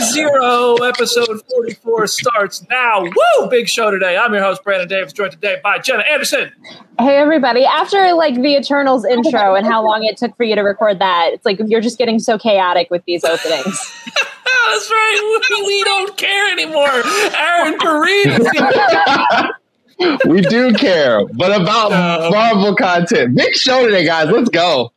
Zero 0.00 0.76
episode 0.76 1.42
44 1.50 2.06
starts 2.06 2.66
now. 2.70 3.02
Woo! 3.02 3.48
Big 3.50 3.68
show 3.68 3.90
today. 3.90 4.16
I'm 4.16 4.32
your 4.32 4.42
host, 4.42 4.64
Brandon 4.64 4.88
Davis, 4.88 5.12
joined 5.12 5.32
today 5.32 5.58
by 5.62 5.78
Jenna 5.78 6.04
Anderson. 6.10 6.50
Hey 6.98 7.16
everybody! 7.18 7.64
After 7.64 8.14
like 8.14 8.34
the 8.36 8.56
Eternals 8.56 9.04
intro 9.04 9.54
and 9.54 9.66
how 9.66 9.84
long 9.84 10.04
it 10.04 10.16
took 10.16 10.34
for 10.36 10.44
you 10.44 10.54
to 10.54 10.62
record 10.62 10.98
that, 11.00 11.30
it's 11.32 11.44
like 11.44 11.60
you're 11.66 11.80
just 11.82 11.98
getting 11.98 12.18
so 12.18 12.38
chaotic 12.38 12.88
with 12.90 13.04
these 13.04 13.24
openings. 13.24 13.64
That's 14.70 14.90
right. 14.90 15.40
We, 15.50 15.66
we 15.66 15.84
don't 15.84 16.16
care 16.16 16.50
anymore. 16.52 17.02
Aaron 17.36 17.78
Perine. 17.78 19.50
we 20.26 20.40
do 20.40 20.72
care, 20.74 21.26
but 21.34 21.60
about 21.60 21.90
No. 21.90 22.30
Marvel 22.30 22.74
content. 22.74 23.34
Big 23.36 23.54
show 23.54 23.84
today, 23.84 24.04
guys. 24.04 24.30
Let's 24.30 24.48
go. 24.48 24.92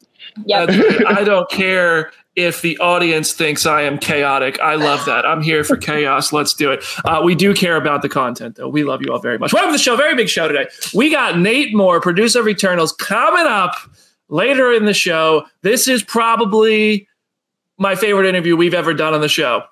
Yep. 0.45 0.69
I 1.07 1.23
don't 1.23 1.49
care 1.49 2.11
if 2.35 2.61
the 2.61 2.77
audience 2.79 3.33
thinks 3.33 3.65
I 3.65 3.83
am 3.83 3.97
chaotic. 3.97 4.59
I 4.59 4.75
love 4.75 5.05
that. 5.05 5.25
I'm 5.25 5.41
here 5.41 5.63
for 5.63 5.77
chaos. 5.77 6.33
Let's 6.33 6.53
do 6.53 6.71
it. 6.71 6.83
Uh, 7.05 7.21
we 7.23 7.35
do 7.35 7.53
care 7.53 7.75
about 7.75 8.01
the 8.01 8.09
content, 8.09 8.55
though. 8.55 8.67
We 8.67 8.83
love 8.83 9.01
you 9.01 9.11
all 9.11 9.19
very 9.19 9.37
much. 9.37 9.53
Welcome 9.53 9.69
to 9.69 9.77
the 9.77 9.83
show. 9.83 9.95
Very 9.95 10.15
big 10.15 10.29
show 10.29 10.47
today. 10.47 10.67
We 10.93 11.11
got 11.11 11.37
Nate 11.37 11.75
Moore, 11.75 12.01
producer 12.01 12.39
of 12.39 12.47
Eternals, 12.47 12.91
coming 12.93 13.45
up 13.45 13.75
later 14.29 14.71
in 14.73 14.85
the 14.85 14.93
show. 14.93 15.45
This 15.61 15.87
is 15.87 16.01
probably 16.01 17.07
my 17.77 17.95
favorite 17.95 18.27
interview 18.27 18.55
we've 18.55 18.73
ever 18.73 18.93
done 18.93 19.13
on 19.13 19.21
the 19.21 19.29
show. 19.29 19.63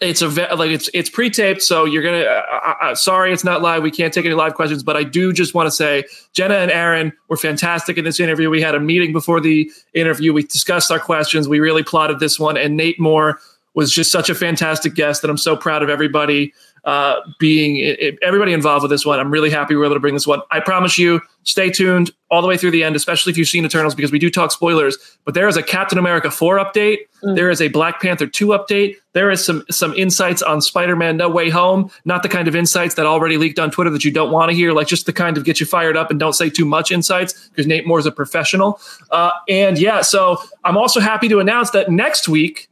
It's 0.00 0.20
a 0.20 0.28
like 0.28 0.70
it's 0.70 0.90
it's 0.92 1.08
pre-taped, 1.08 1.62
so 1.62 1.84
you're 1.86 2.02
gonna. 2.02 2.18
Uh, 2.24 2.74
uh, 2.82 2.94
sorry, 2.94 3.32
it's 3.32 3.44
not 3.44 3.62
live. 3.62 3.82
We 3.82 3.90
can't 3.90 4.12
take 4.12 4.26
any 4.26 4.34
live 4.34 4.54
questions, 4.54 4.82
but 4.82 4.94
I 4.96 5.02
do 5.04 5.32
just 5.32 5.54
want 5.54 5.66
to 5.68 5.70
say 5.70 6.04
Jenna 6.34 6.56
and 6.56 6.70
Aaron 6.70 7.12
were 7.28 7.36
fantastic 7.38 7.96
in 7.96 8.04
this 8.04 8.20
interview. 8.20 8.50
We 8.50 8.60
had 8.60 8.74
a 8.74 8.80
meeting 8.80 9.12
before 9.12 9.40
the 9.40 9.70
interview. 9.94 10.32
We 10.34 10.42
discussed 10.42 10.90
our 10.90 10.98
questions. 10.98 11.48
We 11.48 11.60
really 11.60 11.82
plotted 11.82 12.20
this 12.20 12.38
one, 12.38 12.56
and 12.58 12.76
Nate 12.76 13.00
Moore 13.00 13.40
was 13.74 13.92
just 13.92 14.10
such 14.12 14.28
a 14.28 14.34
fantastic 14.34 14.94
guest 14.94 15.22
that 15.22 15.30
I'm 15.30 15.36
so 15.38 15.56
proud 15.56 15.82
of 15.82 15.88
everybody 15.88 16.52
uh, 16.84 17.16
being 17.38 17.76
i- 17.84 18.06
i- 18.06 18.18
everybody 18.22 18.52
involved 18.52 18.82
with 18.82 18.90
this 18.90 19.04
one. 19.06 19.18
I'm 19.18 19.30
really 19.30 19.50
happy 19.50 19.74
we're 19.76 19.84
able 19.86 19.94
to 19.96 20.00
bring 20.00 20.14
this 20.14 20.26
one. 20.26 20.40
I 20.50 20.60
promise 20.60 20.98
you, 20.98 21.20
stay 21.46 21.70
tuned 21.70 22.10
all 22.28 22.42
the 22.42 22.48
way 22.48 22.56
through 22.56 22.72
the 22.72 22.82
end, 22.82 22.96
especially 22.96 23.30
if 23.30 23.38
you've 23.38 23.48
seen 23.48 23.64
Eternals, 23.64 23.94
because 23.94 24.10
we 24.10 24.18
do 24.18 24.28
talk 24.28 24.50
spoilers. 24.50 24.98
But 25.24 25.34
there 25.34 25.48
is 25.48 25.56
a 25.56 25.62
Captain 25.62 25.96
America 25.96 26.30
4 26.30 26.58
update. 26.58 26.98
There 27.34 27.50
is 27.50 27.60
a 27.60 27.68
Black 27.68 28.00
Panther 28.00 28.26
2 28.26 28.48
update. 28.48 28.96
There 29.12 29.30
is 29.30 29.44
some 29.44 29.64
some 29.70 29.94
insights 29.94 30.42
on 30.42 30.60
Spider-Man 30.60 31.16
No 31.16 31.28
Way 31.28 31.48
Home. 31.50 31.90
Not 32.04 32.22
the 32.22 32.28
kind 32.28 32.46
of 32.46 32.54
insights 32.54 32.94
that 32.94 33.06
already 33.06 33.36
leaked 33.36 33.58
on 33.58 33.70
Twitter 33.70 33.90
that 33.90 34.04
you 34.04 34.10
don't 34.10 34.30
want 34.30 34.50
to 34.50 34.56
hear, 34.56 34.72
like 34.72 34.86
just 34.86 35.06
the 35.06 35.12
kind 35.12 35.38
of 35.38 35.44
get 35.44 35.58
you 35.58 35.66
fired 35.66 35.96
up 35.96 36.10
and 36.10 36.20
don't 36.20 36.34
say 36.34 36.50
too 36.50 36.64
much 36.64 36.92
insights, 36.92 37.48
because 37.48 37.66
Nate 37.66 37.86
Moore 37.86 37.98
is 37.98 38.06
a 38.06 38.12
professional. 38.12 38.80
Uh, 39.10 39.30
and 39.48 39.78
yeah, 39.78 40.02
so 40.02 40.40
I'm 40.64 40.76
also 40.76 41.00
happy 41.00 41.28
to 41.28 41.40
announce 41.40 41.70
that 41.70 41.90
next 41.90 42.28
week 42.28 42.68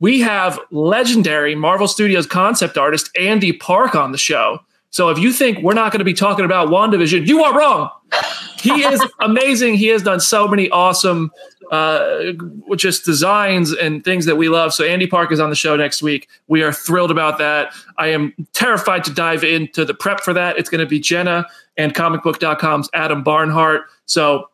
we 0.00 0.20
have 0.20 0.58
legendary 0.70 1.54
Marvel 1.54 1.88
Studios 1.88 2.26
concept 2.26 2.78
artist 2.78 3.10
Andy 3.18 3.52
Park 3.52 3.94
on 3.94 4.12
the 4.12 4.18
show. 4.18 4.60
So 4.90 5.10
if 5.10 5.18
you 5.18 5.32
think 5.32 5.62
we're 5.62 5.74
not 5.74 5.92
going 5.92 5.98
to 5.98 6.04
be 6.04 6.14
talking 6.14 6.44
about 6.44 6.68
WandaVision, 6.68 7.26
you 7.26 7.44
are 7.44 7.56
wrong. 7.56 7.90
He 8.60 8.82
is 8.82 9.02
amazing. 9.20 9.74
He 9.74 9.88
has 9.88 10.02
done 10.02 10.20
so 10.20 10.48
many 10.48 10.70
awesome 10.70 11.30
uh, 11.70 12.32
just 12.76 13.04
designs 13.04 13.72
and 13.72 14.02
things 14.02 14.24
that 14.24 14.36
we 14.36 14.48
love. 14.48 14.72
So 14.72 14.84
Andy 14.84 15.06
Park 15.06 15.30
is 15.30 15.40
on 15.40 15.50
the 15.50 15.56
show 15.56 15.76
next 15.76 16.02
week. 16.02 16.28
We 16.46 16.62
are 16.62 16.72
thrilled 16.72 17.10
about 17.10 17.38
that. 17.38 17.72
I 17.98 18.08
am 18.08 18.32
terrified 18.54 19.04
to 19.04 19.12
dive 19.12 19.44
into 19.44 19.84
the 19.84 19.94
prep 19.94 20.20
for 20.20 20.32
that. 20.32 20.58
It's 20.58 20.70
going 20.70 20.80
to 20.80 20.86
be 20.86 20.98
Jenna 20.98 21.46
and 21.76 21.94
comicbook.com's 21.94 22.88
Adam 22.94 23.22
Barnhardt. 23.22 23.82
So 24.06 24.48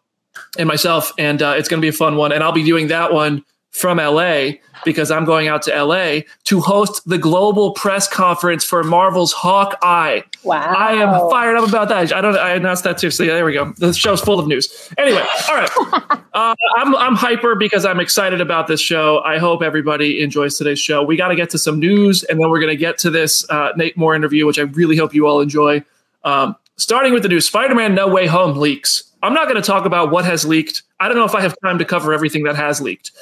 and 0.58 0.66
myself, 0.66 1.12
and 1.16 1.40
uh, 1.42 1.54
it's 1.56 1.68
going 1.68 1.80
to 1.80 1.84
be 1.84 1.88
a 1.88 1.92
fun 1.92 2.16
one. 2.16 2.32
And 2.32 2.42
I'll 2.42 2.52
be 2.52 2.64
doing 2.64 2.88
that 2.88 3.12
one 3.12 3.44
from 3.74 3.98
LA 3.98 4.52
because 4.84 5.10
I'm 5.10 5.24
going 5.24 5.48
out 5.48 5.62
to 5.62 5.84
LA 5.84 6.20
to 6.44 6.60
host 6.60 7.06
the 7.08 7.18
global 7.18 7.72
press 7.72 8.06
conference 8.06 8.64
for 8.64 8.84
Marvel's 8.84 9.32
Hawkeye. 9.32 10.20
Wow. 10.44 10.60
I 10.60 10.92
am 10.92 11.28
fired 11.28 11.56
up 11.56 11.68
about 11.68 11.88
that. 11.88 12.12
I 12.12 12.20
don't. 12.20 12.36
I 12.36 12.54
announced 12.54 12.84
that 12.84 12.98
too. 12.98 13.10
So 13.10 13.24
there 13.24 13.44
we 13.44 13.52
go. 13.52 13.72
The 13.72 13.92
show's 13.92 14.20
full 14.20 14.38
of 14.38 14.46
news. 14.46 14.90
Anyway, 14.96 15.24
all 15.48 15.54
right. 15.56 16.20
Uh, 16.34 16.52
I'm 16.78 16.96
I'm 16.96 17.14
hyper 17.14 17.54
because 17.54 17.84
I'm 17.84 18.00
excited 18.00 18.40
about 18.40 18.66
this 18.66 18.80
show. 18.80 19.20
I 19.20 19.38
hope 19.38 19.62
everybody 19.62 20.20
enjoys 20.20 20.58
today's 20.58 20.80
show. 20.80 21.00
We 21.00 21.16
got 21.16 21.28
to 21.28 21.36
get 21.36 21.48
to 21.50 21.58
some 21.58 21.78
news, 21.78 22.24
and 22.24 22.40
then 22.40 22.50
we're 22.50 22.58
going 22.58 22.72
to 22.72 22.76
get 22.76 22.98
to 22.98 23.10
this 23.10 23.48
uh, 23.50 23.70
Nate 23.76 23.96
Moore 23.96 24.16
interview, 24.16 24.44
which 24.44 24.58
I 24.58 24.62
really 24.62 24.96
hope 24.96 25.14
you 25.14 25.28
all 25.28 25.40
enjoy. 25.40 25.84
Um, 26.24 26.56
starting 26.76 27.12
with 27.12 27.22
the 27.22 27.28
news, 27.28 27.46
Spider-Man: 27.46 27.94
No 27.94 28.08
Way 28.08 28.26
Home 28.26 28.58
leaks. 28.58 29.04
I'm 29.22 29.32
not 29.32 29.44
going 29.44 29.62
to 29.62 29.62
talk 29.62 29.84
about 29.84 30.10
what 30.10 30.24
has 30.24 30.44
leaked. 30.44 30.82
I 30.98 31.06
don't 31.06 31.16
know 31.16 31.24
if 31.24 31.36
I 31.36 31.40
have 31.40 31.54
time 31.62 31.78
to 31.78 31.84
cover 31.84 32.12
everything 32.12 32.42
that 32.44 32.56
has 32.56 32.80
leaked. 32.80 33.12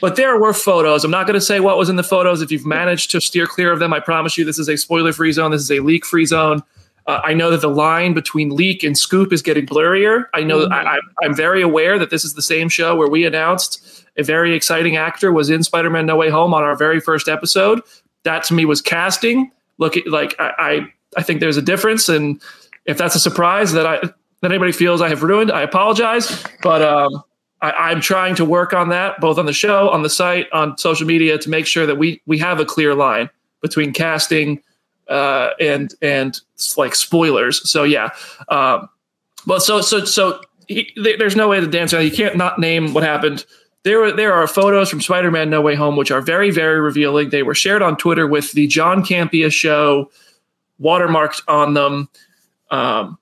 But 0.00 0.16
there 0.16 0.38
were 0.38 0.52
photos. 0.52 1.04
I'm 1.04 1.10
not 1.10 1.26
going 1.26 1.34
to 1.34 1.40
say 1.40 1.60
what 1.60 1.76
was 1.76 1.88
in 1.88 1.96
the 1.96 2.02
photos. 2.02 2.42
If 2.42 2.50
you've 2.50 2.66
managed 2.66 3.10
to 3.12 3.20
steer 3.20 3.46
clear 3.46 3.72
of 3.72 3.78
them, 3.78 3.92
I 3.92 4.00
promise 4.00 4.36
you 4.36 4.44
this 4.44 4.58
is 4.58 4.68
a 4.68 4.76
spoiler 4.76 5.12
free 5.12 5.32
zone. 5.32 5.50
This 5.50 5.60
is 5.60 5.70
a 5.70 5.80
leak 5.80 6.04
free 6.04 6.26
zone. 6.26 6.62
Uh, 7.06 7.20
I 7.24 7.34
know 7.34 7.50
that 7.50 7.60
the 7.60 7.68
line 7.68 8.14
between 8.14 8.50
leak 8.50 8.84
and 8.84 8.96
scoop 8.96 9.32
is 9.32 9.42
getting 9.42 9.66
blurrier. 9.66 10.26
I 10.34 10.42
know 10.42 10.66
I, 10.66 10.94
I, 10.94 10.98
I'm 11.22 11.34
very 11.34 11.60
aware 11.60 11.98
that 11.98 12.10
this 12.10 12.24
is 12.24 12.34
the 12.34 12.42
same 12.42 12.68
show 12.68 12.94
where 12.94 13.08
we 13.08 13.26
announced 13.26 14.04
a 14.16 14.22
very 14.22 14.54
exciting 14.54 14.96
actor 14.96 15.32
was 15.32 15.50
in 15.50 15.64
Spider-Man: 15.64 16.06
No 16.06 16.16
Way 16.16 16.30
Home 16.30 16.54
on 16.54 16.62
our 16.62 16.76
very 16.76 17.00
first 17.00 17.28
episode. 17.28 17.80
That 18.24 18.44
to 18.44 18.54
me 18.54 18.64
was 18.64 18.80
casting. 18.80 19.50
Look, 19.78 19.96
at, 19.96 20.06
like 20.06 20.36
I, 20.38 20.52
I, 20.58 20.80
I 21.16 21.22
think 21.22 21.40
there's 21.40 21.56
a 21.56 21.62
difference, 21.62 22.08
and 22.08 22.40
if 22.86 22.98
that's 22.98 23.16
a 23.16 23.20
surprise 23.20 23.72
that 23.72 23.86
I 23.86 23.98
that 23.98 24.50
anybody 24.50 24.72
feels 24.72 25.00
I 25.00 25.08
have 25.08 25.22
ruined, 25.24 25.50
I 25.50 25.62
apologize. 25.62 26.44
But 26.62 26.82
um, 26.82 27.22
I, 27.62 27.70
I'm 27.72 28.00
trying 28.00 28.34
to 28.34 28.44
work 28.44 28.74
on 28.74 28.90
that, 28.90 29.20
both 29.20 29.38
on 29.38 29.46
the 29.46 29.52
show, 29.52 29.88
on 29.88 30.02
the 30.02 30.10
site, 30.10 30.52
on 30.52 30.76
social 30.76 31.06
media, 31.06 31.38
to 31.38 31.48
make 31.48 31.66
sure 31.66 31.86
that 31.86 31.96
we 31.96 32.20
we 32.26 32.38
have 32.38 32.60
a 32.60 32.64
clear 32.64 32.94
line 32.94 33.30
between 33.62 33.92
casting 33.92 34.60
uh, 35.08 35.50
and 35.60 35.94
and 36.02 36.40
like 36.76 36.94
spoilers. 36.94 37.68
So 37.70 37.84
yeah, 37.84 38.10
um, 38.48 38.88
well, 39.46 39.60
so 39.60 39.80
so 39.80 40.04
so 40.04 40.40
he, 40.68 40.92
there's 40.96 41.36
no 41.36 41.48
way 41.48 41.60
to 41.60 41.66
dance 41.66 41.94
around. 41.94 42.04
You 42.04 42.10
can't 42.10 42.36
not 42.36 42.58
name 42.58 42.92
what 42.92 43.04
happened. 43.04 43.46
There, 43.84 44.12
there 44.12 44.32
are 44.32 44.46
photos 44.46 44.90
from 44.90 45.00
Spider-Man: 45.00 45.50
No 45.50 45.60
Way 45.60 45.74
Home, 45.74 45.96
which 45.96 46.12
are 46.12 46.20
very, 46.20 46.52
very 46.52 46.80
revealing. 46.80 47.30
They 47.30 47.42
were 47.42 47.54
shared 47.54 47.82
on 47.82 47.96
Twitter 47.96 48.28
with 48.28 48.52
the 48.52 48.68
John 48.68 49.04
Campea 49.04 49.50
show 49.52 50.10
watermarked 50.80 51.42
on 51.48 51.74
them. 51.74 52.08
Um, 52.70 53.18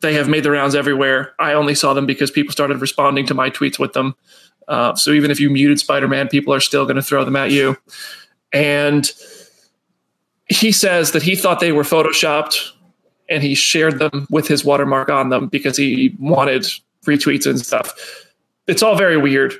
they 0.00 0.14
have 0.14 0.28
made 0.28 0.44
the 0.44 0.50
rounds 0.50 0.74
everywhere. 0.74 1.34
I 1.38 1.52
only 1.52 1.74
saw 1.74 1.94
them 1.94 2.06
because 2.06 2.30
people 2.30 2.52
started 2.52 2.80
responding 2.80 3.26
to 3.26 3.34
my 3.34 3.50
tweets 3.50 3.78
with 3.78 3.92
them. 3.92 4.14
Uh, 4.68 4.94
so 4.94 5.12
even 5.12 5.30
if 5.30 5.40
you 5.40 5.50
muted 5.50 5.80
Spider-Man, 5.80 6.28
people 6.28 6.52
are 6.52 6.60
still 6.60 6.84
going 6.84 6.96
to 6.96 7.02
throw 7.02 7.24
them 7.24 7.36
at 7.36 7.50
you. 7.50 7.76
And 8.52 9.10
he 10.48 10.72
says 10.72 11.12
that 11.12 11.22
he 11.22 11.36
thought 11.36 11.60
they 11.60 11.72
were 11.72 11.82
photoshopped, 11.82 12.70
and 13.28 13.42
he 13.42 13.54
shared 13.54 13.98
them 13.98 14.26
with 14.30 14.48
his 14.48 14.64
watermark 14.64 15.10
on 15.10 15.28
them 15.28 15.48
because 15.48 15.76
he 15.76 16.14
wanted 16.18 16.66
retweets 17.04 17.46
and 17.46 17.58
stuff. 17.58 17.94
It's 18.66 18.82
all 18.82 18.96
very 18.96 19.16
weird. 19.16 19.54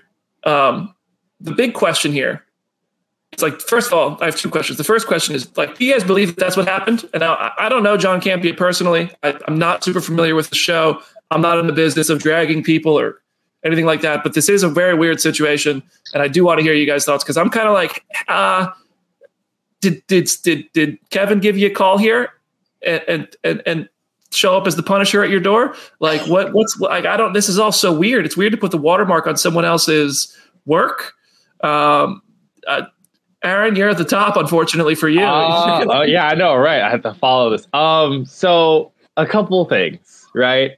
Um, 0.44 0.94
the 1.40 1.52
big 1.52 1.74
question 1.74 2.12
here 2.12 2.44
it's 3.32 3.42
like 3.42 3.60
first 3.60 3.88
of 3.88 3.92
all, 3.92 4.18
I 4.20 4.26
have 4.26 4.36
two 4.36 4.50
questions. 4.50 4.78
The 4.78 4.84
first 4.84 5.06
question 5.06 5.34
is 5.34 5.54
like, 5.56 5.76
do 5.76 5.84
you 5.84 5.92
guys 5.92 6.04
believe 6.04 6.28
that 6.28 6.38
that's 6.38 6.56
what 6.56 6.66
happened? 6.66 7.08
And 7.14 7.22
I, 7.22 7.52
I 7.58 7.68
don't 7.68 7.82
know 7.82 7.96
John 7.96 8.20
Campea 8.20 8.56
personally. 8.56 9.10
I, 9.22 9.38
I'm 9.46 9.58
not 9.58 9.84
super 9.84 10.00
familiar 10.00 10.34
with 10.34 10.50
the 10.50 10.56
show. 10.56 11.02
I'm 11.30 11.40
not 11.40 11.58
in 11.58 11.66
the 11.66 11.72
business 11.72 12.08
of 12.08 12.20
dragging 12.20 12.62
people 12.62 12.98
or 12.98 13.20
anything 13.64 13.84
like 13.84 14.00
that. 14.00 14.22
But 14.22 14.34
this 14.34 14.48
is 14.48 14.62
a 14.62 14.68
very 14.68 14.94
weird 14.94 15.20
situation, 15.20 15.82
and 16.14 16.22
I 16.22 16.28
do 16.28 16.44
want 16.44 16.58
to 16.58 16.62
hear 16.62 16.72
you 16.72 16.86
guys' 16.86 17.04
thoughts 17.04 17.22
because 17.22 17.36
I'm 17.36 17.50
kind 17.50 17.68
of 17.68 17.74
like, 17.74 18.04
uh, 18.28 18.68
did 19.80 20.06
did 20.06 20.30
did 20.42 20.72
did 20.72 20.98
Kevin 21.10 21.40
give 21.40 21.56
you 21.56 21.68
a 21.68 21.70
call 21.70 21.98
here, 21.98 22.32
and 22.82 23.02
and 23.08 23.36
and, 23.44 23.62
and 23.66 23.88
show 24.30 24.56
up 24.56 24.66
as 24.66 24.76
the 24.76 24.82
Punisher 24.82 25.22
at 25.22 25.30
your 25.30 25.40
door? 25.40 25.74
Like 26.00 26.22
what 26.22 26.52
what's 26.54 26.78
like? 26.80 27.04
I 27.04 27.16
don't. 27.16 27.34
This 27.34 27.48
is 27.48 27.58
all 27.58 27.72
so 27.72 27.92
weird. 27.92 28.24
It's 28.24 28.36
weird 28.36 28.52
to 28.52 28.58
put 28.58 28.70
the 28.70 28.78
watermark 28.78 29.26
on 29.26 29.36
someone 29.36 29.64
else's 29.64 30.36
work. 30.64 31.12
Um, 31.62 32.22
uh, 32.66 32.82
Aaron, 33.44 33.76
you're 33.76 33.88
at 33.88 33.98
the 33.98 34.04
top, 34.04 34.36
unfortunately 34.36 34.94
for 34.94 35.08
you. 35.08 35.20
Uh, 35.28 35.84
oh 35.88 36.02
yeah, 36.02 36.26
I 36.26 36.34
know, 36.34 36.56
right? 36.56 36.82
I 36.82 36.90
have 36.90 37.02
to 37.02 37.14
follow 37.14 37.50
this. 37.50 37.68
Um, 37.72 38.24
so 38.24 38.92
a 39.16 39.26
couple 39.26 39.64
things, 39.66 40.26
right? 40.34 40.72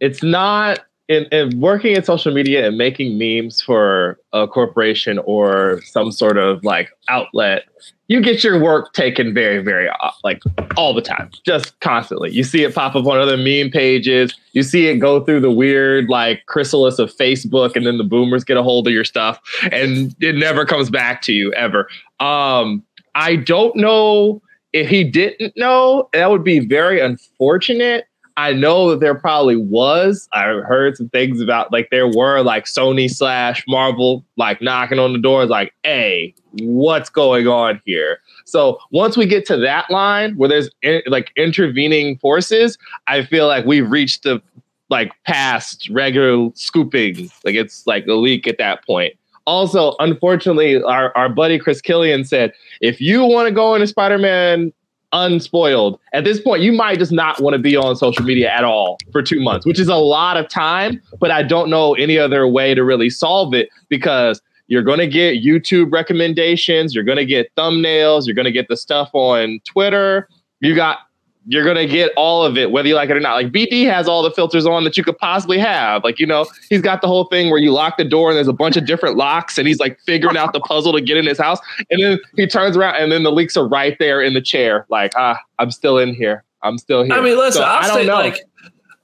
It's 0.00 0.22
not 0.22 0.80
in, 1.08 1.24
in 1.26 1.60
working 1.60 1.94
in 1.94 2.02
social 2.02 2.32
media 2.32 2.66
and 2.66 2.76
making 2.76 3.18
memes 3.18 3.60
for 3.60 4.18
a 4.32 4.46
corporation 4.46 5.18
or 5.20 5.80
some 5.82 6.10
sort 6.10 6.36
of 6.36 6.64
like 6.64 6.90
outlet 7.08 7.64
you 8.08 8.20
get 8.20 8.44
your 8.44 8.60
work 8.60 8.92
taken 8.92 9.34
very, 9.34 9.62
very 9.62 9.88
uh, 9.88 10.10
like 10.22 10.40
all 10.76 10.94
the 10.94 11.02
time, 11.02 11.30
just 11.44 11.78
constantly. 11.80 12.30
You 12.30 12.44
see 12.44 12.62
it 12.62 12.74
pop 12.74 12.94
up 12.94 13.06
on 13.06 13.18
other 13.18 13.36
meme 13.36 13.70
pages. 13.70 14.34
You 14.52 14.62
see 14.62 14.86
it 14.86 14.98
go 14.98 15.24
through 15.24 15.40
the 15.40 15.50
weird 15.50 16.08
like 16.08 16.46
chrysalis 16.46 16.98
of 16.98 17.14
Facebook, 17.14 17.74
and 17.74 17.84
then 17.84 17.98
the 17.98 18.04
boomers 18.04 18.44
get 18.44 18.56
a 18.56 18.62
hold 18.62 18.86
of 18.86 18.92
your 18.92 19.04
stuff, 19.04 19.40
and 19.72 20.14
it 20.20 20.36
never 20.36 20.64
comes 20.64 20.88
back 20.88 21.22
to 21.22 21.32
you 21.32 21.52
ever. 21.54 21.88
Um, 22.20 22.84
I 23.14 23.36
don't 23.36 23.74
know 23.74 24.40
if 24.72 24.88
he 24.88 25.02
didn't 25.02 25.56
know. 25.56 26.08
That 26.12 26.30
would 26.30 26.44
be 26.44 26.60
very 26.60 27.00
unfortunate. 27.00 28.06
I 28.36 28.52
know 28.52 28.90
that 28.90 29.00
there 29.00 29.14
probably 29.14 29.56
was. 29.56 30.28
I 30.32 30.44
heard 30.44 30.96
some 30.96 31.08
things 31.08 31.40
about 31.40 31.72
like 31.72 31.88
there 31.90 32.06
were 32.06 32.42
like 32.42 32.66
Sony 32.66 33.10
slash 33.10 33.64
Marvel 33.66 34.24
like 34.36 34.60
knocking 34.60 34.98
on 34.98 35.14
the 35.14 35.18
doors, 35.18 35.48
like, 35.48 35.72
hey, 35.84 36.34
what's 36.60 37.08
going 37.08 37.46
on 37.46 37.80
here? 37.86 38.18
So 38.44 38.78
once 38.90 39.16
we 39.16 39.26
get 39.26 39.46
to 39.46 39.56
that 39.58 39.90
line 39.90 40.36
where 40.36 40.50
there's 40.50 40.70
in, 40.82 41.00
like 41.06 41.32
intervening 41.36 42.18
forces, 42.18 42.76
I 43.06 43.24
feel 43.24 43.46
like 43.46 43.64
we've 43.64 43.90
reached 43.90 44.24
the 44.24 44.42
like 44.90 45.12
past 45.24 45.88
regular 45.88 46.50
scooping. 46.54 47.30
Like 47.44 47.54
it's 47.54 47.86
like 47.86 48.06
a 48.06 48.14
leak 48.14 48.46
at 48.46 48.58
that 48.58 48.84
point. 48.84 49.14
Also, 49.46 49.94
unfortunately, 50.00 50.82
our, 50.82 51.16
our 51.16 51.28
buddy 51.28 51.58
Chris 51.58 51.80
Killian 51.80 52.24
said, 52.24 52.52
if 52.80 53.00
you 53.00 53.24
want 53.24 53.46
to 53.46 53.54
go 53.54 53.74
into 53.74 53.86
Spider-Man 53.86 54.72
unspoiled. 55.16 55.98
At 56.12 56.24
this 56.24 56.40
point, 56.40 56.62
you 56.62 56.72
might 56.72 56.98
just 56.98 57.12
not 57.12 57.40
want 57.40 57.54
to 57.54 57.58
be 57.58 57.76
on 57.76 57.96
social 57.96 58.24
media 58.24 58.50
at 58.50 58.64
all 58.64 58.98
for 59.10 59.22
two 59.22 59.40
months, 59.40 59.66
which 59.66 59.80
is 59.80 59.88
a 59.88 59.96
lot 59.96 60.36
of 60.36 60.48
time. 60.48 61.00
But 61.18 61.30
I 61.30 61.42
don't 61.42 61.70
know 61.70 61.94
any 61.94 62.18
other 62.18 62.46
way 62.46 62.74
to 62.74 62.84
really 62.84 63.10
solve 63.10 63.54
it 63.54 63.68
because 63.88 64.40
you're 64.68 64.82
going 64.82 64.98
to 64.98 65.06
get 65.06 65.42
YouTube 65.42 65.92
recommendations, 65.92 66.94
you're 66.94 67.04
going 67.04 67.18
to 67.18 67.24
get 67.24 67.54
thumbnails, 67.56 68.26
you're 68.26 68.34
going 68.34 68.46
to 68.46 68.52
get 68.52 68.68
the 68.68 68.76
stuff 68.76 69.10
on 69.12 69.60
Twitter. 69.64 70.28
You 70.60 70.74
got 70.74 70.98
you're 71.46 71.64
gonna 71.64 71.86
get 71.86 72.12
all 72.16 72.44
of 72.44 72.58
it, 72.58 72.70
whether 72.70 72.88
you 72.88 72.94
like 72.94 73.08
it 73.08 73.16
or 73.16 73.20
not. 73.20 73.34
Like 73.34 73.52
BD 73.52 73.84
has 73.84 74.08
all 74.08 74.22
the 74.22 74.30
filters 74.30 74.66
on 74.66 74.84
that 74.84 74.96
you 74.96 75.04
could 75.04 75.16
possibly 75.18 75.58
have. 75.58 76.02
Like, 76.02 76.18
you 76.18 76.26
know, 76.26 76.46
he's 76.68 76.80
got 76.80 77.00
the 77.00 77.06
whole 77.06 77.24
thing 77.24 77.50
where 77.50 77.60
you 77.60 77.72
lock 77.72 77.96
the 77.96 78.04
door 78.04 78.30
and 78.30 78.36
there's 78.36 78.48
a 78.48 78.52
bunch 78.52 78.76
of 78.76 78.84
different 78.84 79.16
locks, 79.16 79.56
and 79.56 79.68
he's 79.68 79.78
like 79.78 79.98
figuring 80.00 80.36
out 80.36 80.52
the 80.52 80.60
puzzle 80.60 80.92
to 80.92 81.00
get 81.00 81.16
in 81.16 81.26
his 81.26 81.38
house. 81.38 81.58
And 81.90 82.02
then 82.02 82.18
he 82.36 82.46
turns 82.46 82.76
around 82.76 82.96
and 82.96 83.12
then 83.12 83.22
the 83.22 83.32
leaks 83.32 83.56
are 83.56 83.66
right 83.66 83.96
there 83.98 84.20
in 84.20 84.34
the 84.34 84.40
chair. 84.40 84.86
Like, 84.88 85.12
ah, 85.16 85.38
I'm 85.58 85.70
still 85.70 85.98
in 85.98 86.14
here. 86.14 86.42
I'm 86.62 86.78
still 86.78 87.04
here. 87.04 87.14
I 87.14 87.20
mean, 87.20 87.38
listen, 87.38 87.62
so, 87.62 87.64
I'll 87.64 87.94
say 87.94 88.06
know. 88.06 88.14
like 88.14 88.40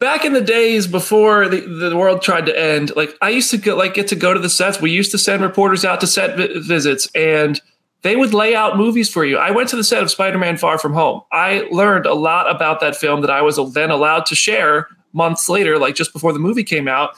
back 0.00 0.24
in 0.24 0.32
the 0.32 0.40
days 0.40 0.88
before 0.88 1.48
the, 1.48 1.60
the 1.60 1.96
world 1.96 2.22
tried 2.22 2.46
to 2.46 2.60
end, 2.60 2.94
like 2.96 3.16
I 3.22 3.30
used 3.30 3.52
to 3.52 3.56
get 3.56 3.76
like 3.76 3.94
get 3.94 4.08
to 4.08 4.16
go 4.16 4.34
to 4.34 4.40
the 4.40 4.50
sets. 4.50 4.80
We 4.80 4.90
used 4.90 5.12
to 5.12 5.18
send 5.18 5.42
reporters 5.42 5.84
out 5.84 6.00
to 6.00 6.08
set 6.08 6.36
vi- 6.36 6.58
visits 6.58 7.08
and 7.14 7.60
they 8.02 8.16
would 8.16 8.34
lay 8.34 8.54
out 8.54 8.76
movies 8.76 9.08
for 9.08 9.24
you. 9.24 9.38
I 9.38 9.50
went 9.50 9.68
to 9.70 9.76
the 9.76 9.84
set 9.84 10.02
of 10.02 10.10
Spider 10.10 10.38
Man 10.38 10.56
Far 10.56 10.78
From 10.78 10.92
Home. 10.92 11.22
I 11.32 11.68
learned 11.70 12.06
a 12.06 12.14
lot 12.14 12.50
about 12.50 12.80
that 12.80 12.96
film 12.96 13.20
that 13.20 13.30
I 13.30 13.42
was 13.42 13.58
then 13.72 13.90
allowed 13.90 14.26
to 14.26 14.34
share 14.34 14.88
months 15.12 15.48
later, 15.48 15.78
like 15.78 15.94
just 15.94 16.12
before 16.12 16.32
the 16.32 16.38
movie 16.38 16.64
came 16.64 16.88
out. 16.88 17.16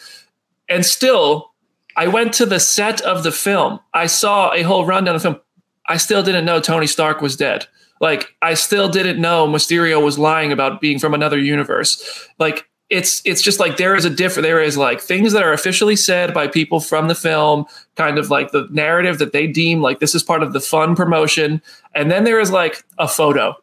And 0.68 0.84
still, 0.84 1.52
I 1.96 2.08
went 2.08 2.32
to 2.34 2.46
the 2.46 2.60
set 2.60 3.00
of 3.02 3.22
the 3.22 3.32
film. 3.32 3.80
I 3.92 4.06
saw 4.06 4.52
a 4.52 4.62
whole 4.62 4.84
rundown 4.84 5.14
of 5.14 5.22
the 5.22 5.30
film. 5.30 5.40
I 5.86 5.96
still 5.96 6.22
didn't 6.22 6.44
know 6.44 6.60
Tony 6.60 6.86
Stark 6.86 7.20
was 7.20 7.36
dead. 7.36 7.66
Like, 8.00 8.34
I 8.42 8.54
still 8.54 8.88
didn't 8.88 9.20
know 9.20 9.46
Mysterio 9.46 10.02
was 10.02 10.18
lying 10.18 10.52
about 10.52 10.80
being 10.80 10.98
from 10.98 11.14
another 11.14 11.38
universe. 11.38 12.28
Like, 12.38 12.68
it's 12.94 13.20
it's 13.24 13.42
just 13.42 13.58
like 13.58 13.76
there 13.76 13.96
is 13.96 14.04
a 14.04 14.10
different 14.10 14.44
there 14.44 14.62
is 14.62 14.76
like 14.76 15.00
things 15.00 15.32
that 15.32 15.42
are 15.42 15.52
officially 15.52 15.96
said 15.96 16.32
by 16.32 16.46
people 16.46 16.78
from 16.78 17.08
the 17.08 17.14
film 17.14 17.66
kind 17.96 18.18
of 18.18 18.30
like 18.30 18.52
the 18.52 18.68
narrative 18.70 19.18
that 19.18 19.32
they 19.32 19.48
deem 19.48 19.82
like 19.82 19.98
this 19.98 20.14
is 20.14 20.22
part 20.22 20.44
of 20.44 20.52
the 20.52 20.60
fun 20.60 20.94
promotion. 20.94 21.60
And 21.94 22.08
then 22.08 22.22
there 22.22 22.38
is 22.38 22.52
like 22.52 22.84
a 22.98 23.08
photo 23.08 23.56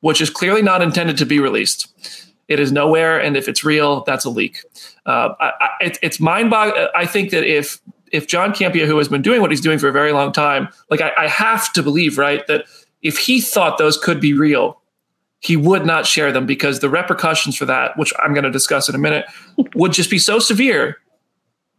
which 0.00 0.20
is 0.20 0.30
clearly 0.30 0.62
not 0.62 0.82
intended 0.82 1.16
to 1.18 1.26
be 1.26 1.40
released. 1.40 1.88
It 2.46 2.60
is 2.60 2.70
nowhere 2.70 3.20
and 3.20 3.36
if 3.36 3.48
it's 3.48 3.64
real 3.64 4.04
that's 4.04 4.24
a 4.24 4.30
leak. 4.30 4.60
Uh, 5.04 5.34
I, 5.40 5.52
I, 5.60 5.68
it, 5.80 5.98
it's 6.02 6.20
mind 6.20 6.50
boggling 6.50 6.86
i 6.94 7.06
think 7.06 7.30
that 7.30 7.44
if 7.44 7.80
if 8.12 8.26
john 8.26 8.52
campea 8.52 8.86
who 8.86 8.98
has 8.98 9.08
been 9.08 9.22
doing 9.22 9.40
what 9.40 9.50
he's 9.50 9.60
doing 9.60 9.78
for 9.78 9.88
a 9.88 9.92
very 9.92 10.12
long 10.12 10.32
time 10.32 10.68
like 10.90 11.00
I, 11.00 11.12
I 11.16 11.28
have 11.28 11.72
to 11.74 11.82
believe 11.82 12.18
right 12.18 12.46
that 12.46 12.66
if 13.02 13.18
he 13.18 13.40
thought 13.40 13.78
those 13.78 13.98
could 13.98 14.20
be 14.20 14.32
real 14.32 14.80
he 15.40 15.56
would 15.56 15.84
not 15.84 16.06
share 16.06 16.32
them 16.32 16.46
because 16.46 16.80
the 16.80 16.88
repercussions 16.88 17.56
for 17.56 17.66
that, 17.66 17.96
which 17.96 18.12
I'm 18.18 18.32
going 18.32 18.44
to 18.44 18.50
discuss 18.50 18.88
in 18.88 18.94
a 18.94 18.98
minute, 18.98 19.26
would 19.74 19.92
just 19.92 20.10
be 20.10 20.18
so 20.18 20.38
severe 20.38 20.98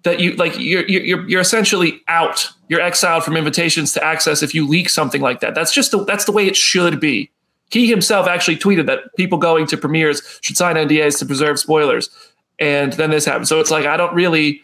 that 0.03 0.19
you 0.19 0.33
like 0.35 0.57
you're 0.57 0.85
you're 0.87 1.27
you're 1.27 1.41
essentially 1.41 2.01
out. 2.07 2.49
You're 2.69 2.81
exiled 2.81 3.23
from 3.23 3.35
invitations 3.35 3.93
to 3.93 4.03
access 4.03 4.43
if 4.43 4.53
you 4.53 4.67
leak 4.67 4.89
something 4.89 5.21
like 5.21 5.39
that. 5.39 5.55
That's 5.55 5.73
just 5.73 5.91
the, 5.91 6.03
that's 6.03 6.25
the 6.25 6.31
way 6.31 6.45
it 6.47 6.55
should 6.55 6.99
be. 6.99 7.31
He 7.69 7.87
himself 7.87 8.27
actually 8.27 8.57
tweeted 8.57 8.85
that 8.85 9.15
people 9.17 9.37
going 9.37 9.67
to 9.67 9.77
premieres 9.77 10.39
should 10.41 10.55
sign 10.55 10.75
NDAs 10.75 11.19
to 11.19 11.25
preserve 11.25 11.59
spoilers, 11.59 12.09
and 12.59 12.93
then 12.93 13.09
this 13.09 13.25
happened. 13.25 13.47
So 13.47 13.59
it's 13.59 13.71
like 13.71 13.85
I 13.85 13.97
don't 13.97 14.13
really 14.13 14.61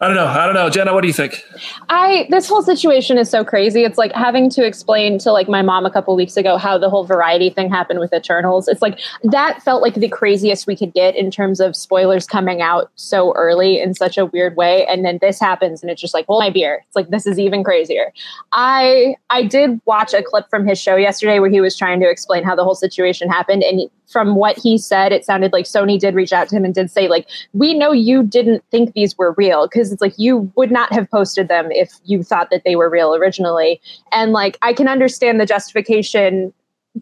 I 0.00 0.08
don't 0.08 0.16
know. 0.16 0.26
I 0.26 0.44
don't 0.44 0.54
know. 0.54 0.68
Jenna, 0.68 0.92
what 0.92 1.02
do 1.02 1.06
you 1.06 1.12
think? 1.12 1.44
I 1.88 2.26
this 2.28 2.48
whole 2.48 2.62
situation 2.62 3.16
is 3.16 3.30
so 3.30 3.44
crazy. 3.44 3.84
It's 3.84 3.96
like 3.96 4.12
having 4.12 4.50
to 4.50 4.66
explain 4.66 5.18
to 5.20 5.30
like 5.30 5.48
my 5.48 5.62
mom 5.62 5.86
a 5.86 5.90
couple 5.90 6.16
weeks 6.16 6.36
ago 6.36 6.56
how 6.56 6.76
the 6.78 6.90
whole 6.90 7.04
variety 7.04 7.48
thing 7.48 7.70
happened 7.70 8.00
with 8.00 8.12
Eternals. 8.12 8.66
It's 8.66 8.82
like 8.82 8.98
that 9.22 9.62
felt 9.62 9.82
like 9.82 9.94
the 9.94 10.08
craziest 10.08 10.66
we 10.66 10.76
could 10.76 10.92
get 10.92 11.14
in 11.14 11.30
terms 11.30 11.60
of 11.60 11.76
spoilers 11.76 12.26
coming 12.26 12.60
out 12.60 12.90
so 12.96 13.32
early 13.34 13.80
in 13.80 13.94
such 13.94 14.18
a 14.18 14.26
weird 14.26 14.56
way. 14.56 14.84
And 14.86 15.04
then 15.04 15.18
this 15.20 15.38
happens 15.38 15.80
and 15.80 15.90
it's 15.90 16.00
just 16.00 16.12
like, 16.12 16.26
hold 16.26 16.40
my 16.40 16.50
beer. 16.50 16.84
It's 16.86 16.96
like 16.96 17.10
this 17.10 17.24
is 17.24 17.38
even 17.38 17.62
crazier. 17.62 18.12
I 18.52 19.14
I 19.30 19.44
did 19.44 19.80
watch 19.84 20.12
a 20.12 20.22
clip 20.22 20.50
from 20.50 20.66
his 20.66 20.80
show 20.80 20.96
yesterday 20.96 21.38
where 21.38 21.50
he 21.50 21.60
was 21.60 21.76
trying 21.76 22.00
to 22.00 22.10
explain 22.10 22.42
how 22.42 22.56
the 22.56 22.64
whole 22.64 22.74
situation 22.74 23.28
happened. 23.28 23.62
And 23.62 23.78
he, 23.78 23.90
from 24.06 24.36
what 24.36 24.58
he 24.58 24.78
said, 24.78 25.12
it 25.12 25.24
sounded 25.24 25.52
like 25.52 25.64
Sony 25.64 25.98
did 25.98 26.14
reach 26.14 26.32
out 26.32 26.48
to 26.48 26.56
him 26.56 26.64
and 26.64 26.74
did 26.74 26.90
say, 26.90 27.08
like, 27.08 27.28
we 27.52 27.74
know 27.74 27.92
you 27.92 28.22
didn't 28.22 28.62
think 28.70 28.92
these 28.92 29.16
were 29.16 29.32
real 29.36 29.66
because 29.66 29.92
it's 29.92 30.02
like 30.02 30.14
you 30.18 30.50
would 30.56 30.70
not 30.70 30.92
have 30.92 31.10
posted 31.10 31.48
them 31.48 31.70
if 31.70 31.92
you 32.04 32.22
thought 32.22 32.50
that 32.50 32.62
they 32.64 32.76
were 32.76 32.90
real 32.90 33.14
originally. 33.14 33.80
And 34.12 34.32
like, 34.32 34.58
I 34.62 34.72
can 34.72 34.88
understand 34.88 35.40
the 35.40 35.46
justification 35.46 36.52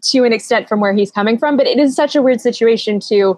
to 0.01 0.23
an 0.23 0.33
extent 0.33 0.67
from 0.67 0.79
where 0.79 0.93
he's 0.93 1.11
coming 1.11 1.37
from, 1.37 1.55
but 1.55 1.67
it 1.67 1.77
is 1.77 1.95
such 1.95 2.15
a 2.15 2.21
weird 2.21 2.41
situation 2.41 2.99
to 2.99 3.37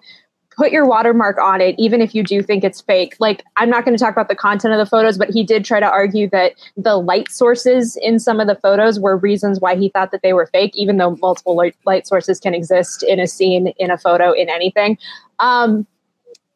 put 0.58 0.72
your 0.72 0.86
watermark 0.86 1.38
on 1.38 1.62
it, 1.62 1.76
even 1.78 2.02
if 2.02 2.16
you 2.16 2.24
do 2.24 2.42
think 2.42 2.64
it's 2.64 2.82
fake. 2.82 3.16
Like, 3.20 3.44
I'm 3.58 3.70
not 3.70 3.86
going 3.86 3.96
to 3.98 4.04
talk 4.04 4.14
about 4.14 4.30
the 4.30 4.36
content 4.36 4.74
of 4.74 4.78
the 4.78 4.86
photos, 4.86 5.18
but 5.18 5.30
he 5.30 5.44
did 5.44 5.66
try 5.66 5.80
to 5.80 5.90
argue 5.90 6.30
that 6.30 6.54
the 6.78 6.96
light 6.96 7.32
sources 7.32 7.98
in 8.02 8.20
some 8.20 8.40
of 8.40 8.48
the 8.48 8.56
photos 8.56 9.00
were 9.00 9.18
reasons 9.18 9.60
why 9.60 9.76
he 9.76 9.90
thought 9.90 10.12
that 10.12 10.22
they 10.22 10.34
were 10.34 10.48
fake, 10.48 10.72
even 10.76 10.98
though 10.98 11.18
multiple 11.22 11.56
light, 11.56 11.76
light 11.86 12.08
sources 12.08 12.40
can 12.40 12.54
exist 12.54 13.04
in 13.04 13.20
a 13.20 13.28
scene, 13.28 13.68
in 13.78 13.92
a 13.92 13.98
photo, 13.98 14.32
in 14.32 14.50
anything. 14.50 14.98
Um, 15.40 15.86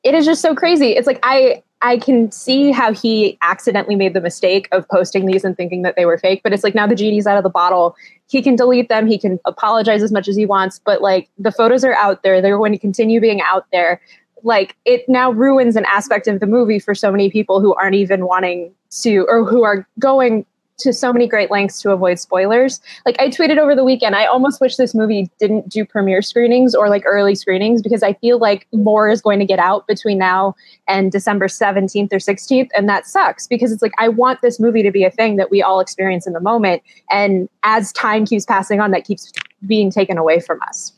it 0.04 0.16
is 0.16 0.26
just 0.26 0.42
so 0.42 0.56
crazy. 0.56 0.92
It's 0.92 1.08
like 1.08 1.20
I 1.24 1.64
I 1.82 1.98
can 1.98 2.30
see 2.32 2.72
how 2.72 2.94
he 2.94 3.38
accidentally 3.42 3.96
made 3.96 4.14
the 4.14 4.20
mistake 4.22 4.68
of 4.72 4.88
posting 4.90 5.26
these 5.26 5.46
and 5.46 5.56
thinking 5.56 5.82
that 5.84 5.96
they 5.96 6.06
were 6.06 6.18
fake, 6.18 6.42
but 6.44 6.52
it's 6.52 6.64
like 6.64 6.76
now 6.76 6.86
the 6.86 6.96
genie's 6.96 7.26
out 7.26 7.38
of 7.38 7.44
the 7.44 7.50
bottle. 7.50 7.96
He 8.28 8.42
can 8.42 8.56
delete 8.56 8.90
them, 8.90 9.08
he 9.08 9.18
can 9.18 9.40
apologize 9.46 10.04
as 10.04 10.12
much 10.12 10.28
as 10.28 10.36
he 10.36 10.46
wants, 10.46 10.80
but 10.80 11.02
like 11.02 11.30
the 11.38 11.52
photos 11.52 11.86
are 11.86 11.96
out 11.96 12.22
there. 12.22 12.42
They're 12.42 12.58
going 12.58 12.74
to 12.74 12.78
continue 12.78 13.22
being 13.22 13.42
out 13.42 13.66
there. 13.72 14.02
Like 14.44 14.76
it 14.84 15.08
now 15.08 15.32
ruins 15.32 15.76
an 15.78 15.86
aspect 15.86 16.28
of 16.28 16.42
the 16.42 16.48
movie 16.48 16.80
for 16.80 16.94
so 16.94 17.12
many 17.12 17.30
people 17.30 17.62
who 17.62 17.74
aren't 17.76 17.96
even 17.96 18.26
wanting 18.26 18.74
to 19.02 19.26
or 19.30 19.46
who 19.46 19.64
are 19.64 19.88
going 20.00 20.46
to 20.80 20.94
so 20.94 21.14
many 21.14 21.28
great 21.28 21.52
lengths 21.52 21.82
to 21.82 21.92
avoid 21.92 22.20
spoilers. 22.20 22.82
Like 23.06 23.20
I 23.20 23.30
tweeted 23.30 23.58
over 23.58 23.76
the 23.76 23.84
weekend, 23.84 24.16
I 24.16 24.26
almost 24.26 24.62
wish 24.62 24.76
this 24.76 24.96
movie 24.96 25.30
didn't 25.40 25.70
do 25.70 25.86
premiere 25.86 26.22
screenings 26.22 26.76
or 26.76 26.90
like 26.90 27.04
early 27.06 27.36
screenings 27.36 27.82
because 27.82 28.04
I 28.04 28.14
feel 28.14 28.40
like 28.40 28.68
more 28.74 29.10
is 29.10 29.22
going 29.22 29.40
to 29.40 29.46
get 29.46 29.60
out 29.60 29.88
between 29.88 30.18
now 30.18 30.56
and 30.88 31.12
December 31.12 31.48
17th 31.48 32.12
or 32.12 32.18
16th. 32.18 32.70
And 32.76 32.90
that 32.90 33.08
sucks 33.08 33.48
because 33.48 33.72
it's 33.72 33.82
like 33.82 33.94
I 33.98 34.10
want 34.10 34.42
this 34.42 34.60
movie 34.60 34.84
to 34.84 34.92
be 34.92 35.04
a 35.04 35.12
thing 35.12 35.36
that 35.36 35.52
we 35.52 35.62
all 35.62 35.80
experience 35.80 36.26
in 36.26 36.34
the 36.34 36.40
moment. 36.40 36.82
And 37.12 37.50
as 37.64 37.92
time 37.94 38.26
keeps 38.26 38.46
passing 38.46 38.80
on, 38.80 38.92
that 38.92 39.06
keeps 39.06 39.32
being 39.66 39.92
taken 39.92 40.18
away 40.18 40.40
from 40.40 40.62
us. 40.64 40.94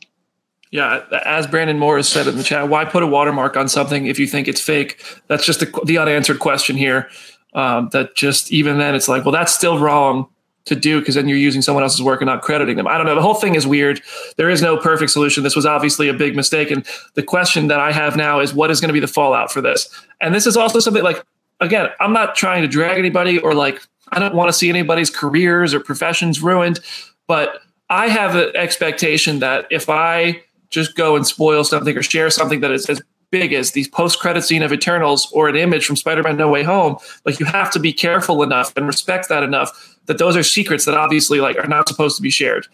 Yeah, 0.72 1.04
as 1.26 1.46
Brandon 1.46 1.78
Morris 1.78 2.08
said 2.08 2.26
in 2.26 2.38
the 2.38 2.42
chat, 2.42 2.70
why 2.70 2.86
put 2.86 3.02
a 3.02 3.06
watermark 3.06 3.58
on 3.58 3.68
something 3.68 4.06
if 4.06 4.18
you 4.18 4.26
think 4.26 4.48
it's 4.48 4.60
fake? 4.60 5.04
That's 5.26 5.44
just 5.44 5.60
the, 5.60 5.80
the 5.84 5.98
unanswered 5.98 6.38
question 6.38 6.78
here. 6.78 7.10
Um, 7.54 7.90
that 7.92 8.14
just 8.14 8.50
even 8.50 8.78
then, 8.78 8.94
it's 8.94 9.08
like, 9.08 9.24
well, 9.24 9.32
that's 9.32 9.54
still 9.54 9.78
wrong 9.78 10.28
to 10.64 10.76
do 10.76 11.00
because 11.00 11.16
then 11.16 11.28
you're 11.28 11.38
using 11.38 11.60
someone 11.60 11.82
else's 11.82 12.02
work 12.02 12.20
and 12.20 12.26
not 12.26 12.42
crediting 12.42 12.76
them. 12.76 12.86
I 12.86 12.96
don't 12.96 13.06
know. 13.06 13.14
The 13.14 13.22
whole 13.22 13.34
thing 13.34 13.54
is 13.54 13.66
weird. 13.66 14.00
There 14.36 14.48
is 14.48 14.62
no 14.62 14.76
perfect 14.76 15.10
solution. 15.10 15.42
This 15.42 15.56
was 15.56 15.66
obviously 15.66 16.08
a 16.08 16.14
big 16.14 16.36
mistake. 16.36 16.70
And 16.70 16.86
the 17.14 17.22
question 17.22 17.66
that 17.66 17.80
I 17.80 17.92
have 17.92 18.16
now 18.16 18.40
is 18.40 18.54
what 18.54 18.70
is 18.70 18.80
going 18.80 18.88
to 18.88 18.92
be 18.92 19.00
the 19.00 19.08
fallout 19.08 19.50
for 19.50 19.60
this? 19.60 19.88
And 20.20 20.34
this 20.34 20.46
is 20.46 20.56
also 20.56 20.78
something 20.78 21.02
like, 21.02 21.24
again, 21.60 21.88
I'm 22.00 22.12
not 22.12 22.36
trying 22.36 22.62
to 22.62 22.68
drag 22.68 22.98
anybody 22.98 23.38
or 23.38 23.54
like, 23.54 23.82
I 24.12 24.18
don't 24.18 24.34
want 24.34 24.48
to 24.48 24.52
see 24.52 24.68
anybody's 24.68 25.10
careers 25.10 25.74
or 25.74 25.80
professions 25.80 26.40
ruined, 26.40 26.80
but 27.26 27.60
I 27.90 28.08
have 28.08 28.36
an 28.36 28.52
expectation 28.54 29.40
that 29.40 29.66
if 29.70 29.88
I 29.88 30.42
just 30.70 30.96
go 30.96 31.16
and 31.16 31.26
spoil 31.26 31.64
something 31.64 31.96
or 31.96 32.02
share 32.02 32.30
something 32.30 32.60
that 32.60 32.70
is 32.70 32.88
as 32.88 33.02
big 33.32 33.52
as 33.52 33.72
the 33.72 33.84
post 33.92 34.20
credit 34.20 34.42
scene 34.42 34.62
of 34.62 34.72
Eternals 34.72 35.28
or 35.32 35.48
an 35.48 35.56
image 35.56 35.84
from 35.84 35.96
Spider 35.96 36.22
Man 36.22 36.36
No 36.36 36.48
Way 36.48 36.62
Home, 36.62 36.96
like 37.26 37.40
you 37.40 37.46
have 37.46 37.72
to 37.72 37.80
be 37.80 37.92
careful 37.92 38.44
enough 38.44 38.72
and 38.76 38.86
respect 38.86 39.28
that 39.28 39.42
enough 39.42 39.98
that 40.06 40.18
those 40.18 40.36
are 40.36 40.44
secrets 40.44 40.84
that 40.84 40.94
obviously 40.94 41.40
like 41.40 41.56
are 41.58 41.66
not 41.66 41.88
supposed 41.88 42.14
to 42.16 42.22
be 42.22 42.30
shared. 42.30 42.68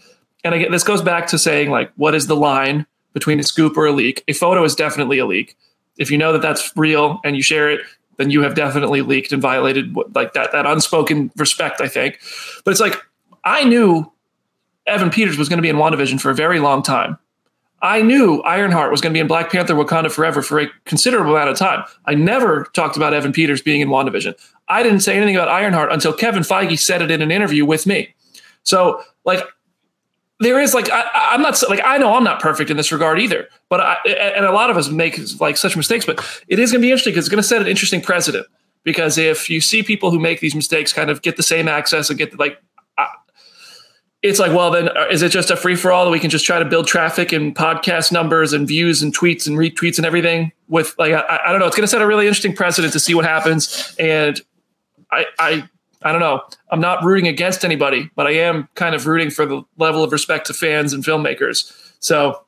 And 0.44 0.54
again, 0.54 0.70
this 0.70 0.84
goes 0.84 1.00
back 1.00 1.26
to 1.28 1.38
saying 1.38 1.70
like, 1.70 1.90
what 1.96 2.14
is 2.14 2.26
the 2.26 2.36
line 2.36 2.86
between 3.14 3.40
a 3.40 3.42
scoop 3.42 3.78
or 3.78 3.86
a 3.86 3.92
leak? 3.92 4.22
A 4.28 4.34
photo 4.34 4.62
is 4.64 4.74
definitely 4.74 5.18
a 5.18 5.26
leak. 5.26 5.56
If 5.96 6.10
you 6.10 6.18
know 6.18 6.32
that 6.32 6.42
that's 6.42 6.72
real 6.76 7.20
and 7.24 7.36
you 7.36 7.42
share 7.42 7.70
it, 7.70 7.80
then 8.18 8.30
you 8.30 8.42
have 8.42 8.54
definitely 8.54 9.00
leaked 9.00 9.32
and 9.32 9.40
violated 9.40 9.96
like 10.14 10.34
that 10.34 10.52
that 10.52 10.66
unspoken 10.66 11.30
respect. 11.36 11.80
I 11.80 11.88
think, 11.88 12.20
but 12.64 12.72
it's 12.72 12.80
like 12.80 13.00
I 13.44 13.64
knew 13.64 14.10
Evan 14.86 15.10
Peters 15.10 15.38
was 15.38 15.48
going 15.48 15.58
to 15.58 15.62
be 15.62 15.68
in 15.68 15.76
WandaVision 15.76 16.20
for 16.20 16.30
a 16.30 16.34
very 16.34 16.58
long 16.58 16.82
time. 16.82 17.16
I 17.80 18.02
knew 18.02 18.42
Ironheart 18.42 18.90
was 18.90 19.00
going 19.00 19.12
to 19.12 19.16
be 19.16 19.20
in 19.20 19.28
Black 19.28 19.52
Panther 19.52 19.74
Wakanda 19.74 20.10
Forever 20.10 20.42
for 20.42 20.58
a 20.58 20.68
considerable 20.84 21.36
amount 21.36 21.50
of 21.50 21.56
time. 21.56 21.84
I 22.06 22.14
never 22.14 22.64
talked 22.74 22.96
about 22.96 23.14
Evan 23.14 23.32
Peters 23.32 23.62
being 23.62 23.80
in 23.80 23.88
WandaVision. 23.88 24.34
I 24.68 24.82
didn't 24.82 25.00
say 25.00 25.16
anything 25.16 25.36
about 25.36 25.48
Ironheart 25.48 25.92
until 25.92 26.12
Kevin 26.12 26.42
Feige 26.42 26.78
said 26.78 27.02
it 27.02 27.10
in 27.10 27.22
an 27.22 27.30
interview 27.30 27.64
with 27.64 27.86
me. 27.86 28.14
So, 28.64 29.02
like, 29.24 29.44
there 30.40 30.60
is 30.60 30.74
like 30.74 30.88
I, 30.90 31.34
am 31.34 31.42
not 31.42 31.60
like 31.68 31.80
I 31.84 31.98
know 31.98 32.14
I'm 32.14 32.24
not 32.24 32.40
perfect 32.40 32.70
in 32.70 32.76
this 32.76 32.92
regard 32.92 33.18
either, 33.18 33.48
but 33.68 33.80
I, 33.80 33.96
and 34.06 34.44
a 34.44 34.52
lot 34.52 34.70
of 34.70 34.76
us 34.76 34.88
make 34.88 35.18
like 35.40 35.56
such 35.56 35.76
mistakes. 35.76 36.06
But 36.06 36.18
it 36.46 36.58
is 36.58 36.70
going 36.70 36.80
to 36.80 36.86
be 36.86 36.90
interesting 36.90 37.12
because 37.12 37.26
it's 37.26 37.30
going 37.30 37.42
to 37.42 37.48
set 37.48 37.60
an 37.60 37.66
interesting 37.68 38.00
precedent. 38.00 38.46
Because 38.84 39.18
if 39.18 39.50
you 39.50 39.60
see 39.60 39.82
people 39.82 40.10
who 40.10 40.18
make 40.18 40.40
these 40.40 40.54
mistakes 40.54 40.92
kind 40.92 41.10
of 41.10 41.22
get 41.22 41.36
the 41.36 41.42
same 41.42 41.66
access 41.66 42.08
and 42.08 42.18
get 42.18 42.38
like 42.38 42.62
it's 44.22 44.38
like, 44.38 44.52
well, 44.52 44.70
then 44.70 44.88
uh, 44.88 45.06
is 45.10 45.22
it 45.22 45.30
just 45.30 45.50
a 45.50 45.56
free 45.56 45.76
for 45.76 45.92
all 45.92 46.04
that 46.04 46.10
we 46.10 46.18
can 46.18 46.30
just 46.30 46.44
try 46.44 46.58
to 46.58 46.64
build 46.64 46.86
traffic 46.86 47.32
and 47.32 47.54
podcast 47.54 48.10
numbers 48.10 48.52
and 48.52 48.66
views 48.66 49.00
and 49.00 49.16
tweets 49.16 49.46
and 49.46 49.56
retweets 49.56 49.96
and 49.96 50.04
everything 50.04 50.50
with 50.68 50.94
like, 50.98 51.12
I, 51.12 51.40
I 51.46 51.50
don't 51.52 51.60
know. 51.60 51.66
It's 51.66 51.76
going 51.76 51.84
to 51.84 51.88
set 51.88 52.02
a 52.02 52.06
really 52.06 52.26
interesting 52.26 52.54
precedent 52.54 52.92
to 52.94 53.00
see 53.00 53.14
what 53.14 53.24
happens. 53.24 53.94
And 53.98 54.40
I, 55.12 55.26
I, 55.38 55.68
I 56.02 56.12
don't 56.12 56.20
know. 56.20 56.42
I'm 56.70 56.80
not 56.80 57.04
rooting 57.04 57.28
against 57.28 57.64
anybody, 57.64 58.10
but 58.16 58.26
I 58.26 58.32
am 58.32 58.68
kind 58.74 58.94
of 58.94 59.06
rooting 59.06 59.30
for 59.30 59.46
the 59.46 59.62
level 59.76 60.02
of 60.02 60.10
respect 60.10 60.48
to 60.48 60.54
fans 60.54 60.92
and 60.92 61.04
filmmakers. 61.04 61.72
So 62.00 62.44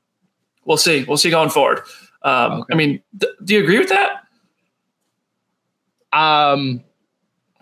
we'll 0.64 0.76
see. 0.76 1.04
We'll 1.04 1.16
see 1.16 1.30
going 1.30 1.50
forward. 1.50 1.82
Um, 2.22 2.52
okay. 2.52 2.72
I 2.72 2.76
mean, 2.76 3.02
th- 3.18 3.32
do 3.44 3.54
you 3.54 3.62
agree 3.62 3.78
with 3.78 3.88
that? 3.90 4.24
Um, 6.12 6.82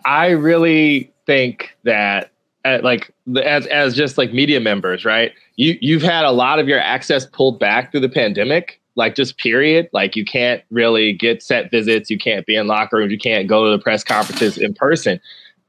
I 0.03 0.29
really 0.29 1.13
think 1.25 1.77
that 1.83 2.31
at 2.65 2.83
like 2.83 3.11
as 3.43 3.65
as 3.67 3.95
just 3.95 4.17
like 4.17 4.33
media 4.33 4.59
members, 4.59 5.05
right? 5.05 5.31
You 5.55 5.77
you've 5.81 6.01
had 6.01 6.25
a 6.25 6.31
lot 6.31 6.59
of 6.59 6.67
your 6.67 6.79
access 6.79 7.25
pulled 7.25 7.59
back 7.59 7.91
through 7.91 8.01
the 8.01 8.09
pandemic, 8.09 8.79
like 8.95 9.15
just 9.15 9.37
period. 9.37 9.89
Like 9.93 10.15
you 10.15 10.25
can't 10.25 10.63
really 10.71 11.13
get 11.13 11.41
set 11.41 11.71
visits, 11.71 12.09
you 12.09 12.17
can't 12.17 12.45
be 12.45 12.55
in 12.55 12.67
locker 12.67 12.97
rooms, 12.97 13.11
you 13.11 13.17
can't 13.17 13.47
go 13.47 13.65
to 13.65 13.71
the 13.71 13.81
press 13.81 14.03
conferences 14.03 14.57
in 14.57 14.73
person. 14.73 15.19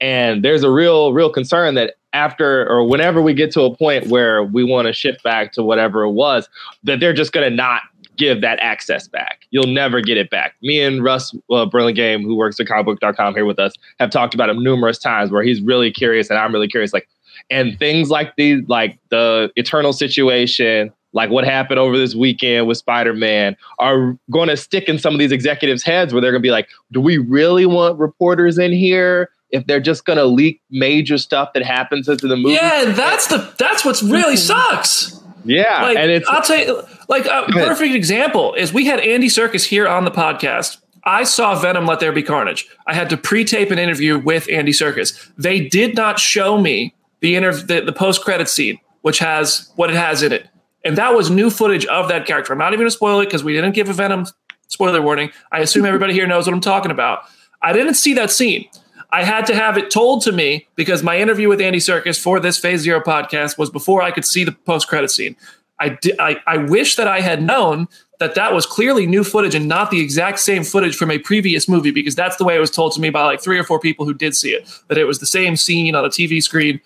And 0.00 0.42
there's 0.44 0.62
a 0.62 0.70
real 0.70 1.12
real 1.12 1.30
concern 1.30 1.74
that 1.74 1.94
after 2.12 2.68
or 2.68 2.84
whenever 2.84 3.22
we 3.22 3.34
get 3.34 3.52
to 3.52 3.62
a 3.62 3.76
point 3.76 4.08
where 4.08 4.42
we 4.42 4.64
want 4.64 4.86
to 4.86 4.92
shift 4.92 5.22
back 5.22 5.52
to 5.52 5.62
whatever 5.62 6.02
it 6.02 6.10
was, 6.10 6.48
that 6.82 6.98
they're 6.98 7.12
just 7.12 7.32
going 7.32 7.48
to 7.48 7.54
not 7.54 7.82
give 8.20 8.42
that 8.42 8.58
access 8.60 9.08
back. 9.08 9.46
You'll 9.50 9.66
never 9.66 10.00
get 10.00 10.18
it 10.18 10.30
back. 10.30 10.54
Me 10.62 10.80
and 10.80 11.02
Russ 11.02 11.34
uh, 11.50 11.64
Burlingame, 11.64 12.22
who 12.22 12.36
works 12.36 12.60
at 12.60 12.66
comicbook.com 12.66 13.34
here 13.34 13.46
with 13.46 13.58
us, 13.58 13.72
have 13.98 14.10
talked 14.10 14.34
about 14.34 14.50
him 14.50 14.62
numerous 14.62 14.98
times 14.98 15.30
where 15.30 15.42
he's 15.42 15.60
really 15.62 15.90
curious 15.90 16.28
and 16.28 16.38
I'm 16.38 16.52
really 16.52 16.68
curious. 16.68 16.92
Like, 16.92 17.08
and 17.50 17.78
things 17.78 18.10
like 18.10 18.36
the 18.36 18.62
like 18.68 18.98
the 19.08 19.50
eternal 19.56 19.94
situation, 19.94 20.92
like 21.14 21.30
what 21.30 21.44
happened 21.44 21.80
over 21.80 21.96
this 21.96 22.14
weekend 22.14 22.68
with 22.68 22.76
Spider 22.76 23.14
Man, 23.14 23.56
are 23.78 24.16
going 24.30 24.48
to 24.48 24.56
stick 24.56 24.88
in 24.88 24.98
some 24.98 25.14
of 25.14 25.18
these 25.18 25.32
executives' 25.32 25.82
heads 25.82 26.12
where 26.12 26.20
they're 26.20 26.32
going 26.32 26.42
to 26.42 26.46
be 26.46 26.52
like, 26.52 26.68
do 26.92 27.00
we 27.00 27.16
really 27.16 27.64
want 27.64 27.98
reporters 27.98 28.58
in 28.58 28.72
here? 28.72 29.30
If 29.50 29.66
they're 29.66 29.80
just 29.80 30.04
going 30.04 30.18
to 30.18 30.26
leak 30.26 30.60
major 30.70 31.18
stuff 31.18 31.54
that 31.54 31.64
happens 31.64 32.08
into 32.08 32.28
the 32.28 32.36
movie, 32.36 32.54
yeah, 32.54 32.92
that's 32.94 33.26
the 33.28 33.52
that's 33.58 33.84
what's 33.84 34.02
really 34.02 34.36
sucks. 34.36 35.20
Yeah, 35.44 35.82
like, 35.82 35.96
and 35.96 36.10
it's 36.10 36.28
I'll 36.28 36.42
tell 36.42 36.58
you, 36.58 36.82
like 37.10 37.26
a 37.26 37.44
perfect 37.52 37.94
example 37.94 38.54
is 38.54 38.72
we 38.72 38.86
had 38.86 39.00
Andy 39.00 39.26
Serkis 39.26 39.64
here 39.64 39.86
on 39.88 40.04
the 40.04 40.10
podcast. 40.10 40.78
I 41.04 41.24
saw 41.24 41.58
Venom 41.58 41.86
Let 41.86 41.98
There 41.98 42.12
Be 42.12 42.22
Carnage. 42.22 42.68
I 42.86 42.94
had 42.94 43.10
to 43.10 43.16
pre-tape 43.16 43.70
an 43.70 43.78
interview 43.78 44.18
with 44.18 44.48
Andy 44.48 44.72
Serkis. 44.72 45.30
They 45.36 45.66
did 45.68 45.96
not 45.96 46.18
show 46.20 46.58
me 46.58 46.94
the 47.20 47.34
inter- 47.34 47.52
the, 47.52 47.80
the 47.80 47.92
post-credit 47.92 48.48
scene, 48.48 48.78
which 49.02 49.18
has 49.18 49.72
what 49.74 49.90
it 49.90 49.96
has 49.96 50.22
in 50.22 50.32
it. 50.32 50.48
And 50.84 50.96
that 50.98 51.14
was 51.14 51.30
new 51.30 51.50
footage 51.50 51.84
of 51.86 52.08
that 52.08 52.26
character. 52.26 52.52
I'm 52.52 52.58
not 52.58 52.72
even 52.72 52.84
gonna 52.84 52.90
spoil 52.90 53.20
it 53.20 53.26
because 53.26 53.42
we 53.42 53.54
didn't 53.54 53.72
give 53.72 53.88
a 53.88 53.92
Venom 53.92 54.26
spoiler 54.68 55.02
warning. 55.02 55.30
I 55.50 55.60
assume 55.60 55.84
everybody 55.84 56.12
here 56.12 56.26
knows 56.26 56.46
what 56.46 56.54
I'm 56.54 56.60
talking 56.60 56.92
about. 56.92 57.24
I 57.60 57.72
didn't 57.72 57.94
see 57.94 58.14
that 58.14 58.30
scene. 58.30 58.68
I 59.12 59.24
had 59.24 59.46
to 59.46 59.54
have 59.54 59.76
it 59.76 59.90
told 59.90 60.22
to 60.22 60.32
me 60.32 60.68
because 60.76 61.02
my 61.02 61.18
interview 61.18 61.48
with 61.48 61.60
Andy 61.60 61.80
Serkis 61.80 62.20
for 62.20 62.38
this 62.38 62.58
Phase 62.58 62.80
Zero 62.82 63.00
podcast 63.00 63.58
was 63.58 63.68
before 63.68 64.00
I 64.00 64.12
could 64.12 64.24
see 64.24 64.44
the 64.44 64.52
post 64.52 64.86
credit 64.86 65.10
scene. 65.10 65.34
I, 65.80 65.98
I, 66.18 66.36
I 66.46 66.56
wish 66.58 66.96
that 66.96 67.08
I 67.08 67.20
had 67.20 67.42
known 67.42 67.88
that 68.18 68.34
that 68.34 68.52
was 68.52 68.66
clearly 68.66 69.06
new 69.06 69.24
footage 69.24 69.54
and 69.54 69.66
not 69.66 69.90
the 69.90 70.00
exact 70.00 70.38
same 70.38 70.62
footage 70.62 70.94
from 70.94 71.10
a 71.10 71.18
previous 71.18 71.68
movie 71.68 71.90
because 71.90 72.14
that's 72.14 72.36
the 72.36 72.44
way 72.44 72.54
it 72.54 72.60
was 72.60 72.70
told 72.70 72.92
to 72.92 73.00
me 73.00 73.08
by 73.08 73.24
like 73.24 73.42
three 73.42 73.58
or 73.58 73.64
four 73.64 73.80
people 73.80 74.04
who 74.04 74.14
did 74.14 74.36
see 74.36 74.50
it 74.50 74.70
that 74.88 74.98
it 74.98 75.04
was 75.04 75.18
the 75.18 75.26
same 75.26 75.56
scene 75.56 75.94
on 75.94 76.04
a 76.04 76.08
TV 76.08 76.42
screen. 76.42 76.80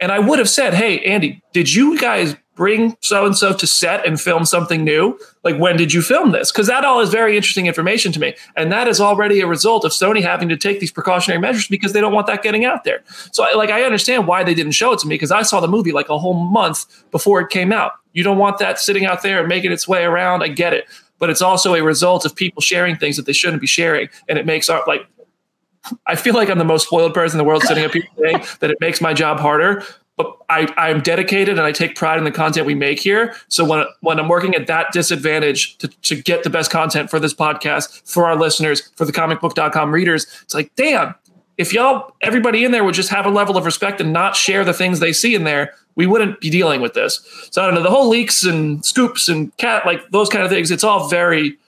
And 0.00 0.12
I 0.12 0.18
would 0.18 0.38
have 0.38 0.48
said, 0.48 0.74
"Hey, 0.74 1.00
Andy, 1.00 1.42
did 1.52 1.72
you 1.72 1.98
guys 1.98 2.36
bring 2.54 2.96
so 3.00 3.26
and 3.26 3.36
so 3.36 3.52
to 3.52 3.66
set 3.66 4.06
and 4.06 4.20
film 4.20 4.44
something 4.44 4.84
new? 4.84 5.18
Like, 5.42 5.58
when 5.58 5.76
did 5.76 5.92
you 5.92 6.02
film 6.02 6.32
this? 6.32 6.50
Because 6.52 6.66
that 6.68 6.84
all 6.84 7.00
is 7.00 7.10
very 7.10 7.36
interesting 7.36 7.66
information 7.66 8.12
to 8.12 8.20
me. 8.20 8.34
And 8.56 8.70
that 8.72 8.88
is 8.88 9.00
already 9.00 9.40
a 9.40 9.46
result 9.46 9.84
of 9.84 9.92
Sony 9.92 10.22
having 10.22 10.48
to 10.48 10.56
take 10.56 10.80
these 10.80 10.92
precautionary 10.92 11.40
measures 11.40 11.68
because 11.68 11.92
they 11.92 12.00
don't 12.00 12.12
want 12.12 12.26
that 12.28 12.42
getting 12.42 12.64
out 12.64 12.84
there. 12.84 13.02
So, 13.32 13.46
like, 13.56 13.70
I 13.70 13.82
understand 13.82 14.26
why 14.26 14.44
they 14.44 14.54
didn't 14.54 14.72
show 14.72 14.92
it 14.92 15.00
to 15.00 15.06
me 15.06 15.14
because 15.14 15.30
I 15.30 15.42
saw 15.42 15.60
the 15.60 15.68
movie 15.68 15.92
like 15.92 16.08
a 16.08 16.18
whole 16.18 16.34
month 16.34 17.04
before 17.10 17.40
it 17.40 17.50
came 17.50 17.72
out. 17.72 17.92
You 18.12 18.22
don't 18.22 18.38
want 18.38 18.58
that 18.58 18.78
sitting 18.78 19.04
out 19.04 19.22
there 19.22 19.40
and 19.40 19.48
making 19.48 19.72
its 19.72 19.88
way 19.88 20.04
around. 20.04 20.42
I 20.42 20.48
get 20.48 20.72
it. 20.72 20.86
But 21.18 21.30
it's 21.30 21.42
also 21.42 21.74
a 21.74 21.82
result 21.82 22.24
of 22.24 22.34
people 22.34 22.60
sharing 22.60 22.96
things 22.96 23.16
that 23.16 23.26
they 23.26 23.32
shouldn't 23.32 23.60
be 23.60 23.66
sharing. 23.66 24.08
And 24.28 24.38
it 24.38 24.46
makes 24.46 24.68
our, 24.68 24.82
like, 24.86 25.06
I 26.06 26.16
feel 26.16 26.34
like 26.34 26.48
I'm 26.48 26.58
the 26.58 26.64
most 26.64 26.86
spoiled 26.86 27.12
person 27.12 27.38
in 27.38 27.44
the 27.44 27.48
world 27.48 27.62
sitting 27.62 27.84
up 27.84 27.92
here 27.92 28.04
today, 28.16 28.42
that 28.60 28.70
it 28.70 28.78
makes 28.80 29.00
my 29.00 29.12
job 29.12 29.38
harder 29.38 29.84
but 30.16 30.36
I, 30.48 30.72
I'm 30.76 31.00
dedicated 31.00 31.58
and 31.58 31.66
I 31.66 31.72
take 31.72 31.96
pride 31.96 32.18
in 32.18 32.24
the 32.24 32.30
content 32.30 32.66
we 32.66 32.74
make 32.74 33.00
here. 33.00 33.34
So 33.48 33.64
when 33.64 33.84
when 34.00 34.20
I'm 34.20 34.28
working 34.28 34.54
at 34.54 34.66
that 34.68 34.92
disadvantage 34.92 35.76
to, 35.78 35.88
to 35.88 36.22
get 36.22 36.44
the 36.44 36.50
best 36.50 36.70
content 36.70 37.10
for 37.10 37.18
this 37.18 37.34
podcast, 37.34 38.08
for 38.08 38.26
our 38.26 38.36
listeners, 38.36 38.92
for 38.96 39.04
the 39.04 39.12
comicbook.com 39.12 39.92
readers, 39.92 40.26
it's 40.42 40.54
like, 40.54 40.74
damn, 40.76 41.14
if 41.58 41.72
y'all 41.72 42.12
everybody 42.20 42.64
in 42.64 42.70
there 42.70 42.84
would 42.84 42.94
just 42.94 43.10
have 43.10 43.26
a 43.26 43.30
level 43.30 43.56
of 43.56 43.64
respect 43.64 44.00
and 44.00 44.12
not 44.12 44.36
share 44.36 44.64
the 44.64 44.72
things 44.72 45.00
they 45.00 45.12
see 45.12 45.34
in 45.34 45.44
there, 45.44 45.74
we 45.96 46.06
wouldn't 46.06 46.40
be 46.40 46.50
dealing 46.50 46.80
with 46.80 46.94
this. 46.94 47.48
So 47.50 47.62
I 47.62 47.66
don't 47.66 47.74
know, 47.74 47.82
the 47.82 47.90
whole 47.90 48.08
leaks 48.08 48.44
and 48.44 48.84
scoops 48.84 49.28
and 49.28 49.56
cat 49.56 49.84
like 49.86 50.08
those 50.10 50.28
kind 50.28 50.44
of 50.44 50.50
things, 50.50 50.70
it's 50.70 50.84
all 50.84 51.08
very 51.08 51.58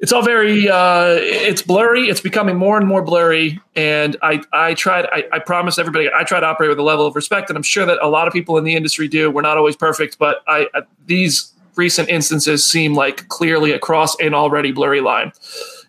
it's 0.00 0.12
all 0.12 0.22
very 0.22 0.68
uh, 0.68 1.06
it's 1.18 1.62
blurry. 1.62 2.08
It's 2.08 2.20
becoming 2.20 2.56
more 2.56 2.76
and 2.78 2.86
more 2.86 3.02
blurry. 3.02 3.60
And 3.74 4.16
i 4.22 4.42
i 4.52 4.74
tried 4.74 5.06
I, 5.12 5.24
I 5.32 5.38
promise 5.38 5.78
everybody 5.78 6.08
i 6.14 6.22
try 6.24 6.40
to 6.40 6.46
operate 6.46 6.70
with 6.70 6.78
a 6.78 6.82
level 6.82 7.06
of 7.06 7.14
respect 7.16 7.50
and 7.50 7.56
i'm 7.56 7.62
sure 7.62 7.84
that 7.86 7.98
a 8.02 8.08
lot 8.08 8.26
of 8.26 8.32
people 8.32 8.56
in 8.58 8.64
the 8.64 8.74
industry 8.74 9.08
do. 9.08 9.30
We're 9.30 9.42
not 9.42 9.56
always 9.56 9.76
perfect 9.76 10.18
but 10.18 10.42
i 10.48 10.66
these 11.06 11.52
recent 11.76 12.08
instances 12.08 12.64
seem 12.64 12.94
like 12.94 13.28
clearly 13.28 13.72
across 13.72 14.18
an 14.20 14.32
already 14.34 14.72
blurry 14.72 15.00
line. 15.00 15.32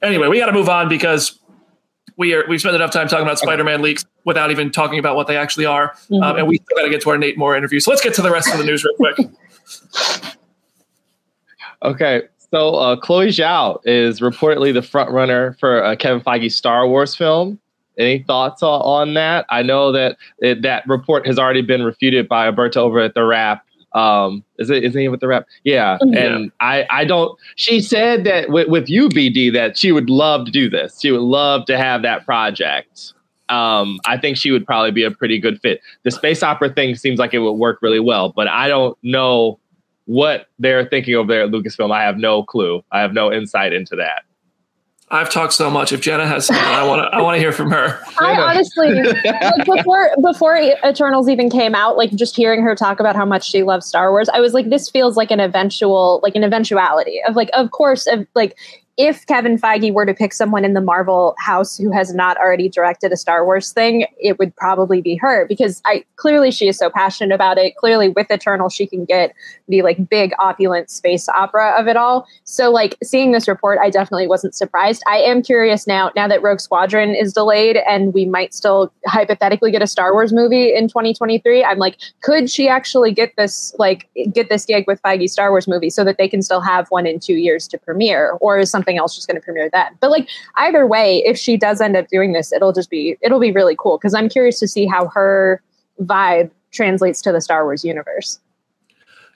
Anyway 0.01 0.27
we 0.27 0.37
got 0.39 0.47
to 0.47 0.51
move 0.53 0.69
on 0.69 0.89
because 0.89 1.39
we 2.17 2.33
are 2.33 2.43
we've 2.49 2.59
spent 2.59 2.75
enough 2.75 2.91
time 2.91 3.07
talking 3.07 3.25
about 3.25 3.39
Spider-Man 3.39 3.81
leaks 3.81 4.03
without 4.25 4.51
even 4.51 4.71
talking 4.71 4.99
about 4.99 5.15
what 5.15 5.27
they 5.27 5.37
actually 5.37 5.65
are, 5.65 5.93
Mhm. 6.11 6.23
um, 6.23 6.35
and 6.37 6.47
we 6.47 6.57
got 6.75 6.81
to 6.83 6.89
get 6.89 6.99
to 7.01 7.09
our 7.11 7.17
Nate 7.17 7.37
Moore 7.37 7.55
interview. 7.55 7.79
So 7.79 7.91
let's 7.91 8.01
get 8.01 8.13
to 8.15 8.21
the 8.21 8.31
rest 8.31 8.51
of 8.51 8.57
the 8.57 8.65
news 8.65 8.83
real 8.83 8.95
quick. 8.95 9.17
Okay, 11.83 12.23
so 12.51 12.75
uh, 12.75 12.95
Chloe 12.95 13.27
Zhao 13.27 13.79
is 13.85 14.19
reportedly 14.19 14.73
the 14.73 14.81
front 14.81 15.11
runner 15.11 15.55
for 15.59 15.83
uh, 15.83 15.95
Kevin 15.95 16.21
Feige's 16.21 16.55
Star 16.55 16.87
Wars 16.87 17.15
film. 17.15 17.59
Any 17.97 18.19
thoughts 18.19 18.61
on, 18.61 19.15
that? 19.15 19.45
I 19.49 19.63
know 19.63 19.91
that 19.91 20.17
it, 20.39 20.61
that 20.61 20.87
report 20.87 21.25
has 21.25 21.39
already 21.39 21.63
been 21.63 21.83
refuted 21.83 22.27
by 22.27 22.45
Alberto 22.45 22.83
over 22.83 22.99
at 22.99 23.15
the 23.15 23.23
Wrap. 23.23 23.63
Um, 23.93 24.43
is 24.59 24.69
it 24.69 24.83
isn't 24.83 25.01
he 25.01 25.07
with 25.07 25.19
the 25.21 25.27
Wrap? 25.27 25.47
Yeah, 25.63 25.97
Mhm. 26.03 26.15
and 26.15 26.51
I 26.59 26.85
I 26.91 27.05
don't. 27.05 27.35
She 27.55 27.81
said 27.81 28.23
that 28.25 28.49
with, 28.51 28.67
with 28.67 28.87
you 28.87 29.09
BD 29.09 29.51
that 29.53 29.77
she 29.77 29.91
would 29.91 30.09
love 30.09 30.45
to 30.45 30.51
do 30.51 30.69
this. 30.69 30.99
She 31.01 31.11
would 31.11 31.21
love 31.21 31.65
to 31.65 31.77
have 31.77 32.03
that 32.03 32.23
project. 32.23 33.13
Um, 33.49 33.97
I 34.05 34.17
think 34.17 34.37
she 34.37 34.51
would 34.51 34.65
probably 34.65 34.91
be 34.91 35.03
a 35.03 35.09
pretty 35.09 35.39
good 35.39 35.59
fit. 35.61 35.79
The 36.03 36.11
space 36.11 36.43
opera 36.43 36.69
thing 36.69 36.93
seems 36.95 37.17
like 37.17 37.33
it 37.33 37.39
would 37.39 37.53
work 37.53 37.79
really 37.81 38.01
well, 38.01 38.33
but 38.35 38.47
I 38.47 38.67
don't 38.67 38.95
know 39.01 39.57
what 40.07 40.47
they're 40.57 40.85
thinking 40.87 41.13
over 41.15 41.31
there 41.31 41.43
at 41.43 41.51
Lucasfilm. 41.51 41.91
I 41.91 42.03
have 42.03 42.17
no 42.17 42.43
clue. 42.43 42.83
I 42.91 43.01
have 43.01 43.13
no 43.13 43.31
insight 43.31 43.73
into 43.73 43.95
that. 43.97 44.23
I've 45.09 45.29
talked 45.29 45.53
so 45.53 45.69
much. 45.69 45.93
If 45.93 46.01
Jenna 46.01 46.27
has 46.27 46.47
something, 46.47 46.65
I 46.65 46.85
want 46.85 47.01
to 47.01 47.17
I 47.17 47.21
want 47.21 47.35
to 47.35 47.39
hear 47.39 47.53
from 47.53 47.71
her. 47.71 48.01
I 48.19 48.35
honestly, 48.35 48.91
like 49.23 49.65
before 49.65 50.11
before 50.21 50.57
Eternals 50.57 51.29
even 51.29 51.49
came 51.49 51.75
out, 51.75 51.95
like 51.95 52.11
just 52.11 52.35
hearing 52.35 52.61
her 52.61 52.75
talk 52.75 52.99
about 52.99 53.15
how 53.15 53.25
much 53.25 53.49
she 53.49 53.63
loves 53.63 53.85
Star 53.85 54.11
Wars, 54.11 54.27
I 54.33 54.41
was 54.41 54.53
like, 54.53 54.69
this 54.69 54.89
feels 54.89 55.15
like 55.15 55.31
an 55.31 55.39
eventual, 55.39 56.19
like 56.23 56.35
an 56.35 56.43
eventuality 56.43 57.21
of 57.25 57.35
like, 57.35 57.49
of 57.53 57.71
course, 57.71 58.07
of 58.07 58.27
like. 58.33 58.57
If 58.97 59.27
Kevin 59.27 59.59
Feige 59.59 59.93
were 59.93 60.07
to 60.07 60.13
pick 60.13 60.33
someone 60.33 60.65
in 60.65 60.73
the 60.73 60.81
Marvel 60.81 61.35
house 61.37 61.77
who 61.77 61.91
has 61.91 62.15
not 62.15 62.35
already 62.37 62.67
directed 62.67 63.11
a 63.11 63.17
Star 63.17 63.45
Wars 63.45 63.71
thing, 63.71 64.07
it 64.19 64.39
would 64.39 64.55
probably 64.55 65.01
be 65.01 65.15
her 65.17 65.45
because 65.45 65.83
I 65.85 66.03
clearly 66.15 66.49
she 66.49 66.67
is 66.67 66.77
so 66.77 66.89
passionate 66.89 67.33
about 67.33 67.59
it. 67.59 67.75
Clearly, 67.75 68.09
with 68.09 68.31
Eternal, 68.31 68.69
she 68.69 68.87
can 68.87 69.05
get 69.05 69.35
the 69.67 69.83
like 69.83 70.09
big 70.09 70.33
opulent 70.39 70.89
space 70.89 71.29
opera 71.29 71.79
of 71.79 71.87
it 71.87 71.95
all. 71.95 72.27
So, 72.43 72.71
like 72.71 72.97
seeing 73.03 73.33
this 73.33 73.47
report, 73.47 73.77
I 73.79 73.91
definitely 73.91 74.27
wasn't 74.27 74.55
surprised. 74.55 75.03
I 75.07 75.17
am 75.17 75.43
curious 75.43 75.85
now, 75.85 76.11
now 76.15 76.27
that 76.27 76.41
Rogue 76.41 76.59
Squadron 76.59 77.13
is 77.13 77.33
delayed 77.33 77.77
and 77.77 78.15
we 78.15 78.25
might 78.25 78.53
still 78.53 78.91
hypothetically 79.05 79.69
get 79.69 79.83
a 79.83 79.87
Star 79.87 80.11
Wars 80.13 80.33
movie 80.33 80.73
in 80.73 80.87
2023. 80.87 81.63
I'm 81.63 81.77
like, 81.77 81.97
could 82.21 82.49
she 82.49 82.67
actually 82.67 83.11
get 83.11 83.35
this 83.37 83.75
like 83.77 84.09
get 84.31 84.49
this 84.49 84.65
gig 84.65 84.85
with 84.87 84.99
Feige's 85.03 85.33
Star 85.33 85.51
Wars 85.51 85.67
movie 85.67 85.91
so 85.91 86.03
that 86.03 86.17
they 86.17 86.27
can 86.27 86.41
still 86.41 86.61
have 86.61 86.87
one 86.89 87.05
in 87.05 87.19
two 87.19 87.35
years 87.35 87.67
to 87.67 87.77
premiere, 87.77 88.31
or 88.41 88.57
is 88.57 88.71
something 88.71 88.86
else 88.95 89.15
just 89.15 89.27
going 89.27 89.35
to 89.35 89.41
premiere 89.41 89.69
then? 89.71 89.97
But 89.99 90.11
like 90.11 90.29
either 90.55 90.85
way, 90.85 91.23
if 91.25 91.37
she 91.37 91.57
does 91.57 91.81
end 91.81 91.97
up 91.97 92.07
doing 92.07 92.31
this, 92.31 92.53
it'll 92.53 92.71
just 92.71 92.89
be 92.89 93.17
it'll 93.21 93.39
be 93.39 93.51
really 93.51 93.75
cool 93.77 93.97
because 93.97 94.13
I'm 94.13 94.29
curious 94.29 94.59
to 94.59 94.67
see 94.67 94.85
how 94.85 95.07
her 95.07 95.61
vibe 96.01 96.51
translates 96.71 97.21
to 97.23 97.31
the 97.31 97.41
Star 97.41 97.63
Wars 97.63 97.83
universe. 97.83 98.39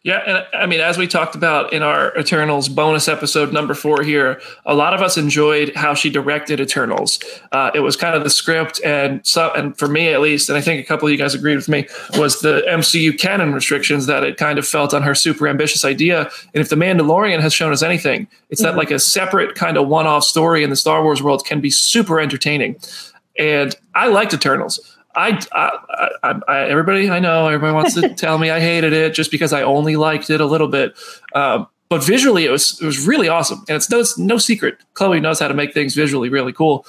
Yeah, 0.03 0.23
and 0.25 0.45
I 0.55 0.65
mean, 0.65 0.79
as 0.79 0.97
we 0.97 1.05
talked 1.05 1.35
about 1.35 1.73
in 1.73 1.83
our 1.83 2.17
Eternals 2.17 2.67
bonus 2.69 3.07
episode 3.07 3.53
number 3.53 3.75
four 3.75 4.01
here, 4.01 4.41
a 4.65 4.73
lot 4.73 4.95
of 4.95 5.01
us 5.01 5.15
enjoyed 5.15 5.75
how 5.75 5.93
she 5.93 6.09
directed 6.09 6.59
Eternals. 6.59 7.19
Uh, 7.51 7.69
it 7.75 7.81
was 7.81 7.95
kind 7.95 8.15
of 8.15 8.23
the 8.23 8.31
script, 8.31 8.81
and 8.83 9.21
so, 9.23 9.51
and 9.55 9.77
for 9.77 9.87
me 9.87 10.11
at 10.11 10.19
least, 10.19 10.49
and 10.49 10.57
I 10.57 10.61
think 10.61 10.83
a 10.83 10.87
couple 10.87 11.07
of 11.07 11.11
you 11.11 11.19
guys 11.19 11.35
agreed 11.35 11.55
with 11.55 11.69
me, 11.69 11.87
was 12.17 12.41
the 12.41 12.63
MCU 12.67 13.15
canon 13.19 13.53
restrictions 13.53 14.07
that 14.07 14.23
it 14.23 14.37
kind 14.37 14.57
of 14.57 14.67
felt 14.67 14.91
on 14.95 15.03
her 15.03 15.13
super 15.13 15.47
ambitious 15.47 15.85
idea. 15.85 16.21
And 16.55 16.61
if 16.61 16.69
the 16.69 16.75
Mandalorian 16.75 17.39
has 17.39 17.53
shown 17.53 17.71
us 17.71 17.83
anything, 17.83 18.27
it's 18.49 18.63
that 18.63 18.73
Mhm. 18.73 18.77
like 18.77 18.89
a 18.89 18.97
separate 18.97 19.53
kind 19.53 19.77
of 19.77 19.87
one-off 19.87 20.23
story 20.23 20.63
in 20.63 20.71
the 20.71 20.75
Star 20.75 21.03
Wars 21.03 21.21
world 21.21 21.45
can 21.45 21.61
be 21.61 21.69
super 21.69 22.19
entertaining. 22.19 22.75
And 23.37 23.75
I 23.93 24.07
liked 24.07 24.33
Eternals. 24.33 24.79
I, 25.15 25.39
I, 25.51 26.17
I, 26.23 26.39
I, 26.47 26.69
everybody 26.69 27.09
I 27.09 27.19
know, 27.19 27.47
everybody 27.47 27.73
wants 27.73 27.95
to 27.95 28.09
tell 28.15 28.37
me 28.37 28.49
I 28.49 28.59
hated 28.59 28.93
it 28.93 29.13
just 29.13 29.31
because 29.31 29.53
I 29.53 29.61
only 29.63 29.95
liked 29.95 30.29
it 30.29 30.41
a 30.41 30.45
little 30.45 30.67
bit. 30.67 30.95
Um, 31.33 31.67
but 31.89 32.03
visually, 32.03 32.45
it 32.45 32.51
was 32.51 32.81
it 32.81 32.85
was 32.85 33.05
really 33.05 33.27
awesome, 33.27 33.65
and 33.67 33.75
it's 33.75 33.89
no 33.89 33.99
it's 33.99 34.17
no 34.17 34.37
secret. 34.37 34.77
Chloe 34.93 35.19
knows 35.19 35.39
how 35.39 35.49
to 35.49 35.53
make 35.53 35.73
things 35.73 35.93
visually 35.93 36.29
really 36.29 36.53
cool. 36.53 36.85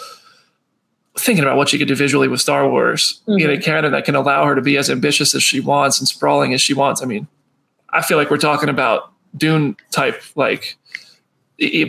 Thinking 1.19 1.45
about 1.45 1.57
what 1.57 1.69
she 1.69 1.77
could 1.77 1.89
do 1.89 1.97
visually 1.97 2.29
with 2.29 2.41
Star 2.41 2.69
Wars 2.71 3.21
in 3.27 3.51
a 3.51 3.59
canon 3.61 3.93
that 3.93 4.05
can 4.05 4.15
allow 4.15 4.47
her 4.47 4.55
to 4.55 4.63
be 4.63 4.79
as 4.79 4.89
ambitious 4.89 5.35
as 5.35 5.43
she 5.43 5.61
wants 5.61 5.99
and 5.99 6.09
sprawling 6.09 6.55
as 6.55 6.63
she 6.63 6.73
wants. 6.73 7.03
I 7.03 7.05
mean, 7.05 7.27
I 7.91 8.01
feel 8.01 8.17
like 8.17 8.31
we're 8.31 8.39
talking 8.39 8.69
about 8.69 9.13
Dune 9.37 9.77
type 9.91 10.23
like 10.37 10.79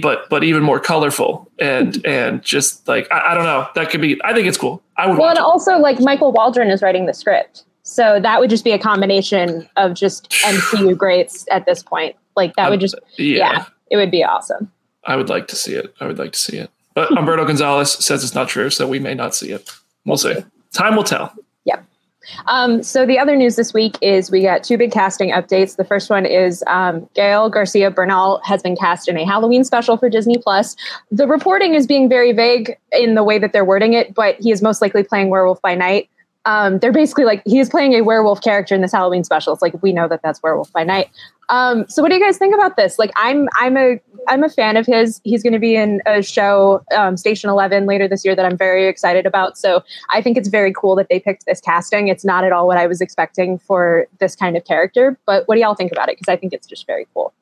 but 0.02 0.30
but 0.30 0.44
even 0.44 0.64
more 0.64 0.80
colorful 0.80 1.50
and 1.60 2.04
and 2.06 2.42
just 2.44 2.88
like 2.88 3.08
I, 3.12 3.32
I 3.32 3.34
don't 3.34 3.44
know. 3.46 3.68
That 3.76 3.90
could 3.90 4.02
be 4.02 4.20
I 4.24 4.34
think 4.34 4.48
it's 4.48 4.58
cool. 4.58 4.82
I 4.98 5.08
would 5.08 5.18
Well, 5.18 5.30
and 5.30 5.38
it. 5.38 5.44
also 5.44 5.78
like 5.78 6.00
Michael 6.00 6.32
Waldron 6.32 6.70
is 6.70 6.82
writing 6.82 7.06
the 7.06 7.14
script, 7.14 7.64
so 7.84 8.20
that 8.20 8.40
would 8.40 8.50
just 8.50 8.64
be 8.64 8.72
a 8.72 8.80
combination 8.80 9.68
of 9.78 9.94
just 9.94 10.30
MCU 10.46 10.98
greats 10.98 11.46
at 11.52 11.66
this 11.66 11.82
point. 11.84 12.16
Like 12.36 12.56
that 12.56 12.70
would 12.70 12.80
just 12.80 12.96
yeah, 13.18 13.38
yeah, 13.38 13.66
it 13.92 13.98
would 13.98 14.12
be 14.12 14.24
awesome. 14.24 14.72
I 15.06 15.16
would 15.16 15.30
like 15.30 15.48
to 15.48 15.56
see 15.56 15.74
it. 15.74 15.94
I 16.00 16.08
would 16.08 16.18
like 16.18 16.32
to 16.34 16.40
see 16.40 16.58
it. 16.58 16.70
But 16.94 17.16
Umberto 17.18 17.46
Gonzalez 17.46 17.92
says 17.92 18.24
it's 18.24 18.36
not 18.36 18.48
true 18.48 18.70
so 18.70 18.88
we 18.88 19.00
may 19.00 19.14
not 19.16 19.36
see 19.36 19.52
it. 19.52 19.70
We'll 20.06 20.18
see. 20.18 20.36
Time 20.74 20.96
will 20.96 21.04
tell 21.04 21.34
Um, 22.46 22.84
so 22.84 23.06
the 23.06 23.20
other 23.20 23.36
news 23.36 23.56
this 23.56 23.74
week 23.74 23.98
is 24.02 24.32
we 24.32 24.42
got 24.42 24.64
two 24.64 24.78
big 24.78 24.92
casting 24.92 25.32
updates. 25.32 25.76
The 25.76 25.84
first 25.84 26.10
one 26.10 26.26
is 26.26 26.64
um, 26.68 27.10
Gael 27.14 27.50
Garcia 27.50 27.92
Bernal 27.92 28.42
has 28.44 28.62
been 28.62 28.76
cast 28.76 29.08
in 29.08 29.18
a 29.18 29.26
Halloween 29.26 29.64
special 29.64 29.98
for 29.98 30.10
Disney 30.10 30.38
Plus. 30.38 30.76
The 31.12 31.28
reporting 31.28 31.74
is 31.74 31.88
being 31.88 32.10
very 32.10 32.32
vague 32.32 32.78
in 32.92 33.16
the 33.16 33.24
way 33.24 33.40
that 33.40 33.54
they're 33.54 33.66
wording 33.66 33.94
it, 33.94 34.14
but 34.14 34.36
he 34.40 34.52
is 34.52 34.62
most 34.62 34.82
likely 34.82 35.04
playing 35.04 35.30
Werewolf 35.30 35.62
by 35.62 35.76
Night. 35.76 36.10
Um, 36.46 36.80
they're 36.80 36.92
basically 36.92 37.24
like 37.24 37.42
he 37.46 37.60
is 37.60 37.70
playing 37.70 37.94
a 37.94 38.02
werewolf 38.02 38.42
character 38.42 38.76
in 38.76 38.82
this 38.82 38.92
Halloween 38.92 39.24
special. 39.24 39.54
It's 39.54 39.62
like 39.62 39.82
we 39.82 39.94
know 39.94 40.08
that 40.08 40.22
that's 40.22 40.44
Werewolf 40.44 40.72
by 40.74 40.84
Night. 40.84 41.10
Um, 41.50 41.88
so 41.88 42.02
what 42.02 42.10
do 42.10 42.16
you 42.16 42.24
guys 42.24 42.38
think 42.38 42.54
about 42.54 42.76
this? 42.76 43.00
Like 43.00 43.12
I'm 43.16 43.48
I'm 43.58 43.78
a 43.78 44.00
I'm 44.28 44.44
a 44.44 44.50
fan 44.50 44.76
of 44.76 44.86
his. 44.86 45.22
He's 45.24 45.42
going 45.42 45.54
to 45.54 45.60
be 45.60 45.76
in 45.76 46.02
a 46.06 46.22
show 46.22 46.84
um, 46.96 47.16
Station 47.16 47.50
Eleven 47.50 47.86
later 47.86 48.08
this 48.08 48.26
year 48.26 48.36
that 48.36 48.46
I'm 48.46 48.58
very 48.58 48.88
excited 48.88 49.26
about. 49.26 49.58
So 49.58 49.84
I 50.10 50.22
think 50.22 50.38
it's 50.38 50.50
very 50.50 50.74
cool 50.74 50.96
that 50.96 51.08
they 51.10 51.20
picked 51.20 51.46
this 51.46 51.62
casting. 51.62 52.10
It's 52.10 52.26
not 52.26 52.44
at 52.44 52.52
all 52.52 52.68
what 52.68 52.78
I 52.78 52.88
was 52.88 53.02
expecting 53.02 53.58
for 53.58 54.08
this 54.20 54.36
kind 54.36 54.58
of 54.58 54.66
character. 54.66 55.18
But 55.26 55.48
what 55.48 55.56
do 55.56 55.62
y'all 55.62 55.76
think 55.76 55.92
about 55.92 56.10
it? 56.10 56.18
Because 56.18 56.32
I 56.32 56.36
think 56.36 56.54
it's 56.54 56.68
just 56.68 56.86
very 56.88 57.08
cool. 57.14 57.34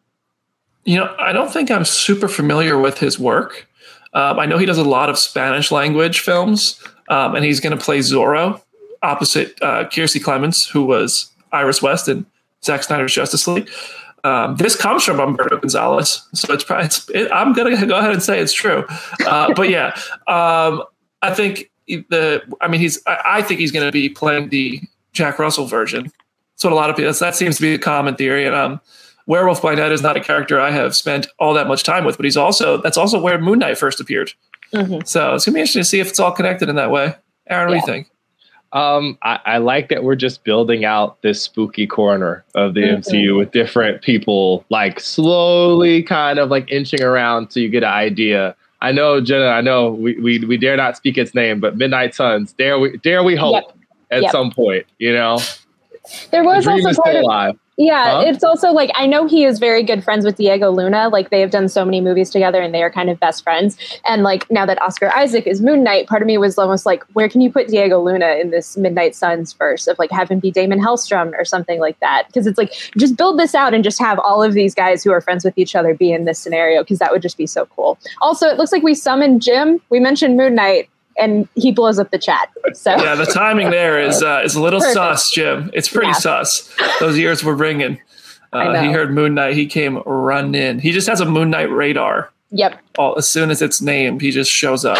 You 0.83 0.97
know, 0.97 1.15
I 1.19 1.31
don't 1.31 1.51
think 1.51 1.69
I'm 1.69 1.85
super 1.85 2.27
familiar 2.27 2.77
with 2.77 2.99
his 2.99 3.19
work. 3.19 3.67
Um, 4.13 4.39
I 4.39 4.45
know 4.45 4.57
he 4.57 4.65
does 4.65 4.79
a 4.79 4.83
lot 4.83 5.09
of 5.09 5.17
Spanish 5.17 5.71
language 5.71 6.19
films, 6.19 6.83
um, 7.07 7.35
and 7.35 7.45
he's 7.45 7.59
going 7.59 7.77
to 7.77 7.83
play 7.83 7.99
Zorro 7.99 8.61
opposite 9.03 9.57
uh, 9.61 9.85
Kiersey 9.85 10.21
Clemons, 10.21 10.69
who 10.69 10.83
was 10.83 11.31
Iris 11.51 11.81
West 11.81 12.07
in 12.07 12.25
Zack 12.63 12.83
Snyder's 12.83 13.13
Justice 13.13 13.47
League. 13.47 13.69
Um, 14.23 14.55
this 14.57 14.75
comes 14.75 15.03
from 15.03 15.19
Umberto 15.19 15.57
Gonzalez, 15.57 16.27
so 16.33 16.53
it's 16.53 16.63
probably. 16.63 16.85
It's, 16.85 17.09
it, 17.09 17.31
I'm 17.31 17.53
going 17.53 17.75
to 17.75 17.85
go 17.87 17.97
ahead 17.97 18.11
and 18.11 18.21
say 18.21 18.39
it's 18.39 18.53
true, 18.53 18.85
uh, 19.25 19.51
but 19.55 19.69
yeah, 19.69 19.95
um, 20.27 20.83
I 21.21 21.33
think 21.33 21.71
the. 21.87 22.41
I 22.61 22.67
mean, 22.67 22.79
he's. 22.79 23.01
I, 23.07 23.21
I 23.25 23.41
think 23.41 23.59
he's 23.59 23.71
going 23.71 23.85
to 23.85 23.91
be 23.91 24.09
playing 24.09 24.49
the 24.49 24.81
Jack 25.13 25.39
Russell 25.39 25.65
version. 25.65 26.03
That's 26.03 26.63
what 26.63 26.73
a 26.73 26.75
lot 26.75 26.91
of 26.91 26.95
people. 26.95 27.11
That 27.11 27.35
seems 27.35 27.55
to 27.55 27.61
be 27.63 27.73
a 27.73 27.79
common 27.79 28.15
theory, 28.15 28.45
and 28.45 28.53
um, 28.55 28.79
Werewolf 29.25 29.61
by 29.61 29.73
Night 29.73 29.91
is 29.91 30.03
not 30.03 30.17
a 30.17 30.21
character 30.21 30.59
I 30.59 30.69
have 30.69 30.95
spent 30.95 31.25
all 31.39 31.55
that 31.55 31.67
much 31.67 31.83
time 31.83 32.05
with, 32.05 32.17
but 32.17 32.25
he's 32.25 32.37
also 32.37 32.77
that's 32.77 32.97
also 32.97 33.19
where 33.19 33.39
Moon 33.39 33.59
Knight 33.59 33.77
first 33.77 33.99
appeared. 33.99 34.33
Mhm. 34.73 35.07
So 35.07 35.33
it's 35.33 35.45
gonna 35.45 35.55
be 35.55 35.61
interesting 35.61 35.81
to 35.81 35.85
see 35.85 35.99
if 35.99 36.09
it's 36.09 36.19
all 36.19 36.31
connected 36.31 36.69
in 36.69 36.75
that 36.75 36.91
way. 36.91 37.15
Aaron, 37.47 37.69
what 37.69 37.73
do 37.73 37.79
you 37.79 37.85
think? 37.85 38.07
Um, 38.73 39.17
I, 39.21 39.39
I 39.45 39.57
like 39.57 39.89
that 39.89 40.03
we're 40.03 40.15
just 40.15 40.43
building 40.43 40.85
out 40.85 41.21
this 41.21 41.41
spooky 41.41 41.85
corner 41.85 42.43
of 42.55 42.73
the. 42.73 42.81
MCU 42.83 43.37
with 43.37 43.51
different 43.51 44.01
people, 44.01 44.63
like 44.69 44.99
slowly 44.99 46.01
kind 46.03 46.39
of 46.39 46.49
like 46.49 46.71
inching 46.71 47.01
around 47.03 47.51
so 47.51 47.59
you 47.59 47.67
get 47.69 47.83
an 47.83 47.89
idea. 47.91 48.55
I 48.79 48.91
know, 48.91 49.19
Jenna. 49.21 49.47
I 49.47 49.61
know 49.61 49.91
we, 49.91 50.17
we, 50.19 50.39
we 50.39 50.57
dare 50.57 50.77
not 50.77 50.95
speak 50.97 51.17
its 51.17 51.35
name, 51.35 51.59
but 51.59 51.77
Midnight 51.77 52.15
Suns. 52.15 52.53
Dare 52.53 52.79
we 52.79 52.97
dare 52.97 53.23
we 53.23 53.35
hope 53.35 53.73
at 54.09 54.23
Yep. 54.23 54.31
some 54.31 54.51
point? 54.51 54.85
You 54.99 55.13
know, 55.13 55.37
There 56.31 56.43
was 56.43 56.63
dream 56.63 56.85
also 56.85 57.01
part 57.01 57.15
of 57.15 57.23
alive. 57.23 57.59
Yeah, 57.77 58.17
Huh? 58.17 58.23
it's 58.27 58.43
also 58.43 58.71
like 58.71 58.91
I 58.95 59.07
know 59.07 59.25
he 59.27 59.45
is 59.45 59.57
very 59.57 59.81
good 59.81 60.03
friends 60.03 60.25
with 60.25 60.35
Diego 60.35 60.69
Luna. 60.69 61.09
Like 61.09 61.29
they 61.29 61.39
have 61.39 61.51
done 61.51 61.69
so 61.69 61.83
many 61.85 62.01
movies 62.01 62.29
together 62.29 62.61
and 62.61 62.73
they 62.73 62.83
are 62.83 62.91
kind 62.91 63.09
of 63.09 63.19
best 63.19 63.43
friends. 63.43 63.77
And 64.07 64.23
like 64.23 64.49
now 64.51 64.65
that 64.65 64.79
Oscar 64.81 65.09
Isaac 65.15 65.47
is 65.47 65.61
Moon 65.61 65.83
Knight, 65.83 66.07
part 66.07 66.21
of 66.21 66.27
me 66.27 66.37
was 66.37 66.57
almost 66.57 66.85
like, 66.85 67.03
where 67.13 67.29
can 67.29 67.41
you 67.41 67.51
put 67.51 67.69
Diego 67.69 67.99
Luna 67.99 68.35
in 68.41 68.51
this 68.51 68.77
Midnight 68.77 69.15
Suns 69.15 69.53
verse 69.53 69.87
of 69.87 69.97
like 69.97 70.11
have 70.11 70.29
him 70.29 70.39
be 70.39 70.51
Daimon 70.51 70.79
Hellstrom 70.79 71.31
or 71.39 71.45
something 71.45 71.79
like 71.79 71.99
that? 72.01 72.27
Because 72.27 72.45
it's 72.45 72.57
like 72.57 72.73
just 72.97 73.15
build 73.17 73.39
this 73.39 73.55
out 73.55 73.73
and 73.73 73.83
just 73.83 73.99
have 73.99 74.19
all 74.19 74.43
of 74.43 74.53
these 74.53 74.75
guys 74.75 75.03
who 75.03 75.11
are 75.11 75.21
friends 75.21 75.43
with 75.45 75.57
each 75.57 75.75
other 75.75 75.93
be 75.95 76.11
in 76.11 76.25
this 76.25 76.37
scenario 76.37 76.83
because 76.83 76.99
that 76.99 77.11
would 77.11 77.21
just 77.21 77.37
be 77.37 77.47
so 77.47 77.65
cool. 77.67 77.97
Also, 78.21 78.47
it 78.47 78.57
looks 78.57 78.71
like 78.71 78.83
we 78.83 78.93
summoned 78.93 79.41
Jim. 79.41 79.81
We 79.89 79.99
mentioned 79.99 80.37
Moon 80.37 80.53
Knight 80.53 80.89
and 81.17 81.47
he 81.55 81.71
blows 81.71 81.99
up 81.99 82.11
the 82.11 82.17
chat. 82.19 82.49
So 82.73 82.91
Yeah, 82.97 83.15
the 83.15 83.25
timing 83.25 83.69
there 83.69 83.99
is 84.01 84.21
uh, 84.23 84.41
is 84.43 84.55
a 84.55 84.61
little 84.61 84.79
Perfect. 84.79 84.93
sus, 84.95 85.31
Jim. 85.31 85.69
It's 85.73 85.89
pretty 85.89 86.07
Yeah. 86.07 86.13
sus. 86.13 86.73
Those 86.99 87.17
years 87.17 87.43
were 87.43 87.55
ringing. 87.55 87.99
Uh, 88.53 88.81
he 88.81 88.91
heard 88.91 89.13
Moon 89.13 89.33
Knight. 89.33 89.55
He 89.55 89.65
came 89.65 89.97
running. 90.05 90.55
In. 90.61 90.79
He 90.79 90.91
just 90.91 91.07
has 91.07 91.21
a 91.21 91.25
Moon 91.25 91.49
Knight 91.49 91.71
radar. 91.71 92.31
yep. 92.49 92.77
All 92.97 93.17
as 93.17 93.29
soon 93.29 93.49
as 93.49 93.61
it's 93.61 93.81
named, 93.81 94.21
he 94.21 94.31
just 94.31 94.51
shows 94.51 94.83
up. 94.85 94.97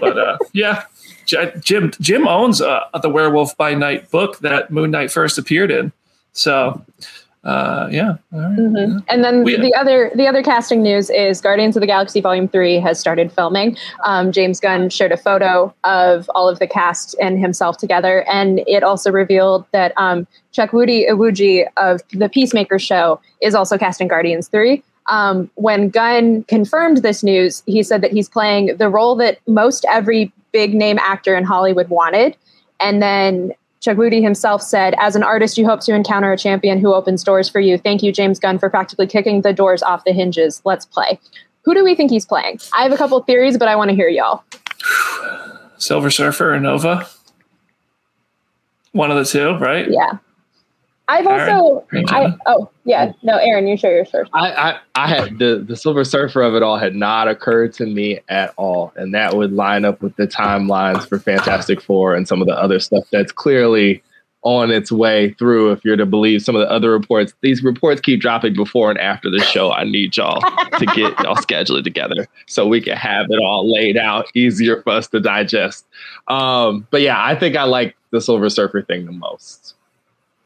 but 0.00 0.18
uh, 0.18 0.36
yeah, 0.52 0.84
Jim 1.24 1.92
Jim 2.00 2.28
owns 2.28 2.60
uh, 2.60 2.80
the 3.02 3.08
Werewolf 3.08 3.56
by 3.56 3.74
Night 3.74 4.10
book 4.10 4.38
that 4.40 4.70
Moon 4.70 4.90
Knight 4.90 5.10
first 5.10 5.38
appeared 5.38 5.70
in. 5.70 5.92
So 6.34 6.84
uh, 7.44 7.88
yeah. 7.90 8.16
Mm-hmm. 8.32 8.98
And 9.08 9.24
then 9.24 9.42
we, 9.42 9.56
the 9.56 9.74
other 9.74 10.12
the 10.14 10.28
other 10.28 10.42
casting 10.42 10.80
news 10.80 11.10
is 11.10 11.40
Guardians 11.40 11.76
of 11.76 11.80
the 11.80 11.86
Galaxy 11.86 12.20
Volume 12.20 12.46
Three 12.46 12.78
has 12.78 13.00
started 13.00 13.32
filming. 13.32 13.76
Um, 14.04 14.30
James 14.30 14.60
Gunn 14.60 14.90
shared 14.90 15.10
a 15.10 15.16
photo 15.16 15.74
of 15.82 16.30
all 16.36 16.48
of 16.48 16.60
the 16.60 16.68
cast 16.68 17.16
and 17.20 17.40
himself 17.40 17.78
together, 17.78 18.22
and 18.28 18.60
it 18.68 18.84
also 18.84 19.10
revealed 19.10 19.66
that 19.72 19.92
um, 19.96 20.26
Chukwudi 20.52 21.08
Iwuji 21.08 21.66
of 21.76 22.00
the 22.12 22.28
Peacemaker 22.28 22.78
show 22.78 23.20
is 23.40 23.54
also 23.56 23.76
casting 23.76 24.06
Guardians 24.06 24.46
Three. 24.46 24.84
Um, 25.06 25.50
when 25.56 25.88
Gunn 25.88 26.44
confirmed 26.44 26.98
this 26.98 27.24
news, 27.24 27.64
he 27.66 27.82
said 27.82 28.02
that 28.02 28.12
he's 28.12 28.28
playing 28.28 28.76
the 28.76 28.88
role 28.88 29.16
that 29.16 29.38
most 29.48 29.84
every 29.90 30.32
big 30.52 30.74
name 30.74 30.98
actor 31.00 31.34
in 31.34 31.42
Hollywood 31.42 31.88
wanted. 31.88 32.36
And 32.78 33.02
then 33.02 33.52
Chukwudi 33.82 34.22
himself 34.22 34.62
said, 34.62 34.94
As 34.98 35.16
an 35.16 35.24
artist, 35.24 35.58
you 35.58 35.66
hope 35.66 35.80
to 35.80 35.94
encounter 35.94 36.32
a 36.32 36.38
champion 36.38 36.78
who 36.78 36.94
opens 36.94 37.24
doors 37.24 37.48
for 37.48 37.60
you. 37.60 37.76
Thank 37.76 38.02
you, 38.02 38.12
James 38.12 38.38
Gunn, 38.38 38.58
for 38.58 38.70
practically 38.70 39.08
kicking 39.08 39.42
the 39.42 39.52
doors 39.52 39.82
off 39.82 40.04
the 40.04 40.12
hinges. 40.12 40.62
Let's 40.64 40.86
play. 40.86 41.18
Who 41.64 41.74
do 41.74 41.84
we 41.84 41.96
think 41.96 42.10
he's 42.10 42.24
playing? 42.24 42.60
I 42.76 42.84
have 42.84 42.92
a 42.92 42.96
couple 42.96 43.20
theories, 43.22 43.58
but 43.58 43.66
I 43.66 43.74
want 43.74 43.90
to 43.90 43.96
hear 43.96 44.08
y'all. 44.08 44.44
Silver 45.78 46.10
Surfer 46.10 46.54
or 46.54 46.60
Nova? 46.60 47.08
One 48.92 49.10
of 49.10 49.16
the 49.16 49.24
two, 49.24 49.56
right? 49.56 49.90
Yeah. 49.90 50.18
I've 51.12 51.26
also, 51.26 51.86
I, 52.08 52.34
oh 52.46 52.70
yeah, 52.84 53.12
no, 53.22 53.36
Aaron, 53.36 53.66
you 53.66 53.76
share 53.76 53.94
your 53.94 54.06
first. 54.06 54.30
I, 54.32 54.50
I, 54.52 54.80
I 54.94 55.08
had 55.08 55.38
the 55.38 55.62
the 55.66 55.76
Silver 55.76 56.04
Surfer 56.04 56.40
of 56.40 56.54
it 56.54 56.62
all 56.62 56.78
had 56.78 56.94
not 56.94 57.28
occurred 57.28 57.74
to 57.74 57.86
me 57.86 58.20
at 58.30 58.54
all, 58.56 58.94
and 58.96 59.14
that 59.14 59.36
would 59.36 59.52
line 59.52 59.84
up 59.84 60.00
with 60.00 60.16
the 60.16 60.26
timelines 60.26 61.06
for 61.06 61.18
Fantastic 61.18 61.82
Four 61.82 62.14
and 62.14 62.26
some 62.26 62.40
of 62.40 62.46
the 62.46 62.58
other 62.58 62.80
stuff 62.80 63.04
that's 63.12 63.30
clearly 63.30 64.02
on 64.40 64.70
its 64.70 64.90
way 64.90 65.34
through. 65.34 65.72
If 65.72 65.84
you're 65.84 65.98
to 65.98 66.06
believe 66.06 66.40
some 66.40 66.56
of 66.56 66.62
the 66.62 66.70
other 66.70 66.90
reports, 66.90 67.34
these 67.42 67.62
reports 67.62 68.00
keep 68.00 68.22
dropping 68.22 68.54
before 68.54 68.88
and 68.88 68.98
after 68.98 69.30
the 69.30 69.40
show. 69.40 69.70
I 69.70 69.84
need 69.84 70.16
y'all 70.16 70.40
to 70.40 70.86
get 70.94 71.18
y'all 71.22 71.36
scheduled 71.36 71.84
together 71.84 72.26
so 72.46 72.66
we 72.66 72.80
can 72.80 72.96
have 72.96 73.26
it 73.28 73.38
all 73.38 73.70
laid 73.70 73.98
out, 73.98 74.28
easier 74.34 74.80
for 74.80 74.94
us 74.94 75.08
to 75.08 75.20
digest. 75.20 75.86
Um, 76.28 76.86
but 76.90 77.02
yeah, 77.02 77.22
I 77.22 77.34
think 77.34 77.54
I 77.54 77.64
like 77.64 77.96
the 78.12 78.20
Silver 78.22 78.48
Surfer 78.48 78.80
thing 78.80 79.04
the 79.04 79.12
most. 79.12 79.74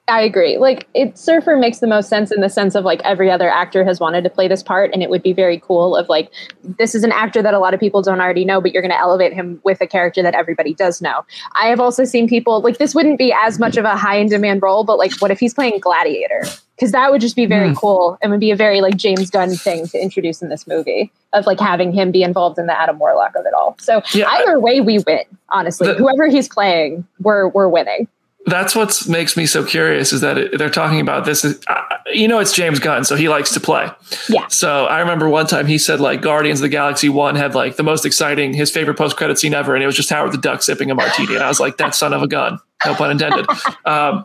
I 0.09 0.21
agree. 0.21 0.57
Like 0.57 0.87
it 0.95 1.19
Surfer 1.19 1.57
makes 1.57 1.81
the 1.81 1.89
most 1.89 2.09
sense 2.09 2.31
in 2.31 2.41
the 2.41 2.49
sense 2.49 2.77
of 2.77 2.85
like 2.85 3.01
every 3.03 3.29
other 3.29 3.51
actor 3.51 3.85
has 3.85 3.99
wanted 3.99 4.23
to 4.23 4.31
play 4.31 4.47
this 4.47 4.63
part 4.63 4.93
and 4.93 5.03
it 5.03 5.11
would 5.11 5.23
be 5.23 5.33
very 5.33 5.59
cool 5.59 5.97
of 5.97 6.09
like 6.09 6.31
this 6.63 6.95
is 6.95 7.03
an 7.03 7.11
actor 7.11 7.43
that 7.43 7.55
a 7.55 7.59
lot 7.59 7.75
of 7.75 7.81
people 7.81 8.03
don't 8.03 8.21
already 8.21 8.45
know 8.45 8.61
but 8.61 8.73
you're 8.73 8.83
going 8.83 8.93
to 8.93 8.99
elevate 8.99 9.33
him 9.33 9.61
with 9.65 9.81
a 9.81 9.87
character 9.87 10.23
that 10.23 10.35
everybody 10.35 10.75
does 10.75 11.03
know. 11.03 11.25
I 11.61 11.67
have 11.67 11.81
also 11.81 12.05
seen 12.05 12.29
people 12.29 12.61
like 12.61 12.79
this 12.79 12.95
wouldn't 12.95 13.19
be 13.19 13.35
as 13.43 13.59
much 13.59 13.77
of 13.77 13.85
a 13.85 13.97
high 13.97 14.17
in 14.17 14.29
demand 14.29 14.63
role 14.63 14.85
but 14.85 14.97
like 14.97 15.13
what 15.21 15.33
if 15.33 15.41
he's 15.41 15.55
playing 15.55 15.81
Gladiator? 15.81 16.43
Cuz 16.79 16.93
that 16.93 17.11
would 17.11 17.21
just 17.21 17.35
be 17.35 17.47
very 17.47 17.71
mm. 17.71 17.77
cool 17.77 18.17
and 18.23 18.31
would 18.31 18.39
be 18.39 18.53
a 18.53 18.57
very 18.57 18.81
like 18.81 18.97
James 18.97 19.29
Gunn 19.29 19.57
thing 19.57 19.89
to 19.89 20.01
introduce 20.01 20.41
in 20.41 20.51
this 20.51 20.69
movie 20.69 21.11
of 21.33 21.47
like 21.47 21.59
having 21.59 21.91
him 21.91 22.13
be 22.13 22.23
involved 22.23 22.61
in 22.61 22.67
the 22.67 22.81
Adam 22.81 23.01
Warlock 23.01 23.35
of 23.35 23.45
it 23.45 23.55
all. 23.55 23.77
So 23.81 24.03
yeah, 24.15 24.29
either 24.29 24.61
way 24.61 24.81
we 24.81 25.01
win, 25.01 25.25
honestly. 25.49 25.89
The, 25.89 25.95
Whoever 25.95 26.29
he's 26.29 26.49
playing, 26.49 27.05
we're 27.19 27.49
we're 27.49 27.69
winning 27.69 28.07
that's 28.47 28.77
what 28.77 29.09
makes 29.09 29.37
me 29.37 29.45
so 29.45 29.65
curious 29.65 30.13
is 30.13 30.21
that 30.21 30.39
it, 30.39 30.59
they're 30.59 30.71
talking 30.71 31.01
about 31.01 31.25
this. 31.25 31.45
uh, 31.45 31.83
you 32.07 32.29
know, 32.29 32.39
it's 32.39 32.53
James 32.53 32.79
Gunn, 32.79 33.05
so 33.05 33.17
he 33.17 33.29
likes 33.29 33.53
to 33.55 33.61
play. 33.61 33.91
Yeah. 34.29 34.47
So 34.49 34.87
I 34.87 35.01
remember 35.01 35.29
one 35.29 35.47
time 35.47 35.67
he 35.67 35.79
said 35.79 36.01
like 36.01 36.23
Guardians 36.23 36.61
of 36.61 36.63
the 36.63 36.69
Galaxy 36.69 37.09
One 37.09 37.35
had 37.35 37.57
like 37.57 37.77
the 37.77 37.83
most 37.83 38.07
exciting, 38.07 38.55
his 38.55 38.71
favorite 38.71 38.97
post 38.97 39.17
credit 39.17 39.39
scene 39.39 39.53
ever, 39.53 39.75
and 39.75 39.83
it 39.83 39.87
was 39.87 39.97
just 39.97 40.11
Howard 40.11 40.33
the 40.33 40.39
Duck 40.39 40.63
sipping 40.63 40.91
a 40.91 40.95
martini, 40.95 41.35
and 41.35 41.43
I 41.43 41.49
was 41.49 41.59
like, 41.59 41.77
that 41.79 41.95
son 41.95 42.13
of 42.13 42.23
a 42.23 42.29
gun, 42.29 42.59
no 42.85 42.95
pun 42.95 43.11
intended. 43.11 43.47
um, 43.85 44.25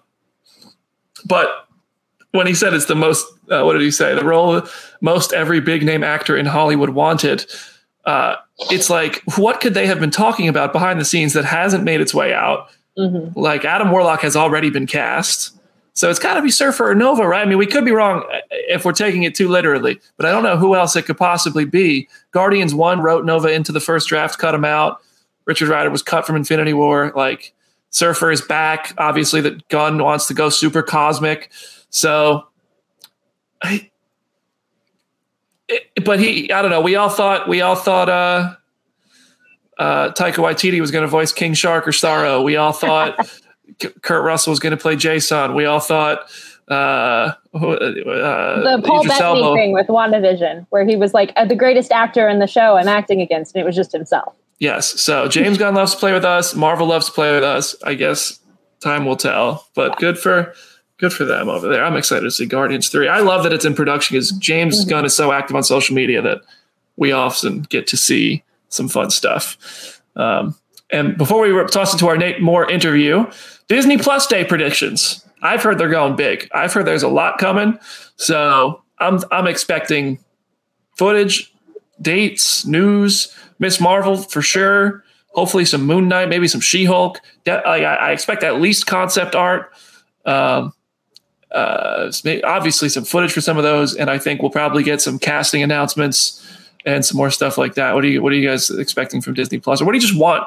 but 1.26 1.68
when 2.32 2.46
he 2.46 2.54
said 2.54 2.74
it's 2.74 2.86
the 2.86 2.96
most, 2.96 3.26
uh, 3.50 3.64
what 3.64 3.74
did 3.74 3.82
he 3.82 3.92
say? 3.92 4.14
The 4.16 4.24
role 4.24 4.62
most 5.02 5.34
every 5.34 5.60
big 5.60 5.84
name 5.84 6.04
actor 6.04 6.38
in 6.38 6.46
Hollywood 6.46 6.92
wanted. 6.92 7.46
Uh, 8.06 8.36
it's 8.70 8.90
like, 8.90 9.22
what 9.36 9.62
could 9.62 9.74
they 9.74 9.88
have 9.88 10.00
been 10.00 10.12
talking 10.12 10.48
about 10.48 10.74
behind 10.74 11.00
the 11.00 11.06
scenes 11.06 11.34
that 11.34 11.46
hasn't 11.46 11.84
made 11.84 12.02
its 12.02 12.14
way 12.14 12.34
out? 12.34 12.70
Mm-hmm. 12.98 13.40
Like 13.40 13.66
Adam 13.66 13.92
Warlock 13.92 14.22
has 14.22 14.36
already 14.36 14.70
been 14.70 14.88
cast. 14.88 15.58
So 15.94 16.10
it's 16.10 16.20
got 16.20 16.36
to 16.36 16.42
be 16.42 16.52
Surfer 16.52 16.90
or 16.90 16.96
Nova, 16.96 17.28
right? 17.28 17.42
I 17.42 17.46
mean, 17.46 17.58
we 17.58 17.66
could 17.66 17.84
be 17.84 17.92
wrong 17.92 18.24
uh, 18.32 18.40
if 18.50 18.86
we're 18.86 18.94
taking 18.94 19.24
it 19.24 19.36
too 19.36 19.50
literally, 19.50 20.00
but 20.18 20.26
I 20.26 20.32
don't 20.32 20.44
know 20.44 20.58
who 20.58 20.76
else 20.76 20.96
it 20.96 21.06
could 21.06 21.18
possibly 21.18 21.66
be. 21.66 22.08
Guardians 22.32 22.74
1 22.74 23.02
wrote 23.02 23.26
Nova 23.26 23.50
into 23.50 23.72
the 23.72 23.82
first 23.82 24.08
draft, 24.08 24.40
cut 24.40 24.56
him 24.56 24.66
out. 24.66 25.02
Richard 25.46 25.70
Rider 25.70 25.90
was 25.90 26.02
cut 26.02 26.26
from 26.26 26.36
Infinity 26.36 26.74
War. 26.74 27.12
Like, 27.16 27.54
Surfer 27.90 28.32
is 28.32 28.42
back. 28.42 28.94
Obviously, 28.98 29.42
that 29.42 29.68
Gunn 29.68 30.02
wants 30.02 30.28
to 30.28 30.34
go 30.34 30.50
super 30.50 30.82
cosmic. 30.82 31.52
So, 31.90 32.48
I, 33.62 33.90
it, 35.68 36.06
but 36.06 36.20
he, 36.20 36.52
I 36.52 36.62
don't 36.62 36.72
know. 36.72 36.82
We 36.82 36.96
all 36.96 37.10
thought, 37.10 37.50
we 37.50 37.62
all 37.62 37.76
thought, 37.76 38.08
uh, 38.08 38.56
uh, 39.82 40.12
Taika 40.12 40.36
Waititi 40.36 40.80
was 40.80 40.92
going 40.92 41.02
to 41.02 41.08
voice 41.08 41.34
King 41.34 41.56
Shark 41.56 41.88
or 41.88 41.92
Starro. 41.92 42.44
We 42.44 42.56
all 42.56 42.72
thought 42.72 43.32
Kurt 44.04 44.24
Russell 44.24 44.52
was 44.52 44.60
going 44.60 44.72
to 44.72 44.78
play 44.78 44.96
Jason. 44.96 45.56
We 45.56 45.66
all 45.66 45.80
thought 45.80 46.30
uh, 46.68 46.74
uh, 46.74 47.34
the 47.56 48.82
Paul 48.86 49.02
Idris 49.02 49.18
Bettany 49.18 49.42
Elba. 49.42 49.56
thing 49.56 49.72
with 49.72 49.88
WandaVision, 49.88 50.68
where 50.70 50.86
he 50.86 50.96
was 50.96 51.16
like 51.16 51.34
uh, 51.36 51.46
the 51.46 51.56
greatest 51.56 51.92
actor 51.92 52.30
in 52.30 52.38
the 52.38 52.46
show 52.46 52.78
I'm 52.78 52.88
acting 52.88 53.22
against, 53.22 53.56
and 53.56 53.64
it 53.64 53.66
was 53.66 53.76
just 53.76 53.92
himself. 53.92 54.36
Yes. 54.60 55.02
So 55.02 55.28
James 55.28 55.58
Gunn 55.58 55.74
loves 55.74 55.94
to 55.94 55.98
play 55.98 56.14
with 56.14 56.26
us. 56.26 56.54
Marvel 56.54 56.86
loves 56.86 57.08
to 57.08 57.12
play 57.12 57.34
with 57.34 57.44
us. 57.44 57.76
I 57.84 57.96
guess 57.96 58.40
time 58.82 59.06
will 59.06 59.18
tell. 59.18 59.68
But 59.74 59.94
yeah. 59.94 59.96
good 59.98 60.20
for 60.20 60.54
good 61.00 61.12
for 61.12 61.26
them 61.26 61.50
over 61.50 61.68
there. 61.68 61.84
I'm 61.84 61.98
excited 61.98 62.26
to 62.26 62.30
see 62.30 62.46
Guardians 62.46 62.90
3. 62.90 63.08
I 63.08 63.22
love 63.22 63.42
that 63.42 63.52
it's 63.52 63.66
in 63.66 63.74
production 63.74 64.14
because 64.14 64.30
James 64.34 64.82
mm-hmm. 64.82 64.90
Gunn 64.92 65.06
is 65.06 65.16
so 65.16 65.32
active 65.32 65.56
on 65.56 65.64
social 65.64 65.96
media 65.96 66.22
that 66.22 66.42
we 66.98 67.12
often 67.12 67.64
get 67.64 67.88
to 67.88 67.98
see 67.98 68.44
some 68.72 68.88
fun 68.90 69.12
stuff. 69.12 70.02
Um, 70.16 70.56
and 70.92 71.18
before 71.18 71.42
we 71.42 71.68
toss 71.68 71.94
into 71.94 72.08
our 72.08 72.18
Nate 72.18 72.42
Moore 72.42 72.70
interview, 72.70 73.30
Disney 73.68 73.98
Plus 73.98 74.28
Day 74.28 74.44
predictions. 74.44 75.26
I've 75.42 75.64
heard 75.64 75.78
they're 75.78 75.90
going 75.90 76.16
big. 76.16 76.50
I've 76.54 76.74
heard 76.74 76.86
there's 76.86 77.04
a 77.04 77.08
lot 77.08 77.38
coming. 77.38 77.80
So 78.18 78.82
I'm 79.00 79.20
I'm 79.32 79.48
expecting 79.48 80.20
footage, 80.98 81.54
dates, 82.02 82.66
news, 82.66 83.36
Miss 83.60 83.80
Marvel 83.80 84.18
for 84.18 84.42
sure. 84.42 85.04
Hopefully 85.34 85.64
some 85.64 85.86
Moon 85.86 86.10
Knight, 86.10 86.28
maybe 86.28 86.48
some 86.48 86.60
She 86.60 86.84
Hulk. 86.84 87.20
I, 87.48 87.86
I, 87.86 88.12
expect 88.12 88.44
at 88.44 88.60
least 88.60 88.86
concept 88.86 89.34
art. 89.34 89.72
Um, 90.26 90.74
uh, 91.52 92.12
obviously 92.44 92.90
some 92.90 93.06
footage 93.06 93.32
for 93.32 93.40
some 93.40 93.58
of 93.58 93.64
those, 93.64 93.96
and 93.96 94.10
I 94.10 94.18
think 94.18 94.42
we'll 94.42 94.52
probably 94.52 94.84
get 94.84 95.00
some 95.00 95.18
casting 95.18 95.64
announcements 95.64 96.46
and 96.86 97.06
some 97.06 97.18
more 97.18 97.32
stuff 97.32 97.58
like 97.58 97.76
that. 97.76 97.94
What 97.94 98.04
are 98.04 98.08
you 98.08 98.22
What 98.22 98.32
are 98.32 98.36
you 98.36 98.48
guys 98.48 98.70
expecting 98.70 99.22
from 99.22 99.34
Disney 99.34 99.60
Plus, 99.60 99.82
or 99.82 99.86
what 99.86 99.94
do 99.94 99.98
you 99.98 100.02
just 100.02 100.18
want? 100.18 100.44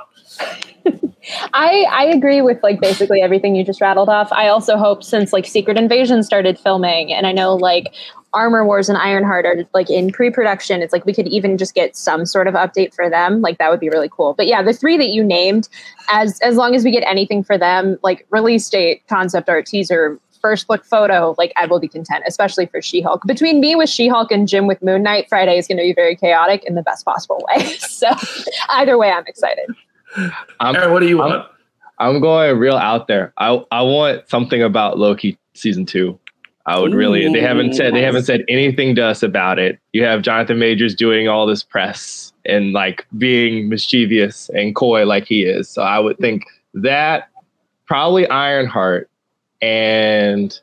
I 1.55 1.87
I 1.91 2.05
agree 2.07 2.43
with 2.43 2.63
like 2.63 2.81
basically 2.81 3.23
everything 3.23 3.55
you 3.55 3.65
just 3.65 3.81
rattled 3.81 4.09
off. 4.09 4.31
I 4.33 4.49
also 4.49 4.77
hope 4.77 5.03
since 5.03 5.33
like 5.33 5.47
Secret 5.47 5.79
Invasion 5.79 6.23
started 6.23 6.59
filming, 6.59 7.13
and 7.13 7.27
I 7.27 7.33
know 7.33 7.55
like 7.55 7.95
Armor 8.35 8.67
Wars 8.67 8.89
and 8.89 8.99
Ironheart 8.99 9.47
are 9.47 9.65
like 9.73 9.89
in 9.89 10.11
pre-production. 10.11 10.83
It's 10.83 10.93
like 10.93 11.07
we 11.07 11.15
could 11.15 11.29
even 11.29 11.57
just 11.57 11.75
get 11.75 11.97
some 11.97 12.27
sort 12.27 12.49
of 12.49 12.55
update 12.55 12.93
for 12.93 13.09
them. 13.09 13.41
Like 13.41 13.59
that 13.59 13.71
would 13.71 13.81
be 13.81 13.89
really 13.89 14.11
cool. 14.11 14.35
But 14.35 14.47
yeah, 14.47 14.63
the 14.63 14.73
three 14.73 14.99
that 14.99 15.09
you 15.09 15.25
named, 15.25 15.69
as 16.11 16.39
as 16.41 16.57
long 16.57 16.75
as 16.75 16.85
we 16.85 16.91
get 16.91 17.05
anything 17.09 17.43
for 17.43 17.57
them, 17.57 17.99
like 18.03 18.27
release 18.31 18.69
date, 18.69 19.03
concept 19.09 19.49
art, 19.49 19.67
teaser, 19.67 20.19
first 20.45 20.69
look 20.69 20.85
photo, 20.85 21.35
like 21.39 21.55
I 21.57 21.65
will 21.65 21.81
be 21.81 21.89
content, 21.89 22.23
especially 22.27 22.67
for 22.67 22.83
She 22.83 23.01
Hulk. 23.01 23.23
Between 23.27 23.63
me 23.63 23.75
with 23.75 23.89
She 23.89 24.09
Hulk 24.09 24.31
and 24.31 24.47
Jim 24.47 24.67
with 24.67 24.83
Moon 24.83 25.03
Knight, 25.03 25.27
Friday 25.27 25.57
is 25.57 25.67
going 25.67 25.79
to 25.79 25.83
be 25.83 25.95
very 25.95 26.15
chaotic 26.15 26.63
in 26.65 26.75
the 26.75 26.83
best 26.83 27.03
possible 27.03 27.43
way. 27.49 27.65
so 27.79 28.09
either 28.69 28.99
way, 28.99 29.11
I'm 29.11 29.27
excited. 29.27 29.75
I'm, 30.61 30.77
Aaron, 30.77 30.93
what 30.93 31.01
do 31.01 31.09
you 31.09 31.17
want? 31.17 31.47
I'm, 31.99 32.17
I'm, 32.17 32.21
going 32.21 32.59
real 32.59 32.77
out 32.77 33.09
there. 33.09 33.33
I 33.39 33.65
I 33.71 33.81
want 33.81 34.29
something 34.29 34.63
about 34.63 34.99
Loki 34.99 35.39
season 35.55 35.87
two. 35.87 36.19
I 36.67 36.79
would 36.79 36.93
Ooh, 36.93 36.97
really. 36.97 37.33
They 37.33 37.41
haven't 37.41 37.73
said 37.73 37.95
nice. 37.95 38.01
they 38.01 38.03
haven't 38.03 38.25
said 38.25 38.45
anything 38.47 38.95
to 38.97 39.05
us 39.05 39.23
about 39.23 39.59
it. 39.59 39.79
You 39.95 40.05
have 40.05 40.21
Jonathan 40.21 40.59
Majors 40.59 40.95
doing 40.95 41.27
all 41.27 41.47
this 41.47 41.65
press 41.65 42.35
and 42.45 42.75
like 42.75 43.07
being 43.17 43.71
mischievous 43.71 44.51
and 44.51 44.75
coy 44.75 45.07
like 45.07 45.25
he 45.25 45.45
is. 45.45 45.71
So 45.71 45.81
I 45.81 45.99
would 45.99 46.19
think 46.19 46.45
that 46.75 47.31
probably 47.87 48.29
Ironheart 48.29 49.09
and 49.65 50.61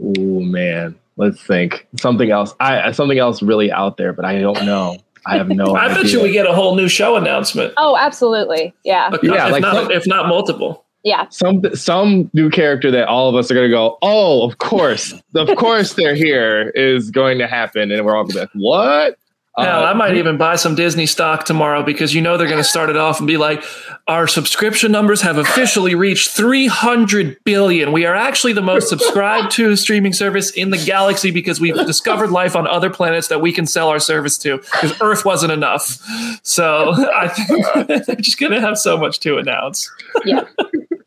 oh 0.00 0.40
man, 0.40 0.98
let's 1.16 1.42
think 1.42 1.86
something 1.98 2.30
else. 2.30 2.54
I 2.60 2.92
something 2.92 3.18
else 3.18 3.42
really 3.42 3.70
out 3.70 3.96
there, 3.96 4.12
but 4.12 4.24
I 4.24 4.40
don't 4.40 4.64
know. 4.64 4.98
I 5.26 5.36
have 5.36 5.48
no. 5.48 5.64
I 5.76 5.86
idea. 5.86 6.02
bet 6.02 6.12
you 6.12 6.22
we 6.22 6.32
get 6.32 6.46
a 6.46 6.52
whole 6.52 6.74
new 6.74 6.88
show 6.88 7.16
announcement. 7.16 7.74
Oh, 7.76 7.96
absolutely, 7.96 8.74
yeah, 8.84 9.10
yeah, 9.22 9.46
if 9.46 9.52
like 9.52 9.62
not, 9.62 9.74
some, 9.74 9.90
if 9.90 10.06
not 10.06 10.28
multiple. 10.28 10.84
Yeah, 11.04 11.28
some 11.28 11.62
some 11.74 12.30
new 12.32 12.50
character 12.50 12.90
that 12.90 13.08
all 13.08 13.28
of 13.28 13.34
us 13.36 13.50
are 13.50 13.54
going 13.54 13.68
to 13.68 13.74
go. 13.74 13.98
Oh, 14.02 14.44
of 14.44 14.58
course, 14.58 15.14
of 15.34 15.56
course, 15.56 15.94
they're 15.94 16.14
here 16.14 16.70
is 16.74 17.10
going 17.10 17.38
to 17.38 17.46
happen, 17.46 17.90
and 17.92 18.04
we're 18.04 18.16
all 18.16 18.24
going 18.24 18.32
to 18.32 18.34
be 18.34 18.40
like, 18.40 18.50
what? 18.54 19.18
Hell, 19.56 19.84
Uh, 19.84 19.86
I 19.86 19.92
might 19.94 20.16
even 20.16 20.36
buy 20.36 20.56
some 20.56 20.74
Disney 20.74 21.06
stock 21.06 21.44
tomorrow 21.44 21.82
because 21.84 22.12
you 22.12 22.20
know 22.20 22.36
they're 22.36 22.48
going 22.48 22.58
to 22.62 22.68
start 22.68 22.90
it 22.90 22.96
off 22.96 23.20
and 23.20 23.26
be 23.28 23.36
like, 23.36 23.62
our 24.08 24.26
subscription 24.26 24.90
numbers 24.90 25.22
have 25.22 25.38
officially 25.38 25.94
reached 25.94 26.30
300 26.30 27.38
billion. 27.44 27.92
We 27.92 28.04
are 28.04 28.16
actually 28.16 28.52
the 28.52 28.62
most 28.62 28.88
subscribed 28.88 29.52
to 29.52 29.76
streaming 29.76 30.12
service 30.12 30.50
in 30.50 30.70
the 30.70 30.76
galaxy 30.78 31.30
because 31.30 31.60
we've 31.60 31.76
discovered 31.86 32.30
life 32.32 32.56
on 32.56 32.66
other 32.66 32.90
planets 32.90 33.28
that 33.28 33.40
we 33.40 33.52
can 33.52 33.64
sell 33.66 33.88
our 33.90 34.00
service 34.00 34.36
to 34.38 34.56
because 34.58 35.00
Earth 35.00 35.24
wasn't 35.24 35.52
enough. 35.52 35.98
So 36.42 36.92
I 37.14 37.28
think 37.28 38.06
they're 38.06 38.16
just 38.16 38.38
going 38.40 38.52
to 38.52 38.60
have 38.60 38.76
so 38.76 38.96
much 38.96 39.20
to 39.20 39.36
announce. 39.38 39.88
Yeah. 40.24 40.44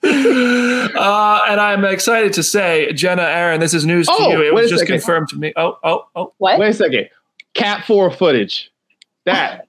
Uh, 0.09 1.41
and 1.49 1.59
I'm 1.59 1.83
excited 1.83 2.33
to 2.33 2.43
say, 2.43 2.93
Jenna, 2.93 3.23
Aaron, 3.23 3.59
this 3.59 3.73
is 3.73 3.85
news 3.85 4.07
to 4.07 4.13
Oh, 4.15 4.29
you. 4.31 4.41
It 4.43 4.53
was 4.53 4.69
just 4.69 4.81
second. 4.81 4.95
confirmed 4.99 5.27
to 5.29 5.35
me. 5.37 5.53
Oh, 5.57 5.77
oh, 5.83 6.05
oh. 6.15 6.33
What? 6.37 6.59
Wait 6.59 6.69
a 6.69 6.73
second. 6.73 7.09
Cap 7.57 7.85
four 7.85 8.09
footage. 8.11 8.71
That. 9.25 9.67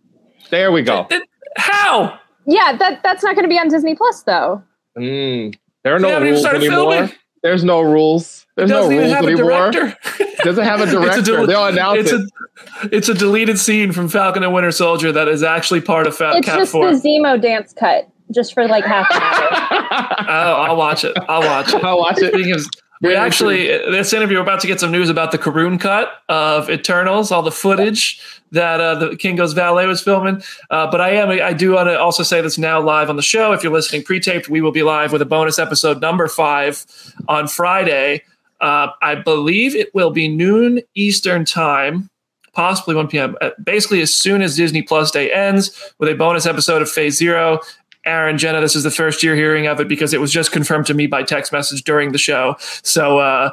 There 0.51 0.71
we 0.73 0.83
go. 0.83 1.09
How? 1.57 2.19
Yeah, 2.47 2.77
that 2.77 3.03
that's 3.03 3.23
not 3.23 3.35
going 3.35 3.45
to 3.45 3.49
be 3.49 3.59
on 3.59 3.69
Disney 3.69 3.95
Plus 3.95 4.23
though. 4.23 4.63
Mm, 4.97 5.57
there 5.85 5.95
are 5.95 5.99
no 5.99 6.09
haven't 6.09 6.23
even 6.29 6.33
rules 6.35 6.41
started 6.43 6.63
anymore. 6.65 6.93
filming. 6.93 7.13
There's 7.43 7.65
no 7.65 7.81
rules. 7.81 8.47
There's 8.57 8.69
no 8.71 8.79
doesn't 8.89 8.93
even 8.95 9.05
rules 9.05 9.15
have 9.17 9.25
a 9.25 9.29
anymore. 9.29 9.71
director. 9.71 9.97
Doesn't 10.45 10.65
have 10.65 10.81
a 10.81 10.85
It's 10.85 10.93
a 10.93 10.97
director. 11.01 11.23
del- 11.23 11.47
They'll 11.47 11.67
announce 11.67 11.99
it's 12.01 12.13
it. 12.13 12.21
a 12.21 12.89
it's 12.97 13.09
a 13.09 13.15
deleted 13.15 13.59
scene 13.59 13.91
from 13.93 14.09
Falcon 14.09 14.43
and 14.45 14.53
Winter 14.55 14.71
Soldier 14.71 15.11
that 15.13 15.27
is 15.29 15.43
actually 15.43 15.81
part 15.81 16.07
of 16.07 16.17
Fa- 16.17 16.33
It's 16.37 16.47
Cap 16.47 16.59
just 16.61 16.71
Four. 16.73 16.93
the 16.95 17.01
Zemo 17.01 17.41
dance 17.41 17.73
cut, 17.73 18.09
just 18.33 18.55
for 18.55 18.67
like 18.69 18.85
half 18.85 19.07
an 19.11 19.21
hour. 19.23 19.75
Oh, 20.31 20.53
I'll 20.63 20.77
watch 20.77 21.05
it. 21.05 21.17
I'll 21.29 21.41
watch 21.43 21.73
it. 21.75 21.83
I'll 21.83 21.99
watch 21.99 22.19
it. 22.19 22.33
Speaking 22.33 22.53
of, 22.53 22.67
we 23.01 23.15
actually 23.15 23.67
this 23.67 24.13
interview 24.13 24.37
we're 24.37 24.43
about 24.43 24.61
to 24.61 24.67
get 24.67 24.81
some 24.81 24.91
news 24.91 25.09
about 25.09 25.33
the 25.33 25.39
Karun 25.39 25.81
cut 25.81 26.23
of 26.29 26.69
Eternals, 26.69 27.31
all 27.31 27.43
the 27.43 27.53
footage 27.53 28.21
that 28.51 28.81
uh, 28.81 28.95
the 28.95 29.17
Kingo's 29.17 29.53
Valet 29.53 29.87
was 29.87 30.03
filming. 30.03 30.43
Uh, 30.71 30.91
but 30.91 31.01
I 31.01 31.11
am 31.11 31.31
I 31.31 31.53
do 31.53 31.73
want 31.73 31.89
to 31.89 31.99
also 31.99 32.23
say 32.23 32.41
this 32.41 32.59
now 32.59 32.81
live 32.81 33.11
on 33.11 33.17
the 33.17 33.23
show. 33.23 33.53
If 33.53 33.63
you're 33.63 33.73
listening 33.73 34.03
pre-taped, 34.03 34.49
we 34.49 34.61
will 34.61 34.73
be 34.73 34.83
live 34.83 35.13
with 35.13 35.23
a 35.23 35.27
bonus 35.27 35.59
episode 35.59 36.01
number 36.01 36.29
five 36.29 36.85
on 37.29 37.49
Friday. 37.49 38.23
Uh, 38.61 38.89
I 39.03 39.15
believe 39.15 39.77
it 39.77 39.95
will 39.95 40.11
be 40.11 40.29
noon 40.29 40.81
Eastern 40.95 41.45
time. 41.45 42.11
Possibly 42.55 42.97
1 42.97 43.07
p.m. 43.07 43.37
Uh, 43.41 43.51
Basically, 43.63 44.01
as 44.01 44.13
soon 44.13 44.43
as 44.43 44.57
Disney 44.57 44.83
Plus 44.83 45.13
Day 45.13 45.31
ends, 45.31 45.93
with 45.99 46.09
a 46.09 46.15
bonus 46.15 46.45
episode 46.45 46.83
of 46.83 46.91
Phase 46.91 47.17
Zero, 47.17 47.61
Aaron, 48.05 48.39
Jenna, 48.39 48.61
this 48.61 48.77
is 48.77 48.85
the 48.85 48.91
first 48.91 49.23
year 49.23 49.37
hearing 49.37 49.67
of 49.67 49.81
it 49.81 49.89
because 49.89 50.15
it 50.15 50.21
was 50.21 50.33
just 50.33 50.53
confirmed 50.53 50.87
to 50.87 50.95
me 50.95 51.07
by 51.07 51.23
text 51.23 51.53
message 51.53 51.83
during 51.83 52.13
the 52.13 52.19
show. 52.19 52.57
So 52.83 53.19
uh, 53.19 53.51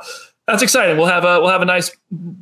that's 0.48 0.62
exciting. 0.62 0.98
We'll 0.98 1.08
have 1.08 1.26
a 1.26 1.42
we'll 1.42 1.50
have 1.50 1.62
a 1.62 1.66
nice 1.66 1.92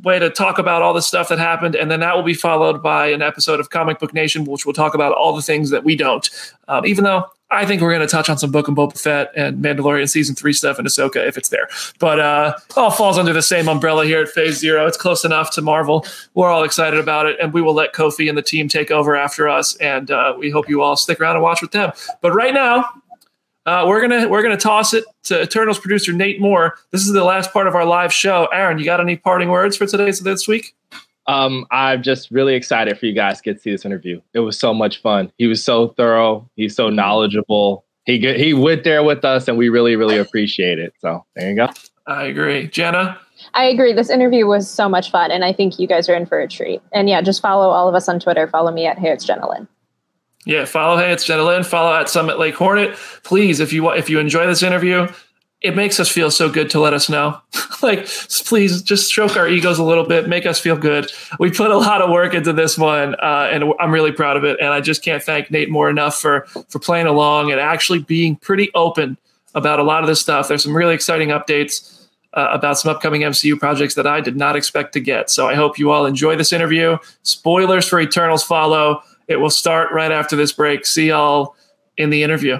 way 0.03 0.19
to 0.19 0.29
talk 0.29 0.59
about 0.59 0.81
all 0.81 0.93
the 0.93 1.01
stuff 1.01 1.29
that 1.29 1.39
happened, 1.39 1.75
and 1.75 1.89
then 1.89 2.01
that 2.01 2.15
will 2.15 2.23
be 2.23 2.33
followed 2.33 2.83
by 2.83 3.07
an 3.07 3.21
episode 3.21 3.59
of 3.59 3.69
Comic 3.69 3.99
Book 3.99 4.13
Nation, 4.13 4.43
which 4.43 4.65
will 4.65 4.73
talk 4.73 4.93
about 4.93 5.13
all 5.13 5.35
the 5.35 5.41
things 5.41 5.69
that 5.69 5.83
we 5.83 5.95
don't. 5.95 6.29
Um, 6.67 6.85
even 6.85 7.05
though 7.05 7.25
I 7.53 7.65
think 7.65 7.81
we're 7.81 7.93
going 7.93 8.05
to 8.05 8.11
touch 8.11 8.29
on 8.29 8.37
some 8.37 8.51
Book 8.51 8.67
and 8.67 8.75
Boba 8.75 8.99
Fett 8.99 9.31
and 9.35 9.63
Mandalorian 9.63 10.09
season 10.09 10.35
three 10.35 10.53
stuff 10.53 10.79
and 10.79 10.87
Ahsoka 10.87 11.25
if 11.27 11.37
it's 11.37 11.49
there, 11.49 11.69
but 11.99 12.19
uh, 12.19 12.57
all 12.75 12.91
falls 12.91 13.17
under 13.17 13.33
the 13.33 13.41
same 13.41 13.69
umbrella 13.69 14.05
here 14.05 14.21
at 14.21 14.29
Phase 14.29 14.59
Zero. 14.59 14.85
It's 14.87 14.97
close 14.97 15.23
enough 15.23 15.51
to 15.51 15.61
Marvel. 15.61 16.05
We're 16.33 16.49
all 16.49 16.63
excited 16.63 16.99
about 16.99 17.27
it, 17.27 17.37
and 17.39 17.53
we 17.53 17.61
will 17.61 17.73
let 17.73 17.93
Kofi 17.93 18.27
and 18.27 18.37
the 18.37 18.41
team 18.41 18.67
take 18.67 18.91
over 18.91 19.15
after 19.15 19.47
us, 19.47 19.75
and 19.77 20.09
uh, 20.11 20.35
we 20.37 20.49
hope 20.49 20.67
you 20.67 20.81
all 20.81 20.95
stick 20.95 21.21
around 21.21 21.35
and 21.35 21.43
watch 21.43 21.61
with 21.61 21.71
them. 21.71 21.91
But 22.21 22.33
right 22.33 22.53
now, 22.53 22.85
uh, 23.65 23.85
we're 23.87 24.01
gonna 24.01 24.27
we're 24.27 24.43
gonna 24.43 24.57
toss 24.57 24.93
it 24.93 25.05
to 25.23 25.41
Eternals 25.41 25.79
producer 25.79 26.11
Nate 26.11 26.41
Moore. 26.41 26.77
This 26.91 27.01
is 27.01 27.13
the 27.13 27.23
last 27.23 27.53
part 27.53 27.67
of 27.67 27.75
our 27.75 27.85
live 27.85 28.11
show. 28.11 28.47
Aaron, 28.51 28.77
you 28.77 28.85
got 28.85 28.99
any 28.99 29.15
parting 29.15 29.49
words 29.49 29.77
for 29.77 29.85
today's 29.85 30.19
this 30.19 30.47
week? 30.47 30.75
Um, 31.27 31.65
I'm 31.71 32.03
just 32.03 32.31
really 32.31 32.55
excited 32.55 32.97
for 32.99 33.05
you 33.05 33.13
guys 33.13 33.37
to 33.37 33.43
get 33.43 33.53
to 33.53 33.59
see 33.59 33.71
this 33.71 33.85
interview. 33.85 34.21
It 34.33 34.39
was 34.39 34.59
so 34.59 34.73
much 34.73 35.01
fun. 35.01 35.31
He 35.37 35.47
was 35.47 35.63
so 35.63 35.89
thorough. 35.89 36.49
He's 36.55 36.75
so 36.75 36.89
knowledgeable. 36.89 37.85
He 38.05 38.19
get, 38.19 38.37
he 38.37 38.53
went 38.53 38.83
there 38.83 39.03
with 39.03 39.23
us, 39.23 39.47
and 39.47 39.57
we 39.57 39.69
really 39.69 39.95
really 39.95 40.17
appreciate 40.17 40.79
it. 40.79 40.93
So 40.99 41.25
there 41.35 41.49
you 41.49 41.55
go. 41.55 41.69
I 42.05 42.25
agree, 42.25 42.67
Jenna. 42.67 43.17
I 43.53 43.65
agree. 43.65 43.93
This 43.93 44.09
interview 44.09 44.45
was 44.45 44.69
so 44.69 44.89
much 44.89 45.11
fun, 45.11 45.31
and 45.31 45.45
I 45.45 45.53
think 45.53 45.79
you 45.79 45.87
guys 45.87 46.09
are 46.09 46.15
in 46.15 46.25
for 46.25 46.39
a 46.39 46.47
treat. 46.47 46.81
And 46.91 47.09
yeah, 47.09 47.21
just 47.21 47.41
follow 47.41 47.69
all 47.69 47.87
of 47.87 47.95
us 47.95 48.09
on 48.09 48.19
Twitter. 48.19 48.47
Follow 48.47 48.71
me 48.71 48.85
at 48.85 48.99
Hey 48.99 49.09
It's 49.09 49.25
Jenna 49.25 49.49
Lynn. 49.49 49.67
Yeah, 50.45 50.65
follow 50.65 50.97
Hey, 50.97 51.13
it's 51.13 51.23
Jenna 51.23 51.43
Lynn. 51.43 51.63
Follow 51.63 51.95
at 51.95 52.09
Summit 52.09 52.37
Lake 52.37 52.55
Hornet. 52.55 52.95
Please, 53.23 53.59
if 53.61 53.71
you 53.71 53.89
if 53.91 54.09
you 54.09 54.19
enjoy 54.19 54.45
this 54.45 54.63
interview, 54.63 55.07
it 55.63 55.77
makes 55.77 55.97
us 55.97 56.09
feel 56.09 56.29
so 56.29 56.49
good 56.49 56.69
to 56.71 56.79
let 56.79 56.93
us 56.93 57.09
know. 57.09 57.39
like, 57.81 58.05
please 58.45 58.81
just 58.81 59.07
stroke 59.07 59.37
our 59.37 59.47
egos 59.47 59.79
a 59.79 59.83
little 59.83 60.05
bit, 60.05 60.27
make 60.27 60.45
us 60.45 60.59
feel 60.59 60.75
good. 60.75 61.09
We 61.39 61.51
put 61.51 61.71
a 61.71 61.77
lot 61.77 62.01
of 62.01 62.09
work 62.09 62.33
into 62.33 62.51
this 62.51 62.77
one, 62.77 63.15
uh, 63.15 63.49
and 63.49 63.63
I'm 63.79 63.91
really 63.91 64.11
proud 64.11 64.35
of 64.35 64.43
it. 64.43 64.59
And 64.59 64.69
I 64.69 64.81
just 64.81 65.03
can't 65.03 65.23
thank 65.23 65.49
Nate 65.49 65.71
Moore 65.71 65.89
enough 65.89 66.19
for 66.19 66.45
for 66.67 66.79
playing 66.79 67.07
along 67.07 67.51
and 67.51 67.61
actually 67.61 67.99
being 67.99 68.35
pretty 68.35 68.71
open 68.75 69.17
about 69.55 69.79
a 69.79 69.83
lot 69.83 70.03
of 70.03 70.07
this 70.07 70.19
stuff. 70.19 70.49
There's 70.49 70.63
some 70.63 70.75
really 70.75 70.93
exciting 70.93 71.29
updates. 71.29 71.89
Uh, 72.35 72.49
about 72.51 72.79
some 72.79 72.89
upcoming 72.89 73.21
MCU 73.21 73.59
projects 73.59 73.93
that 73.93 74.07
I 74.07 74.19
did 74.19 74.35
not 74.35 74.55
expect 74.55 74.93
to 74.93 74.99
get. 74.99 75.29
So 75.29 75.47
I 75.47 75.53
hope 75.53 75.77
you 75.77 75.91
all 75.91 76.07
enjoy 76.07 76.35
this 76.35 76.51
interview. 76.51 76.97
Spoilers 77.21 77.87
for 77.87 78.01
Eternals 78.01 78.43
follow. 78.43 79.03
It 79.27 79.35
will 79.35 79.51
start 79.51 79.91
right 79.91 80.11
after 80.11 80.35
this 80.35 80.51
break. 80.51 80.87
See 80.87 81.09
y'all 81.09 81.55
in 81.95 82.09
the 82.09 82.23
interview. 82.23 82.59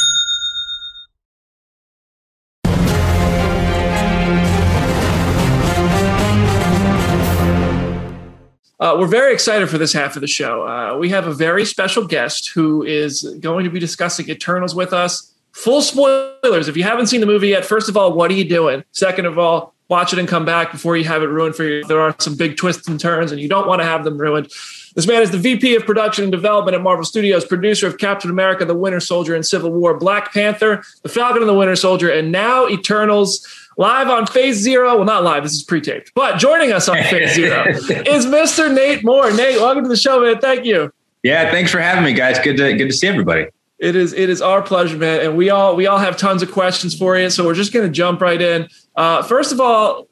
Uh, 8.81 8.97
we're 8.97 9.05
very 9.05 9.31
excited 9.31 9.69
for 9.69 9.77
this 9.77 9.93
half 9.93 10.15
of 10.15 10.21
the 10.21 10.27
show. 10.27 10.67
Uh, 10.67 10.97
we 10.97 11.07
have 11.09 11.27
a 11.27 11.33
very 11.33 11.63
special 11.65 12.03
guest 12.03 12.49
who 12.49 12.81
is 12.81 13.21
going 13.39 13.63
to 13.63 13.69
be 13.69 13.79
discussing 13.79 14.27
Eternals 14.27 14.73
with 14.73 14.91
us. 14.91 15.31
Full 15.51 15.83
spoilers. 15.83 16.67
If 16.67 16.75
you 16.75 16.81
haven't 16.81 17.05
seen 17.05 17.19
the 17.19 17.27
movie 17.27 17.49
yet, 17.49 17.63
first 17.63 17.89
of 17.89 17.95
all, 17.95 18.11
what 18.13 18.31
are 18.31 18.33
you 18.33 18.43
doing? 18.43 18.83
Second 18.91 19.27
of 19.27 19.37
all, 19.37 19.75
watch 19.87 20.13
it 20.13 20.17
and 20.19 20.27
come 20.27 20.45
back 20.45 20.71
before 20.71 20.97
you 20.97 21.03
have 21.03 21.21
it 21.21 21.27
ruined 21.27 21.55
for 21.55 21.63
you. 21.63 21.83
There 21.83 22.01
are 22.01 22.15
some 22.17 22.35
big 22.35 22.57
twists 22.57 22.87
and 22.87 22.99
turns, 22.99 23.31
and 23.31 23.39
you 23.39 23.47
don't 23.47 23.67
want 23.67 23.81
to 23.81 23.85
have 23.85 24.03
them 24.03 24.17
ruined. 24.17 24.51
This 24.95 25.05
man 25.05 25.21
is 25.21 25.29
the 25.29 25.37
VP 25.37 25.75
of 25.75 25.85
Production 25.85 26.23
and 26.23 26.31
Development 26.31 26.73
at 26.73 26.81
Marvel 26.81 27.05
Studios, 27.05 27.45
producer 27.45 27.85
of 27.85 27.99
Captain 27.99 28.31
America, 28.31 28.65
The 28.65 28.73
Winter 28.73 28.99
Soldier, 28.99 29.35
and 29.35 29.45
Civil 29.45 29.71
War, 29.71 29.95
Black 29.95 30.33
Panther, 30.33 30.83
The 31.03 31.09
Falcon 31.09 31.43
and 31.43 31.49
the 31.49 31.53
Winter 31.53 31.75
Soldier, 31.75 32.09
and 32.09 32.31
now 32.31 32.67
Eternals. 32.67 33.45
Live 33.77 34.09
on 34.09 34.27
Phase 34.27 34.57
Zero. 34.57 34.95
Well, 34.97 35.05
not 35.05 35.23
live. 35.23 35.43
This 35.43 35.53
is 35.53 35.63
pre-taped. 35.63 36.11
But 36.13 36.37
joining 36.37 36.71
us 36.71 36.89
on 36.89 36.97
Phase 37.03 37.33
Zero 37.33 37.67
is 37.67 38.25
Mr. 38.25 38.73
Nate 38.73 39.03
Moore. 39.03 39.31
Nate, 39.31 39.59
welcome 39.59 39.83
to 39.83 39.89
the 39.89 39.95
show, 39.95 40.21
man. 40.21 40.39
Thank 40.39 40.65
you. 40.65 40.91
Yeah, 41.23 41.51
thanks 41.51 41.71
for 41.71 41.79
having 41.79 42.03
me, 42.03 42.13
guys. 42.13 42.39
Good 42.39 42.57
to 42.57 42.73
good 42.73 42.87
to 42.87 42.93
see 42.93 43.07
everybody. 43.07 43.47
It 43.79 43.95
is 43.95 44.13
it 44.13 44.29
is 44.29 44.41
our 44.41 44.61
pleasure, 44.61 44.97
man. 44.97 45.21
And 45.21 45.37
we 45.37 45.49
all 45.49 45.75
we 45.75 45.87
all 45.87 45.99
have 45.99 46.17
tons 46.17 46.41
of 46.41 46.51
questions 46.51 46.97
for 46.97 47.17
you, 47.17 47.29
so 47.29 47.45
we're 47.45 47.53
just 47.53 47.73
going 47.73 47.85
to 47.85 47.91
jump 47.91 48.21
right 48.21 48.41
in. 48.41 48.67
Uh, 48.95 49.23
first 49.23 49.51
of 49.51 49.61
all, 49.61 50.07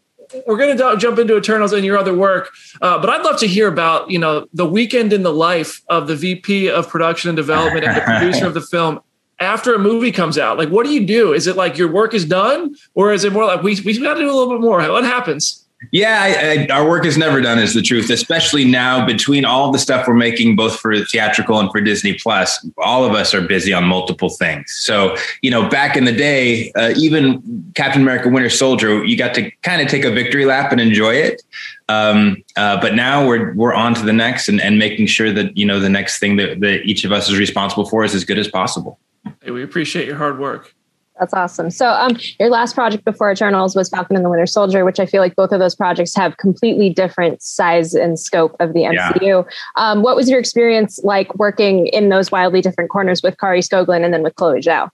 we're 0.45 0.57
going 0.57 0.77
to 0.77 0.97
jump 0.97 1.19
into 1.19 1.35
Eternals 1.35 1.73
and 1.73 1.83
your 1.83 1.97
other 1.97 2.13
work, 2.13 2.51
uh, 2.81 2.99
but 2.99 3.09
I'd 3.09 3.23
love 3.23 3.39
to 3.39 3.47
hear 3.47 3.67
about 3.67 4.09
you 4.11 4.19
know 4.19 4.47
the 4.53 4.65
weekend 4.65 5.11
in 5.11 5.23
the 5.23 5.33
life 5.33 5.81
of 5.89 6.07
the 6.07 6.15
VP 6.15 6.69
of 6.69 6.87
Production 6.87 7.29
and 7.29 7.35
Development 7.35 7.85
and 7.85 7.97
the 7.97 8.01
producer 8.01 8.45
of 8.45 8.53
the 8.53 8.61
film 8.61 9.01
after 9.39 9.73
a 9.73 9.79
movie 9.79 10.11
comes 10.11 10.37
out. 10.37 10.57
Like, 10.57 10.69
what 10.69 10.85
do 10.85 10.91
you 10.91 11.05
do? 11.05 11.33
Is 11.33 11.47
it 11.47 11.55
like 11.55 11.77
your 11.77 11.91
work 11.91 12.13
is 12.13 12.25
done, 12.25 12.75
or 12.93 13.13
is 13.13 13.23
it 13.23 13.33
more 13.33 13.45
like 13.45 13.63
we 13.63 13.79
we 13.81 13.97
got 13.99 14.15
to 14.15 14.19
do 14.19 14.29
a 14.29 14.33
little 14.33 14.53
bit 14.53 14.61
more? 14.61 14.81
What 14.89 15.03
happens? 15.03 15.65
Yeah, 15.93 16.19
I, 16.21 16.67
I, 16.69 16.77
our 16.77 16.87
work 16.87 17.05
is 17.05 17.17
never 17.17 17.39
done, 17.39 17.57
is 17.57 17.73
the 17.73 17.81
truth. 17.81 18.09
Especially 18.09 18.65
now, 18.65 19.05
between 19.05 19.45
all 19.45 19.71
the 19.71 19.79
stuff 19.79 20.09
we're 20.09 20.13
making, 20.13 20.57
both 20.57 20.77
for 20.77 20.93
theatrical 21.05 21.57
and 21.57 21.71
for 21.71 21.79
Disney 21.79 22.15
Plus, 22.15 22.67
all 22.79 23.05
of 23.05 23.13
us 23.13 23.33
are 23.33 23.39
busy 23.41 23.71
on 23.71 23.85
multiple 23.85 24.29
things. 24.29 24.75
So, 24.81 25.15
you 25.41 25.49
know, 25.49 25.69
back 25.69 25.95
in 25.95 26.03
the 26.03 26.11
day, 26.11 26.73
uh, 26.73 26.93
even 26.97 27.71
Captain 27.75 28.01
America: 28.01 28.27
Winter 28.27 28.49
Soldier, 28.49 29.05
you 29.05 29.17
got 29.17 29.33
to 29.35 29.49
kind 29.61 29.81
of 29.81 29.87
take 29.87 30.03
a 30.03 30.11
victory 30.11 30.43
lap 30.43 30.73
and 30.73 30.81
enjoy 30.81 31.13
it. 31.13 31.41
Um, 31.87 32.43
uh, 32.57 32.79
but 32.81 32.93
now 32.93 33.25
we're 33.25 33.53
we're 33.53 33.73
on 33.73 33.93
to 33.95 34.01
the 34.03 34.13
next, 34.13 34.49
and, 34.49 34.59
and 34.59 34.77
making 34.77 35.07
sure 35.07 35.31
that 35.31 35.55
you 35.55 35.65
know 35.65 35.79
the 35.79 35.89
next 35.89 36.19
thing 36.19 36.35
that, 36.35 36.59
that 36.59 36.81
each 36.83 37.05
of 37.05 37.13
us 37.13 37.29
is 37.29 37.39
responsible 37.39 37.85
for 37.85 38.03
is 38.03 38.13
as 38.13 38.25
good 38.25 38.37
as 38.37 38.49
possible. 38.49 38.99
Hey, 39.41 39.51
we 39.51 39.63
appreciate 39.63 40.07
your 40.07 40.17
hard 40.17 40.39
work. 40.39 40.73
That's 41.19 41.33
awesome. 41.33 41.69
So, 41.69 41.89
um, 41.89 42.17
your 42.39 42.49
last 42.49 42.73
project 42.73 43.03
before 43.03 43.31
Eternals 43.31 43.75
was 43.75 43.89
Falcon 43.89 44.15
and 44.15 44.23
the 44.23 44.29
Winter 44.29 44.45
Soldier, 44.45 44.85
which 44.85 44.99
I 44.99 45.05
feel 45.05 45.21
like 45.21 45.35
both 45.35 45.51
of 45.51 45.59
those 45.59 45.75
projects 45.75 46.15
have 46.15 46.37
completely 46.37 46.89
different 46.89 47.41
size 47.41 47.93
and 47.93 48.17
scope 48.17 48.55
of 48.61 48.73
the 48.73 48.81
MCU. 48.81 49.21
Yeah. 49.21 49.43
Um, 49.75 50.01
what 50.01 50.15
was 50.15 50.29
your 50.29 50.39
experience 50.39 50.99
like 51.03 51.35
working 51.35 51.87
in 51.87 52.07
those 52.07 52.31
wildly 52.31 52.61
different 52.61 52.89
corners 52.89 53.21
with 53.21 53.37
Kari 53.37 53.59
Skogland 53.59 54.05
and 54.05 54.13
then 54.13 54.23
with 54.23 54.35
Chloe 54.35 54.61
Zhao? 54.61 54.89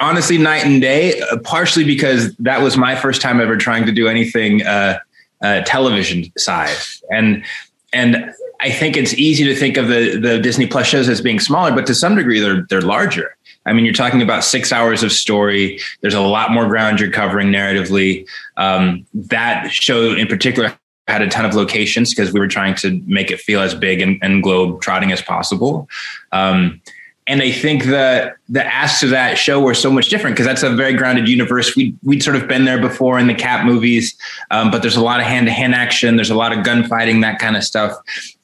Honestly, 0.00 0.38
night 0.38 0.64
and 0.64 0.80
day. 0.80 1.20
Uh, 1.20 1.38
partially 1.38 1.84
because 1.84 2.34
that 2.36 2.62
was 2.62 2.76
my 2.76 2.94
first 2.94 3.20
time 3.20 3.40
ever 3.40 3.56
trying 3.56 3.84
to 3.84 3.92
do 3.92 4.06
anything 4.06 4.64
uh, 4.64 5.00
uh, 5.42 5.62
television 5.62 6.32
side, 6.38 6.76
and 7.10 7.44
and 7.92 8.32
I 8.60 8.70
think 8.70 8.96
it's 8.96 9.14
easy 9.14 9.42
to 9.44 9.56
think 9.56 9.76
of 9.76 9.88
the 9.88 10.16
the 10.16 10.38
Disney 10.38 10.68
Plus 10.68 10.86
shows 10.86 11.08
as 11.08 11.20
being 11.20 11.40
smaller, 11.40 11.72
but 11.72 11.86
to 11.88 11.94
some 11.94 12.14
degree 12.14 12.38
they're 12.38 12.64
they're 12.70 12.80
larger. 12.80 13.33
I 13.66 13.72
mean, 13.72 13.84
you're 13.84 13.94
talking 13.94 14.22
about 14.22 14.44
six 14.44 14.72
hours 14.72 15.02
of 15.02 15.12
story. 15.12 15.80
There's 16.00 16.14
a 16.14 16.20
lot 16.20 16.50
more 16.50 16.66
ground 16.66 17.00
you're 17.00 17.10
covering 17.10 17.48
narratively. 17.48 18.26
Um, 18.56 19.06
that 19.14 19.72
show 19.72 20.12
in 20.14 20.26
particular 20.26 20.78
had 21.08 21.22
a 21.22 21.28
ton 21.28 21.44
of 21.44 21.54
locations 21.54 22.10
because 22.10 22.32
we 22.32 22.40
were 22.40 22.48
trying 22.48 22.74
to 22.76 23.02
make 23.06 23.30
it 23.30 23.40
feel 23.40 23.60
as 23.60 23.74
big 23.74 24.00
and, 24.00 24.18
and 24.22 24.42
globe 24.42 24.80
trotting 24.80 25.12
as 25.12 25.20
possible. 25.20 25.88
Um, 26.32 26.80
and 27.26 27.40
I 27.40 27.52
think 27.52 27.84
the 27.84 28.34
the 28.50 28.64
asks 28.64 29.02
of 29.02 29.08
that 29.10 29.38
show 29.38 29.58
were 29.58 29.72
so 29.74 29.90
much 29.90 30.10
different 30.10 30.36
because 30.36 30.46
that's 30.46 30.62
a 30.62 30.74
very 30.74 30.92
grounded 30.92 31.26
universe. 31.26 31.74
We 31.74 31.94
we'd 32.02 32.22
sort 32.22 32.36
of 32.36 32.46
been 32.48 32.66
there 32.66 32.78
before 32.78 33.18
in 33.18 33.28
the 33.28 33.34
Cap 33.34 33.64
movies, 33.64 34.14
um, 34.50 34.70
but 34.70 34.82
there's 34.82 34.96
a 34.96 35.02
lot 35.02 35.20
of 35.20 35.26
hand 35.26 35.46
to 35.46 35.52
hand 35.52 35.74
action. 35.74 36.16
There's 36.16 36.30
a 36.30 36.34
lot 36.34 36.52
of 36.52 36.64
gunfighting, 36.64 37.22
that 37.22 37.38
kind 37.38 37.56
of 37.56 37.64
stuff. 37.64 37.96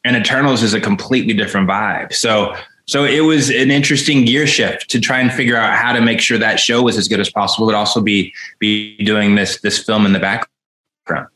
And 0.03 0.17
Eternals 0.17 0.63
is 0.63 0.73
a 0.73 0.81
completely 0.81 1.35
different 1.35 1.69
vibe. 1.69 2.15
So 2.15 2.57
so 2.90 3.05
it 3.05 3.20
was 3.20 3.50
an 3.50 3.70
interesting 3.70 4.24
gear 4.24 4.48
shift 4.48 4.90
to 4.90 4.98
try 4.98 5.20
and 5.20 5.33
figure 5.33 5.57
out 5.57 5.79
how 5.79 5.92
to 5.92 6.00
make 6.00 6.20
sure 6.20 6.38
that 6.38 6.59
show 6.59 6.83
was 6.83 6.98
as 6.98 7.07
good 7.07 7.20
as 7.20 7.31
possible, 7.31 7.64
but 7.64 7.76
also 7.76 8.00
be 8.00 8.35
be 8.59 8.96
doing 9.05 9.37
this 9.37 9.61
this 9.61 9.79
film 9.79 10.05
in 10.07 10.12
the 10.12 10.18
background. 10.18 11.29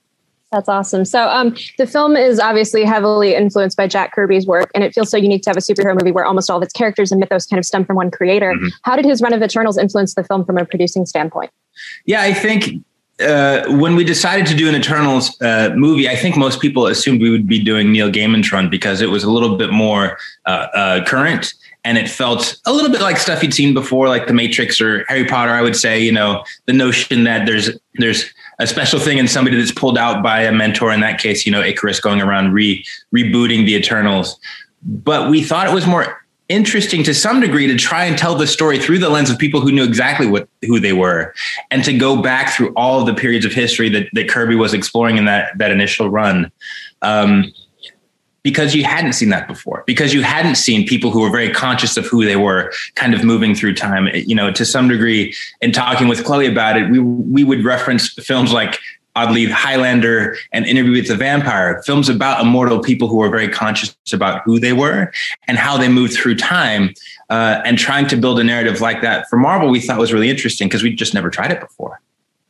That's 0.51 0.69
awesome. 0.69 1.05
So, 1.05 1.29
um, 1.29 1.55
the 1.79 1.87
film 1.87 2.17
is 2.17 2.41
obviously 2.41 2.85
heavily 2.85 3.37
influenced 3.37 3.77
by 3.77 3.87
Jack 3.87 4.13
Kirby's 4.13 4.49
work, 4.49 4.69
and 4.75 4.83
it 4.83 4.93
feels 4.95 5.11
so 5.11 5.17
unique 5.17 5.43
to 5.43 5.51
have 5.51 5.57
a 5.57 5.61
superhero 5.61 5.97
movie 5.97 6.11
where 6.11 6.25
almost 6.25 6.51
all 6.51 6.57
of 6.57 6.63
its 6.65 6.73
characters 6.73 7.13
and 7.13 7.21
mythos 7.21 7.47
kind 7.47 7.59
of 7.59 7.65
stem 7.65 7.85
from 7.85 7.95
one 7.95 8.11
creator. 8.11 8.53
Mm-hmm. 8.53 8.69
How 8.83 8.97
did 8.97 9.05
his 9.05 9.23
run 9.23 9.33
of 9.33 9.41
Eternals 9.41 9.79
influence 9.79 10.17
the 10.17 10.25
film 10.25 10.45
from 10.45 10.59
a 10.59 10.65
producing 10.65 11.07
standpoint? 11.07 11.53
Yeah, 12.05 12.23
I 12.23 12.35
think 12.35 12.85
uh, 13.21 13.65
when 13.69 13.95
we 13.95 14.05
decided 14.05 14.47
to 14.47 14.55
do 14.55 14.69
an 14.69 14.75
Eternals 14.75 15.41
uh, 15.41 15.73
movie, 15.77 16.09
I 16.09 16.17
think 16.17 16.37
most 16.37 16.61
people 16.61 16.87
assumed 16.87 17.21
we 17.21 17.31
would 17.31 17.47
be 17.47 17.63
doing 17.63 17.93
Neil 17.93 18.11
Gaiman's 18.11 18.51
run 18.51 18.69
because 18.69 19.01
it 19.01 19.11
was 19.11 19.23
a 19.23 19.31
little 19.31 19.57
bit 19.57 19.71
more 19.71 20.19
uh, 20.47 20.67
uh, 20.75 21.05
current 21.05 21.55
and 21.85 21.99
it 21.99 22.09
felt 22.09 22.57
a 22.65 22.73
little 22.73 22.91
bit 22.91 23.03
like 23.03 23.19
stuff 23.19 23.43
you'd 23.43 23.55
seen 23.55 23.75
before, 23.75 24.09
like 24.09 24.27
The 24.27 24.33
Matrix 24.33 24.81
or 24.81 25.05
Harry 25.05 25.27
Potter. 25.27 25.53
I 25.53 25.61
would 25.61 25.77
say, 25.77 26.01
you 26.01 26.13
know, 26.13 26.43
the 26.67 26.73
notion 26.73 27.25
that 27.25 27.47
there's 27.47 27.71
there's 27.95 28.25
a 28.59 28.67
special 28.67 28.99
thing 28.99 29.19
in 29.19 29.29
somebody 29.29 29.57
that's 29.59 29.71
pulled 29.71 29.99
out 29.99 30.23
by 30.23 30.41
a 30.43 30.53
mentor. 30.53 30.91
In 30.93 31.01
that 31.01 31.21
case, 31.21 31.45
you 31.45 31.53
know, 31.53 31.61
Ikaris 31.61 32.01
going 32.01 32.23
around 32.23 32.53
re 32.53 32.85
rebooting 33.15 33.67
the 33.67 33.75
Eternals. 33.75 34.41
But 34.83 35.31
we 35.31 35.43
thought 35.43 35.67
it 35.67 35.75
was 35.75 35.87
more 35.87 36.24
interesting 36.49 37.03
to 37.05 37.15
some 37.15 37.41
degree 37.41 37.67
to 37.67 37.77
try 37.77 38.05
and 38.05 38.19
tell 38.19 38.35
the 38.35 38.47
story 38.47 38.79
through 38.79 38.99
the 38.99 39.09
lens 39.09 39.31
of 39.31 39.39
people 39.39 39.61
who 39.61 39.73
knew 39.73 39.85
exactly 39.85 40.27
what 40.27 40.49
who 40.63 40.79
they 40.79 40.93
were 40.93 41.33
and 41.71 41.83
to 41.85 41.97
go 41.97 42.21
back 42.21 42.53
through 42.53 42.73
all 42.75 43.01
of 43.01 43.07
the 43.07 43.15
periods 43.15 43.47
of 43.47 43.53
history 43.53 43.89
that, 43.89 44.09
that 44.13 44.29
kirby 44.29 44.55
was 44.55 44.75
exploring 44.75 45.17
in 45.17 45.25
that 45.25 45.57
that 45.57 45.71
initial 45.71 46.11
run 46.11 46.53
um, 47.01 47.51
because 48.43 48.75
you 48.75 48.85
hadn't 48.85 49.15
seen 49.15 49.31
that 49.31 49.49
before 49.49 49.85
because 49.87 50.13
you 50.13 50.23
hadn't 50.23 50.57
seen 50.57 50.87
people 50.87 51.11
who 51.11 51.23
were 51.23 51.31
very 51.31 51.51
conscious 51.51 51.97
of 51.97 52.05
who 52.07 52.27
they 52.27 52.37
were 52.37 52.71
kind 52.95 53.15
of 53.15 53.25
moving 53.25 53.55
through 53.55 53.75
time. 53.75 54.09
You 54.13 54.35
know 54.35 54.53
to 54.53 54.67
some 54.67 54.87
degree 54.87 55.35
in 55.63 55.73
talking 55.73 56.09
with 56.09 56.25
chloe 56.25 56.47
about 56.47 56.77
it 56.77 56.91
we 56.91 56.99
we 56.99 57.43
would 57.43 57.65
reference 57.65 58.13
films 58.13 58.53
like 58.53 58.79
oddly 59.17 59.47
Highlander 59.47 60.37
and 60.53 60.67
Interview 60.67 60.93
with 60.93 61.09
the 61.09 61.17
Vampire, 61.17 61.83
films 61.85 62.09
about 62.09 62.41
immortal 62.41 62.81
people 62.81 63.09
who 63.09 63.17
were 63.17 63.31
very 63.31 63.49
conscious 63.49 63.97
about 64.13 64.43
who 64.45 64.59
they 64.59 64.73
were 64.73 65.13
and 65.47 65.59
how 65.59 65.77
they 65.77 65.89
moved 65.89 66.15
through 66.15 66.37
time. 66.37 66.95
Uh, 67.31 67.63
and 67.65 67.79
trying 67.79 68.07
to 68.07 68.17
build 68.17 68.39
a 68.39 68.45
narrative 68.45 68.83
like 68.83 69.01
that 69.01 69.29
for 69.31 69.39
Marvel, 69.39 69.71
we 69.71 69.81
thought 69.81 69.99
was 69.99 70.13
really 70.13 70.29
interesting 70.29 70.69
because 70.69 70.83
we 70.83 70.95
just 70.95 71.15
never 71.15 71.31
tried 71.31 71.51
it 71.51 71.59
before. 71.59 72.01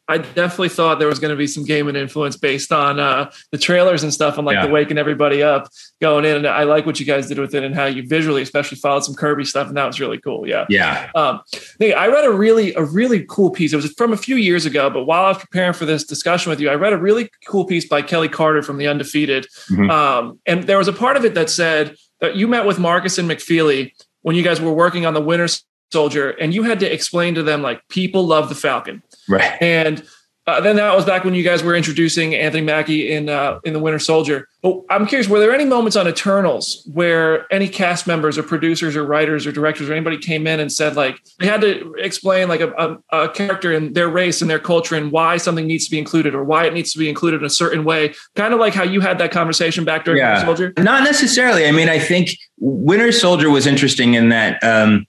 I 0.07 0.19
definitely 0.19 0.69
thought 0.69 0.99
there 0.99 1.09
was 1.09 1.19
going 1.19 1.31
to 1.31 1.37
be 1.37 1.47
some 1.47 1.65
Gaiman 1.65 1.97
influence 1.97 2.37
based 2.37 2.73
on 2.73 3.01
uh, 3.01 3.31
the 3.53 3.59
trailers 3.59 4.03
and 4.03 4.13
stuff 4.13 4.37
and 4.37 4.47
like 4.47 4.55
yeah. 4.55 4.67
the 4.67 4.73
waking 4.73 4.99
everybody 4.99 5.43
up 5.43 5.69
going 6.01 6.27
in. 6.27 6.37
And 6.37 6.47
I 6.47 6.65
like 6.65 6.85
what 6.85 7.01
you 7.01 7.07
guys 7.07 7.27
did 7.27 7.39
with 7.39 7.55
it 7.55 7.65
and 7.65 7.75
how 7.75 7.87
you 7.87 8.07
visually, 8.07 8.43
especially 8.43 8.77
followed 8.77 9.05
some 9.05 9.15
Kirby 9.15 9.47
stuff, 9.47 9.69
and 9.69 9.77
that 9.79 9.87
was 9.87 10.01
really 10.01 10.19
cool. 10.19 10.47
Yeah, 10.47 10.67
yeah. 10.69 11.11
Um, 11.15 11.41
I 11.81 12.09
read 12.09 12.25
a 12.25 12.33
really 12.33 12.75
a 12.75 12.85
really 12.85 13.25
cool 13.29 13.51
piece. 13.51 13.73
It 13.73 13.77
was 13.77 13.91
from 13.93 14.13
a 14.13 14.17
few 14.17 14.37
years 14.37 14.67
ago, 14.67 14.91
but 14.91 15.05
while 15.05 15.25
I 15.25 15.29
was 15.29 15.39
preparing 15.39 15.73
for 15.73 15.87
this 15.87 16.05
discussion 16.05 16.51
with 16.51 16.61
you, 16.61 16.69
I 16.69 16.75
read 16.75 16.93
a 16.93 16.99
really 16.99 17.31
cool 17.47 17.65
piece 17.65 17.89
by 17.89 18.03
Kelly 18.03 18.29
Carter 18.29 18.63
from 18.63 18.77
the 18.77 18.87
Undefeated, 18.87 19.47
mm-hmm. 19.71 19.91
um, 19.91 20.39
and 20.45 20.65
there 20.65 20.79
was 20.79 20.89
a 20.89 20.93
part 20.93 21.17
of 21.17 21.25
it 21.25 21.35
that 21.35 21.49
said 21.49 21.97
that 22.21 22.37
you 22.37 22.47
met 22.47 22.67
with 22.67 22.79
Markus 22.79 23.17
and 23.17 23.31
McFeely 23.31 23.93
when 24.21 24.37
you 24.37 24.43
guys 24.43 24.61
were 24.61 24.73
working 24.73 25.07
on 25.07 25.15
the 25.15 25.23
Winter 25.23 25.49
Soldier, 25.91 26.31
and 26.31 26.53
you 26.53 26.65
had 26.65 26.81
to 26.81 26.93
explain 26.93 27.35
to 27.37 27.43
them 27.43 27.63
like 27.63 27.87
people 27.89 28.27
love 28.27 28.51
the 28.51 28.55
Falcon 28.55 29.03
Right. 29.29 29.61
And 29.61 30.03
uh, 30.47 30.61
then 30.61 30.77
that 30.77 30.95
was 30.95 31.07
back 31.07 31.25
when 31.25 31.33
you 31.33 31.43
guys 31.43 31.63
were 31.63 31.75
introducing 31.75 32.35
Anthony 32.35 32.63
Mackie 32.63 33.11
in 33.11 33.31
uh, 33.31 33.61
in 33.65 33.73
the 33.73 33.79
Winter 33.79 33.99
Soldier. 33.99 34.47
But 34.63 34.83
I'm 34.91 35.07
curious, 35.07 35.27
were 35.27 35.41
there 35.41 35.55
any 35.55 35.65
moments 35.65 35.97
on 35.97 36.07
Eternals 36.07 36.87
where 36.93 37.51
any 37.51 37.67
cast 37.67 38.07
members 38.07 38.37
or 38.37 38.43
producers 38.43 38.95
or 38.95 39.05
writers 39.05 39.47
or 39.47 39.53
directors 39.53 39.89
or 39.89 39.95
anybody 39.95 40.19
came 40.19 40.47
in 40.47 40.61
and 40.61 40.71
said 40.71 40.97
like 40.97 41.19
they 41.39 41.47
had 41.47 41.63
to 41.63 41.95
explain 41.95 42.49
like 42.49 42.61
a, 42.61 42.71
a, 42.73 43.23
a 43.25 43.29
character 43.31 43.73
and 43.73 43.95
their 43.95 44.09
race 44.09 44.43
and 44.43 44.51
their 44.51 44.59
culture 44.59 44.95
and 44.95 45.11
why 45.13 45.39
something 45.39 45.67
needs 45.67 45.87
to 45.87 45.91
be 45.91 45.99
included 45.99 46.35
or 46.35 46.45
why 46.45 46.67
it 46.67 46.75
needs 46.75 46.93
to 46.93 46.99
be 46.99 47.09
included 47.09 47.41
in 47.41 47.47
a 47.47 47.51
certain 47.51 47.85
way, 47.85 48.15
kind 48.37 48.53
of 48.53 48.61
like 48.61 48.75
how 48.75 48.85
you 48.85 49.01
had 49.01 49.17
that 49.19 49.31
conversation 49.31 49.83
back 49.85 50.05
during 50.05 50.19
yeah. 50.19 50.33
Winter 50.33 50.47
Soldier? 50.47 50.73
Not 50.79 51.05
necessarily. 51.05 51.67
I 51.67 51.71
mean, 51.71 51.89
I 51.89 51.99
think 51.99 52.37
Winter 52.59 53.13
Soldier 53.13 53.49
was 53.49 53.67
interesting 53.67 54.13
in 54.13 54.29
that. 54.29 54.63
Um, 54.63 55.07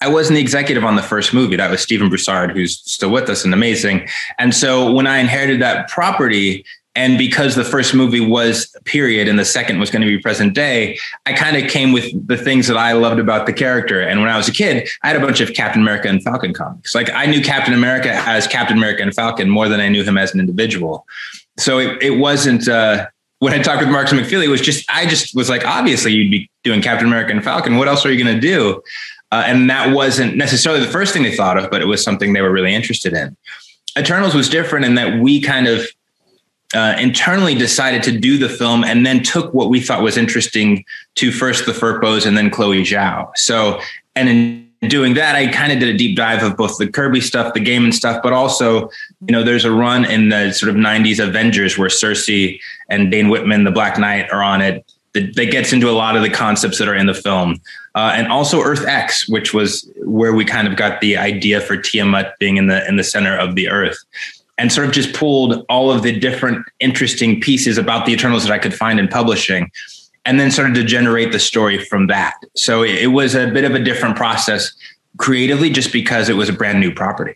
I 0.00 0.08
wasn't 0.08 0.36
the 0.36 0.40
executive 0.40 0.84
on 0.84 0.96
the 0.96 1.02
first 1.02 1.34
movie. 1.34 1.56
That 1.56 1.70
was 1.70 1.80
Stephen 1.80 2.08
Broussard, 2.08 2.52
who's 2.52 2.78
still 2.78 3.10
with 3.10 3.28
us 3.28 3.44
and 3.44 3.52
amazing. 3.52 4.08
And 4.38 4.54
so 4.54 4.92
when 4.92 5.06
I 5.06 5.18
inherited 5.18 5.60
that 5.60 5.88
property, 5.88 6.64
and 6.94 7.16
because 7.16 7.54
the 7.54 7.64
first 7.64 7.94
movie 7.94 8.18
was 8.18 8.74
period 8.84 9.28
and 9.28 9.38
the 9.38 9.44
second 9.44 9.78
was 9.78 9.88
going 9.88 10.02
to 10.02 10.08
be 10.08 10.18
present 10.18 10.52
day, 10.52 10.98
I 11.26 11.32
kind 11.32 11.56
of 11.56 11.70
came 11.70 11.92
with 11.92 12.26
the 12.26 12.36
things 12.36 12.66
that 12.66 12.76
I 12.76 12.92
loved 12.92 13.20
about 13.20 13.46
the 13.46 13.52
character. 13.52 14.00
And 14.00 14.20
when 14.20 14.28
I 14.28 14.36
was 14.36 14.48
a 14.48 14.52
kid, 14.52 14.88
I 15.04 15.08
had 15.08 15.16
a 15.16 15.20
bunch 15.20 15.40
of 15.40 15.54
Captain 15.54 15.80
America 15.80 16.08
and 16.08 16.20
Falcon 16.22 16.52
comics. 16.52 16.96
Like 16.96 17.08
I 17.10 17.26
knew 17.26 17.40
Captain 17.40 17.72
America 17.72 18.10
as 18.10 18.48
Captain 18.48 18.76
America 18.76 19.02
and 19.02 19.14
Falcon 19.14 19.48
more 19.48 19.68
than 19.68 19.78
I 19.78 19.88
knew 19.88 20.02
him 20.02 20.18
as 20.18 20.34
an 20.34 20.40
individual. 20.40 21.06
So 21.56 21.78
it, 21.78 22.02
it 22.02 22.18
wasn't, 22.18 22.66
uh, 22.68 23.06
when 23.38 23.52
I 23.52 23.62
talked 23.62 23.80
with 23.80 23.90
Markus 23.90 24.12
McFeely, 24.12 24.46
it 24.46 24.48
was 24.48 24.60
just, 24.60 24.84
I 24.90 25.06
just 25.06 25.36
was 25.36 25.48
like, 25.48 25.64
obviously 25.64 26.12
you'd 26.12 26.32
be 26.32 26.50
doing 26.64 26.82
Captain 26.82 27.06
America 27.06 27.30
and 27.30 27.44
Falcon. 27.44 27.76
What 27.76 27.86
else 27.86 28.04
are 28.04 28.10
you 28.10 28.22
going 28.22 28.34
to 28.34 28.40
do? 28.40 28.82
Uh, 29.30 29.44
and 29.46 29.68
that 29.68 29.94
wasn't 29.94 30.36
necessarily 30.36 30.84
the 30.84 30.90
first 30.90 31.12
thing 31.12 31.22
they 31.22 31.36
thought 31.36 31.58
of, 31.58 31.70
but 31.70 31.82
it 31.82 31.86
was 31.86 32.02
something 32.02 32.32
they 32.32 32.40
were 32.40 32.52
really 32.52 32.74
interested 32.74 33.12
in. 33.12 33.36
Eternals 33.98 34.34
was 34.34 34.48
different 34.48 34.86
in 34.86 34.94
that 34.94 35.20
we 35.20 35.40
kind 35.40 35.66
of 35.66 35.86
uh, 36.74 36.94
internally 36.98 37.54
decided 37.54 38.02
to 38.02 38.18
do 38.18 38.38
the 38.38 38.48
film 38.48 38.84
and 38.84 39.04
then 39.04 39.22
took 39.22 39.52
what 39.54 39.70
we 39.70 39.80
thought 39.80 40.02
was 40.02 40.16
interesting 40.16 40.84
to 41.14 41.32
first 41.32 41.66
the 41.66 41.72
Firpos 41.72 42.26
and 42.26 42.36
then 42.36 42.50
Chloe 42.50 42.82
Zhao. 42.82 43.30
So, 43.36 43.80
and 44.14 44.28
in 44.28 44.68
doing 44.88 45.14
that, 45.14 45.34
I 45.34 45.48
kind 45.48 45.72
of 45.72 45.78
did 45.78 45.94
a 45.94 45.96
deep 45.96 46.16
dive 46.16 46.42
of 46.42 46.56
both 46.56 46.76
the 46.78 46.86
Kirby 46.86 47.20
stuff, 47.20 47.54
the 47.54 47.60
Gaiman 47.60 47.92
stuff, 47.92 48.22
but 48.22 48.32
also, 48.32 48.90
you 49.26 49.32
know, 49.32 49.42
there's 49.42 49.64
a 49.64 49.72
run 49.72 50.04
in 50.04 50.28
the 50.28 50.52
sort 50.52 50.70
of 50.70 50.76
90s 50.76 51.22
Avengers 51.22 51.78
where 51.78 51.88
Sersi 51.88 52.60
and 52.88 53.10
Dane 53.10 53.28
Whitman, 53.28 53.64
the 53.64 53.70
Black 53.70 53.98
Knight, 53.98 54.30
are 54.30 54.42
on 54.42 54.60
it. 54.60 54.84
That 55.14 55.50
gets 55.50 55.72
into 55.72 55.88
a 55.88 55.92
lot 55.92 56.16
of 56.16 56.22
the 56.22 56.30
concepts 56.30 56.78
that 56.78 56.86
are 56.86 56.94
in 56.94 57.06
the 57.06 57.14
film. 57.14 57.60
Uh, 57.98 58.12
and 58.12 58.28
also 58.28 58.62
Earth 58.62 58.86
X, 58.86 59.28
which 59.28 59.52
was 59.52 59.90
where 60.04 60.32
we 60.32 60.44
kind 60.44 60.68
of 60.68 60.76
got 60.76 61.00
the 61.00 61.16
idea 61.16 61.60
for 61.60 61.76
Tiamut 61.76 62.32
being 62.38 62.56
in 62.56 62.68
the 62.68 62.86
in 62.86 62.94
the 62.94 63.02
center 63.02 63.36
of 63.36 63.56
the 63.56 63.68
Earth 63.68 63.98
and 64.56 64.70
sort 64.70 64.86
of 64.86 64.92
just 64.92 65.12
pulled 65.12 65.66
all 65.68 65.90
of 65.90 66.04
the 66.04 66.16
different 66.16 66.64
interesting 66.78 67.40
pieces 67.40 67.76
about 67.76 68.06
the 68.06 68.12
Eternals 68.12 68.44
that 68.44 68.52
I 68.52 68.58
could 68.58 68.72
find 68.72 69.00
in 69.00 69.08
publishing 69.08 69.72
and 70.24 70.38
then 70.38 70.52
started 70.52 70.76
to 70.76 70.84
generate 70.84 71.32
the 71.32 71.40
story 71.40 71.84
from 71.86 72.06
that. 72.06 72.34
So 72.54 72.84
it 72.84 73.08
was 73.08 73.34
a 73.34 73.50
bit 73.50 73.64
of 73.64 73.74
a 73.74 73.80
different 73.80 74.14
process 74.14 74.72
creatively 75.16 75.68
just 75.68 75.92
because 75.92 76.28
it 76.28 76.34
was 76.34 76.48
a 76.48 76.52
brand 76.52 76.78
new 76.78 76.94
property. 76.94 77.34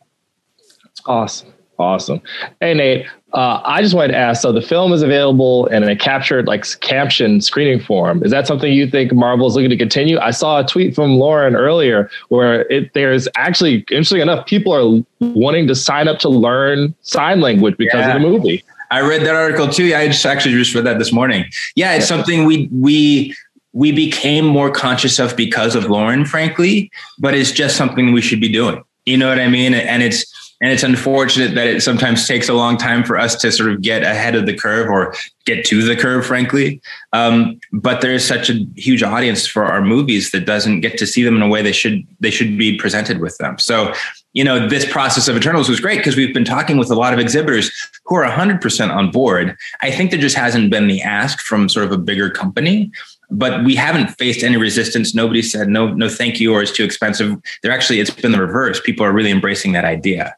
Awesome. 1.06 1.52
Awesome. 1.76 2.22
Hey, 2.60 2.74
Nate, 2.74 3.06
uh, 3.34 3.60
I 3.64 3.82
just 3.82 3.94
wanted 3.94 4.12
to 4.12 4.18
ask. 4.18 4.42
So 4.42 4.52
the 4.52 4.62
film 4.62 4.92
is 4.92 5.02
available 5.02 5.66
in 5.66 5.82
a 5.84 5.96
captured, 5.96 6.46
like 6.46 6.64
caption 6.80 7.40
screening 7.40 7.80
form. 7.80 8.22
Is 8.24 8.30
that 8.30 8.46
something 8.46 8.72
you 8.72 8.86
think 8.86 9.12
Marvel 9.12 9.46
is 9.46 9.54
looking 9.54 9.70
to 9.70 9.76
continue? 9.76 10.18
I 10.18 10.32
saw 10.32 10.60
a 10.60 10.66
tweet 10.66 10.94
from 10.94 11.16
Lauren 11.16 11.56
earlier 11.56 12.10
where 12.28 12.70
it, 12.70 12.92
there's 12.94 13.28
actually, 13.36 13.84
interesting 13.90 14.20
enough, 14.20 14.46
people 14.46 14.72
are 14.72 15.04
wanting 15.20 15.66
to 15.68 15.74
sign 15.74 16.08
up 16.08 16.18
to 16.20 16.28
learn 16.28 16.94
sign 17.02 17.40
language 17.40 17.76
because 17.78 18.00
yeah. 18.00 18.16
of 18.16 18.22
the 18.22 18.28
movie. 18.28 18.62
I 18.90 19.00
read 19.00 19.22
that 19.22 19.34
article 19.34 19.68
too. 19.68 19.94
I 19.94 20.08
just 20.08 20.26
actually 20.26 20.54
just 20.54 20.74
read 20.74 20.84
that 20.84 20.98
this 20.98 21.12
morning. 21.12 21.46
Yeah, 21.74 21.94
it's 21.94 22.04
yeah. 22.04 22.16
something 22.16 22.44
we 22.44 22.68
we 22.70 23.34
we 23.72 23.90
became 23.90 24.44
more 24.44 24.70
conscious 24.70 25.18
of 25.18 25.34
because 25.34 25.74
of 25.74 25.86
Lauren, 25.86 26.26
frankly, 26.26 26.90
but 27.18 27.32
it's 27.32 27.52
just 27.52 27.76
something 27.76 28.12
we 28.12 28.20
should 28.20 28.40
be 28.40 28.52
doing. 28.52 28.84
You 29.06 29.16
know 29.16 29.30
what 29.30 29.40
I 29.40 29.48
mean? 29.48 29.72
And 29.72 30.02
it's 30.02 30.26
and 30.62 30.70
it's 30.70 30.84
unfortunate 30.84 31.56
that 31.56 31.66
it 31.66 31.82
sometimes 31.82 32.28
takes 32.28 32.48
a 32.48 32.54
long 32.54 32.76
time 32.76 33.02
for 33.02 33.18
us 33.18 33.34
to 33.34 33.50
sort 33.50 33.72
of 33.72 33.82
get 33.82 34.04
ahead 34.04 34.36
of 34.36 34.46
the 34.46 34.56
curve 34.56 34.88
or 34.88 35.12
get 35.44 35.64
to 35.66 35.82
the 35.82 35.96
curve, 35.96 36.24
frankly. 36.24 36.80
Um, 37.12 37.60
but 37.72 38.00
there 38.00 38.12
is 38.12 38.24
such 38.24 38.48
a 38.48 38.64
huge 38.76 39.02
audience 39.02 39.44
for 39.44 39.64
our 39.64 39.82
movies 39.82 40.30
that 40.30 40.46
doesn't 40.46 40.80
get 40.80 40.98
to 40.98 41.06
see 41.06 41.24
them 41.24 41.34
in 41.34 41.42
a 41.42 41.48
way 41.48 41.62
they 41.62 41.72
should 41.72 42.06
they 42.20 42.30
should 42.30 42.56
be 42.56 42.78
presented 42.78 43.18
with 43.18 43.36
them. 43.38 43.58
So, 43.58 43.92
you 44.34 44.44
know, 44.44 44.68
this 44.68 44.90
process 44.90 45.26
of 45.26 45.36
Eternals 45.36 45.68
was 45.68 45.80
great 45.80 45.98
because 45.98 46.14
we've 46.14 46.32
been 46.32 46.44
talking 46.44 46.78
with 46.78 46.92
a 46.92 46.94
lot 46.94 47.12
of 47.12 47.18
exhibitors 47.18 47.72
who 48.04 48.14
are 48.14 48.24
100% 48.24 48.94
on 48.94 49.10
board. 49.10 49.56
I 49.80 49.90
think 49.90 50.12
there 50.12 50.20
just 50.20 50.36
hasn't 50.36 50.70
been 50.70 50.86
the 50.86 51.02
ask 51.02 51.40
from 51.40 51.68
sort 51.68 51.86
of 51.86 51.92
a 51.92 51.98
bigger 51.98 52.30
company 52.30 52.92
but 53.32 53.64
we 53.64 53.74
haven't 53.74 54.08
faced 54.18 54.44
any 54.44 54.58
resistance. 54.58 55.14
Nobody 55.14 55.40
said 55.40 55.68
no, 55.68 55.88
no, 55.94 56.08
thank 56.08 56.38
you, 56.38 56.52
or 56.52 56.62
it's 56.62 56.70
too 56.70 56.84
expensive. 56.84 57.34
They're 57.62 57.72
actually, 57.72 57.98
it's 57.98 58.10
been 58.10 58.32
the 58.32 58.40
reverse. 58.40 58.78
People 58.78 59.06
are 59.06 59.12
really 59.12 59.30
embracing 59.30 59.72
that 59.72 59.86
idea. 59.86 60.36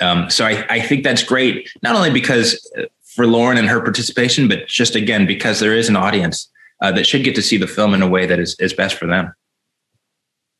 Um, 0.00 0.28
so 0.30 0.44
I, 0.44 0.66
I 0.68 0.80
think 0.80 1.04
that's 1.04 1.22
great, 1.22 1.70
not 1.82 1.94
only 1.94 2.10
because 2.10 2.70
uh, 2.78 2.82
for 3.04 3.26
Lauren 3.26 3.58
and 3.58 3.68
her 3.68 3.80
participation, 3.80 4.48
but 4.48 4.66
just 4.66 4.96
again 4.96 5.26
because 5.26 5.60
there 5.60 5.74
is 5.74 5.88
an 5.88 5.96
audience 5.96 6.50
uh, 6.82 6.90
that 6.92 7.06
should 7.06 7.24
get 7.24 7.34
to 7.36 7.42
see 7.42 7.56
the 7.56 7.66
film 7.66 7.94
in 7.94 8.02
a 8.02 8.08
way 8.08 8.26
that 8.26 8.40
is, 8.40 8.56
is 8.58 8.72
best 8.72 8.96
for 8.96 9.06
them. 9.06 9.32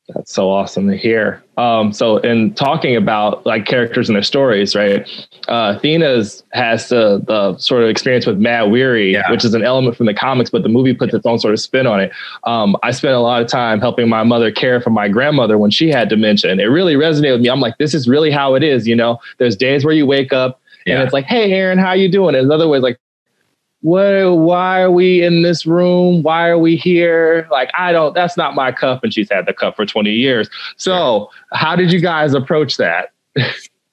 That's 0.09 0.35
so 0.35 0.51
awesome 0.51 0.89
to 0.91 0.97
hear. 0.97 1.43
Um, 1.57 1.91
so, 1.91 2.19
in 2.19 2.53
talking 2.53 2.95
about 2.95 3.47
like 3.47 3.65
characters 3.65 4.09
and 4.11 4.17
their 4.17 4.23
stories, 4.23 4.75
right? 4.77 5.09
Uh, 5.49 5.77
Athena's 5.77 6.43
has 6.53 6.91
the 6.91 7.23
the 7.27 7.57
sort 7.57 7.83
of 7.83 7.89
experience 7.89 8.27
with 8.27 8.39
Mahd 8.39 8.71
Wy'ry, 8.71 9.13
yeah. 9.13 9.31
which 9.31 9.47
is 9.47 9.55
an 9.55 9.65
element 9.65 9.97
from 9.97 10.05
the 10.05 10.13
comics, 10.13 10.51
but 10.51 10.63
the 10.63 10.69
movie 10.69 10.93
puts 10.93 11.15
its 11.15 11.25
own 11.25 11.39
sort 11.39 11.55
of 11.55 11.61
spin 11.61 11.87
on 11.87 12.01
it. 12.01 12.13
Um, 12.45 12.77
I 12.83 12.91
spent 12.91 13.15
a 13.15 13.21
lot 13.21 13.41
of 13.41 13.49
time 13.49 13.81
helping 13.81 14.11
my 14.11 14.25
mother 14.25 14.53
care 14.53 14.79
for 14.79 14.91
my 14.91 15.09
grandmother 15.09 15.57
when 15.57 15.71
she 15.71 15.89
had 15.89 16.11
dementia, 16.11 16.51
and 16.51 16.61
it 16.61 16.67
really 16.67 16.97
resonated 16.97 17.33
with 17.33 17.41
me. 17.41 17.49
I'm 17.49 17.61
like, 17.61 17.79
this 17.79 17.95
is 17.95 18.07
really 18.07 18.31
how 18.31 18.55
it 18.55 18.63
is. 18.63 18.87
You 18.87 18.97
know, 18.97 19.21
there's 19.39 19.57
days 19.57 19.87
where 19.87 19.95
you 19.95 20.05
wake 20.05 20.35
up 20.35 20.61
yeah. 20.87 20.95
and 20.95 21.03
it's 21.03 21.13
like, 21.13 21.25
hey, 21.25 21.53
Aaron, 21.53 21.79
how 21.79 21.93
you 21.93 22.11
doing? 22.11 22.35
And 22.35 22.51
other 22.51 22.69
ways, 22.69 22.83
like, 22.83 22.99
what 23.85 24.39
why 24.39 24.81
are 24.81 24.91
we 24.91 25.23
in 25.23 25.43
this 25.43 25.67
room? 25.67 26.23
Why 26.23 26.49
are 26.49 26.59
we 26.59 26.75
here? 26.75 27.47
Like 27.51 27.71
i 27.77 27.93
don't 27.93 28.15
that's 28.15 28.35
not 28.35 28.55
my 28.55 28.73
cup 28.73 29.05
and 29.05 29.13
she's 29.13 29.31
had 29.31 29.45
the 29.45 29.53
cup 29.53 29.77
for 29.77 29.85
20 29.85 30.11
years. 30.11 30.49
So 30.79 31.31
how 31.53 31.77
did 31.77 31.93
you 31.93 32.01
guys 32.01 32.33
approach 32.33 32.79
that? 32.79 33.13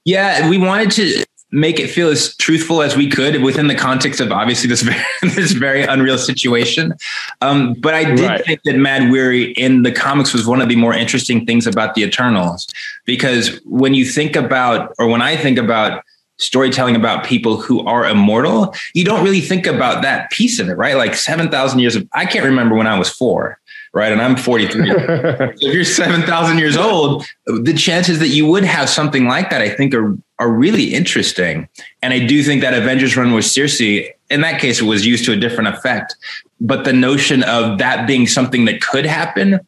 Yeah 0.05 0.49
we 0.49 0.57
wanted 0.57 0.91
to 0.91 1.25
make 1.51 1.77
it 1.77 1.89
feel 1.89 2.07
as 2.07 2.37
truthful 2.37 2.81
as 2.81 2.95
we 2.95 3.09
could 3.09 3.43
within 3.43 3.67
the 3.67 3.75
context 3.75 4.21
of 4.21 4.31
obviously 4.31 4.69
this 4.69 4.81
very 4.81 5.03
this 5.35 5.51
very 5.51 5.83
unreal 5.83 6.17
situation. 6.17 6.93
Um, 7.41 7.73
but 7.73 7.93
i 7.93 8.05
did 8.05 8.21
right. 8.21 8.45
think 8.45 8.61
that 8.63 8.77
Mahd 8.77 9.11
Wy'ry 9.11 9.51
in 9.57 9.83
the 9.83 9.91
comics 9.91 10.31
was 10.31 10.47
one 10.47 10.61
of 10.61 10.69
the 10.69 10.77
more 10.77 10.93
interesting 10.93 11.45
things 11.45 11.67
about 11.67 11.95
the 11.95 12.03
eternals 12.03 12.65
because 13.05 13.59
when 13.65 13.93
you 13.93 14.05
think 14.05 14.37
about 14.37 14.95
or 14.99 15.07
when 15.07 15.21
i 15.21 15.35
think 15.35 15.57
about 15.57 16.01
storytelling 16.41 16.95
about 16.95 17.23
people 17.23 17.61
who 17.61 17.85
are 17.85 18.05
immortal, 18.05 18.73
you 18.93 19.05
don't 19.05 19.23
really 19.23 19.41
think 19.41 19.67
about 19.67 20.01
that 20.01 20.31
piece 20.31 20.59
of 20.59 20.67
it, 20.69 20.73
right? 20.73 20.95
Like 20.95 21.13
7,000 21.13 21.79
years 21.79 21.95
of, 21.95 22.07
I 22.13 22.25
can't 22.25 22.43
remember 22.43 22.75
when 22.75 22.87
I 22.87 22.97
was 22.97 23.09
four, 23.09 23.59
right? 23.93 24.11
And 24.11 24.21
I'm 24.21 24.35
43. 24.35 24.89
so 24.89 24.97
if 24.97 25.73
you're 25.73 25.83
7,000 25.83 26.57
years 26.57 26.75
old, 26.75 27.25
the 27.45 27.73
chances 27.73 28.19
that 28.19 28.29
you 28.29 28.47
would 28.47 28.63
have 28.63 28.89
something 28.89 29.25
like 29.25 29.51
that, 29.51 29.61
I 29.61 29.69
think 29.69 29.93
are, 29.93 30.17
are 30.39 30.49
really 30.49 30.95
interesting. 30.95 31.69
And 32.01 32.11
I 32.13 32.25
do 32.25 32.41
think 32.41 32.61
that 32.61 32.73
Avengers 32.73 33.15
run 33.15 33.33
with 33.33 33.45
Sersi, 33.45 34.09
in 34.31 34.41
that 34.41 34.59
case, 34.59 34.81
it 34.81 34.85
was 34.85 35.05
used 35.05 35.25
to 35.25 35.33
a 35.33 35.37
different 35.37 35.69
effect. 35.75 36.15
But 36.59 36.85
the 36.85 36.93
notion 36.93 37.43
of 37.43 37.77
that 37.77 38.07
being 38.07 38.25
something 38.25 38.65
that 38.65 38.81
could 38.81 39.05
happen 39.05 39.59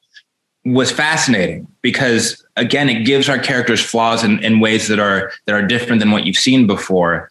was 0.65 0.91
fascinating 0.91 1.67
because 1.81 2.43
again 2.55 2.89
it 2.89 3.05
gives 3.05 3.27
our 3.27 3.39
characters 3.39 3.81
flaws 3.81 4.23
in, 4.23 4.41
in 4.43 4.59
ways 4.59 4.87
that 4.87 4.99
are 4.99 5.31
that 5.45 5.53
are 5.53 5.65
different 5.65 5.99
than 5.99 6.11
what 6.11 6.25
you've 6.25 6.37
seen 6.37 6.65
before. 6.67 7.29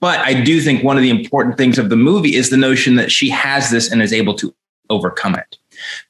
But 0.00 0.20
i 0.20 0.32
do 0.32 0.60
think 0.60 0.82
one 0.82 0.96
of 0.96 1.02
the 1.02 1.10
important 1.10 1.56
things 1.56 1.78
of 1.78 1.90
the 1.90 1.96
movie 1.96 2.34
is 2.34 2.50
the 2.50 2.56
notion 2.56 2.96
that 2.96 3.12
she 3.12 3.28
has 3.30 3.70
this 3.70 3.90
and 3.92 4.02
is 4.02 4.12
able 4.12 4.34
to 4.34 4.54
overcome 4.90 5.34
it. 5.34 5.58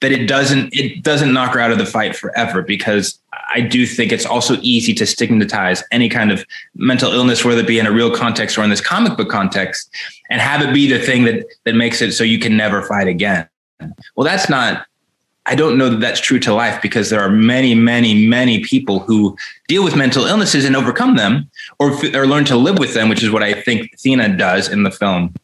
That 0.00 0.12
it 0.12 0.26
doesn't 0.26 0.72
it 0.72 1.02
doesn't 1.02 1.32
knock 1.32 1.54
her 1.54 1.60
out 1.60 1.72
of 1.72 1.78
the 1.78 1.86
fight 1.86 2.14
forever 2.14 2.62
because 2.62 3.18
i 3.52 3.60
do 3.60 3.86
think 3.86 4.12
it's 4.12 4.26
also 4.26 4.56
easy 4.60 4.94
to 4.94 5.06
stigmatize 5.06 5.82
any 5.90 6.08
kind 6.08 6.30
of 6.30 6.44
mental 6.74 7.12
illness 7.12 7.44
whether 7.44 7.60
it 7.60 7.66
be 7.66 7.78
in 7.78 7.86
a 7.86 7.92
real 7.92 8.14
context 8.14 8.56
or 8.56 8.62
in 8.62 8.70
this 8.70 8.80
comic 8.80 9.16
book 9.16 9.28
context 9.28 9.90
and 10.30 10.40
have 10.40 10.60
it 10.60 10.72
be 10.72 10.86
the 10.86 10.98
thing 10.98 11.24
that 11.24 11.44
that 11.64 11.74
makes 11.74 12.00
it 12.02 12.12
so 12.12 12.22
you 12.22 12.38
can 12.38 12.56
never 12.56 12.82
fight 12.82 13.08
again. 13.08 13.48
Well 14.14 14.24
that's 14.24 14.48
not 14.48 14.86
I 15.47 15.55
don't 15.55 15.76
know 15.76 15.90
that 15.90 16.01
that's 16.01 16.20
true 16.20 16.38
to 16.40 16.55
life 16.55 16.80
because 16.80 17.11
there 17.11 17.20
are 17.20 17.28
many, 17.28 17.74
many, 17.74 18.26
many 18.26 18.61
people 18.61 19.01
who 19.01 19.36
deal 19.68 19.84
with 19.84 19.95
mental 19.95 20.24
illnesses 20.24 20.64
and 20.64 20.74
overcome 20.74 21.16
them 21.16 21.51
or, 21.78 21.92
or 22.14 22.26
learn 22.26 22.47
to 22.47 22.57
live 22.57 22.78
with 22.78 22.95
them, 22.95 23.09
which 23.09 23.22
is 23.22 23.30
what 23.30 23.42
I 23.42 23.61
think 23.61 23.92
Athena 23.92 24.36
does 24.36 24.68
in 24.68 24.84
the 24.84 24.90
film. 24.90 25.34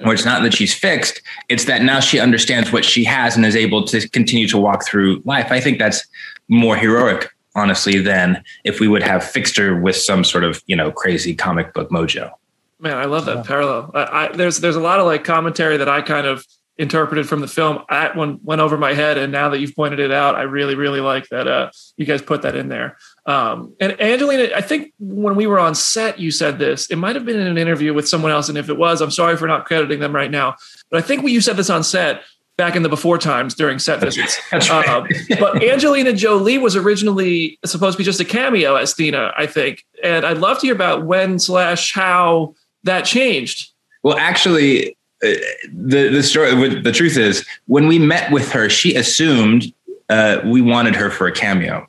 Where 0.00 0.14
it's 0.14 0.24
not 0.24 0.42
that 0.44 0.54
she's 0.54 0.72
fixed, 0.72 1.20
it's 1.48 1.64
that 1.64 1.82
now 1.82 1.98
she 1.98 2.20
understands 2.20 2.72
what 2.72 2.84
she 2.84 3.02
has 3.04 3.36
and 3.36 3.44
is 3.44 3.56
able 3.56 3.84
to 3.88 4.08
continue 4.10 4.46
to 4.48 4.56
walk 4.56 4.86
through 4.86 5.20
life. 5.24 5.50
I 5.50 5.60
think 5.60 5.78
that's 5.78 6.06
more 6.46 6.76
heroic, 6.76 7.28
honestly, 7.56 7.98
than 7.98 8.42
if 8.62 8.78
we 8.78 8.86
would 8.86 9.02
have 9.02 9.24
fixed 9.24 9.56
her 9.56 9.78
with 9.78 9.96
some 9.96 10.22
sort 10.22 10.44
of, 10.44 10.62
you 10.66 10.76
know, 10.76 10.92
crazy 10.92 11.34
comic 11.34 11.74
book 11.74 11.90
mojo. 11.90 12.30
Man, 12.78 12.96
I 12.96 13.06
love 13.06 13.26
that 13.26 13.38
yeah. 13.38 13.42
parallel. 13.42 13.90
I, 13.92 14.02
I, 14.02 14.36
there's 14.36 14.60
there's 14.60 14.76
a 14.76 14.80
lot 14.80 15.00
of 15.00 15.06
like 15.06 15.24
commentary 15.24 15.76
that 15.78 15.88
I 15.88 16.00
kind 16.00 16.28
of 16.28 16.46
interpreted 16.78 17.28
from 17.28 17.40
the 17.40 17.48
film 17.48 17.82
that 17.90 18.14
one 18.14 18.38
went 18.44 18.60
over 18.60 18.78
my 18.78 18.94
head 18.94 19.18
and 19.18 19.32
now 19.32 19.48
that 19.48 19.58
you've 19.58 19.74
pointed 19.74 19.98
it 19.98 20.12
out 20.12 20.36
i 20.36 20.42
really 20.42 20.76
really 20.76 21.00
like 21.00 21.28
that 21.28 21.48
uh, 21.48 21.70
you 21.96 22.06
guys 22.06 22.22
put 22.22 22.42
that 22.42 22.54
in 22.54 22.68
there. 22.68 22.96
Um, 23.26 23.74
and 23.80 24.00
angelina 24.00 24.50
i 24.54 24.60
think 24.60 24.92
when 25.00 25.34
we 25.34 25.46
were 25.46 25.58
on 25.58 25.74
set 25.74 26.18
you 26.18 26.30
said 26.30 26.58
this. 26.58 26.90
It 26.90 26.96
might 26.96 27.16
have 27.16 27.24
been 27.24 27.38
in 27.38 27.46
an 27.46 27.58
interview 27.58 27.92
with 27.92 28.08
someone 28.08 28.30
else 28.30 28.48
and 28.48 28.56
if 28.56 28.68
it 28.68 28.78
was 28.78 29.00
i'm 29.00 29.10
sorry 29.10 29.36
for 29.36 29.48
not 29.48 29.66
crediting 29.66 29.98
them 29.98 30.14
right 30.14 30.30
now. 30.30 30.54
But 30.90 31.02
i 31.02 31.06
think 31.06 31.28
you 31.28 31.40
said 31.40 31.56
this 31.56 31.68
on 31.68 31.82
set 31.82 32.22
back 32.56 32.74
in 32.74 32.82
the 32.82 32.88
before 32.88 33.18
times 33.18 33.54
during 33.54 33.78
set 33.78 34.00
visits. 34.00 34.36
That's 34.50 34.68
right. 34.68 34.88
um, 34.88 35.08
but 35.40 35.62
angelina 35.62 36.12
jolie 36.12 36.58
was 36.58 36.76
originally 36.76 37.58
supposed 37.64 37.96
to 37.96 37.98
be 37.98 38.04
just 38.04 38.20
a 38.20 38.24
cameo 38.24 38.76
as 38.76 38.94
thena 38.94 39.32
i 39.36 39.46
think. 39.46 39.84
And 40.04 40.24
i'd 40.24 40.38
love 40.38 40.60
to 40.60 40.66
hear 40.66 40.74
about 40.74 41.04
when 41.04 41.40
slash 41.40 41.92
how 41.92 42.54
that 42.84 43.04
changed. 43.04 43.72
Well 44.04 44.16
actually 44.16 44.96
the 45.20 46.08
the 46.12 46.22
story 46.22 46.80
the 46.80 46.92
truth 46.92 47.16
is 47.16 47.44
when 47.66 47.88
we 47.88 47.98
met 47.98 48.30
with 48.30 48.50
her 48.52 48.68
she 48.68 48.94
assumed 48.94 49.72
uh, 50.08 50.40
we 50.44 50.62
wanted 50.62 50.94
her 50.94 51.10
for 51.10 51.26
a 51.26 51.32
cameo 51.32 51.86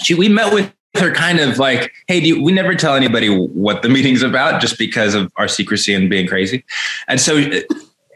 she 0.00 0.14
we 0.14 0.28
met 0.28 0.52
with 0.52 0.72
her 0.96 1.12
kind 1.12 1.40
of 1.40 1.58
like 1.58 1.92
hey 2.06 2.18
you, 2.18 2.42
we 2.42 2.52
never 2.52 2.74
tell 2.74 2.94
anybody 2.94 3.28
what 3.28 3.82
the 3.82 3.88
meeting's 3.88 4.22
about 4.22 4.60
just 4.60 4.78
because 4.78 5.14
of 5.14 5.30
our 5.36 5.48
secrecy 5.48 5.94
and 5.94 6.08
being 6.08 6.26
crazy 6.26 6.64
and 7.08 7.20
so 7.20 7.38
uh, 7.38 7.60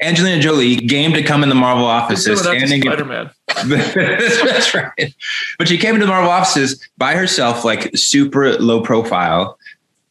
Angelina 0.03 0.41
Jolie 0.43 0.77
game 0.77 1.15
to 1.15 1.23
come 1.23 1.43
in 1.43 1.49
the 1.49 1.55
Marvel 1.55 1.87
offices 1.87 2.41
standing 2.41 2.83
Spider-Man. 2.83 3.31
that's 3.65 4.75
right. 4.75 5.15
But 5.59 5.69
she 5.69 5.79
came 5.79 5.95
into 5.95 6.05
the 6.05 6.13
Marvel 6.13 6.31
offices 6.31 6.87
by 6.99 7.15
herself, 7.15 7.65
like 7.65 7.97
super 7.97 8.59
low 8.59 8.83
profile, 8.83 9.59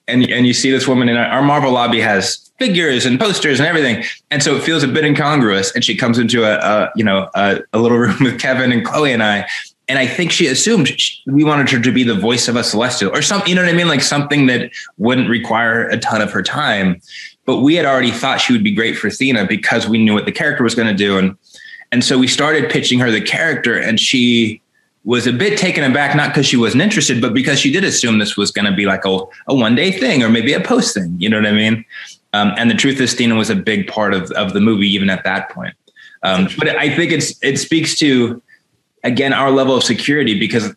and 0.08 0.28
and 0.28 0.48
you 0.48 0.56
see 0.56 0.72
this 0.72 0.88
woman 0.88 1.08
in 1.08 1.18
our, 1.18 1.26
our 1.28 1.44
Marvel 1.44 1.72
lobby 1.72 2.02
has 2.02 2.45
figures 2.58 3.06
and 3.06 3.20
posters 3.20 3.60
and 3.60 3.68
everything, 3.68 4.04
and 4.32 4.42
so 4.42 4.56
it 4.56 4.64
feels 4.64 4.84
a 4.84 4.88
bit 4.88 5.06
incongruous. 5.06 5.74
And 5.74 5.84
she 5.84 5.96
comes 5.96 6.18
into 6.18 6.44
a, 6.44 6.58
a 6.58 6.92
you 6.96 7.04
know 7.04 7.30
a, 7.36 7.60
a 7.74 7.80
little 7.80 7.98
room 8.06 8.18
with 8.22 8.40
Kevin 8.40 8.72
and 8.72 8.86
Chloe 8.86 9.12
and 9.12 9.24
I, 9.24 9.48
and 9.88 10.00
I 10.00 10.08
think 10.08 10.32
she 10.32 10.48
assumed 10.48 10.88
she, 10.88 11.22
we 11.28 11.44
wanted 11.44 11.70
her 11.70 11.80
to 11.80 11.92
be 11.92 12.04
the 12.04 12.16
voice 12.16 12.48
of 12.48 12.56
a 12.56 12.64
celestial 12.64 13.12
or 13.16 13.22
something. 13.22 13.50
You 13.50 13.56
know 13.56 13.64
what 13.64 13.74
I 13.74 13.78
mean? 13.78 13.88
Like 13.88 14.02
something 14.02 14.48
that 14.48 14.72
wouldn't 14.98 15.30
require 15.30 15.88
a 15.90 15.98
ton 15.98 16.22
of 16.22 16.32
her 16.32 16.42
time. 16.42 17.02
But 17.46 17.58
we 17.58 17.76
had 17.76 17.86
already 17.86 18.12
thought 18.12 18.42
she 18.42 18.54
would 18.54 18.64
be 18.64 18.74
great 18.74 18.98
for 18.98 19.10
Thena 19.10 19.48
because 19.48 19.88
we 19.88 20.04
knew 20.04 20.14
what 20.14 20.26
the 20.26 20.32
character 20.32 20.64
was 20.64 20.74
going 20.74 20.88
to 20.88 20.96
do, 20.96 21.18
and 21.18 21.38
and 21.92 22.04
so 22.04 22.18
we 22.18 22.28
started 22.28 22.70
pitching 22.70 23.00
her 23.00 23.12
the 23.12 23.22
character, 23.22 23.78
and 23.78 24.00
she 24.00 24.62
was 25.04 25.28
a 25.28 25.32
bit 25.32 25.58
taken 25.58 25.84
aback, 25.84 26.16
not 26.16 26.30
because 26.30 26.48
she 26.48 26.58
wasn't 26.58 26.82
interested, 26.82 27.22
but 27.22 27.34
because 27.34 27.60
she 27.60 27.72
did 27.72 27.84
assume 27.84 28.18
this 28.18 28.36
was 28.36 28.50
going 28.50 28.66
to 28.66 28.76
be 28.76 28.88
like 28.88 29.06
a, 29.06 29.20
a 29.48 29.54
one 29.54 29.76
day 29.76 29.92
thing 29.92 30.24
or 30.24 30.30
maybe 30.30 30.52
a 30.52 30.60
post 30.60 30.96
thing. 30.96 31.16
You 31.20 31.30
know 31.30 31.38
what 31.38 31.46
I 31.46 31.52
mean? 31.52 31.86
Um, 32.36 32.54
and 32.58 32.70
the 32.70 32.76
truth 32.76 33.00
is, 33.00 33.16
Thena 33.16 33.38
was 33.38 33.50
a 33.50 33.56
big 33.56 33.88
part 33.88 34.14
of, 34.14 34.30
of 34.32 34.54
the 34.54 34.60
movie, 34.60 34.88
even 34.88 35.10
at 35.10 35.24
that 35.24 35.50
point. 35.50 35.74
Um, 36.24 36.50
but 36.58 36.68
I 36.68 36.94
think 36.94 37.12
it's 37.12 37.42
it 37.44 37.58
speaks 37.58 37.96
to 38.00 38.42
again 39.04 39.32
our 39.32 39.52
level 39.52 39.76
of 39.76 39.84
security 39.84 40.38
because 40.38 40.76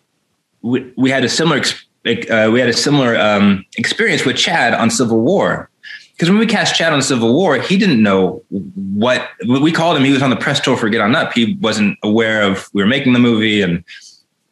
we, 0.62 0.92
we 0.96 1.10
had 1.10 1.24
a 1.24 1.28
similar 1.28 1.62
uh, 2.06 2.50
we 2.52 2.60
had 2.60 2.68
a 2.68 2.72
similar 2.72 3.16
um, 3.16 3.64
experience 3.76 4.24
with 4.24 4.36
Chad 4.36 4.74
on 4.74 4.90
Civil 4.90 5.20
War. 5.20 5.70
Because 6.12 6.30
when 6.30 6.38
we 6.38 6.46
cast 6.46 6.74
Chad 6.74 6.92
on 6.92 7.00
Civil 7.00 7.32
War, 7.32 7.58
he 7.58 7.76
didn't 7.76 8.02
know 8.02 8.42
what 8.50 9.28
we 9.46 9.70
called 9.70 9.96
him. 9.96 10.04
He 10.04 10.12
was 10.12 10.22
on 10.22 10.30
the 10.30 10.36
press 10.36 10.60
tour 10.60 10.76
for 10.76 10.88
Get 10.88 11.00
On 11.00 11.14
Up. 11.14 11.32
He 11.32 11.56
wasn't 11.60 11.96
aware 12.02 12.42
of 12.42 12.68
we 12.72 12.82
were 12.82 12.88
making 12.88 13.12
the 13.12 13.20
movie 13.20 13.62
and 13.62 13.84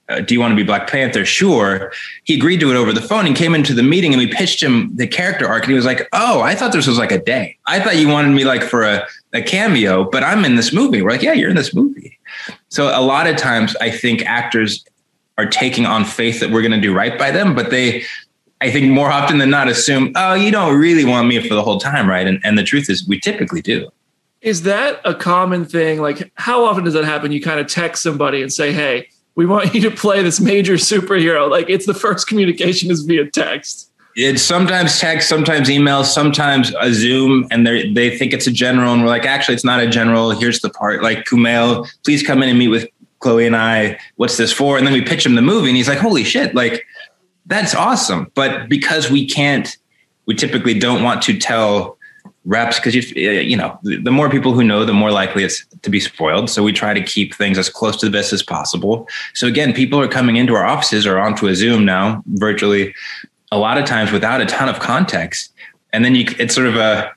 uh, 0.09 0.21
do 0.21 0.35
you 0.35 0.41
want 0.41 0.53
to 0.53 0.57
be 0.57 0.63
Black 0.63 0.89
Panther? 0.89 1.25
Sure. 1.25 1.93
He 2.25 2.37
agreed 2.37 2.61
to 2.61 2.71
it 2.71 2.77
over 2.77 2.93
the 2.93 3.01
phone 3.01 3.27
and 3.27 3.35
came 3.35 3.55
into 3.55 3.75
the 3.75 3.83
meeting 3.83 4.13
and 4.13 4.21
we 4.21 4.29
pitched 4.29 4.63
him 4.63 4.95
the 4.95 5.07
character 5.07 5.47
arc. 5.49 5.65
And 5.65 5.71
he 5.71 5.77
was 5.77 5.85
like, 5.85 6.09
Oh, 6.13 6.41
I 6.43 6.55
thought 6.55 6.73
this 6.73 6.87
was 6.87 6.99
like 6.99 7.11
a 7.11 7.19
day. 7.19 7.59
I 7.67 7.81
thought 7.81 7.97
you 7.97 8.09
wanted 8.09 8.31
me 8.33 8.45
like 8.45 8.63
for 8.63 8.85
a, 8.85 9.07
a 9.33 9.43
cameo, 9.43 10.09
but 10.09 10.23
I'm 10.23 10.45
in 10.45 10.55
this 10.55 10.73
movie. 10.73 11.03
We're 11.03 11.11
like, 11.11 11.23
Yeah, 11.23 11.33
you're 11.33 11.51
in 11.51 11.57
this 11.57 11.75
movie. 11.75 12.19
So 12.69 12.87
a 12.87 13.03
lot 13.03 13.27
of 13.27 13.37
times 13.37 13.75
I 13.81 13.91
think 13.91 14.25
actors 14.27 14.85
are 15.39 15.47
taking 15.47 15.87
on 15.87 16.05
faith 16.05 16.41
that 16.41 16.51
we're 16.51 16.63
going 16.63 16.73
to 16.73 16.81
do 16.81 16.95
right 16.95 17.19
by 17.19 17.31
them, 17.31 17.55
but 17.55 17.71
they, 17.71 18.05
I 18.61 18.71
think 18.71 18.91
more 18.91 19.11
often 19.11 19.39
than 19.39 19.51
not 19.51 19.69
assume, 19.69 20.13
Oh, 20.15 20.35
you 20.35 20.53
don't 20.53 20.79
really 20.79 21.05
want 21.05 21.27
me 21.27 21.47
for 21.47 21.55
the 21.55 21.63
whole 21.63 21.79
time. 21.79 22.09
Right. 22.09 22.29
And, 22.29 22.41
and 22.45 22.57
the 22.57 22.65
truth 22.65 22.89
is 22.89 23.07
we 23.09 23.19
typically 23.19 23.61
do. 23.61 23.91
Is 24.41 24.63
that 24.63 25.01
a 25.05 25.15
common 25.15 25.65
thing? 25.65 26.01
Like, 26.01 26.31
how 26.37 26.65
often 26.65 26.85
does 26.85 26.95
that 26.95 27.05
happen? 27.05 27.33
You 27.33 27.43
kind 27.43 27.59
of 27.59 27.67
text 27.67 28.05
somebody 28.05 28.43
and 28.43 28.53
say, 28.53 28.73
Hey, 28.73 29.09
we 29.37 29.47
want 29.47 29.75
you 29.75 29.81
to 29.83 29.91
play 29.91 30.23
this 30.23 30.41
major 30.41 30.75
superhero. 30.75 31.49
Like 31.49 31.71
it's 31.71 31.87
the 31.87 31.95
first 31.95 32.27
communication 32.27 32.91
is 32.91 33.03
via 33.03 33.31
text. 33.31 33.93
It's 34.17 34.41
sometimes 34.41 34.99
text, 34.99 35.29
sometimes 35.29 35.71
email, 35.71 36.03
sometimes 36.03 36.75
a 36.81 36.93
Zoom, 36.93 37.47
and 37.51 37.67
they 37.67 37.93
they 37.93 38.17
think 38.17 38.33
it's 38.33 38.47
a 38.47 38.51
general, 38.51 38.95
and 38.95 39.03
we're 39.03 39.09
like, 39.09 39.27
actually, 39.27 39.55
it's 39.55 39.65
not 39.65 39.79
a 39.79 39.87
general. 39.87 40.31
Here's 40.31 40.61
the 40.61 40.71
part. 40.71 41.03
Like 41.03 41.27
Kumail, 41.27 41.87
please 42.03 42.27
come 42.27 42.43
in 42.43 42.49
and 42.49 42.59
meet 42.59 42.69
with 42.69 42.89
Chloe 43.19 43.47
and 43.47 43.55
I. 43.55 44.01
What's 44.17 44.39
this 44.39 44.53
for? 44.53 44.79
And 44.79 44.87
then 44.87 44.95
we 44.95 45.03
pitch 45.03 45.27
him 45.27 45.35
the 45.35 45.43
movie, 45.43 45.69
and 45.69 45.77
he's 45.77 45.89
like, 45.89 45.99
holy 45.99 46.25
shit, 46.25 46.55
like 46.55 46.87
that's 47.45 47.75
awesome. 47.75 48.33
But 48.35 48.71
because 48.71 49.11
we 49.11 49.29
can't, 49.29 49.77
we 50.25 50.35
typically 50.35 50.79
don't 50.79 51.03
want 51.03 51.21
to 51.23 51.39
tell 51.39 51.96
reps 52.47 52.79
because 52.79 52.95
you 52.95 53.03
you 53.21 53.57
know 53.57 53.79
the 53.83 54.11
more 54.11 54.31
people 54.31 54.53
who 54.53 54.63
know 54.63 54.85
the 54.85 54.93
more 54.93 55.11
likely 55.11 55.45
it's 55.45 55.67
to 55.83 55.91
be 55.91 56.01
spoiled. 56.01 56.49
So 56.49 56.63
we 56.63 56.73
try 56.73 56.95
to 56.95 57.03
keep 57.03 57.35
things 57.35 57.59
as 57.59 57.69
close 57.69 57.97
to 57.99 58.07
the 58.07 58.13
best 58.13 58.33
as 58.33 58.43
possible. 58.43 59.09
So 59.35 59.47
again 59.47 59.73
people 59.73 60.01
are 60.01 60.09
coming 60.09 60.37
into 60.37 60.55
our 60.55 60.65
offices 60.65 61.07
or 61.07 61.19
onto 61.19 61.49
a 61.49 61.55
zoom 61.55 61.85
now 61.85 62.23
virtually 62.27 62.95
a 63.51 63.59
lot 63.59 63.79
of 63.79 63.85
times 63.85 64.13
without 64.13 64.41
a 64.41 64.47
ton 64.47 64.69
of 64.69 64.79
context. 64.79 65.53
And 65.93 66.05
then 66.05 66.15
you 66.15 66.27
it's 66.39 66.55
sort 66.55 66.69
of 66.69 66.77
a 66.77 67.13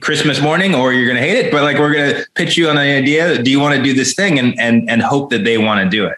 christmas 0.00 0.40
morning 0.40 0.74
or 0.74 0.92
you're 0.92 1.06
going 1.06 1.20
to 1.20 1.22
hate 1.22 1.36
it 1.36 1.52
but 1.52 1.62
like 1.62 1.78
we're 1.78 1.92
going 1.92 2.16
to 2.16 2.26
pitch 2.34 2.56
you 2.56 2.68
on 2.68 2.76
the 2.76 2.82
idea. 2.82 3.42
Do 3.42 3.50
you 3.50 3.60
want 3.60 3.76
to 3.76 3.82
do 3.82 3.92
this 3.92 4.14
thing? 4.14 4.38
And 4.38 4.58
and 4.58 4.88
and 4.88 5.02
hope 5.02 5.30
that 5.30 5.44
they 5.44 5.58
want 5.58 5.84
to 5.84 5.88
do 5.88 6.06
it. 6.06 6.16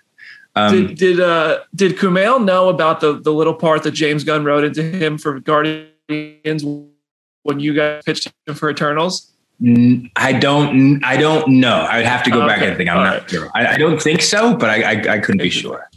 Um, 0.54 0.86
did 0.86 0.96
did 0.96 1.20
uh 1.20 1.59
did 1.74 1.96
Kumail 1.96 2.42
know 2.42 2.68
about 2.68 3.00
the 3.00 3.20
the 3.20 3.32
little 3.32 3.52
part 3.52 3.82
that 3.82 3.90
James 3.90 4.22
Gunn 4.22 4.44
wrote 4.44 4.64
into 4.64 4.82
him 4.82 5.18
for 5.18 5.40
Guardians 5.40 6.64
when 7.47 7.61
you 7.61 7.74
guys 7.74 8.03
pitched 8.05 8.32
him 8.47 8.55
for 8.55 8.68
Eternals? 8.68 9.32
I 10.16 10.34
don't. 10.38 11.03
I 11.03 11.16
don't 11.16 11.49
know. 11.61 11.86
I 11.90 11.99
would 11.99 12.07
have 12.07 12.22
to 12.24 12.30
go 12.30 12.42
okay. 12.42 12.47
back 12.47 12.62
and 12.62 12.76
think. 12.76 12.90
I'm 12.90 12.99
All 12.99 13.05
not 13.05 13.20
right. 13.20 13.30
sure. 13.30 13.51
I, 13.55 13.66
I, 13.68 13.76
don't 13.78 14.01
think 14.01 14.20
so, 14.20 14.55
but 14.55 14.68
I, 14.68 14.82
I, 14.82 15.14
I 15.14 15.18
couldn't 15.18 15.40
be 15.40 15.49
sure. 15.49 15.88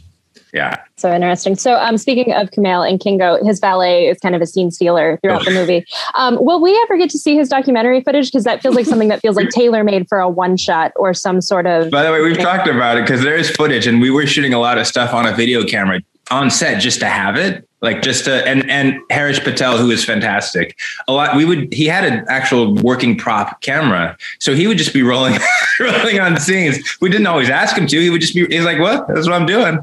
Yeah. 0.54 0.82
So 0.96 1.12
interesting. 1.12 1.56
So, 1.56 1.74
um, 1.74 1.96
speaking 1.96 2.32
of 2.32 2.50
Kumail 2.50 2.88
and 2.88 2.98
Kingo, 2.98 3.42
his 3.44 3.60
valet 3.60 4.06
is 4.08 4.18
kind 4.18 4.34
of 4.34 4.40
a 4.40 4.46
scene 4.46 4.70
stealer 4.70 5.18
throughout 5.22 5.44
the 5.44 5.50
movie. 5.50 5.84
Um, 6.14 6.38
will 6.40 6.60
we 6.60 6.78
ever 6.84 6.96
get 6.96 7.10
to 7.10 7.18
see 7.18 7.36
his 7.36 7.48
documentary 7.48 8.00
footage? 8.00 8.28
Because 8.28 8.44
that 8.44 8.62
feels 8.62 8.74
like 8.74 8.86
something 8.86 9.08
that 9.08 9.20
feels 9.20 9.36
like 9.36 9.48
tailor 9.54 9.84
made 9.84 10.08
for 10.08 10.18
a 10.18 10.28
one 10.28 10.56
shot 10.56 10.92
or 10.96 11.14
some 11.14 11.40
sort 11.40 11.66
of. 11.66 11.90
By 11.90 12.02
the 12.02 12.10
way, 12.10 12.22
we've 12.22 12.38
talked 12.38 12.66
about 12.66 12.96
it 12.96 13.02
because 13.02 13.22
there 13.22 13.36
is 13.36 13.50
footage, 13.50 13.86
and 13.86 14.00
we 14.00 14.10
were 14.10 14.26
shooting 14.26 14.54
a 14.54 14.58
lot 14.58 14.78
of 14.78 14.86
stuff 14.86 15.12
on 15.12 15.26
a 15.26 15.32
video 15.34 15.64
camera 15.64 16.00
on 16.30 16.50
set 16.50 16.80
just 16.80 17.00
to 17.00 17.06
have 17.06 17.36
it 17.36 17.66
like 17.82 18.02
just 18.02 18.26
to, 18.26 18.46
and 18.46 18.68
and 18.68 19.00
Harish 19.08 19.40
Patel, 19.40 19.78
who 19.78 19.90
is 19.90 20.04
fantastic. 20.04 20.78
A 21.08 21.12
lot. 21.12 21.34
We 21.34 21.46
would. 21.46 21.72
He 21.72 21.86
had 21.86 22.04
an 22.04 22.26
actual 22.28 22.74
working 22.74 23.16
prop 23.16 23.62
camera, 23.62 24.18
so 24.38 24.54
he 24.54 24.66
would 24.66 24.76
just 24.76 24.92
be 24.92 25.02
rolling, 25.02 25.38
rolling 25.80 26.20
on 26.20 26.38
scenes. 26.38 26.78
We 27.00 27.08
didn't 27.08 27.26
always 27.26 27.48
ask 27.48 27.76
him 27.76 27.86
to. 27.86 27.98
He 27.98 28.10
would 28.10 28.20
just 28.20 28.34
be. 28.34 28.46
He's 28.46 28.64
like, 28.64 28.78
"What? 28.78 29.08
That's 29.08 29.26
what 29.26 29.34
I'm 29.34 29.46
doing." 29.46 29.78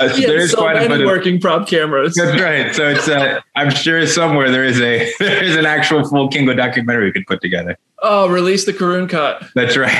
Uh, 0.00 0.12
yeah, 0.16 0.26
there 0.26 0.38
is 0.38 0.50
so 0.50 0.58
quite 0.58 0.88
many 0.88 1.04
working 1.04 1.40
prop 1.40 1.68
cameras. 1.68 2.16
That's 2.16 2.40
right. 2.40 2.74
So 2.74 2.88
it's. 2.88 3.08
Uh, 3.08 3.40
I'm 3.54 3.70
sure 3.70 4.04
somewhere 4.08 4.50
there 4.50 4.64
is 4.64 4.80
a 4.80 5.12
there 5.20 5.42
is 5.42 5.54
an 5.54 5.66
actual 5.66 6.06
full 6.08 6.28
Kingo 6.28 6.52
documentary 6.52 7.06
we 7.06 7.12
could 7.12 7.28
put 7.28 7.40
together. 7.40 7.78
Oh, 8.02 8.28
release 8.28 8.64
the 8.64 8.72
Karun 8.72 9.08
cut. 9.08 9.44
That's 9.54 9.76
right. 9.76 9.92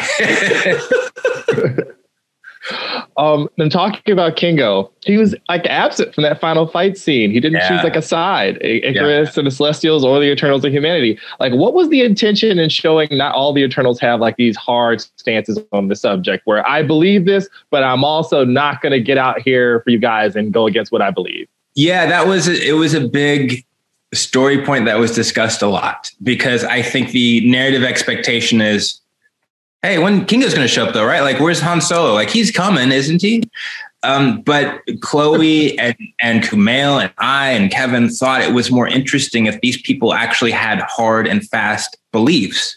Um, 3.16 3.48
and 3.58 3.70
talking 3.70 4.12
about 4.12 4.36
Kingo, 4.36 4.90
he 5.04 5.16
was 5.16 5.34
like 5.48 5.64
absent 5.66 6.14
from 6.14 6.22
that 6.22 6.40
final 6.40 6.66
fight 6.66 6.98
scene. 6.98 7.30
He 7.30 7.40
didn't 7.40 7.60
yeah. 7.60 7.68
choose 7.68 7.84
like 7.84 7.96
a 7.96 8.02
side, 8.02 8.56
Ikaris 8.56 9.26
yeah. 9.26 9.32
and 9.36 9.46
the 9.46 9.50
Celestials 9.50 10.04
or 10.04 10.18
the 10.20 10.30
Eternals 10.30 10.64
of 10.64 10.72
humanity. 10.72 11.18
Like, 11.40 11.52
what 11.52 11.74
was 11.74 11.88
the 11.88 12.02
intention 12.02 12.58
in 12.58 12.68
showing 12.68 13.08
not 13.12 13.34
all 13.34 13.52
the 13.52 13.62
Eternals 13.62 14.00
have 14.00 14.20
like 14.20 14.36
these 14.36 14.56
hard 14.56 15.00
stances 15.16 15.58
on 15.72 15.88
the 15.88 15.96
subject 15.96 16.42
where 16.46 16.66
I 16.68 16.82
believe 16.82 17.24
this, 17.24 17.48
but 17.70 17.82
I'm 17.82 18.04
also 18.04 18.44
not 18.44 18.82
going 18.82 18.92
to 18.92 19.00
get 19.00 19.18
out 19.18 19.40
here 19.40 19.80
for 19.80 19.90
you 19.90 19.98
guys 19.98 20.36
and 20.36 20.52
go 20.52 20.66
against 20.66 20.92
what 20.92 21.02
I 21.02 21.10
believe? 21.10 21.48
Yeah, 21.74 22.06
that 22.06 22.26
was, 22.26 22.48
a, 22.48 22.68
it 22.68 22.72
was 22.72 22.94
a 22.94 23.06
big 23.06 23.64
story 24.14 24.64
point 24.64 24.86
that 24.86 24.98
was 24.98 25.12
discussed 25.12 25.62
a 25.62 25.68
lot 25.68 26.10
because 26.22 26.64
I 26.64 26.82
think 26.82 27.10
the 27.10 27.48
narrative 27.48 27.82
expectation 27.82 28.60
is 28.60 29.00
hey, 29.82 29.98
when 29.98 30.24
Kingo's 30.24 30.54
going 30.54 30.66
to 30.66 30.72
show 30.72 30.86
up 30.86 30.94
though, 30.94 31.04
right? 31.04 31.20
Like, 31.20 31.40
where's 31.40 31.60
Han 31.60 31.80
Solo? 31.80 32.12
Like, 32.14 32.30
he's 32.30 32.50
coming, 32.50 32.90
isn't 32.92 33.22
he? 33.22 33.42
Um, 34.02 34.42
but 34.42 34.82
Chloe 35.00 35.78
and, 35.78 35.96
and 36.20 36.42
Kumail 36.42 37.02
and 37.02 37.12
I 37.18 37.50
and 37.50 37.70
Kevin 37.70 38.08
thought 38.08 38.42
it 38.42 38.54
was 38.54 38.70
more 38.70 38.86
interesting 38.86 39.46
if 39.46 39.60
these 39.60 39.80
people 39.80 40.14
actually 40.14 40.52
had 40.52 40.80
hard 40.80 41.26
and 41.26 41.46
fast 41.48 41.96
beliefs 42.12 42.76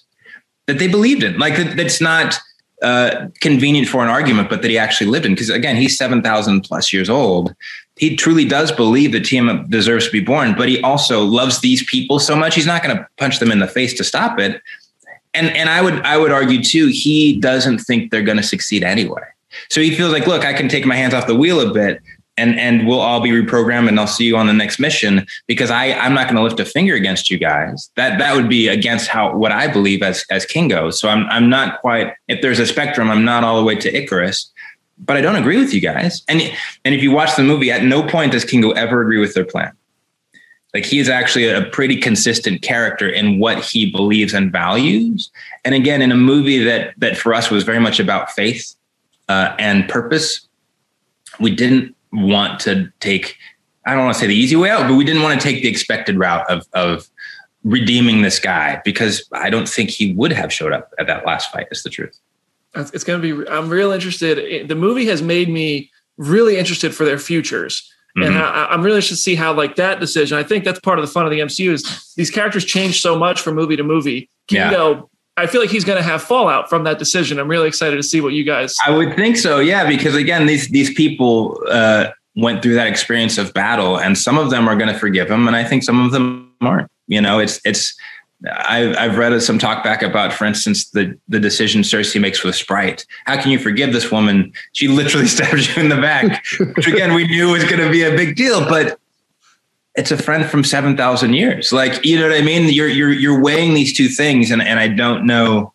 that 0.68 0.80
they 0.80 0.88
believed 0.88 1.24
in. 1.24 1.38
Like, 1.39 1.56
that, 1.58 1.76
that's 1.76 2.02
not 2.02 2.39
uh, 2.82 3.28
convenient 3.41 3.88
for 3.88 4.04
an 4.04 4.10
argument, 4.10 4.50
but 4.50 4.62
that 4.62 4.72
he 4.72 4.78
actually 4.78 5.08
lived 5.08 5.26
in. 5.26 5.34
Because 5.34 5.50
again, 5.50 5.76
he's 5.76 5.97
7,000 5.97 6.62
plus 6.62 6.93
years 6.93 7.10
old. 7.10 7.54
He 7.97 8.16
truly 8.16 8.45
does 8.45 8.72
believe 8.72 9.12
that 9.12 9.24
Tiamut 9.24 9.70
deserves 9.70 10.06
to 10.06 10.12
be 10.12 10.22
born, 10.22 10.56
but 10.56 10.70
he 10.70 10.82
also 10.82 11.22
loves 11.22 11.60
these 11.60 11.84
people 11.84 12.18
so 12.18 12.34
much, 12.34 12.56
he's 12.56 12.66
not 12.66 12.82
going 12.82 12.95
to 12.95 13.06
punch 13.18 13.39
them 13.39 13.52
in 13.52 13.60
the 13.60 13.68
face 13.68 13.93
to 13.95 14.06
stop 14.06 14.39
it 14.39 14.62
and 15.34 15.48
and 15.56 15.70
I 15.70 15.82
would 15.82 16.02
I 16.02 16.18
would 16.18 16.32
argue 16.32 16.64
too, 16.64 16.88
he 16.88 17.40
doesn't 17.40 17.80
think 17.80 18.12
they're 18.12 18.24
going 18.24 18.38
to 18.38 18.44
succeed 18.44 18.84
anyway. 18.84 19.22
So 19.70 19.82
he 19.82 19.96
feels 19.96 20.12
like, 20.12 20.28
look, 20.28 20.46
I 20.46 20.54
can 20.54 20.68
take 20.68 20.86
my 20.86 20.96
hands 20.96 21.14
off 21.14 21.28
the 21.28 21.36
wheel 21.36 21.60
a 21.60 21.74
bit, 21.74 22.02
and 22.38 22.60
and 22.60 22.88
we'll 22.88 23.00
all 23.00 23.22
be 23.22 23.30
reprogrammed, 23.30 23.88
and 23.88 24.00
I'll 24.00 24.08
see 24.08 24.26
you 24.26 24.38
on 24.38 24.48
the 24.48 24.54
next 24.54 24.80
mission 24.80 25.26
because 25.48 25.70
I 25.70 25.94
I'm 25.94 26.14
not 26.14 26.26
going 26.26 26.36
to 26.36 26.44
lift 26.44 26.60
a 26.60 26.66
finger 26.66 26.96
against 26.96 27.30
you 27.30 27.38
guys. 27.38 27.90
That 27.96 28.18
that 28.20 28.36
would 28.36 28.50
be 28.50 28.68
against 28.68 29.08
how 29.08 29.36
what 29.36 29.52
I 29.52 29.68
believe 29.68 30.02
as 30.02 30.26
as 30.32 30.46
Kingo. 30.46 30.90
So 30.92 31.10
I'm 31.10 31.26
I'm 31.28 31.50
not 31.50 31.82
quite. 31.82 32.14
If 32.28 32.42
there's 32.42 32.60
a 32.60 32.66
spectrum, 32.66 33.10
I'm 33.10 33.26
not 33.26 33.44
all 33.44 33.58
the 33.58 33.64
way 33.64 33.76
to 33.76 33.92
Ikaris. 33.92 34.50
But 35.02 35.16
I 35.16 35.22
don't 35.22 35.38
agree 35.38 35.58
with 35.58 35.74
you 35.74 35.80
guys. 35.80 36.24
And 36.28 36.42
and 36.84 36.94
if 36.94 37.02
you 37.02 37.12
watch 37.12 37.36
the 37.36 37.44
movie, 37.44 37.72
at 37.72 37.84
no 37.84 38.04
point 38.04 38.34
does 38.34 38.44
Kingo 38.44 38.72
ever 38.72 39.02
agree 39.02 39.20
with 39.20 39.34
their 39.34 39.46
plan. 39.46 39.72
Like 40.74 40.86
he 40.86 41.00
is 41.00 41.10
actually 41.10 41.50
a 41.50 41.64
pretty 41.64 42.00
consistent 42.00 42.62
character 42.62 43.10
in 43.10 43.40
what 43.40 43.64
he 43.64 43.92
believes 43.92 44.34
and 44.34 44.52
values. 44.52 45.32
And 45.66 45.74
again, 45.74 46.02
in 46.02 46.12
a 46.12 46.16
movie 46.16 46.64
that 46.64 46.94
that 46.98 47.18
for 47.18 47.34
us 47.34 47.50
was 47.50 47.64
very 47.64 47.80
much 47.80 48.00
about 48.00 48.32
faith 48.32 48.76
uh, 49.28 49.56
and 49.58 49.90
purpose, 49.90 50.48
we 51.40 51.56
didn't 51.56 51.96
want 52.12 52.60
to 52.62 52.92
take. 53.00 53.36
I 53.86 53.96
don't 53.96 54.06
want 54.06 54.16
to 54.16 54.20
say 54.20 54.28
the 54.28 54.36
easy 54.36 54.56
way 54.56 54.70
out, 54.70 54.88
but 54.88 54.96
we 54.96 55.04
didn't 55.04 55.24
want 55.24 55.40
to 55.42 55.48
take 55.48 55.64
the 55.64 55.70
expected 55.70 56.20
route 56.20 56.50
of 56.50 56.68
of 56.74 57.10
redeeming 57.64 58.22
this 58.22 58.40
guy 58.40 58.80
because 58.86 59.28
I 59.34 59.50
don't 59.50 59.68
think 59.68 59.90
he 59.90 60.14
would 60.14 60.32
have 60.32 60.54
showed 60.54 60.72
up 60.72 60.94
at 61.00 61.08
that 61.08 61.26
last 61.26 61.52
fight. 61.52 61.68
Is 61.72 61.82
the 61.82 61.90
truth. 61.90 62.20
It's 62.76 63.04
going 63.04 63.20
to 63.20 63.44
be. 63.44 63.50
I'm 63.50 63.70
real 63.70 63.92
interested. 63.92 64.68
The 64.68 64.76
movie 64.76 65.08
has 65.08 65.24
made 65.24 65.50
me 65.50 65.90
really 66.18 66.58
interested 66.58 66.94
for 66.94 67.06
their 67.06 67.18
futures 67.18 67.92
And 68.16 68.38
I, 68.38 68.66
I'm 68.66 68.82
really 68.82 68.97
interested 68.97 69.16
to 69.16 69.22
see 69.22 69.36
how 69.36 69.53
like 69.53 69.76
that 69.76 69.99
decision. 69.99 70.38
I 70.38 70.43
think 70.43 70.66
that's 70.66 70.80
part 70.80 70.99
of 70.99 71.05
the 71.05 71.12
fun 71.12 71.26
of 71.26 71.32
the 71.32 71.39
MCU 71.39 71.72
is 71.72 72.14
these 72.16 72.30
characters 72.30 72.66
change 72.66 73.01
so 73.01 73.18
much 73.18 73.41
from 73.41 73.55
movie 73.55 73.76
to 73.76 73.84
movie. 73.84 74.30
Yeah. 74.49 74.70
Kingo, 74.70 75.10
I 75.38 75.47
feel 75.47 75.62
like 75.62 75.70
he's 75.70 75.86
going 75.86 75.97
to 75.97 76.03
have 76.03 76.22
fallout 76.22 76.70
from 76.70 76.84
that 76.84 76.99
decision. 76.99 77.39
I'm 77.39 77.47
really 77.47 77.68
excited 77.68 77.95
to 77.95 78.03
see 78.03 78.20
what 78.20 78.34
you 78.34 78.43
guys. 78.43 78.76
I 78.86 78.91
would 78.91 79.16
think 79.16 79.38
so, 79.38 79.60
yeah, 79.60 79.88
because 79.88 80.16
again, 80.16 80.47
these 80.47 80.68
these 80.68 80.93
people 80.93 81.62
uh, 81.70 82.07
went 82.36 82.62
through 82.62 82.76
that 82.76 82.88
experience 82.88 83.38
of 83.38 83.53
battle, 83.53 83.97
and 83.97 84.18
some 84.18 84.38
of 84.38 84.49
them 84.49 84.68
are 84.68 84.76
going 84.76 84.91
to 84.91 84.99
forgive 84.99 85.32
him, 85.32 85.47
and 85.47 85.55
I 85.55 85.64
think 85.64 85.84
some 85.84 86.03
of 86.03 86.12
them 86.12 86.53
aren't. 86.62 86.89
You 87.07 87.22
know, 87.22 87.39
it's 87.39 87.62
it's. 87.64 87.95
I've 88.52 88.96
I've 88.98 89.18
read 89.18 89.40
some 89.42 89.60
talk 89.60 89.84
back 89.84 90.02
about, 90.02 90.32
for 90.32 90.46
instance, 90.46 90.90
the 90.92 91.18
the 91.28 91.40
decision 91.40 91.82
Sersi 91.82 92.22
makes 92.22 92.44
with 92.44 92.56
Sprite. 92.56 93.06
How 93.26 93.42
can 93.42 93.52
you 93.52 93.60
forgive 93.60 93.92
this 93.92 94.12
woman? 94.12 94.54
She 94.74 94.88
literally 94.88 95.28
stabs 95.36 95.76
you 95.76 95.84
in 95.84 95.90
the 95.90 95.98
back, 95.98 96.46
which 96.76 96.88
again 96.88 97.14
we 97.14 97.28
knew 97.28 97.52
was 97.52 97.66
going 97.66 97.82
to 97.82 97.92
be 97.92 98.04
a 98.04 98.16
big 98.16 98.36
deal, 98.36 98.62
but 98.62 99.00
it's 99.96 100.12
a 100.12 100.18
friend 100.18 100.46
from 100.46 100.64
7,000 100.64 101.34
years. 101.34 101.74
Like, 101.74 102.06
you 102.06 102.18
know 102.18 102.30
what 102.30 102.38
I 102.38 102.42
mean? 102.42 102.72
You're, 102.72 102.88
you're, 102.88 103.12
you're 103.12 103.42
weighing 103.42 103.74
these 103.74 103.96
two 103.96 104.08
things. 104.08 104.50
And, 104.50 104.62
and 104.62 104.80
I 104.80 104.88
don't 104.88 105.26
know, 105.26 105.74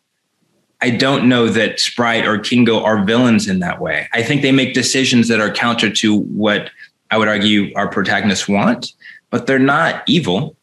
I 0.80 0.88
don't 0.90 1.28
know 1.28 1.48
that 1.48 1.78
Sprite 1.78 2.26
or 2.26 2.38
Kingo 2.38 2.82
are 2.82 3.04
villains 3.04 3.48
in 3.48 3.58
that 3.58 3.82
way. 3.82 4.08
I 4.14 4.22
think 4.22 4.40
they 4.40 4.50
make 4.50 4.72
decisions 4.72 5.28
that 5.28 5.40
are 5.40 5.50
counter 5.50 5.90
to 5.90 6.16
what 6.16 6.70
I 7.10 7.18
would 7.18 7.28
argue 7.28 7.70
our 7.74 7.88
protagonists 7.88 8.48
want, 8.48 8.94
but 9.28 9.46
they're 9.46 9.58
not 9.58 10.02
evil, 10.06 10.56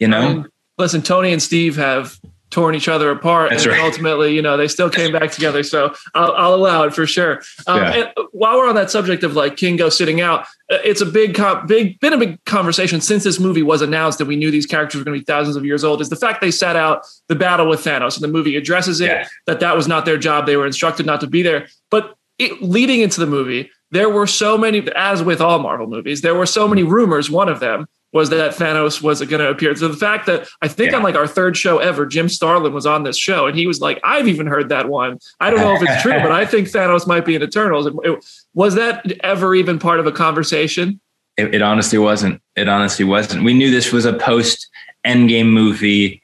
you 0.00 0.08
know? 0.08 0.26
Um, 0.26 0.49
Listen, 0.80 1.02
Tony 1.02 1.32
and 1.32 1.40
Steve 1.42 1.76
have 1.76 2.18
torn 2.50 2.74
each 2.74 2.88
other 2.88 3.12
apart. 3.12 3.50
That's 3.50 3.62
and 3.62 3.72
right. 3.74 3.80
ultimately, 3.80 4.34
you 4.34 4.42
know, 4.42 4.56
they 4.56 4.66
still 4.66 4.90
came 4.90 5.12
back 5.12 5.30
together. 5.30 5.62
So 5.62 5.94
I'll, 6.16 6.32
I'll 6.32 6.54
allow 6.54 6.82
it 6.82 6.92
for 6.92 7.06
sure. 7.06 7.42
Um, 7.68 7.76
Yeah. 7.78 7.92
And 7.92 8.12
while 8.32 8.56
we're 8.58 8.68
on 8.68 8.74
that 8.74 8.90
subject 8.90 9.22
of 9.22 9.34
like 9.36 9.56
Kingo 9.56 9.88
sitting 9.88 10.20
out, 10.20 10.40
uh, 10.68 10.78
it's 10.82 11.00
a 11.00 11.06
big, 11.06 11.36
com- 11.36 11.68
big, 11.68 12.00
been 12.00 12.12
a 12.12 12.18
big 12.18 12.44
conversation 12.46 13.00
since 13.00 13.22
this 13.22 13.38
movie 13.38 13.62
was 13.62 13.82
announced 13.82 14.18
that 14.18 14.24
we 14.24 14.34
knew 14.34 14.50
these 14.50 14.66
characters 14.66 14.98
were 14.98 15.04
going 15.04 15.16
to 15.16 15.20
be 15.20 15.24
thousands 15.24 15.54
of 15.54 15.64
years 15.64 15.84
old. 15.84 16.00
Is 16.00 16.08
the 16.08 16.16
fact 16.16 16.40
they 16.40 16.50
sat 16.50 16.74
out 16.74 17.06
the 17.28 17.36
battle 17.36 17.68
with 17.68 17.84
Thanos, 17.84 18.16
and 18.16 18.24
the 18.24 18.28
movie 18.28 18.56
addresses 18.56 19.00
it 19.00 19.10
Yeah. 19.10 19.28
that 19.46 19.60
that 19.60 19.76
was 19.76 19.86
not 19.86 20.04
their 20.04 20.18
job. 20.18 20.46
They 20.46 20.56
were 20.56 20.66
instructed 20.66 21.06
not 21.06 21.20
to 21.20 21.28
be 21.28 21.42
there. 21.42 21.68
But 21.88 22.16
it, 22.38 22.60
leading 22.60 23.00
into 23.00 23.20
the 23.20 23.26
movie, 23.26 23.70
there 23.92 24.10
were 24.10 24.26
so 24.26 24.58
many, 24.58 24.88
as 24.96 25.22
with 25.22 25.40
all 25.40 25.60
Marvel 25.60 25.86
movies, 25.86 26.22
there 26.22 26.34
were 26.34 26.46
so 26.46 26.66
many 26.66 26.82
rumors. 26.82 27.30
One 27.30 27.48
of 27.48 27.60
them 27.60 27.86
was 28.12 28.30
that 28.30 28.52
Thanos 28.56 29.00
was 29.02 29.20
going 29.22 29.40
to 29.40 29.48
appear. 29.48 29.74
So 29.76 29.86
the 29.88 29.96
fact 29.96 30.26
that 30.26 30.48
I 30.62 30.68
think 30.68 30.90
Yeah. 30.90 30.96
on 30.96 31.02
like 31.02 31.14
our 31.14 31.26
third 31.28 31.56
show 31.56 31.78
ever, 31.78 32.06
Jim 32.06 32.28
Starlin 32.28 32.72
was 32.72 32.84
on 32.86 33.04
this 33.04 33.16
show, 33.16 33.46
and 33.46 33.56
he 33.56 33.66
was 33.66 33.80
like, 33.80 34.00
"I've 34.02 34.26
even 34.26 34.46
heard 34.46 34.68
that 34.70 34.88
one. 34.88 35.18
I 35.38 35.50
don't 35.50 35.60
know 35.60 35.74
if 35.74 35.82
it's 35.82 36.02
true, 36.02 36.12
but 36.20 36.32
I 36.32 36.44
think 36.44 36.68
Thanos 36.72 37.06
might 37.06 37.24
be 37.24 37.34
in 37.36 37.42
Eternals." 37.42 37.86
And 37.86 37.98
it- 38.04 38.24
was 38.54 38.74
that 38.74 39.10
ever 39.22 39.54
even 39.54 39.78
part 39.78 40.00
of 40.00 40.06
a 40.06 40.12
conversation? 40.12 41.00
It, 41.36 41.54
it 41.54 41.62
honestly 41.62 41.98
wasn't. 41.98 42.42
It 42.56 42.68
honestly 42.68 43.04
wasn't. 43.04 43.44
We 43.44 43.54
knew 43.54 43.70
this 43.70 43.92
was 43.92 44.04
a 44.04 44.12
post 44.12 44.68
Endgame 45.06 45.46
movie, 45.52 46.20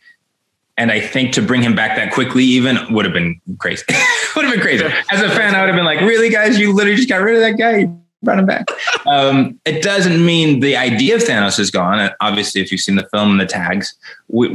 and 0.76 0.90
I 0.90 1.00
think 1.00 1.32
to 1.34 1.42
bring 1.42 1.62
him 1.62 1.74
back 1.76 1.96
that 1.96 2.12
quickly 2.12 2.42
even 2.44 2.78
would 2.92 3.04
have 3.04 3.14
been 3.14 3.40
crazy. 3.58 3.84
would 4.36 4.44
have 4.44 4.52
been 4.52 4.60
crazy. 4.60 4.84
As 5.12 5.22
a 5.22 5.30
fan, 5.30 5.54
I 5.54 5.60
would 5.60 5.68
have 5.68 5.76
been 5.76 5.84
like, 5.86 6.00
"Really, 6.00 6.28
guys? 6.30 6.58
You 6.58 6.72
literally 6.72 6.96
just 6.96 7.08
got 7.08 7.18
rid 7.22 7.36
of 7.36 7.40
that 7.42 7.52
guy? 7.56 7.88
You 8.26 8.32
brought 8.32 8.38
him 8.38 8.46
back." 8.46 8.66
um, 9.06 9.58
it 9.64 9.82
doesn't 9.82 10.24
mean 10.24 10.60
the 10.60 10.76
idea 10.76 11.16
of 11.16 11.22
Thanos 11.22 11.58
is 11.58 11.70
gone. 11.70 11.98
Uh, 11.98 12.12
Obviously, 12.20 12.60
if 12.60 12.70
you've 12.70 12.80
seen 12.80 12.96
the 12.96 13.08
film 13.12 13.32
and 13.32 13.40
the 13.40 13.46
tags, 13.46 13.94
we, 14.28 14.48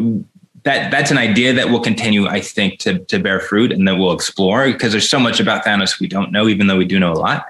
that 0.63 0.91
that's 0.91 1.11
an 1.11 1.17
idea 1.17 1.53
that 1.53 1.69
will 1.69 1.79
continue, 1.79 2.27
I 2.27 2.41
think, 2.41 2.79
to 2.79 2.99
to 2.99 3.19
bear 3.19 3.39
fruit 3.39 3.71
and 3.71 3.87
that 3.87 3.95
we'll 3.95 4.13
explore 4.13 4.65
because 4.65 4.91
there's 4.91 5.09
so 5.09 5.19
much 5.19 5.39
about 5.39 5.65
Thanos 5.65 5.99
we 5.99 6.07
don't 6.07 6.31
know, 6.31 6.47
even 6.47 6.67
though 6.67 6.77
we 6.77 6.85
do 6.85 6.99
know 6.99 7.11
a 7.11 7.15
lot 7.15 7.45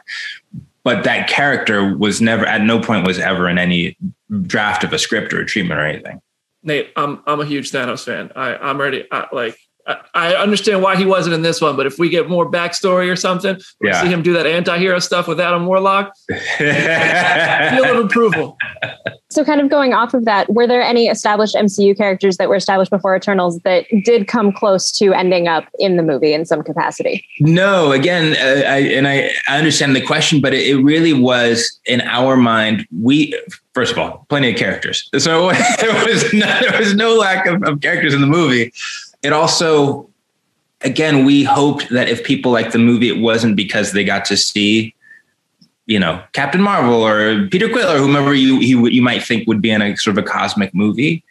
but 0.84 1.03
that 1.03 1.28
character 1.28 1.95
was 1.95 2.22
never 2.22 2.45
at 2.45 2.61
no 2.61 2.80
point 2.80 3.05
was 3.05 3.19
ever 3.19 3.47
in 3.47 3.57
any 3.57 3.97
draft 4.43 4.84
of 4.84 4.93
a 4.93 4.99
script 4.99 5.34
or 5.34 5.41
a 5.41 5.45
treatment 5.45 5.80
or 5.80 5.86
anything. 5.86 6.22
Nate, 6.63 6.91
I'm 6.95 7.22
I'm 7.26 7.39
a 7.39 7.45
huge 7.45 7.72
Thanos 7.72 8.05
fan. 8.05 8.32
I 8.36 8.55
I'm 8.55 8.80
already 8.80 9.05
I, 9.11 9.28
like 9.32 9.57
I, 9.88 9.98
I 10.14 10.36
understand 10.36 10.82
why 10.84 10.96
he 10.96 11.06
wasn't 11.06 11.34
in 11.36 11.42
this 11.42 11.60
one, 11.62 11.76
but 11.76 11.86
if 11.86 11.98
we 11.98 12.10
get 12.10 12.30
more 12.30 12.50
backstory 12.50 13.12
or 13.12 13.16
something, 13.16 13.58
we 13.80 13.90
Yeah. 13.90 14.02
see 14.02 14.08
him 14.08 14.22
do 14.22 14.34
that 14.34 14.46
anti-hero 14.46 15.00
stuff 15.00 15.28
with 15.28 15.40
Adam 15.40 15.66
Warlock, 15.66 16.14
seal 16.58 17.86
of 17.98 18.06
approval. 18.06 18.58
So, 19.30 19.46
kind 19.46 19.62
of 19.62 19.70
going 19.70 19.94
off 19.94 20.14
of 20.14 20.26
that, 20.26 20.52
were 20.52 20.68
there 20.68 20.82
any 20.82 21.08
established 21.08 21.56
MCU 21.56 21.96
characters 21.96 22.38
that 22.38 22.50
were 22.50 22.56
established 22.56 22.92
before 22.92 23.16
Eternals 23.16 23.60
that 23.60 23.86
did 24.04 24.28
come 24.28 24.52
close 24.52 24.92
to 24.94 25.14
ending 25.14 25.48
up 25.48 25.66
in 25.80 25.96
the 25.98 26.04
movie 26.04 26.34
in 26.34 26.46
some 26.46 26.62
capacity? 26.64 27.26
no, 27.40 27.92
again, 27.92 28.36
uh, 28.38 28.68
I, 28.70 28.78
and 28.80 29.08
I, 29.08 29.32
I 29.48 29.58
understand 29.58 29.96
the 29.96 30.02
question, 30.06 30.42
but 30.42 30.54
it, 30.54 30.68
it 30.68 30.84
really 30.84 31.14
was 31.14 31.80
in 31.86 32.02
our 32.02 32.36
mind. 32.36 32.86
We 33.02 33.40
first 33.74 33.94
of 33.94 33.98
all, 33.98 34.26
plenty 34.30 34.52
of 34.52 34.58
characters, 34.58 35.10
so 35.18 35.52
there 35.80 36.06
was 36.06 36.34
no, 36.34 36.60
there 36.62 36.80
was 36.80 36.94
no 36.94 37.16
lack 37.16 37.46
of, 37.46 37.64
of 37.64 37.80
characters 37.82 38.14
in 38.14 38.22
the 38.22 38.28
movie. 38.28 38.72
It 39.24 39.34
also, 39.34 40.09
again, 40.82 41.26
we 41.26 41.43
hoped 41.43 41.89
that 41.89 42.09
if 42.09 42.24
people 42.24 42.51
liked 42.51 42.72
the 42.72 42.80
movie, 42.80 43.09
it 43.09 43.22
wasn't 43.22 43.55
because 43.55 43.91
they 43.91 44.03
got 44.03 44.26
to 44.26 44.38
see 44.38 44.95
you 45.91 45.99
know 45.99 46.24
Captain 46.34 46.61
Marvel 46.61 47.05
or 47.05 47.47
Peter 47.49 47.67
Quill 47.67 47.91
or 47.91 47.97
whomever 47.97 48.34
you 48.34 48.55
you, 48.59 48.88
you 48.88 49.01
might 49.01 49.24
think 49.24 49.47
would 49.47 49.61
be 49.61 49.72
in 49.72 49.82
a 49.82 49.95
sort 49.97 50.17
of 50.17 50.24
a 50.24 50.28
cosmic 50.28 50.74
movie. 50.74 51.24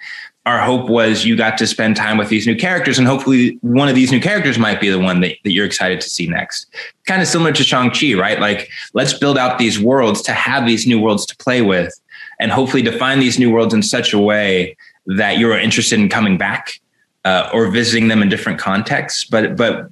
Our 0.47 0.59
hope 0.59 0.89
was 0.89 1.25
you 1.25 1.37
got 1.37 1.59
to 1.59 1.67
spend 1.67 1.97
time 1.97 2.17
with 2.17 2.29
these 2.29 2.47
new 2.47 2.57
characters, 2.57 2.99
and 2.99 3.07
hopefully 3.07 3.59
one 3.63 3.89
of 3.89 3.95
these 3.95 4.11
new 4.11 4.21
characters 4.21 4.59
might 4.59 4.81
be 4.81 4.89
the 4.89 4.99
one 4.99 5.21
that, 5.21 5.37
that 5.45 5.53
you're 5.53 5.67
excited 5.67 6.01
to 6.01 6.09
see 6.11 6.27
next. 6.27 6.67
Kind 7.07 7.23
of 7.23 7.29
similar 7.29 7.53
to 7.53 7.63
Shang 7.63 7.91
Chi, 7.91 8.15
right? 8.15 8.41
Like 8.41 8.69
let's 8.95 9.15
build 9.15 9.39
out 9.39 9.59
these 9.59 9.79
worlds 9.79 10.23
to 10.23 10.33
have 10.33 10.67
these 10.67 10.87
new 10.87 11.01
worlds 11.01 11.25
to 11.27 11.37
play 11.37 11.63
with, 11.63 11.99
and 12.39 12.51
hopefully 12.51 12.83
define 12.83 13.21
these 13.21 13.39
new 13.39 13.51
worlds 13.51 13.73
in 13.73 13.83
such 13.83 14.13
a 14.13 14.19
way 14.19 14.77
that 15.07 15.39
you're 15.39 15.59
interested 15.59 15.99
in 15.99 16.09
coming 16.09 16.37
back 16.37 16.81
uh, 17.25 17.51
or 17.53 17.71
visiting 17.71 18.09
them 18.09 18.23
in 18.23 18.29
different 18.29 18.59
contexts. 18.59 19.25
But 19.25 19.57
but 19.57 19.91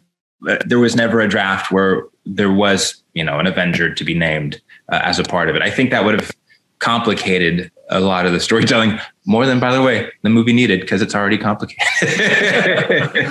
uh, 0.49 0.59
there 0.66 0.79
was 0.79 0.97
never 0.97 1.20
a 1.20 1.29
draft 1.29 1.70
where 1.70 2.05
there 2.24 2.53
was 2.53 3.03
you 3.14 3.24
know 3.24 3.39
an 3.39 3.47
Avenger 3.47 3.95
to 3.95 4.05
be 4.05 4.14
named 4.14 4.61
uh, 4.91 5.01
as 5.03 5.18
a 5.18 5.24
part 5.24 5.49
of 5.49 5.57
it. 5.57 5.62
I 5.62 5.70
think 5.70 5.91
that 5.91 6.05
would 6.05 6.20
have 6.20 6.33
complicated 6.79 7.70
a 7.91 8.01
lot 8.01 8.26
of 8.26 8.33
the 8.33 8.41
storytelling 8.41 8.99
more 9.29 9.45
than, 9.47 9.61
by 9.61 9.72
the 9.74 9.83
way, 9.83 10.11
the 10.22 10.31
movie 10.31 10.55
needed 10.55 10.81
because 10.81 11.03
it's 11.03 11.14
already 11.14 11.39
complicated. 11.39 11.87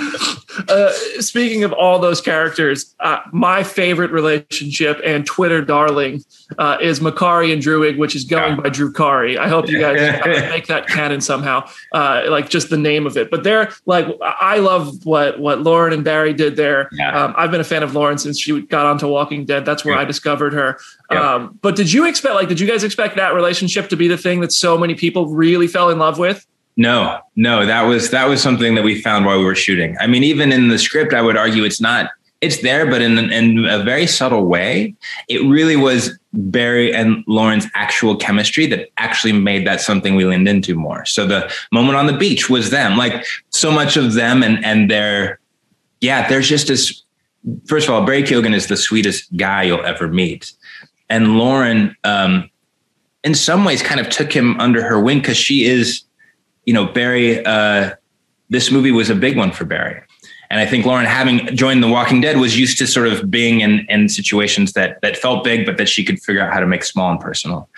Uh, 0.68 0.90
speaking 1.20 1.62
of 1.62 1.72
all 1.72 2.00
those 2.00 2.20
characters, 2.20 2.92
uh, 2.98 3.20
my 3.32 3.62
favorite 3.62 4.10
relationship 4.10 5.00
and 5.04 5.24
Twitter 5.24 5.62
darling 5.62 6.20
uh, 6.58 6.76
is 6.80 6.98
Makkari 6.98 7.52
and 7.52 7.62
Druig, 7.62 7.96
which 7.96 8.16
is 8.16 8.24
going 8.24 8.56
Yeah. 8.56 8.62
by 8.62 8.68
Drukari. 8.70 9.38
I 9.38 9.46
hope 9.48 9.68
you 9.68 9.78
guys 9.78 10.00
make 10.50 10.66
that 10.66 10.88
canon 10.88 11.20
somehow, 11.20 11.68
uh, 11.92 12.24
like 12.28 12.50
just 12.50 12.70
the 12.70 12.76
name 12.76 13.06
of 13.06 13.16
it. 13.16 13.30
But 13.30 13.44
they're 13.44 13.70
like, 13.86 14.08
I 14.20 14.58
love 14.58 15.06
what 15.06 15.38
what 15.38 15.62
Lauren 15.62 15.92
and 15.92 16.02
Barry 16.02 16.32
did 16.32 16.56
there. 16.56 16.88
Yeah. 16.92 17.16
Um, 17.26 17.34
I've 17.36 17.52
been 17.52 17.60
a 17.60 17.64
fan 17.64 17.84
of 17.84 17.94
Lauren 17.94 18.18
since 18.18 18.40
she 18.40 18.60
got 18.62 18.84
onto 18.84 19.06
Walking 19.06 19.44
Dead. 19.44 19.64
That's 19.64 19.84
where 19.84 19.94
Yeah. 19.94 20.00
I 20.00 20.04
discovered 20.06 20.54
her. 20.54 20.78
Um, 21.10 21.56
but 21.62 21.74
did 21.76 21.90
you 21.90 22.04
expect, 22.06 22.34
like, 22.34 22.48
did 22.48 22.60
you 22.60 22.66
guys 22.66 22.84
expect 22.84 23.16
that 23.16 23.32
relationship 23.32 23.88
to 23.90 23.96
be 23.96 24.08
the 24.08 24.18
thing 24.18 24.40
that 24.40 24.52
so 24.52 24.76
many 24.76 24.94
people 24.94 25.26
really 25.28 25.66
fell 25.68 25.87
in 25.88 25.98
love 25.98 26.18
with? 26.18 26.46
No, 26.78 27.18
no, 27.34 27.66
that 27.66 27.82
was 27.82 28.10
that 28.10 28.28
was 28.28 28.40
something 28.40 28.76
that 28.76 28.84
we 28.84 29.02
found 29.02 29.26
while 29.26 29.38
we 29.38 29.44
were 29.44 29.56
shooting. 29.56 29.96
I 29.98 30.06
mean, 30.06 30.22
even 30.22 30.52
in 30.52 30.68
the 30.68 30.78
script, 30.78 31.12
I 31.12 31.20
would 31.20 31.36
argue 31.36 31.64
it's 31.64 31.80
not. 31.80 32.10
It's 32.40 32.62
there, 32.62 32.88
but 32.88 33.02
in 33.02 33.18
in 33.18 33.64
a 33.64 33.82
very 33.82 34.06
subtle 34.06 34.46
way. 34.46 34.94
It 35.28 35.38
really 35.48 35.74
was 35.74 36.16
Barry 36.32 36.94
and 36.94 37.24
Lauren's 37.26 37.66
actual 37.74 38.14
chemistry 38.14 38.66
that 38.66 38.90
actually 38.96 39.32
made 39.32 39.66
that 39.66 39.80
something 39.80 40.14
we 40.14 40.24
leaned 40.24 40.46
into 40.46 40.76
more. 40.76 41.04
So 41.04 41.26
the 41.26 41.52
moment 41.72 41.98
on 41.98 42.06
the 42.06 42.12
beach 42.16 42.48
was 42.48 42.70
them, 42.70 42.96
like 42.96 43.26
so 43.50 43.72
much 43.72 43.96
of 43.96 44.14
them, 44.14 44.44
and 44.44 44.64
and 44.64 44.88
their, 44.88 45.40
yeah, 46.00 46.28
there's 46.28 46.48
just 46.48 46.68
this. 46.68 47.02
First 47.66 47.88
of 47.88 47.94
all, 47.94 48.04
Barry 48.04 48.22
Keoghan 48.22 48.54
is 48.54 48.68
the 48.68 48.76
sweetest 48.76 49.36
guy 49.36 49.64
you'll 49.64 49.84
ever 49.84 50.06
meet, 50.06 50.52
and 51.08 51.38
Lauren, 51.38 51.96
um, 52.04 52.48
in 53.24 53.34
some 53.34 53.64
ways, 53.64 53.82
kind 53.82 54.00
of 54.00 54.08
took 54.08 54.32
him 54.32 54.58
under 54.60 54.82
her 54.82 55.00
wing 55.00 55.18
because 55.18 55.36
she 55.36 55.64
is 55.64 56.04
you 56.68 56.74
know, 56.74 56.84
Barry, 56.84 57.42
uh, 57.46 57.94
this 58.50 58.70
movie 58.70 58.90
was 58.90 59.08
a 59.08 59.14
big 59.14 59.38
one 59.38 59.52
for 59.52 59.64
Barry. 59.64 60.02
And 60.50 60.60
I 60.60 60.66
think 60.66 60.84
Lauren, 60.84 61.06
having 61.06 61.46
joined 61.56 61.82
The 61.82 61.88
Walking 61.88 62.20
Dead, 62.20 62.36
was 62.36 62.58
used 62.58 62.76
to 62.76 62.86
sort 62.86 63.08
of 63.08 63.30
being 63.30 63.62
in, 63.62 63.86
in 63.88 64.10
situations 64.10 64.74
that 64.74 65.00
that 65.00 65.16
felt 65.16 65.44
big, 65.44 65.64
but 65.64 65.78
that 65.78 65.88
she 65.88 66.04
could 66.04 66.20
figure 66.20 66.42
out 66.42 66.52
how 66.52 66.60
to 66.60 66.66
make 66.66 66.84
small 66.84 67.10
and 67.10 67.18
personal. 67.18 67.70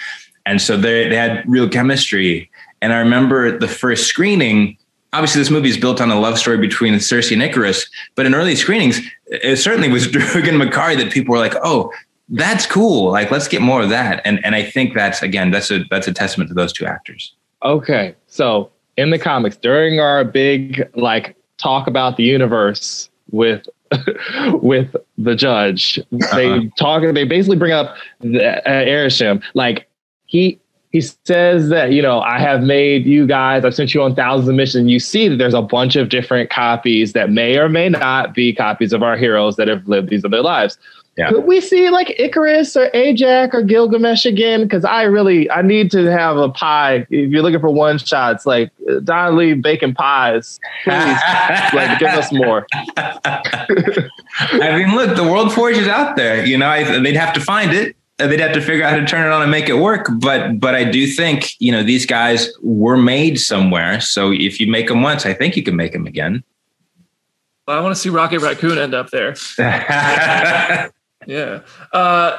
And 0.45 0.61
so 0.61 0.77
they, 0.77 1.09
they 1.09 1.15
had 1.15 1.45
real 1.49 1.69
chemistry. 1.69 2.51
And 2.83 2.93
I 2.93 2.99
remember 2.99 3.57
the 3.57 3.69
first 3.69 4.09
screening. 4.09 4.77
Obviously, 5.13 5.41
this 5.41 5.51
movie 5.51 5.69
is 5.69 5.79
built 5.79 6.01
on 6.01 6.11
a 6.11 6.19
love 6.19 6.37
story 6.37 6.59
between 6.59 6.95
Sersi 6.95 7.41
and 7.41 7.43
Ikaris, 7.43 7.89
but 8.17 8.27
in 8.27 8.35
early 8.35 8.57
screenings, 8.57 9.01
it 9.27 9.57
certainly 9.59 9.89
was 9.89 10.09
Druig 10.09 10.49
and 10.49 10.61
Makkari 10.61 10.97
that 10.97 11.13
people 11.13 11.33
were 11.33 11.39
like, 11.39 11.55
"Oh, 11.63 11.93
that's 12.31 12.67
cool! 12.67 13.11
Like, 13.11 13.31
let's 13.31 13.49
get 13.49 13.61
more 13.63 13.83
of 13.83 13.91
that." 13.91 14.23
And 14.25 14.45
and 14.45 14.55
I 14.55 14.63
think 14.63 14.95
that's 14.95 15.23
again, 15.23 15.51
that's 15.51 15.71
a 15.71 15.85
that's 15.91 16.09
a 16.09 16.13
testament 16.13 16.49
to 16.49 16.55
those 16.55 16.73
two 16.73 16.87
actors. 16.87 17.35
Okay, 17.63 18.15
so 18.27 18.71
in 18.97 19.11
the 19.11 19.19
comics, 19.19 19.57
during 19.57 20.01
our 20.01 20.25
big 20.25 20.89
like 20.95 21.37
talk 21.59 21.87
about 21.87 22.17
the 22.17 22.23
universe 22.25 23.11
with 23.31 23.67
with 24.63 24.95
the 25.19 25.35
judge, 25.35 25.99
Uh-huh. 25.99 26.37
they 26.37 26.69
talk. 26.79 27.03
They 27.15 27.25
basically 27.25 27.57
bring 27.57 27.73
up 27.73 27.97
the 28.21 28.69
uh. 28.69 29.39
Like 29.55 29.89
he 30.27 30.59
he 30.93 31.01
says 31.01 31.69
that 31.69 31.93
you 31.93 32.03
know 32.03 32.21
I 32.21 32.39
have 32.39 32.63
made 32.63 33.07
you 33.07 33.27
guys. 33.27 33.65
I've 33.65 33.75
sent 33.75 33.95
you 33.95 34.03
on 34.03 34.15
thousands 34.15 34.49
of 34.49 34.55
missions. 34.55 34.89
You 34.89 34.99
see 35.01 35.29
that 35.29 35.37
there's 35.37 35.55
a 35.55 35.63
bunch 35.63 35.97
of 35.97 36.09
different 36.09 36.51
copies 36.51 37.13
that 37.13 37.31
may 37.31 37.59
or 37.59 37.69
may 37.69 37.89
not 37.89 38.35
be 38.35 38.53
copies 38.53 38.93
of 38.93 39.03
our 39.03 39.17
heroes 39.17 39.57
that 39.57 39.69
have 39.69 39.87
lived 39.89 40.09
these 40.09 40.25
other 40.25 40.43
lives. 40.43 40.79
Yeah. 41.21 41.29
Could 41.29 41.45
we 41.45 41.61
see 41.61 41.91
like 41.91 42.17
Ikaris 42.19 42.77
or 42.77 42.89
Ajak 42.93 43.53
or 43.53 43.63
Gilgamesh 43.63 44.25
again? 44.25 44.63
Because 44.63 44.87
I 44.87 45.03
really 45.03 45.51
I 45.51 45.61
need 45.61 45.91
to 45.91 46.11
have 46.11 46.39
a 46.39 46.49
pie. 46.49 47.07
If 47.11 47.31
you're 47.31 47.43
looking 47.43 47.61
for 47.61 47.69
one 47.69 47.99
shots, 47.99 48.47
like 48.47 48.71
Don 49.05 49.37
Lee 49.37 49.53
bacon 49.53 49.93
pies, 49.93 50.59
please, 50.83 50.95
like 51.75 51.99
give 51.99 52.09
us 52.09 52.33
more. 52.33 52.67
I 52.97 54.79
mean, 54.79 54.97
look, 54.97 55.15
the 55.15 55.25
World 55.25 55.53
Forge 55.53 55.77
is 55.77 55.89
out 55.89 56.17
there. 56.17 56.43
You 56.43 56.57
know, 56.57 56.69
I, 56.69 56.85
they'd 57.01 57.17
have 57.17 57.35
to 57.35 57.41
find 57.41 57.75
it 57.75 57.97
they'd 58.17 58.41
have 58.41 58.53
to 58.53 58.63
figure 58.63 58.85
out 58.85 58.93
how 58.93 58.99
to 58.99 59.07
turn 59.07 59.27
it 59.27 59.31
on 59.31 59.43
and 59.43 59.51
make 59.51 59.69
it 59.69 59.75
work. 59.75 60.07
But 60.21 60.59
but 60.59 60.75
I 60.75 60.85
do 60.85 61.07
think 61.07 61.51
you 61.59 61.71
know 61.71 61.83
these 61.83 62.07
guys 62.07 62.49
were 62.63 62.97
made 62.97 63.39
somewhere. 63.39 64.01
So 64.01 64.33
if 64.33 64.59
you 64.59 64.71
make 64.71 64.89
them 64.89 65.03
once, 65.03 65.27
I 65.27 65.35
think 65.35 65.55
you 65.55 65.63
can 65.63 65.77
make 65.77 65.93
them 65.93 66.07
again. 66.07 66.43
Well, 67.69 67.79
I 67.79 67.83
want 67.83 67.95
to 67.95 68.01
see 68.01 68.09
Rocket 68.09 68.41
Raccoon 68.41 68.79
end 68.79 68.95
up 68.95 69.11
there. 69.11 69.35
yeah. 71.27 71.61
Uh, 71.93 72.39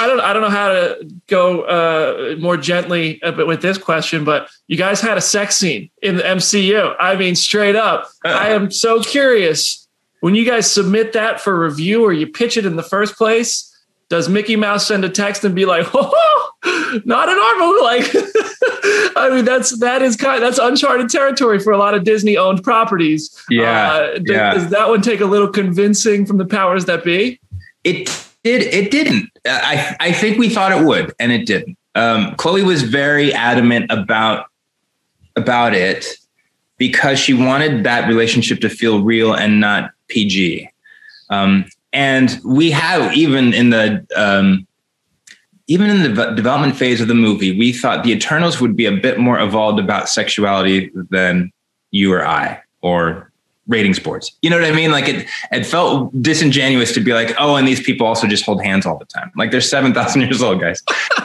I 0.00 0.06
don't 0.06 0.20
I 0.20 0.32
don't 0.32 0.42
know 0.42 0.50
how 0.50 0.68
to 0.68 1.10
go 1.26 1.62
uh, 1.62 2.36
more 2.38 2.56
gently 2.56 3.20
with 3.22 3.62
this 3.62 3.78
question, 3.78 4.24
but 4.24 4.48
you 4.68 4.76
guys 4.76 5.00
had 5.00 5.18
a 5.18 5.20
sex 5.20 5.56
scene 5.56 5.90
in 6.02 6.16
the 6.16 6.22
MCU. 6.22 6.94
I 7.00 7.16
mean, 7.16 7.34
straight 7.34 7.74
up. 7.74 8.08
I 8.24 8.50
am 8.50 8.70
so 8.70 9.02
curious 9.02 9.88
when 10.20 10.34
you 10.34 10.44
guys 10.44 10.70
submit 10.70 11.12
that 11.14 11.40
for 11.40 11.58
review 11.58 12.04
or 12.04 12.12
you 12.12 12.28
pitch 12.28 12.56
it 12.56 12.64
in 12.64 12.76
the 12.76 12.82
first 12.82 13.16
place 13.16 13.67
does 14.08 14.28
Mickey 14.28 14.56
Mouse 14.56 14.86
send 14.86 15.04
a 15.04 15.08
text 15.08 15.44
and 15.44 15.54
be 15.54 15.64
like, 15.64 15.86
"Oh, 15.94 16.50
not 17.04 17.28
an 17.28 17.38
arm"? 17.38 17.82
Like, 17.82 18.06
I 19.16 19.30
mean, 19.34 19.44
that's 19.44 19.78
that 19.80 20.02
is 20.02 20.16
kind 20.16 20.42
that's 20.42 20.58
uncharted 20.58 21.08
territory 21.10 21.58
for 21.58 21.72
a 21.72 21.78
lot 21.78 21.94
of 21.94 22.04
Disney 22.04 22.36
owned 22.36 22.62
properties. 22.62 23.36
Yeah, 23.50 23.88
uh, 23.88 24.12
does, 24.14 24.22
yeah. 24.26 24.54
Does 24.54 24.70
that 24.70 24.88
one 24.88 25.02
take 25.02 25.20
a 25.20 25.26
little 25.26 25.48
convincing 25.48 26.26
from 26.26 26.38
the 26.38 26.46
powers 26.46 26.86
that 26.86 27.04
be? 27.04 27.40
It 27.84 28.06
did. 28.44 28.62
It 28.62 28.90
didn't. 28.90 29.30
I 29.46 29.96
I 30.00 30.12
think 30.12 30.38
we 30.38 30.48
thought 30.48 30.72
it 30.72 30.84
would, 30.84 31.12
and 31.18 31.32
it 31.32 31.46
didn't. 31.46 31.76
Um, 31.94 32.34
Chloe 32.36 32.62
was 32.62 32.82
very 32.82 33.32
adamant 33.32 33.90
about 33.90 34.46
about 35.36 35.74
it 35.74 36.06
because 36.78 37.18
she 37.18 37.34
wanted 37.34 37.84
that 37.84 38.08
relationship 38.08 38.60
to 38.60 38.70
feel 38.70 39.02
real 39.02 39.34
and 39.34 39.60
not 39.60 39.90
PG. 40.08 40.70
Um, 41.30 41.66
and 41.92 42.40
we 42.44 42.70
have 42.70 43.14
even 43.14 43.54
in 43.54 43.70
the 43.70 44.06
um, 44.16 44.66
even 45.68 45.90
in 45.90 46.14
the 46.14 46.30
development 46.32 46.76
phase 46.76 47.00
of 47.00 47.08
the 47.08 47.14
movie, 47.14 47.58
we 47.58 47.72
thought 47.72 48.02
the 48.02 48.12
Eternals 48.12 48.60
would 48.60 48.74
be 48.74 48.86
a 48.86 48.92
bit 48.92 49.18
more 49.18 49.38
evolved 49.38 49.78
about 49.78 50.08
sexuality 50.08 50.90
than 51.10 51.52
you 51.90 52.12
or 52.12 52.26
I 52.26 52.60
or 52.80 53.30
rating 53.66 53.92
sports. 53.92 54.34
You 54.40 54.48
know 54.48 54.58
what 54.58 54.64
I 54.64 54.72
mean? 54.72 54.90
Like 54.90 55.08
it, 55.08 55.28
it 55.52 55.64
felt 55.64 56.10
disingenuous 56.22 56.92
to 56.94 57.00
be 57.00 57.12
like, 57.12 57.34
oh, 57.38 57.56
and 57.56 57.68
these 57.68 57.82
people 57.82 58.06
also 58.06 58.26
just 58.26 58.44
hold 58.44 58.62
hands 58.62 58.86
all 58.86 58.96
the 58.96 59.04
time. 59.04 59.30
Like 59.36 59.50
they're 59.50 59.60
7,000 59.60 60.20
years 60.22 60.42
old, 60.42 60.58
guys. 60.60 60.82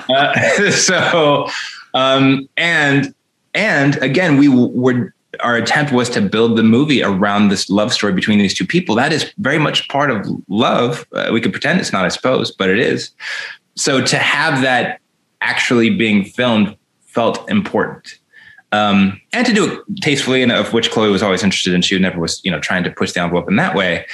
uh, 0.10 0.72
so, 0.72 1.48
um, 1.94 2.50
and, 2.58 3.16
and 3.54 3.96
again, 4.04 4.38
we 4.38 4.50
were 4.50 5.14
our 5.40 5.56
attempt 5.56 5.92
was 5.92 6.10
to 6.12 6.22
build 6.22 6.58
the 6.58 6.64
movie 6.64 7.02
around 7.04 7.50
this 7.50 7.70
love 7.70 7.92
story 7.92 8.14
between 8.14 8.40
these 8.40 8.54
two 8.54 8.66
people. 8.66 8.96
That 8.96 9.12
is 9.12 9.34
very 9.38 9.58
much 9.58 9.88
part 9.90 10.12
of 10.12 10.28
love. 10.48 11.08
Uh, 11.14 11.30
we 11.32 11.42
could 11.42 11.52
pretend 11.52 11.80
it's 11.80 11.92
not, 11.92 12.06
I 12.06 12.10
suppose, 12.10 12.52
but 12.52 12.70
it 12.70 12.80
is. 12.80 13.12
So 13.76 14.04
to 14.06 14.18
have 14.18 14.62
that 14.62 15.00
actually 15.42 15.90
being 15.90 16.24
filmed 16.24 16.78
felt 17.06 17.50
important. 17.50 18.20
Um, 18.72 19.22
and 19.34 19.46
to 19.46 19.54
do 19.54 19.72
it 19.72 20.02
tastefully, 20.02 20.42
and 20.42 20.52
of 20.52 20.74
which 20.74 20.90
Chloe 20.90 21.12
was 21.12 21.22
always 21.22 21.44
interested 21.44 21.74
in. 21.74 21.84
She 21.84 21.98
never 22.00 22.20
was, 22.20 22.42
you 22.44 22.50
know, 22.50 22.60
trying 22.60 22.84
to 22.84 22.92
push 22.92 23.12
the 23.12 23.22
envelope 23.22 23.48
in 23.48 23.56
that 23.58 23.76
way. 23.76 24.06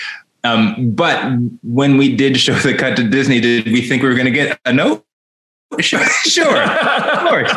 Um, 0.43 0.91
but 0.91 1.37
when 1.63 1.97
we 1.97 2.15
did 2.15 2.37
show 2.37 2.53
the 2.55 2.73
cut 2.73 2.97
to 2.97 3.07
Disney, 3.07 3.39
did 3.39 3.65
we 3.65 3.81
think 3.87 4.03
we 4.03 4.09
were 4.09 4.15
going 4.15 4.25
to 4.25 4.31
get 4.31 4.59
a 4.65 4.73
note? 4.73 5.05
Sure, 5.79 6.03
sure, 6.23 6.61
of 6.61 7.29
course. 7.29 7.51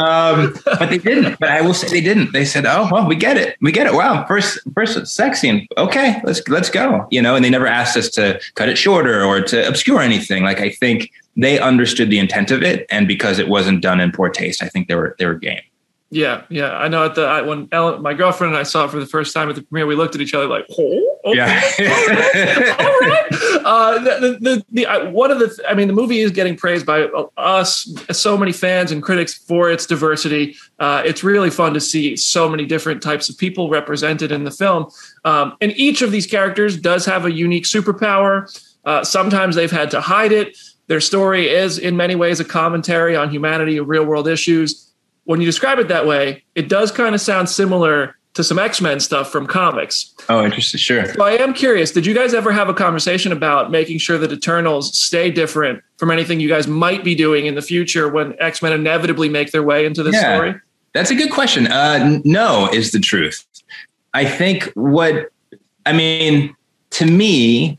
Um, 0.00 0.54
but 0.64 0.88
they 0.88 0.98
didn't. 0.98 1.38
But 1.38 1.50
I 1.50 1.60
will 1.60 1.74
say 1.74 1.88
they 1.88 2.00
didn't. 2.00 2.32
They 2.32 2.44
said, 2.44 2.64
"Oh, 2.66 2.88
well, 2.90 3.06
we 3.06 3.16
get 3.16 3.36
it. 3.36 3.56
We 3.60 3.72
get 3.72 3.86
it. 3.86 3.94
Wow, 3.94 4.24
first, 4.26 4.58
first 4.74 5.06
sex 5.06 5.40
scene. 5.40 5.66
Okay, 5.76 6.20
let's 6.24 6.46
let's 6.48 6.70
go." 6.70 7.06
You 7.10 7.20
know, 7.20 7.36
and 7.36 7.44
they 7.44 7.50
never 7.50 7.66
asked 7.66 7.96
us 7.96 8.08
to 8.10 8.40
cut 8.54 8.68
it 8.68 8.76
shorter 8.76 9.22
or 9.22 9.40
to 9.42 9.68
obscure 9.68 10.00
anything. 10.00 10.42
Like 10.42 10.60
I 10.60 10.70
think 10.70 11.10
they 11.36 11.58
understood 11.58 12.10
the 12.10 12.18
intent 12.18 12.50
of 12.50 12.62
it, 12.62 12.86
and 12.90 13.06
because 13.06 13.38
it 13.38 13.48
wasn't 13.48 13.82
done 13.82 14.00
in 14.00 14.12
poor 14.12 14.30
taste, 14.30 14.62
I 14.62 14.68
think 14.68 14.88
they 14.88 14.94
were 14.94 15.16
they 15.18 15.26
were 15.26 15.34
game. 15.34 15.62
Yeah, 16.10 16.42
yeah, 16.48 16.72
I 16.72 16.88
know. 16.88 17.04
At 17.04 17.14
the 17.14 17.22
I, 17.22 17.42
when 17.42 17.68
Ellen, 17.70 18.02
my 18.02 18.14
girlfriend 18.14 18.52
and 18.52 18.58
I 18.58 18.64
saw 18.64 18.84
it 18.84 18.90
for 18.90 18.98
the 18.98 19.06
first 19.06 19.32
time 19.32 19.48
at 19.48 19.54
the 19.54 19.62
premiere, 19.62 19.86
we 19.86 19.94
looked 19.94 20.14
at 20.14 20.20
each 20.20 20.34
other 20.34 20.46
like, 20.46 20.66
"Oh, 20.76 21.09
okay. 21.24 21.60
yeah, 21.78 22.76
all 22.78 23.00
right." 23.00 23.32
Uh, 23.64 23.98
the, 23.98 24.38
the, 24.40 24.64
the, 24.70 24.86
I, 24.86 25.04
one 25.04 25.30
of 25.30 25.38
the, 25.38 25.64
I 25.68 25.74
mean, 25.74 25.86
the 25.86 25.94
movie 25.94 26.20
is 26.20 26.30
getting 26.30 26.56
praised 26.56 26.86
by 26.86 27.02
us, 27.36 27.92
so 28.10 28.36
many 28.36 28.52
fans 28.52 28.90
and 28.92 29.02
critics 29.02 29.34
for 29.34 29.70
its 29.70 29.86
diversity. 29.86 30.56
Uh, 30.78 31.02
it's 31.04 31.22
really 31.22 31.50
fun 31.50 31.74
to 31.74 31.80
see 31.80 32.16
so 32.16 32.48
many 32.48 32.64
different 32.64 33.02
types 33.02 33.28
of 33.28 33.36
people 33.36 33.68
represented 33.68 34.32
in 34.32 34.44
the 34.44 34.50
film, 34.50 34.86
um, 35.24 35.56
and 35.60 35.72
each 35.76 36.02
of 36.02 36.12
these 36.12 36.26
characters 36.26 36.76
does 36.76 37.04
have 37.04 37.24
a 37.24 37.32
unique 37.32 37.64
superpower. 37.64 38.48
Uh, 38.84 39.04
sometimes 39.04 39.54
they've 39.56 39.70
had 39.70 39.90
to 39.90 40.00
hide 40.00 40.32
it. 40.32 40.56
Their 40.86 41.00
story 41.00 41.48
is, 41.48 41.78
in 41.78 41.96
many 41.96 42.16
ways, 42.16 42.40
a 42.40 42.44
commentary 42.44 43.14
on 43.14 43.30
humanity 43.30 43.78
and 43.78 43.86
real 43.86 44.04
world 44.04 44.26
issues 44.26 44.90
when 45.30 45.40
you 45.40 45.46
describe 45.46 45.78
it 45.78 45.86
that 45.86 46.06
way, 46.06 46.42
it 46.56 46.68
does 46.68 46.90
kind 46.90 47.14
of 47.14 47.20
sound 47.20 47.48
similar 47.48 48.16
to 48.34 48.44
some 48.44 48.58
X-Men 48.58 49.00
stuff 49.00 49.30
from 49.30 49.46
comics. 49.46 50.14
Oh, 50.28 50.44
interesting. 50.44 50.78
Sure. 50.78 51.12
So 51.14 51.24
I 51.24 51.32
am 51.32 51.52
curious. 51.52 51.90
Did 51.90 52.06
you 52.06 52.14
guys 52.14 52.32
ever 52.32 52.52
have 52.52 52.68
a 52.68 52.74
conversation 52.74 53.32
about 53.32 53.70
making 53.70 53.98
sure 53.98 54.18
that 54.18 54.32
Eternals 54.32 54.96
stay 54.96 55.30
different 55.30 55.82
from 55.96 56.10
anything 56.10 56.40
you 56.40 56.48
guys 56.48 56.66
might 56.66 57.02
be 57.02 57.14
doing 57.14 57.46
in 57.46 57.54
the 57.54 57.62
future 57.62 58.08
when 58.08 58.34
X-Men 58.40 58.72
inevitably 58.72 59.28
make 59.28 59.50
their 59.50 59.62
way 59.62 59.84
into 59.84 60.02
this 60.02 60.14
yeah, 60.14 60.36
story? 60.36 60.54
That's 60.94 61.10
a 61.10 61.14
good 61.14 61.30
question. 61.30 61.66
Uh, 61.66 62.20
no, 62.24 62.68
is 62.72 62.92
the 62.92 63.00
truth. 63.00 63.44
I 64.14 64.24
think 64.24 64.64
what 64.74 65.30
I 65.86 65.92
mean 65.92 66.54
to 66.90 67.06
me, 67.06 67.78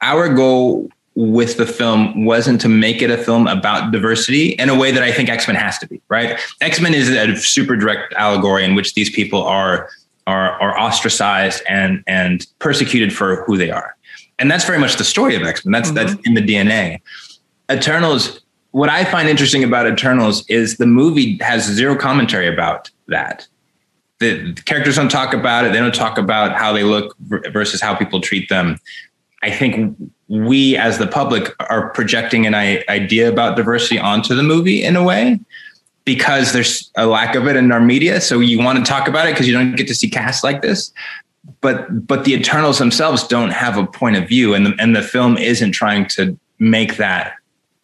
our 0.00 0.32
goal 0.32 0.88
with 1.16 1.56
the 1.56 1.66
film 1.66 2.26
wasn't 2.26 2.60
to 2.60 2.68
make 2.68 3.00
it 3.00 3.10
a 3.10 3.16
film 3.16 3.48
about 3.48 3.90
diversity 3.90 4.50
in 4.50 4.68
a 4.68 4.78
way 4.78 4.92
that 4.92 5.02
I 5.02 5.10
think 5.10 5.30
X 5.30 5.48
Men 5.48 5.56
has 5.56 5.78
to 5.78 5.88
be, 5.88 6.00
right? 6.08 6.38
X 6.60 6.78
Men 6.80 6.94
is 6.94 7.08
a 7.08 7.34
super 7.36 7.74
direct 7.74 8.12
allegory 8.14 8.64
in 8.64 8.74
which 8.74 8.94
these 8.94 9.10
people 9.10 9.42
are 9.42 9.88
are 10.26 10.52
are 10.60 10.78
ostracized 10.78 11.62
and 11.68 12.04
and 12.06 12.46
persecuted 12.58 13.14
for 13.14 13.42
who 13.44 13.56
they 13.56 13.70
are, 13.70 13.96
and 14.38 14.50
that's 14.50 14.66
very 14.66 14.78
much 14.78 14.96
the 14.96 15.04
story 15.04 15.34
of 15.34 15.42
X 15.42 15.64
Men. 15.64 15.72
That's 15.72 15.88
mm-hmm. 15.90 16.06
that's 16.06 16.28
in 16.28 16.34
the 16.34 16.42
DNA. 16.42 17.00
Eternals. 17.72 18.40
What 18.72 18.90
I 18.90 19.04
find 19.04 19.26
interesting 19.26 19.64
about 19.64 19.86
Eternals 19.86 20.44
is 20.50 20.76
the 20.76 20.86
movie 20.86 21.38
has 21.40 21.64
zero 21.64 21.96
commentary 21.96 22.46
about 22.46 22.90
that. 23.08 23.48
The, 24.18 24.52
the 24.52 24.62
characters 24.62 24.96
don't 24.96 25.10
talk 25.10 25.32
about 25.32 25.64
it. 25.64 25.72
They 25.72 25.78
don't 25.78 25.94
talk 25.94 26.18
about 26.18 26.52
how 26.52 26.74
they 26.74 26.84
look 26.84 27.16
versus 27.18 27.80
how 27.80 27.94
people 27.94 28.20
treat 28.20 28.50
them. 28.50 28.78
I 29.42 29.50
think 29.50 29.96
we 30.28 30.76
as 30.76 30.98
the 30.98 31.06
public 31.06 31.54
are 31.70 31.90
projecting 31.90 32.46
an 32.46 32.54
idea 32.54 33.28
about 33.28 33.56
diversity 33.56 33.98
onto 33.98 34.34
the 34.34 34.42
movie 34.42 34.82
in 34.82 34.96
a 34.96 35.02
way 35.02 35.38
because 36.04 36.52
there's 36.52 36.90
a 36.96 37.06
lack 37.06 37.34
of 37.34 37.46
it 37.46 37.56
in 37.56 37.70
our 37.70 37.80
media. 37.80 38.20
So 38.20 38.40
you 38.40 38.58
want 38.58 38.78
to 38.78 38.84
talk 38.84 39.08
about 39.08 39.26
it 39.28 39.32
because 39.32 39.46
you 39.46 39.52
don't 39.52 39.74
get 39.76 39.88
to 39.88 39.94
see 39.94 40.08
casts 40.08 40.42
like 40.42 40.62
this. 40.62 40.92
But 41.60 42.06
but 42.06 42.24
the 42.24 42.34
eternals 42.34 42.78
themselves 42.78 43.26
don't 43.26 43.50
have 43.50 43.76
a 43.76 43.86
point 43.86 44.16
of 44.16 44.28
view 44.28 44.54
and 44.54 44.66
the, 44.66 44.74
and 44.80 44.96
the 44.96 45.02
film 45.02 45.38
isn't 45.38 45.72
trying 45.72 46.06
to 46.10 46.36
make 46.58 46.96
that 46.96 47.34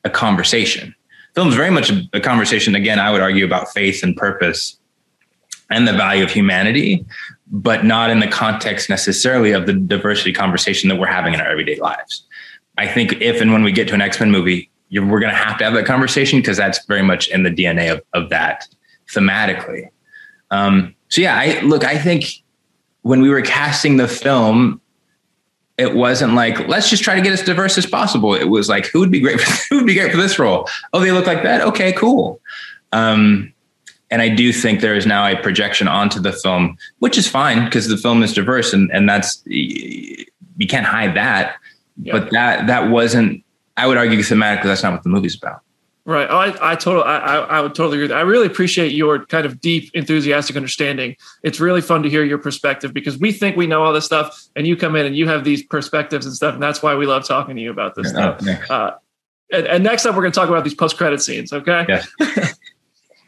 a 0.05 0.11
conversation. 0.11 0.95
The 1.35 1.47
is 1.47 1.55
very 1.55 1.71
much 1.71 1.91
a 2.13 2.21
conversation 2.21 2.75
again 2.75 2.99
i 2.99 3.11
would 3.11 3.23
argue 3.23 3.45
about 3.45 3.73
faith 3.73 4.03
and 4.03 4.17
purpose 4.17 4.79
and 5.71 5.89
the 5.89 5.93
value 5.93 6.23
of 6.23 6.31
humanity 6.31 7.05
but 7.51 7.85
not 7.85 8.11
in 8.11 8.21
the 8.21 8.29
context 8.29 8.91
necessarily 8.91 9.53
of 9.53 9.67
the 9.67 9.73
diversity 9.73 10.33
conversation 10.33 10.89
that 10.89 10.97
we're 10.97 11.07
having 11.07 11.33
in 11.33 11.41
our 11.41 11.49
everyday 11.49 11.77
lives 11.77 12.25
I 12.79 12.87
think 12.87 13.21
if 13.21 13.41
and 13.41 13.53
when 13.53 13.63
we 13.63 13.73
get 13.73 13.89
to 13.89 13.95
an 13.95 14.01
X 14.01 14.19
Men 14.19 14.31
movie, 14.31 14.71
we're 14.91 15.21
going 15.21 15.33
to 15.33 15.37
have 15.37 15.59
to 15.59 15.65
have 15.65 15.75
that 15.75 15.87
conversation 15.87 16.41
because 16.41 16.57
that's 16.57 16.85
very 16.87 17.03
much 17.03 17.29
in 17.29 17.43
the 17.43 17.51
DNA 17.51 17.93
of, 17.93 18.03
of 18.13 18.31
that 18.31 18.67
thematically. 19.11 19.89
Um, 20.51 20.95
so 21.09 21.21
yeah, 21.21 21.37
I 21.37 21.61
look. 21.61 21.85
I 21.85 21.99
think 21.99 22.43
when 23.03 23.21
we 23.21 23.31
were 23.31 23.43
casting 23.43 23.97
the 23.97 24.09
film, 24.09 24.81
it 25.79 25.95
wasn't 25.95 26.35
like 26.35 26.69
let's 26.69 26.91
just 26.91 27.03
try 27.03 27.15
to 27.15 27.23
get 27.23 27.33
as 27.33 27.43
diverse 27.43 27.79
as 27.79 27.87
possible. 27.87 28.35
It 28.35 28.45
was 28.45 28.69
like 28.69 28.87
who 28.87 29.01
would 29.01 29.11
be 29.11 29.21
great 29.21 29.41
for, 29.41 29.51
who 29.71 29.77
would 29.79 29.87
be 29.87 29.95
great 29.95 30.11
for 30.11 30.19
this 30.19 30.39
role? 30.39 30.69
Oh, 30.93 31.01
they 31.01 31.13
look 31.13 31.27
like 31.27 31.43
that. 31.43 31.61
Okay, 31.63 31.93
cool. 31.93 32.41
Um, 32.93 33.53
and 34.11 34.21
I 34.21 34.29
do 34.29 34.53
think 34.53 34.81
there 34.81 34.95
is 34.95 35.07
now 35.07 35.27
a 35.27 35.37
projection 35.37 35.89
onto 35.89 36.21
the 36.21 36.33
film, 36.33 36.77
which 36.99 37.17
is 37.17 37.27
fine 37.27 37.65
because 37.65 37.89
the 37.89 37.97
film 37.97 38.23
is 38.23 38.35
diverse, 38.35 38.73
and 38.73 38.91
and 38.93 39.09
that's 39.09 39.43
you 39.47 40.67
can't 40.69 40.87
hide 40.87 41.17
that. 41.17 41.57
Yeah. 42.01 42.19
But 42.19 42.31
that 42.33 42.67
that 42.67 42.91
wasn't. 42.91 43.45
I 43.77 43.87
would 43.87 43.97
argue 43.97 44.19
thematically 44.19 44.65
that's 44.65 44.83
not 44.83 44.93
what 44.93 45.03
the 45.03 45.09
movie's 45.09 45.37
about. 45.37 45.61
Right. 46.05 46.27
Oh, 46.29 46.37
I, 46.37 46.73
I 46.73 46.75
totally, 46.75 47.05
I, 47.05 47.39
I 47.39 47.61
would 47.61 47.77
totally 47.77 48.03
agree. 48.03 48.15
I 48.15 48.23
really 48.23 48.47
appreciate 48.47 48.91
your 48.91 49.25
kind 49.27 49.47
of 49.47 49.61
deep, 49.61 49.89
enthusiastic 49.95 50.57
understanding. 50.57 51.17
It's 51.45 51.61
really 51.61 51.81
fun 51.81 52.03
to 52.03 52.11
hear 52.11 52.25
your 52.25 52.39
perspective 52.39 52.93
because 52.93 53.19
we 53.19 53.31
think 53.31 53.57
we 53.57 53.69
know 53.69 53.85
all 53.85 53.93
this 53.93 54.05
stuff, 54.05 54.49
and 54.57 54.67
you 54.67 54.77
come 54.77 54.97
in 54.97 55.07
and 55.07 55.17
you 55.17 55.29
have 55.29 55.45
these 55.45 55.63
perspectives 55.63 56.27
and 56.27 56.35
stuff, 56.35 56.55
and 56.55 56.63
that's 56.63 56.83
why 56.83 56.97
we 56.97 57.07
love 57.07 57.25
talking 57.25 57.55
to 57.55 57.63
you 57.63 57.71
about 57.71 57.95
this 57.95 58.13
Yeah, 58.13 58.37
stuff. 58.37 58.71
Uh, 58.71 58.91
and, 59.53 59.67
and 59.69 59.85
next 59.85 60.05
up, 60.05 60.17
we're 60.17 60.23
going 60.23 60.33
to 60.33 60.39
talk 60.39 60.49
about 60.49 60.65
these 60.65 60.75
post-credit 60.75 61.23
scenes. 61.23 61.53
Okay. 61.53 61.87
Yeah. 61.89 62.03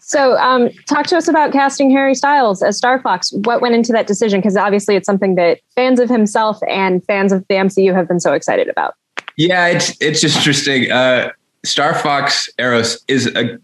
So, 0.07 0.37
um, 0.37 0.69
talk 0.87 1.07
to 1.07 1.17
us 1.17 1.29
about 1.29 1.51
casting 1.51 1.91
Harry 1.91 2.15
Styles 2.15 2.63
as 2.63 2.77
Star 2.77 3.01
Fox. 3.01 3.33
What 3.33 3.63
went 3.63 3.75
into 3.75 3.91
that 3.93 4.07
decision? 4.07 4.41
Because 4.41 4.55
obviously, 4.55 4.97
it's 4.97 5.07
something 5.07 5.35
that 5.37 5.61
fans 5.75 5.99
of 5.99 6.11
himself 6.11 6.59
and 6.69 7.03
fans 7.05 7.33
of 7.33 7.47
the 7.49 7.55
MCU 7.55 7.95
have 7.95 8.07
been 8.07 8.21
so 8.21 8.35
excited 8.35 8.69
about. 8.69 8.97
Yeah, 9.39 9.69
it's 9.69 9.97
it's 10.03 10.23
interesting. 10.23 10.91
Uh, 10.93 11.31
Star 11.65 11.95
Fox 11.95 12.51
Eros 12.59 13.03
is 13.09 13.35
a. 13.35 13.59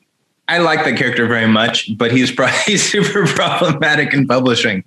I 0.48 0.58
like 0.58 0.82
that 0.84 0.96
character 0.96 1.26
very 1.26 1.46
much, 1.46 1.96
but 1.98 2.10
he's 2.10 2.32
probably 2.32 2.76
super 2.78 3.26
problematic 3.26 4.14
in 4.14 4.26
publishing, 4.26 4.82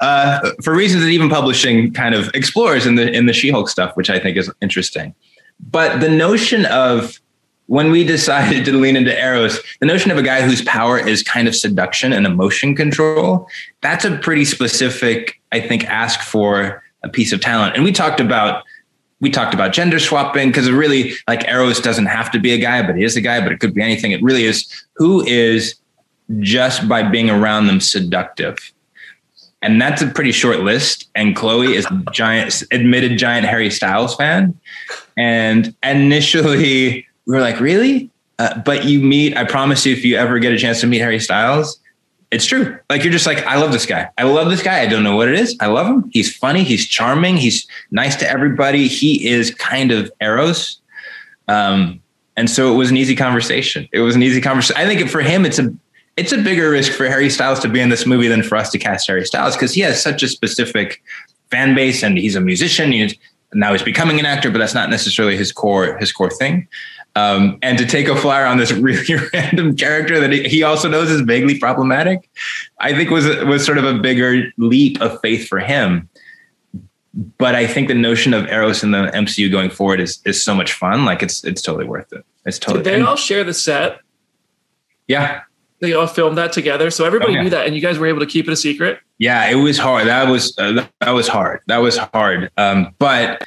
uh, 0.00 0.52
for 0.62 0.74
reasons 0.74 1.04
that 1.04 1.10
even 1.10 1.28
publishing 1.28 1.92
kind 1.92 2.14
of 2.14 2.30
explores 2.34 2.86
in 2.86 2.94
the 2.94 3.12
in 3.12 3.26
the 3.26 3.34
She-Hulk 3.34 3.68
stuff, 3.68 3.94
which 3.94 4.08
I 4.08 4.18
think 4.18 4.38
is 4.38 4.50
interesting. 4.62 5.14
But 5.60 6.00
the 6.00 6.08
notion 6.08 6.64
of 6.66 7.20
when 7.66 7.90
we 7.90 8.04
decided 8.04 8.64
to 8.66 8.72
lean 8.72 8.96
into 8.96 9.18
Eros, 9.18 9.58
the 9.80 9.86
notion 9.86 10.10
of 10.10 10.18
a 10.18 10.22
guy 10.22 10.42
whose 10.42 10.62
power 10.62 10.98
is 10.98 11.22
kind 11.22 11.48
of 11.48 11.54
seduction 11.54 12.12
and 12.12 12.26
emotion 12.26 12.74
control, 12.76 13.48
that's 13.80 14.04
a 14.04 14.16
pretty 14.18 14.44
specific, 14.44 15.40
I 15.52 15.60
think, 15.60 15.84
ask 15.84 16.20
for 16.20 16.82
a 17.02 17.08
piece 17.08 17.32
of 17.32 17.40
talent. 17.40 17.74
And 17.74 17.84
we 17.84 17.92
talked 17.92 18.20
about 18.20 18.64
we 19.20 19.30
talked 19.30 19.54
about 19.54 19.72
gender 19.72 19.98
swapping 19.98 20.48
because 20.50 20.68
it 20.68 20.72
really 20.72 21.14
like 21.26 21.48
Eros 21.48 21.80
doesn't 21.80 22.06
have 22.06 22.30
to 22.32 22.38
be 22.38 22.52
a 22.52 22.58
guy, 22.58 22.86
but 22.86 22.96
he 22.96 23.04
is 23.04 23.16
a 23.16 23.22
guy, 23.22 23.40
but 23.40 23.52
it 23.52 23.60
could 23.60 23.72
be 23.72 23.80
anything. 23.80 24.12
It 24.12 24.22
really 24.22 24.44
is 24.44 24.84
who 24.96 25.24
is 25.24 25.76
just 26.40 26.86
by 26.88 27.02
being 27.02 27.30
around 27.30 27.66
them 27.66 27.80
seductive. 27.80 28.58
And 29.62 29.80
that's 29.80 30.02
a 30.02 30.08
pretty 30.08 30.32
short 30.32 30.60
list. 30.60 31.08
And 31.14 31.34
Chloe 31.34 31.74
is 31.74 31.86
a 31.86 32.04
giant 32.12 32.62
admitted 32.70 33.16
giant 33.16 33.46
Harry 33.46 33.70
Styles 33.70 34.14
fan. 34.14 34.58
And 35.16 35.74
initially 35.82 37.06
we 37.26 37.34
were 37.34 37.40
like, 37.40 37.60
really? 37.60 38.10
Uh, 38.38 38.58
but 38.60 38.84
you 38.84 39.00
meet, 39.00 39.36
I 39.36 39.44
promise 39.44 39.86
you, 39.86 39.92
if 39.92 40.04
you 40.04 40.16
ever 40.16 40.38
get 40.38 40.52
a 40.52 40.58
chance 40.58 40.80
to 40.80 40.86
meet 40.86 40.98
Harry 40.98 41.20
Styles, 41.20 41.78
it's 42.30 42.46
true. 42.46 42.76
Like 42.90 43.04
you're 43.04 43.12
just 43.12 43.26
like, 43.26 43.46
I 43.46 43.56
love 43.56 43.70
this 43.70 43.86
guy. 43.86 44.10
I 44.18 44.24
love 44.24 44.50
this 44.50 44.62
guy. 44.62 44.80
I 44.80 44.86
don't 44.86 45.04
know 45.04 45.14
what 45.14 45.28
it 45.28 45.38
is. 45.38 45.56
I 45.60 45.66
love 45.66 45.86
him. 45.86 46.10
He's 46.12 46.34
funny. 46.36 46.64
He's 46.64 46.86
charming. 46.86 47.36
He's 47.36 47.66
nice 47.92 48.16
to 48.16 48.28
everybody. 48.28 48.88
He 48.88 49.28
is 49.28 49.54
kind 49.54 49.92
of 49.92 50.10
Eros. 50.20 50.80
Um, 51.46 52.00
and 52.36 52.50
so 52.50 52.72
it 52.72 52.76
was 52.76 52.90
an 52.90 52.96
easy 52.96 53.14
conversation. 53.14 53.88
It 53.92 54.00
was 54.00 54.16
an 54.16 54.22
easy 54.22 54.40
conversation. 54.40 54.82
I 54.82 54.86
think 54.86 55.08
for 55.08 55.20
him, 55.20 55.46
it's 55.46 55.58
a 55.58 55.72
it's 56.16 56.32
a 56.32 56.38
bigger 56.38 56.70
risk 56.70 56.92
for 56.92 57.06
Harry 57.06 57.28
Styles 57.28 57.58
to 57.60 57.68
be 57.68 57.80
in 57.80 57.88
this 57.88 58.06
movie 58.06 58.28
than 58.28 58.42
for 58.42 58.56
us 58.56 58.70
to 58.70 58.78
cast 58.78 59.06
Harry 59.08 59.24
Styles 59.24 59.56
because 59.56 59.74
he 59.74 59.80
has 59.82 60.00
such 60.00 60.22
a 60.22 60.28
specific 60.28 61.02
fan 61.50 61.74
base 61.74 62.02
and 62.02 62.18
he's 62.18 62.36
a 62.36 62.40
musician. 62.40 62.92
He's 62.92 63.14
now 63.52 63.72
he's 63.72 63.82
becoming 63.82 64.18
an 64.18 64.26
actor, 64.26 64.50
but 64.50 64.58
that's 64.58 64.74
not 64.74 64.90
necessarily 64.90 65.36
his 65.36 65.52
core 65.52 65.96
his 65.98 66.10
core 66.10 66.30
thing. 66.30 66.66
Um, 67.16 67.58
and 67.62 67.78
to 67.78 67.86
take 67.86 68.08
a 68.08 68.16
flyer 68.16 68.44
on 68.44 68.56
this 68.58 68.72
really 68.86 69.04
random 69.32 69.76
character 69.76 70.18
that 70.20 70.32
he 70.32 70.62
also 70.64 70.88
knows 70.88 71.10
is 71.10 71.20
vaguely 71.20 71.58
problematic, 71.58 72.28
I 72.80 72.92
think 72.94 73.10
was 73.10 73.26
was 73.44 73.64
sort 73.64 73.78
of 73.78 73.84
a 73.84 73.94
bigger 73.94 74.44
leap 74.58 75.00
of 75.00 75.20
faith 75.20 75.46
for 75.48 75.60
him. 75.60 76.08
But 77.38 77.54
I 77.54 77.68
think 77.68 77.86
the 77.86 77.94
notion 77.94 78.34
of 78.34 78.48
Eros 78.48 78.82
in 78.82 78.90
the 78.90 79.04
MCU 79.14 79.48
going 79.50 79.70
forward 79.70 80.00
is 80.00 80.20
is 80.24 80.42
so 80.42 80.54
much 80.54 80.72
fun. 80.72 81.04
Like 81.04 81.22
it's 81.22 81.44
it's 81.44 81.62
totally 81.62 81.84
worth 81.86 82.12
it. 82.12 82.24
It's 82.44 82.58
totally. 82.58 82.82
Did 82.82 82.90
they 82.92 82.94
and- 82.96 83.06
all 83.06 83.16
share 83.16 83.44
the 83.44 83.54
set? 83.54 84.00
yeah, 85.06 85.42
They 85.80 85.92
all 85.92 86.06
filmed 86.06 86.38
that 86.38 86.52
together, 86.52 86.90
so 86.90 87.04
everybody 87.04 87.32
Oh, 87.32 87.36
yeah. 87.36 87.42
knew 87.42 87.50
that, 87.50 87.66
and 87.66 87.76
you 87.76 87.82
guys 87.82 87.98
were 87.98 88.06
able 88.06 88.20
to 88.20 88.26
keep 88.26 88.48
it 88.48 88.52
a 88.52 88.56
secret. 88.56 88.98
Yeah, 89.18 89.48
it 89.50 89.54
was 89.56 89.78
hard. 89.78 90.08
That 90.08 90.28
was 90.28 90.58
uh, 90.58 90.86
that 91.00 91.10
was 91.10 91.28
hard. 91.28 91.60
That 91.68 91.78
was 91.78 91.96
hard. 91.96 92.50
Um, 92.56 92.94
but 92.98 93.44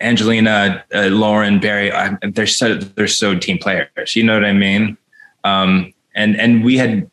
Angelina, 0.00 0.84
uh, 0.94 1.06
Lauren, 1.08 1.60
Barry, 1.60 1.92
I, 1.92 2.16
they're 2.22 2.46
so 2.46 2.76
they're 2.76 3.06
so 3.08 3.38
team 3.38 3.58
players. 3.58 4.16
You 4.16 4.24
know 4.24 4.34
what 4.34 4.44
I 4.44 4.52
mean? 4.52 4.96
Um, 5.44 5.92
and 6.14 6.38
and 6.40 6.64
we 6.64 6.76
had 6.78 7.10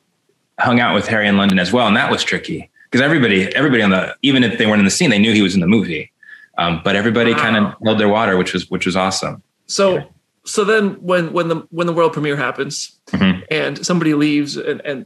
hung 0.59 0.79
out 0.79 0.95
with 0.95 1.07
Harry 1.07 1.27
in 1.27 1.37
London 1.37 1.59
as 1.59 1.71
well, 1.73 1.87
and 1.87 1.95
that 1.97 2.09
was 2.09 2.23
tricky 2.23 2.69
because 2.89 3.01
everybody 3.01 3.53
everybody 3.55 3.81
on 3.83 3.89
the 3.91 4.15
even 4.21 4.43
if 4.43 4.57
they 4.57 4.65
weren't 4.65 4.79
in 4.79 4.85
the 4.85 4.91
scene, 4.91 5.09
they 5.09 5.19
knew 5.19 5.33
he 5.33 5.41
was 5.41 5.53
in 5.53 5.61
the 5.61 5.67
movie. 5.67 6.11
Um, 6.57 6.81
but 6.83 6.95
everybody 6.95 7.33
Wow. 7.33 7.37
kind 7.39 7.57
of 7.57 7.73
held 7.83 7.99
their 7.99 8.07
water, 8.09 8.37
which 8.37 8.53
was 8.53 8.69
which 8.71 8.85
was 8.85 8.95
awesome. 8.95 9.43
So, 9.67 10.03
so 10.45 10.63
then 10.63 10.91
when 11.01 11.31
when 11.33 11.49
the 11.49 11.67
when 11.69 11.87
the 11.87 11.93
world 11.93 12.13
premiere 12.13 12.35
happens 12.37 12.97
Mhm. 13.11 13.43
and 13.51 13.85
somebody 13.85 14.13
leaves 14.13 14.57
and 14.57 14.81
and 14.85 15.05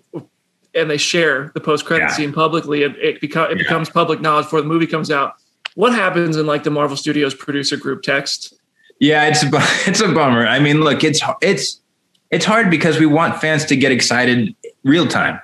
and 0.74 0.90
they 0.90 0.98
share 0.98 1.52
the 1.54 1.60
post 1.60 1.84
credit 1.86 2.06
Yeah. 2.06 2.12
scene 2.14 2.32
publicly, 2.32 2.84
it 2.84 2.96
it, 2.98 3.22
beco- 3.22 3.50
it 3.52 3.58
Yeah. 3.58 3.64
becomes 3.64 3.90
public 3.90 4.22
knowledge 4.22 4.46
before 4.46 4.62
the 4.62 4.68
movie 4.68 4.88
comes 4.88 5.12
out. 5.12 5.34
What 5.76 5.94
happens 5.94 6.38
in 6.38 6.46
like 6.46 6.64
the 6.64 6.72
Marvel 6.72 6.98
Studios 6.98 7.34
producer 7.34 7.78
group 7.78 8.04
text? 8.04 8.54
Yeah, 9.00 9.26
it's 9.28 9.44
a, 9.44 9.50
it's 9.90 10.02
a 10.02 10.10
bummer. 10.10 10.46
I 10.46 10.60
mean, 10.60 10.82
look, 10.82 11.04
it's 11.04 11.22
it's 11.42 11.82
it's 12.30 12.46
hard 12.46 12.70
because 12.70 13.00
we 13.00 13.06
want 13.06 13.40
fans 13.42 13.66
to 13.66 13.76
get 13.76 13.92
excited 13.92 14.56
real 14.84 15.08
time. 15.08 15.40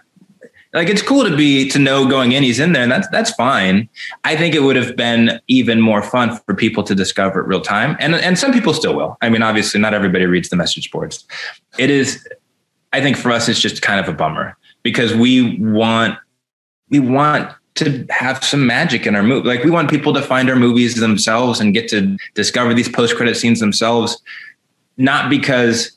Like 0.74 0.90
it's 0.90 1.02
cool 1.02 1.24
to 1.24 1.36
be 1.36 1.70
to 1.70 1.80
know 1.80 2.08
going 2.08 2.34
in 2.34 2.44
he's 2.44 2.60
in 2.60 2.74
there, 2.74 2.84
and 2.84 2.92
that's 2.92 3.08
that's 3.10 3.32
fine. 3.32 3.90
I 4.26 4.36
think 4.36 4.54
it 4.54 4.60
would 4.60 4.76
have 4.76 4.96
been 4.96 5.40
even 5.48 5.82
more 5.82 6.04
fun 6.04 6.38
for 6.38 6.54
people 6.54 6.84
to 6.84 6.94
discover 6.94 7.40
it 7.40 7.48
real 7.48 7.62
time, 7.62 7.96
and 8.00 8.16
and 8.16 8.38
some 8.38 8.54
people 8.54 8.74
still 8.74 8.96
will. 8.96 9.18
I 9.22 9.30
mean, 9.30 9.42
obviously, 9.42 9.80
not 9.80 9.94
everybody 9.94 10.26
reads 10.26 10.50
the 10.50 10.56
message 10.56 10.92
boards. 10.92 11.26
It 11.80 11.90
is, 11.90 12.28
I 12.94 13.02
think, 13.02 13.18
for 13.18 13.32
us, 13.32 13.48
it's 13.48 13.62
just 13.62 13.82
kind 13.82 14.00
of 14.00 14.08
a 14.08 14.16
bummer 14.16 14.58
because 14.84 15.16
we 15.16 15.58
want 15.60 16.20
we 16.90 17.00
want 17.00 17.52
to 17.78 18.06
have 18.10 18.44
some 18.44 18.66
magic 18.66 19.06
in 19.06 19.16
our 19.16 19.24
movie. 19.24 19.48
Like 19.48 19.64
we 19.64 19.72
want 19.72 19.90
people 19.90 20.14
to 20.14 20.22
find 20.22 20.50
our 20.50 20.56
movies 20.56 20.96
themselves 20.96 21.60
and 21.60 21.74
get 21.74 21.88
to 21.90 22.18
discover 22.34 22.74
these 22.74 22.90
post 22.90 23.16
credit 23.16 23.38
scenes 23.38 23.60
themselves, 23.60 24.22
not 24.98 25.30
because, 25.30 25.92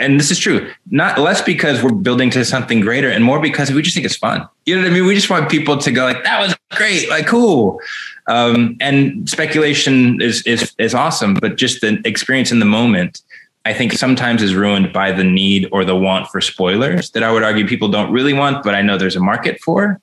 and 0.00 0.18
this 0.18 0.30
is 0.30 0.38
true, 0.38 0.70
not 0.90 1.18
less 1.18 1.40
because 1.42 1.82
we're 1.82 1.92
building 1.92 2.30
to 2.30 2.44
something 2.44 2.80
greater 2.80 3.10
and 3.10 3.22
more 3.22 3.40
because 3.40 3.70
we 3.70 3.82
just 3.82 3.94
think 3.94 4.06
it's 4.06 4.16
fun. 4.16 4.48
You 4.64 4.76
know 4.76 4.82
what 4.82 4.90
I 4.90 4.94
mean? 4.94 5.06
We 5.06 5.14
just 5.14 5.30
want 5.30 5.50
people 5.50 5.78
to 5.78 5.90
go 5.92 6.04
like, 6.04 6.24
that 6.24 6.40
was 6.40 6.56
great, 6.72 7.08
like 7.08 7.26
cool. 7.26 7.80
Um, 8.26 8.76
and 8.80 9.28
speculation 9.28 10.20
is, 10.20 10.42
is, 10.46 10.74
is 10.78 10.94
awesome, 10.94 11.34
but 11.34 11.56
just 11.56 11.80
the 11.80 12.00
experience 12.04 12.50
in 12.50 12.58
the 12.58 12.64
moment, 12.64 13.22
I 13.64 13.74
think 13.74 13.94
sometimes 13.94 14.42
is 14.42 14.54
ruined 14.54 14.92
by 14.92 15.10
the 15.10 15.24
need 15.24 15.68
or 15.72 15.84
the 15.84 15.96
want 15.96 16.28
for 16.28 16.40
spoilers 16.40 17.10
that 17.10 17.24
I 17.24 17.32
would 17.32 17.42
argue 17.42 17.66
people 17.66 17.88
don't 17.88 18.12
really 18.12 18.32
want, 18.32 18.62
but 18.62 18.76
I 18.76 18.82
know 18.82 18.96
there's 18.96 19.16
a 19.16 19.20
market 19.20 19.60
for. 19.60 20.00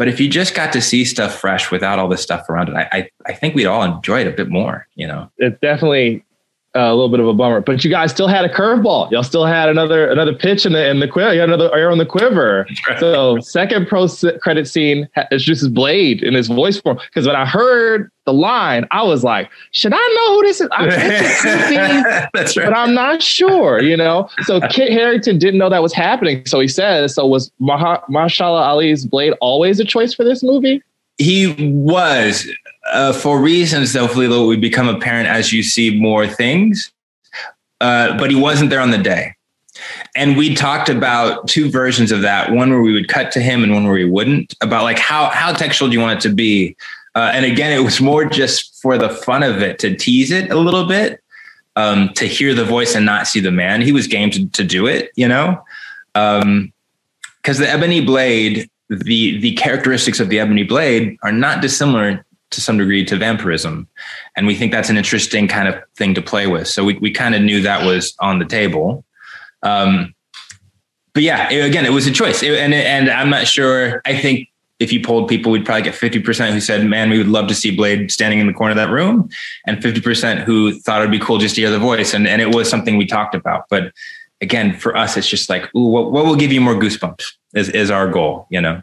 But 0.00 0.08
if 0.08 0.18
you 0.18 0.30
just 0.30 0.54
got 0.54 0.72
to 0.72 0.80
see 0.80 1.04
stuff 1.04 1.38
fresh 1.38 1.70
without 1.70 1.98
all 1.98 2.08
this 2.08 2.22
stuff 2.22 2.48
around 2.48 2.70
it, 2.70 2.74
I 2.74 2.88
I, 2.90 3.10
I 3.26 3.32
think 3.34 3.54
we'd 3.54 3.66
all 3.66 3.82
enjoy 3.82 4.22
it 4.22 4.26
a 4.26 4.30
bit 4.30 4.48
more. 4.48 4.88
You 4.94 5.06
know, 5.06 5.30
it's 5.36 5.60
definitely 5.60 6.24
a 6.74 6.94
little 6.94 7.08
bit 7.08 7.20
of 7.20 7.26
a 7.26 7.34
bummer. 7.34 7.60
But 7.60 7.82
you 7.84 7.90
guys 7.90 8.10
still 8.12 8.28
had 8.28 8.44
a 8.44 8.48
curveball. 8.48 9.10
Y'all 9.10 9.22
still 9.22 9.44
had 9.44 9.68
another 9.68 10.08
another 10.08 10.34
pitch 10.34 10.64
in 10.64 10.72
the 10.72 10.88
in 10.88 11.00
the 11.00 11.08
quiver. 11.08 11.34
You 11.34 11.40
had 11.40 11.48
another 11.48 11.74
arrow 11.74 11.92
in 11.92 11.98
the 11.98 12.06
quiver. 12.06 12.66
So 12.98 13.40
second 13.40 13.88
pro 13.88 14.06
credit 14.40 14.68
scene 14.68 15.08
ha- 15.14 15.26
introduces 15.32 15.68
Blade 15.68 16.22
in 16.22 16.34
his 16.34 16.46
voice 16.48 16.80
form. 16.80 16.98
Because 17.06 17.26
when 17.26 17.36
I 17.36 17.44
heard 17.44 18.10
the 18.26 18.32
line, 18.32 18.86
I 18.92 19.02
was 19.02 19.24
like, 19.24 19.50
should 19.72 19.92
I 19.94 19.96
know 19.96 20.34
who 20.34 20.42
this 20.42 20.60
is? 20.60 20.68
I 20.72 20.86
bet 20.86 21.24
it's 21.24 21.38
Steve, 21.66 22.28
that's 22.34 22.54
but. 22.54 22.76
I'm 22.76 22.94
not 22.94 23.22
sure, 23.22 23.82
you 23.82 23.96
know. 23.96 24.28
So 24.42 24.60
Kit 24.68 24.92
Harington 24.92 25.38
didn't 25.38 25.58
know 25.58 25.70
that 25.70 25.82
was 25.82 25.92
happening. 25.92 26.46
So 26.46 26.60
he 26.60 26.68
says, 26.68 27.14
so 27.14 27.26
was 27.26 27.50
Mahershala 27.60 28.60
Ali's 28.60 29.06
Blade 29.06 29.32
always 29.40 29.80
a 29.80 29.84
choice 29.84 30.14
for 30.14 30.22
this 30.22 30.42
movie? 30.42 30.82
He 31.20 31.54
was 31.58 32.48
uh, 32.92 33.12
for 33.12 33.40
reasons 33.40 33.92
that 33.92 34.00
hopefully 34.00 34.26
would 34.26 34.60
become 34.60 34.88
apparent 34.88 35.28
as 35.28 35.52
you 35.52 35.62
see 35.62 35.98
more 35.98 36.26
things. 36.26 36.90
Uh, 37.80 38.16
but 38.18 38.30
he 38.30 38.36
wasn't 38.36 38.70
there 38.70 38.80
on 38.80 38.90
the 38.90 38.98
day. 38.98 39.34
And 40.16 40.36
we 40.36 40.54
talked 40.54 40.88
about 40.88 41.46
two 41.46 41.70
versions 41.70 42.10
of 42.12 42.22
that: 42.22 42.52
one 42.52 42.70
where 42.70 42.82
we 42.82 42.92
would 42.92 43.08
cut 43.08 43.30
to 43.32 43.40
him, 43.40 43.62
and 43.62 43.72
one 43.72 43.84
where 43.84 43.94
we 43.94 44.04
wouldn't. 44.04 44.54
About 44.60 44.82
like 44.82 44.98
how 44.98 45.30
how 45.30 45.52
textual 45.52 45.88
do 45.88 45.96
you 45.96 46.02
want 46.02 46.18
it 46.18 46.28
to 46.28 46.34
be? 46.34 46.76
Uh, 47.14 47.30
and 47.32 47.44
again, 47.44 47.72
it 47.72 47.82
was 47.82 48.00
more 48.00 48.24
just 48.24 48.80
for 48.80 48.98
the 48.98 49.08
fun 49.08 49.42
of 49.42 49.62
it 49.62 49.78
to 49.80 49.94
tease 49.96 50.30
it 50.30 50.50
a 50.50 50.56
little 50.56 50.84
bit, 50.84 51.20
um, 51.76 52.10
to 52.14 52.26
hear 52.26 52.54
the 52.54 52.64
voice 52.64 52.94
and 52.94 53.06
not 53.06 53.26
see 53.26 53.40
the 53.40 53.50
man. 53.50 53.80
He 53.80 53.92
was 53.92 54.06
game 54.06 54.30
to, 54.30 54.48
to 54.50 54.64
do 54.64 54.86
it, 54.86 55.10
you 55.16 55.26
know, 55.26 55.62
because 56.14 57.58
the 57.58 57.68
ebony 57.68 58.00
blade, 58.00 58.68
the 58.90 59.38
the 59.38 59.52
characteristics 59.54 60.18
of 60.20 60.28
the 60.28 60.38
ebony 60.40 60.64
blade 60.64 61.16
are 61.22 61.32
not 61.32 61.62
dissimilar 61.62 62.24
to 62.50 62.60
some 62.60 62.76
degree 62.76 63.04
to 63.04 63.16
vampirism, 63.16 63.86
and 64.36 64.46
we 64.46 64.56
think 64.56 64.72
that's 64.72 64.90
an 64.90 64.96
interesting 64.96 65.46
kind 65.46 65.68
of 65.68 65.76
thing 65.96 66.14
to 66.14 66.20
play 66.22 66.46
with. 66.48 66.66
So 66.66 66.84
we 66.84 66.94
we 66.98 67.10
kind 67.12 67.34
of 67.36 67.42
knew 67.42 67.62
that 67.62 67.86
was 67.86 68.14
on 68.18 68.40
the 68.40 68.44
table. 68.44 69.04
Um, 69.62 70.14
but 71.12 71.22
yeah, 71.22 71.50
it- 71.50 71.64
again, 71.64 71.86
it 71.86 71.92
was 71.92 72.06
a 72.06 72.10
choice, 72.10 72.42
It- 72.42 72.58
and 72.58 72.74
and 72.74 73.08
I'm 73.08 73.30
not 73.30 73.46
sure. 73.46 74.02
I 74.04 74.16
think 74.16 74.48
if 74.80 74.92
you 74.92 75.00
polled 75.02 75.28
people, 75.28 75.52
we'd 75.52 75.66
probably 75.66 75.82
get 75.82 75.94
50% 75.94 76.54
who 76.54 76.60
said, 76.60 76.84
"Man, 76.86 77.10
we 77.10 77.18
would 77.18 77.28
love 77.28 77.46
to 77.48 77.54
see 77.54 77.70
Blade 77.70 78.10
standing 78.10 78.40
in 78.40 78.46
the 78.46 78.52
corner 78.54 78.70
of 78.72 78.76
that 78.78 78.88
room," 78.90 79.28
and 79.66 79.80
50% 79.82 80.40
who 80.40 80.72
thought 80.72 81.00
it'd 81.00 81.10
be 81.12 81.18
cool 81.18 81.38
just 81.38 81.54
to 81.56 81.60
hear 81.60 81.70
the 81.70 81.78
voice. 81.78 82.14
And 82.14 82.26
and 82.26 82.42
it 82.42 82.54
was 82.54 82.68
something 82.68 82.96
we 82.96 83.06
talked 83.06 83.34
about. 83.36 83.66
But 83.70 83.92
again, 84.40 84.72
for 84.76 84.96
us, 84.96 85.16
it's 85.16 85.28
just 85.28 85.48
like, 85.50 85.72
ooh, 85.76 85.84
what, 85.88 86.10
what 86.12 86.24
will 86.24 86.34
give 86.34 86.50
you 86.50 86.60
more 86.62 86.74
goosebumps 86.74 87.32
is, 87.54 87.68
is 87.68 87.90
our 87.90 88.08
goal, 88.08 88.46
you 88.50 88.60
know? 88.60 88.82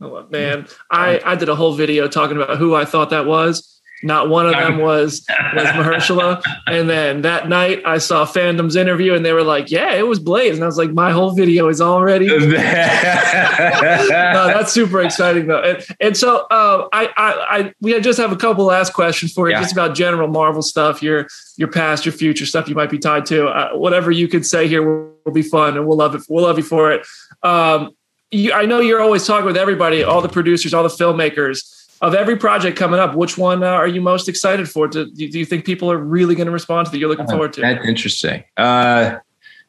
Oh, 0.00 0.26
man, 0.30 0.66
I, 0.90 1.20
I 1.24 1.36
did 1.36 1.48
a 1.48 1.54
whole 1.54 1.74
video 1.74 2.08
talking 2.08 2.36
about 2.36 2.58
who 2.58 2.74
I 2.74 2.84
thought 2.84 3.10
that 3.10 3.26
was. 3.26 3.80
Not 4.02 4.28
one 4.28 4.46
of 4.46 4.52
them 4.52 4.78
was 4.78 5.24
was 5.54 5.66
Mahershala. 5.68 6.42
And 6.66 6.88
then 6.88 7.22
that 7.22 7.48
night 7.48 7.82
I 7.84 7.98
saw 7.98 8.24
Fandom's 8.24 8.76
interview 8.76 9.14
and 9.14 9.24
they 9.24 9.32
were 9.32 9.42
like, 9.42 9.70
Yeah, 9.70 9.94
it 9.94 10.06
was 10.06 10.18
Blaze. 10.18 10.54
And 10.54 10.62
I 10.62 10.66
was 10.66 10.78
like, 10.78 10.92
My 10.92 11.12
whole 11.12 11.32
video 11.32 11.68
is 11.68 11.80
already 11.80 12.26
no, 12.26 12.48
that's 12.48 14.72
super 14.72 15.02
exciting 15.02 15.46
though. 15.46 15.62
And, 15.62 15.84
and 16.00 16.16
so 16.16 16.46
uh, 16.50 16.88
I, 16.92 17.06
I 17.16 17.58
I 17.58 17.74
we 17.80 17.98
just 18.00 18.18
have 18.18 18.32
a 18.32 18.36
couple 18.36 18.64
last 18.64 18.92
questions 18.92 19.32
for 19.32 19.48
you, 19.48 19.54
yeah. 19.54 19.60
just 19.60 19.72
about 19.72 19.94
general 19.94 20.28
Marvel 20.28 20.62
stuff, 20.62 21.02
your 21.02 21.26
your 21.56 21.68
past, 21.68 22.04
your 22.04 22.12
future 22.12 22.46
stuff 22.46 22.68
you 22.68 22.74
might 22.74 22.90
be 22.90 22.98
tied 22.98 23.26
to. 23.26 23.48
Uh, 23.48 23.72
whatever 23.72 24.10
you 24.10 24.28
could 24.28 24.46
say 24.46 24.68
here 24.68 24.82
will, 24.82 25.14
will, 25.24 25.32
be 25.32 25.42
fun 25.42 25.76
and 25.76 25.86
we'll 25.86 25.98
love 25.98 26.14
it. 26.14 26.22
We'll 26.28 26.44
love 26.44 26.58
you 26.58 26.64
for 26.64 26.92
it. 26.92 27.06
Um, 27.42 27.90
you, 28.30 28.52
I 28.52 28.64
know 28.64 28.80
you're 28.80 29.00
always 29.00 29.26
talking 29.26 29.44
with 29.44 29.56
everybody, 29.56 30.02
all 30.02 30.22
the 30.22 30.28
producers, 30.28 30.72
all 30.72 30.82
the 30.82 30.88
filmmakers 30.88 31.81
of 32.02 32.14
every 32.14 32.36
project 32.36 32.76
coming 32.76 32.98
up, 32.98 33.14
which 33.14 33.38
one 33.38 33.62
uh, 33.62 33.68
are 33.68 33.86
you 33.86 34.00
most 34.00 34.28
excited 34.28 34.68
for? 34.68 34.88
Do, 34.88 35.10
do 35.10 35.38
you 35.38 35.44
think 35.46 35.64
people 35.64 35.90
are 35.90 35.96
really 35.96 36.34
going 36.34 36.46
to 36.46 36.52
respond 36.52 36.86
to 36.86 36.90
that 36.90 36.98
you're 36.98 37.08
looking 37.08 37.26
uh, 37.26 37.30
forward 37.30 37.52
to? 37.54 37.60
That's 37.60 37.86
interesting. 37.86 38.42
Uh, 38.56 39.18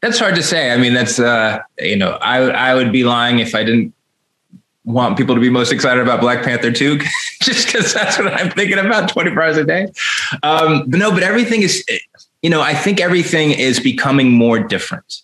that's 0.02 0.20
hard 0.20 0.36
to 0.36 0.44
say. 0.44 0.72
I 0.72 0.78
mean, 0.78 0.94
that's 0.94 1.20
uh, 1.20 1.60
you 1.80 1.96
know, 1.96 2.18
I 2.22 2.40
I 2.50 2.76
would 2.76 2.92
be 2.92 3.04
lying 3.04 3.40
if 3.40 3.56
I 3.56 3.64
didn't 3.64 3.94
want 4.84 5.16
people 5.16 5.36
to 5.36 5.40
be 5.40 5.50
most 5.50 5.72
excited 5.72 6.02
about 6.02 6.20
Black 6.20 6.44
Panther 6.44 6.72
2, 6.72 6.98
just 7.42 7.68
because 7.68 7.94
that's 7.94 8.18
what 8.18 8.34
I'm 8.34 8.52
thinking 8.52 8.80
about 8.80 9.10
24 9.10 9.42
hours 9.42 9.58
a 9.58 9.64
day. 9.64 9.88
Um, 10.42 10.90
but 10.90 11.00
no, 11.00 11.12
but 11.12 11.24
everything 11.24 11.62
is, 11.62 11.86
you 12.42 12.50
know, 12.50 12.62
I 12.62 12.74
think 12.74 13.00
everything 13.00 13.52
is 13.52 13.80
becoming 13.80 14.32
more 14.32 14.60
different 14.60 15.22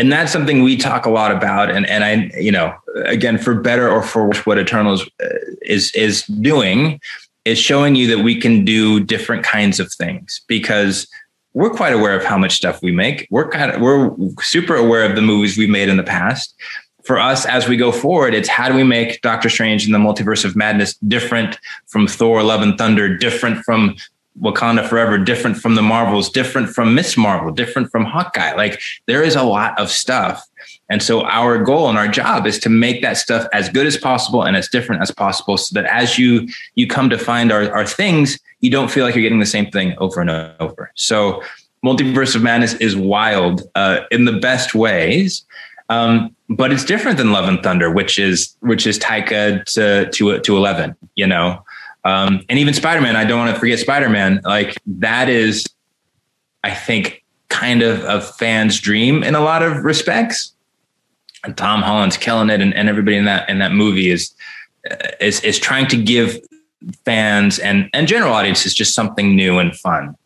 and 0.00 0.10
that's 0.10 0.32
something 0.32 0.62
we 0.62 0.78
talk 0.78 1.04
a 1.04 1.10
lot 1.10 1.30
about. 1.30 1.70
And 1.70 1.86
and 1.86 2.02
i 2.04 2.30
you 2.40 2.50
know 2.50 2.74
again 3.04 3.36
for 3.36 3.54
better 3.54 3.88
or 3.88 4.02
for 4.02 4.26
worse 4.26 4.46
what 4.46 4.58
eternals 4.58 5.08
uh, 5.22 5.28
is 5.62 5.94
is 5.94 6.24
doing 6.26 7.00
is 7.44 7.58
showing 7.58 7.94
you 7.94 8.06
that 8.14 8.24
we 8.24 8.40
can 8.40 8.64
do 8.64 9.00
different 9.00 9.44
kinds 9.44 9.78
of 9.78 9.92
things 9.92 10.40
because 10.46 11.06
we're 11.52 11.70
quite 11.70 11.92
aware 11.92 12.16
of 12.16 12.24
how 12.24 12.38
much 12.38 12.52
stuff 12.52 12.80
we 12.82 12.92
make. 12.92 13.26
We're 13.30 13.48
kind 13.50 13.72
of 13.72 13.80
we're 13.80 14.10
super 14.40 14.74
aware 14.74 15.04
of 15.08 15.16
the 15.16 15.22
movies 15.22 15.58
we've 15.58 15.68
made 15.68 15.88
in 15.90 15.98
the 15.98 16.02
past. 16.02 16.54
For 17.04 17.18
us 17.18 17.44
as 17.44 17.68
we 17.68 17.76
go 17.76 17.92
forward 17.92 18.34
it's 18.34 18.48
how 18.48 18.68
do 18.68 18.74
we 18.74 18.84
make 18.84 19.20
doctor 19.20 19.50
strange 19.50 19.84
and 19.84 19.94
the 19.94 19.98
multiverse 19.98 20.44
of 20.44 20.54
madness 20.54 20.94
different 20.96 21.58
from 21.88 22.06
thor 22.06 22.42
love 22.42 22.62
and 22.62 22.76
thunder 22.76 23.16
different 23.16 23.64
from 23.64 23.96
Wakanda 24.40 24.86
Forever 24.86 25.18
different 25.18 25.56
from 25.56 25.74
the 25.74 25.82
Marvels, 25.82 26.30
different 26.30 26.68
from 26.70 26.94
Miss 26.94 27.16
Marvel, 27.16 27.52
different 27.52 27.90
from 27.90 28.04
Hawkeye. 28.04 28.54
Like 28.54 28.80
there 29.06 29.22
is 29.22 29.34
a 29.34 29.42
lot 29.42 29.78
of 29.78 29.90
stuff. 29.90 30.46
And 30.88 31.02
so 31.02 31.22
our 31.22 31.62
goal 31.62 31.88
and 31.88 31.98
our 31.98 32.08
job 32.08 32.46
is 32.46 32.58
to 32.60 32.68
make 32.68 33.02
that 33.02 33.16
stuff 33.16 33.46
as 33.52 33.68
good 33.68 33.86
as 33.86 33.96
possible 33.96 34.42
and 34.42 34.56
as 34.56 34.68
different 34.68 35.02
as 35.02 35.10
possible 35.10 35.56
so 35.56 35.74
that 35.74 35.88
as 35.90 36.18
you 36.18 36.48
you 36.74 36.86
come 36.86 37.10
to 37.10 37.18
find 37.18 37.52
our, 37.52 37.70
our 37.72 37.86
things, 37.86 38.38
you 38.60 38.70
don't 38.70 38.90
feel 38.90 39.04
like 39.04 39.14
you're 39.14 39.22
getting 39.22 39.40
the 39.40 39.46
same 39.46 39.70
thing 39.70 39.94
over 39.98 40.20
and 40.20 40.30
over. 40.60 40.92
So 40.94 41.42
Multiverse 41.84 42.36
of 42.36 42.42
Madness 42.42 42.74
is 42.74 42.94
wild 42.94 43.62
uh, 43.74 44.00
in 44.10 44.26
the 44.26 44.32
best 44.32 44.74
ways. 44.74 45.44
Um, 45.88 46.34
but 46.48 46.72
it's 46.72 46.84
different 46.84 47.18
than 47.18 47.32
Love 47.32 47.48
and 47.48 47.62
Thunder, 47.62 47.90
which 47.90 48.18
is 48.18 48.56
which 48.60 48.86
is 48.86 48.98
Taika 48.98 49.64
to 49.74 50.10
to 50.10 50.38
to 50.40 50.56
eleven, 50.56 50.96
you 51.16 51.26
know. 51.26 51.64
Um, 52.04 52.42
and 52.48 52.58
even 52.58 52.74
Spider 52.74 53.00
Man, 53.00 53.16
I 53.16 53.24
don't 53.24 53.38
want 53.38 53.54
to 53.54 53.60
forget 53.60 53.78
Spider 53.78 54.08
Man. 54.08 54.40
Like 54.44 54.76
that 54.86 55.28
is, 55.28 55.66
I 56.64 56.74
think, 56.74 57.24
kind 57.48 57.82
of 57.82 58.02
a 58.04 58.20
fan's 58.20 58.80
dream 58.80 59.22
in 59.22 59.34
a 59.34 59.40
lot 59.40 59.62
of 59.62 59.84
respects. 59.84 60.54
And 61.44 61.56
Tom 61.56 61.82
Holland's 61.82 62.16
killing 62.16 62.50
it, 62.50 62.60
and, 62.60 62.74
and 62.74 62.88
everybody 62.88 63.16
in 63.16 63.24
that 63.24 63.48
in 63.48 63.58
that 63.60 63.72
movie 63.72 64.10
is 64.10 64.34
uh, 64.90 64.96
is 65.20 65.40
is 65.42 65.58
trying 65.58 65.86
to 65.88 65.96
give 65.96 66.38
fans 67.04 67.58
and 67.58 67.88
and 67.94 68.06
general 68.06 68.32
audiences 68.32 68.74
just 68.74 68.94
something 68.94 69.34
new 69.36 69.58
and 69.58 69.74
fun. 69.76 70.16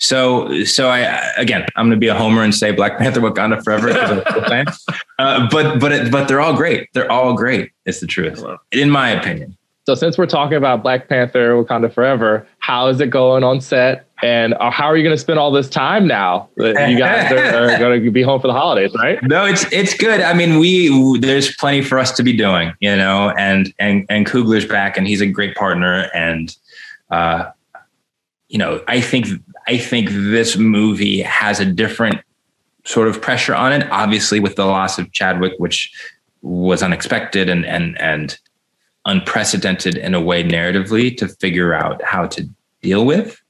So, 0.00 0.64
so 0.64 0.88
I 0.88 1.00
again, 1.36 1.66
I'm 1.76 1.86
going 1.86 1.96
to 1.96 2.00
be 2.00 2.08
a 2.08 2.14
homer 2.14 2.42
and 2.42 2.54
say 2.54 2.72
Black 2.72 2.96
Panther, 2.98 3.20
Wakanda 3.20 3.62
forever. 3.62 3.90
uh, 5.18 5.48
but 5.50 5.78
but 5.78 5.92
it, 5.92 6.10
but 6.10 6.26
they're 6.26 6.40
all 6.40 6.54
great. 6.54 6.88
They're 6.94 7.10
all 7.10 7.34
great. 7.34 7.70
It's 7.84 8.00
the 8.00 8.06
truth, 8.06 8.42
in 8.72 8.90
my 8.90 9.10
opinion. 9.10 9.58
So 9.90 9.96
since 9.96 10.16
we're 10.16 10.26
talking 10.26 10.56
about 10.56 10.84
Black 10.84 11.08
Panther 11.08 11.52
Wakanda 11.54 11.92
Forever, 11.92 12.46
how 12.60 12.86
is 12.86 13.00
it 13.00 13.08
going 13.08 13.42
on 13.42 13.60
set? 13.60 14.06
And 14.22 14.54
uh, 14.54 14.70
how 14.70 14.84
are 14.84 14.96
you 14.96 15.02
going 15.02 15.16
to 15.16 15.20
spend 15.20 15.40
all 15.40 15.50
this 15.50 15.68
time 15.68 16.06
now 16.06 16.48
that 16.58 16.88
you 16.88 16.96
guys 16.96 17.32
are, 17.32 17.38
are 17.74 17.76
going 17.76 18.04
to 18.04 18.10
be 18.12 18.22
home 18.22 18.40
for 18.40 18.46
the 18.46 18.52
holidays, 18.52 18.94
right? 18.94 19.20
No, 19.24 19.44
it's 19.44 19.64
it's 19.72 19.92
good. 19.94 20.20
I 20.20 20.32
mean, 20.32 20.60
we 20.60 21.18
there's 21.18 21.56
plenty 21.56 21.82
for 21.82 21.98
us 21.98 22.12
to 22.12 22.22
be 22.22 22.32
doing, 22.36 22.72
you 22.78 22.94
know, 22.94 23.30
and 23.30 23.74
and 23.80 24.06
and 24.08 24.26
Coogler's 24.26 24.64
back, 24.64 24.96
and 24.96 25.08
he's 25.08 25.20
a 25.20 25.26
great 25.26 25.56
partner, 25.56 26.08
and 26.14 26.56
uh, 27.10 27.50
you 28.48 28.58
know, 28.58 28.84
I 28.86 29.00
think 29.00 29.26
I 29.66 29.76
think 29.76 30.10
this 30.10 30.56
movie 30.56 31.20
has 31.22 31.58
a 31.58 31.66
different 31.66 32.20
sort 32.84 33.08
of 33.08 33.20
pressure 33.20 33.56
on 33.56 33.72
it. 33.72 33.90
Obviously, 33.90 34.38
with 34.38 34.54
the 34.54 34.66
loss 34.66 35.00
of 35.00 35.10
Chadwick, 35.10 35.54
which 35.58 35.92
was 36.42 36.80
unexpected, 36.80 37.48
and 37.48 37.66
and 37.66 38.00
and 38.00 38.38
unprecedented 39.06 39.96
in 39.96 40.14
a 40.14 40.20
way 40.20 40.44
narratively 40.44 41.16
to 41.16 41.28
figure 41.28 41.74
out 41.74 42.02
how 42.02 42.26
to 42.26 42.48
deal 42.82 43.04
with. 43.04 43.40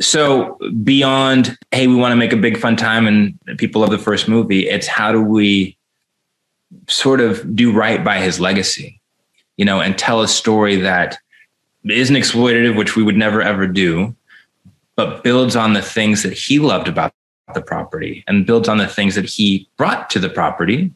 So 0.00 0.58
beyond, 0.82 1.56
hey, 1.70 1.86
we 1.86 1.94
want 1.94 2.12
to 2.12 2.16
make 2.16 2.32
a 2.32 2.36
big 2.36 2.58
fun 2.58 2.76
time 2.76 3.06
and 3.06 3.38
people 3.58 3.82
love 3.82 3.90
the 3.90 3.98
first 3.98 4.28
movie, 4.28 4.68
it's 4.68 4.86
how 4.86 5.12
do 5.12 5.22
we 5.22 5.76
sort 6.88 7.20
of 7.20 7.54
do 7.54 7.72
right 7.72 8.02
by 8.02 8.18
his 8.18 8.40
legacy, 8.40 9.00
you 9.56 9.64
know, 9.64 9.80
and 9.80 9.96
tell 9.96 10.22
a 10.22 10.28
story 10.28 10.76
that 10.76 11.18
isn't 11.88 12.16
exploitative, 12.16 12.76
which 12.76 12.96
we 12.96 13.02
would 13.02 13.16
never 13.16 13.42
ever 13.42 13.66
do, 13.66 14.14
but 14.96 15.22
builds 15.22 15.54
on 15.54 15.72
the 15.72 15.82
things 15.82 16.22
that 16.22 16.32
he 16.32 16.58
loved 16.58 16.88
about 16.88 17.12
the 17.54 17.62
property 17.62 18.24
and 18.26 18.46
builds 18.46 18.68
on 18.68 18.78
the 18.78 18.88
things 18.88 19.14
that 19.14 19.24
he 19.24 19.68
brought 19.76 20.10
to 20.10 20.18
the 20.18 20.28
property. 20.28 20.92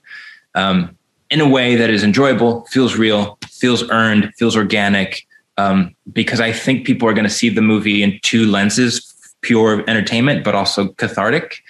Um, 0.55 0.97
in 1.31 1.41
a 1.41 1.49
way 1.49 1.77
that 1.77 1.91
is 1.91 2.03
enjoyable, 2.03 2.65
feels 2.67 2.97
real, 2.97 3.39
feels 3.49 3.89
earned, 3.91 4.33
feels 4.37 4.57
organic. 4.57 5.27
Um, 5.59 5.95
because 6.13 6.41
I 6.41 6.53
think 6.53 6.87
people 6.87 7.09
are 7.09 7.15
going 7.15 7.25
to 7.25 7.31
see 7.31 7.49
the 7.49 7.63
movie 7.63 8.03
in 8.03 8.19
two 8.23 8.47
lenses: 8.47 9.15
pure 9.41 9.83
entertainment, 9.89 10.45
but 10.45 10.55
also 10.55 10.89
cathartic. 10.89 11.63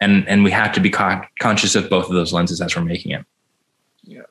And 0.00 0.26
and 0.28 0.44
we 0.44 0.50
have 0.50 0.72
to 0.72 0.80
be 0.80 0.90
co- 0.90 1.22
conscious 1.38 1.74
of 1.74 1.88
both 1.90 2.06
of 2.06 2.14
those 2.14 2.32
lenses 2.32 2.60
as 2.60 2.74
we're 2.74 2.82
making 2.82 3.12
it. 3.12 3.24
Yeah. 4.02 4.22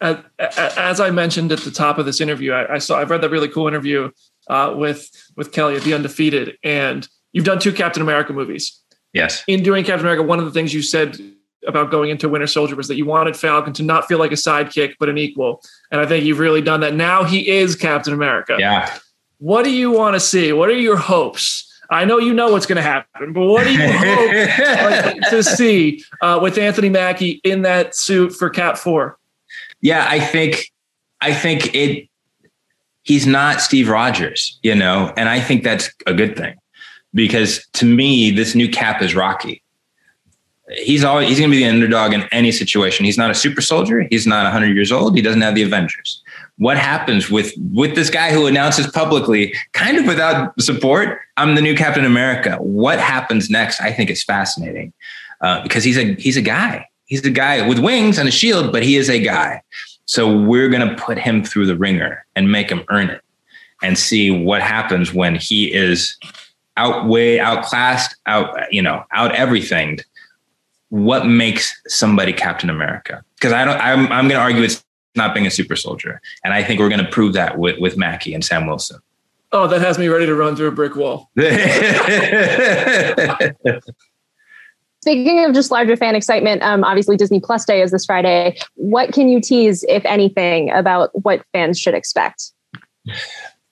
As, 0.00 0.18
as 0.38 1.00
I 1.00 1.10
mentioned 1.10 1.52
at 1.52 1.60
the 1.60 1.70
top 1.70 1.98
of 1.98 2.06
this 2.06 2.20
interview, 2.20 2.52
I, 2.52 2.74
I 2.74 2.78
saw 2.78 2.98
I've 2.98 3.10
read 3.10 3.20
that 3.20 3.30
really 3.30 3.48
cool 3.48 3.68
interview 3.68 4.10
uh, 4.48 4.74
with 4.76 5.10
with 5.36 5.52
Kelly 5.52 5.76
at 5.76 5.82
the 5.82 5.94
Undefeated, 5.94 6.58
and 6.64 7.06
you've 7.32 7.44
done 7.44 7.58
two 7.58 7.72
Captain 7.72 8.02
America 8.02 8.32
movies. 8.32 8.78
Yes. 9.12 9.44
In 9.46 9.62
doing 9.62 9.84
Captain 9.84 10.06
America, 10.06 10.22
one 10.22 10.38
of 10.38 10.44
the 10.44 10.50
things 10.50 10.72
you 10.72 10.82
said 10.82 11.20
about 11.66 11.90
going 11.90 12.10
into 12.10 12.28
Winter 12.28 12.46
Soldier 12.46 12.76
was 12.76 12.88
that 12.88 12.96
you 12.96 13.04
wanted 13.04 13.36
Falcon 13.36 13.72
to 13.74 13.82
not 13.82 14.08
feel 14.08 14.18
like 14.18 14.32
a 14.32 14.36
sidekick, 14.36 14.94
but 14.98 15.08
an 15.08 15.18
equal. 15.18 15.62
And 15.90 16.00
I 16.00 16.06
think 16.06 16.24
you've 16.24 16.38
really 16.38 16.60
done 16.60 16.80
that. 16.80 16.94
Now 16.94 17.24
he 17.24 17.48
is 17.48 17.76
Captain 17.76 18.12
America. 18.12 18.56
Yeah. 18.58 18.96
What 19.38 19.64
do 19.64 19.70
you 19.70 19.90
want 19.90 20.14
to 20.14 20.20
see? 20.20 20.52
What 20.52 20.68
are 20.68 20.78
your 20.78 20.96
hopes? 20.96 21.68
I 21.90 22.04
know 22.04 22.18
you 22.18 22.32
know 22.32 22.50
what's 22.50 22.66
going 22.66 22.76
to 22.76 22.82
happen, 22.82 23.32
but 23.32 23.44
what 23.44 23.64
do 23.64 23.72
you 23.72 23.92
hope 23.92 25.30
to 25.30 25.42
see 25.42 26.04
uh, 26.22 26.38
with 26.40 26.56
Anthony 26.56 26.88
Mackie 26.88 27.40
in 27.44 27.62
that 27.62 27.94
suit 27.94 28.34
for 28.34 28.48
Cap 28.48 28.78
Four? 28.78 29.18
Yeah, 29.80 30.06
I 30.08 30.20
think, 30.20 30.72
I 31.20 31.34
think 31.34 31.74
it. 31.74 32.08
He's 33.04 33.26
not 33.26 33.60
Steve 33.60 33.88
Rogers, 33.88 34.60
you 34.62 34.76
know, 34.76 35.12
and 35.16 35.28
I 35.28 35.40
think 35.40 35.64
that's 35.64 35.90
a 36.06 36.14
good 36.14 36.36
thing 36.36 36.54
because 37.12 37.66
to 37.74 37.84
me, 37.84 38.30
this 38.30 38.54
new 38.54 38.68
Cap 38.68 39.02
is 39.02 39.14
Rocky 39.14 39.61
he's 40.70 41.04
always 41.04 41.28
he's 41.28 41.38
going 41.38 41.50
to 41.50 41.56
be 41.56 41.62
the 41.62 41.68
underdog 41.68 42.12
in 42.12 42.22
any 42.32 42.52
situation. 42.52 43.04
He's 43.04 43.18
not 43.18 43.30
a 43.30 43.34
super 43.34 43.60
soldier. 43.60 44.06
He's 44.10 44.26
not 44.26 44.44
100 44.44 44.74
years 44.74 44.92
old. 44.92 45.16
He 45.16 45.22
doesn't 45.22 45.40
have 45.40 45.54
the 45.54 45.62
Avengers. 45.62 46.22
What 46.58 46.76
happens 46.76 47.30
with 47.30 47.52
with 47.72 47.94
this 47.94 48.10
guy 48.10 48.32
who 48.32 48.46
announces 48.46 48.86
publicly, 48.90 49.54
kind 49.72 49.98
of 49.98 50.06
without 50.06 50.60
support, 50.60 51.20
I'm 51.36 51.54
the 51.54 51.62
new 51.62 51.74
Captain 51.74 52.04
America? 52.04 52.56
What 52.56 52.98
happens 52.98 53.50
next? 53.50 53.80
I 53.80 53.92
think 53.92 54.10
is 54.10 54.22
fascinating 54.22 54.92
uh, 55.40 55.62
because 55.62 55.84
he's 55.84 55.98
a 55.98 56.14
he's 56.14 56.36
a 56.36 56.42
guy. 56.42 56.88
He's 57.06 57.24
a 57.26 57.30
guy 57.30 57.66
with 57.66 57.78
wings 57.78 58.18
and 58.18 58.28
a 58.28 58.32
shield, 58.32 58.72
but 58.72 58.82
he 58.82 58.96
is 58.96 59.10
a 59.10 59.20
guy. 59.20 59.62
So 60.06 60.36
we're 60.36 60.68
going 60.68 60.88
to 60.88 60.94
put 60.96 61.18
him 61.18 61.44
through 61.44 61.66
the 61.66 61.76
wringer 61.76 62.24
and 62.36 62.50
make 62.50 62.70
him 62.70 62.82
earn 62.88 63.10
it, 63.10 63.22
and 63.82 63.98
see 63.98 64.30
what 64.30 64.62
happens 64.62 65.12
when 65.12 65.34
he 65.34 65.72
is 65.72 66.16
outweighed, 66.78 67.40
outclassed, 67.40 68.16
out 68.26 68.72
you 68.72 68.80
know, 68.80 69.04
out 69.12 69.34
everything 69.34 69.98
what 70.92 71.24
makes 71.26 71.80
somebody 71.86 72.34
Captain 72.34 72.68
America? 72.68 73.24
Because 73.36 73.54
I 73.54 73.64
don't, 73.64 73.80
I'm, 73.80 74.12
I'm 74.12 74.28
going 74.28 74.38
to 74.38 74.42
argue 74.42 74.62
it's 74.62 74.84
not 75.14 75.32
being 75.32 75.46
a 75.46 75.50
super 75.50 75.74
soldier, 75.74 76.20
and 76.44 76.52
I 76.52 76.62
think 76.62 76.80
we're 76.80 76.90
going 76.90 77.02
to 77.02 77.10
prove 77.10 77.32
that 77.32 77.56
with 77.56 77.78
with 77.80 77.96
Mackie 77.96 78.34
and 78.34 78.44
Sam 78.44 78.66
Wilson. 78.66 79.00
Oh, 79.52 79.66
that 79.68 79.80
has 79.80 79.98
me 79.98 80.08
ready 80.08 80.26
to 80.26 80.34
run 80.34 80.54
through 80.54 80.68
a 80.68 80.72
brick 80.72 80.94
wall. 80.94 81.30
Speaking 85.00 85.44
of 85.46 85.54
just 85.54 85.70
larger 85.70 85.96
fan 85.96 86.14
excitement, 86.14 86.62
um, 86.62 86.84
obviously 86.84 87.16
Disney 87.16 87.40
Plus 87.40 87.64
Day 87.64 87.80
is 87.80 87.90
this 87.90 88.04
Friday. 88.04 88.58
What 88.74 89.14
can 89.14 89.30
you 89.30 89.40
tease, 89.40 89.84
if 89.88 90.04
anything, 90.04 90.70
about 90.72 91.10
what 91.22 91.42
fans 91.54 91.78
should 91.78 91.94
expect? 91.94 92.52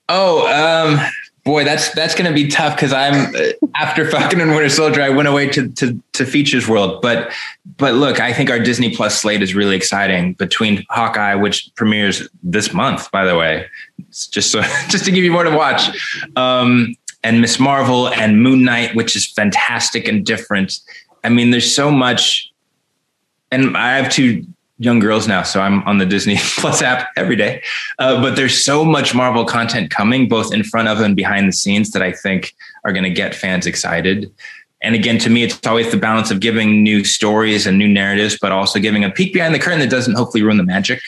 Oh, 0.09 0.47
um, 0.49 0.99
boy, 1.45 1.65
that's 1.65 1.93
that's 1.95 2.15
going 2.15 2.29
to 2.29 2.35
be 2.35 2.49
tough 2.49 2.77
because 2.77 2.93
I'm 2.93 3.35
after 3.77 4.09
Falcon 4.09 4.41
and 4.41 4.51
Winter 4.51 4.69
Soldier, 4.69 5.03
I 5.03 5.11
went 5.11 5.29
away 5.29 5.49
to, 5.51 5.69
to 5.69 6.01
to 6.13 6.25
features 6.25 6.69
world. 6.69 7.03
But 7.03 7.33
but 7.77 7.95
look, 7.95 8.21
I 8.21 8.33
think 8.33 8.51
our 8.51 8.59
Disney 8.59 8.95
Plus 8.95 9.21
slate 9.21 9.43
is 9.43 9.55
really 9.55 9.77
exciting. 9.77 10.35
Between 10.35 10.85
Hawkeye, 10.91 11.35
which 11.35 11.71
premieres 11.77 12.29
this 12.43 12.73
month, 12.73 13.11
by 13.11 13.25
the 13.25 13.37
way, 13.37 13.67
just 14.11 14.51
so 14.51 14.63
just 14.89 15.05
to 15.05 15.11
give 15.11 15.25
you 15.25 15.33
more 15.33 15.45
to 15.45 15.57
watch, 15.57 15.91
um, 16.37 16.95
and 17.23 17.41
Miss 17.41 17.59
Marvel 17.59 18.09
and 18.09 18.43
Moon 18.43 18.65
Knight, 18.65 18.95
which 18.95 19.17
is 19.17 19.27
fantastic 19.27 20.09
and 20.09 20.25
different. 20.25 20.81
I 21.23 21.29
mean, 21.29 21.51
there's 21.51 21.75
so 21.75 21.91
much, 21.91 22.51
and 23.51 23.77
I 23.77 23.97
have 23.97 24.11
two 24.11 24.47
young 24.81 24.99
girls 24.99 25.29
now, 25.29 25.43
so 25.43 25.61
I'm 25.61 25.83
on 25.83 25.99
the 25.99 26.07
Disney 26.07 26.37
Plus 26.57 26.83
app 26.83 27.11
every 27.15 27.37
day. 27.37 27.63
Uh, 27.99 28.21
but 28.21 28.35
there's 28.35 28.65
so 28.65 28.85
much 28.85 29.15
Marvel 29.15 29.45
content 29.45 29.91
coming, 29.91 30.27
both 30.27 30.53
in 30.53 30.65
front 30.65 30.89
of 30.89 31.01
and 31.01 31.15
behind 31.15 31.47
the 31.47 31.53
scenes, 31.53 31.91
that 31.91 32.03
I 32.03 32.13
think 32.13 32.55
are 32.85 32.93
going 32.93 33.05
to 33.05 33.11
get 33.11 33.35
fans 33.35 33.67
excited. 33.67 34.33
And 34.83 34.95
again, 34.95 35.19
to 35.19 35.29
me, 35.29 35.43
it's 35.43 35.65
always 35.67 35.91
the 35.91 35.99
balance 35.99 36.31
of 36.31 36.41
giving 36.41 36.83
new 36.83 37.05
stories 37.05 37.67
and 37.67 37.79
new 37.79 37.89
narratives, 37.89 38.39
but 38.41 38.53
also 38.53 38.81
giving 38.81 39.05
a 39.05 39.11
peek 39.11 39.35
behind 39.35 39.55
the 39.55 39.59
curtain 39.59 39.81
that 39.81 39.91
doesn't 39.91 40.15
hopefully 40.15 40.43
ruin 40.43 40.57
the 40.57 40.65
magic. 40.65 41.01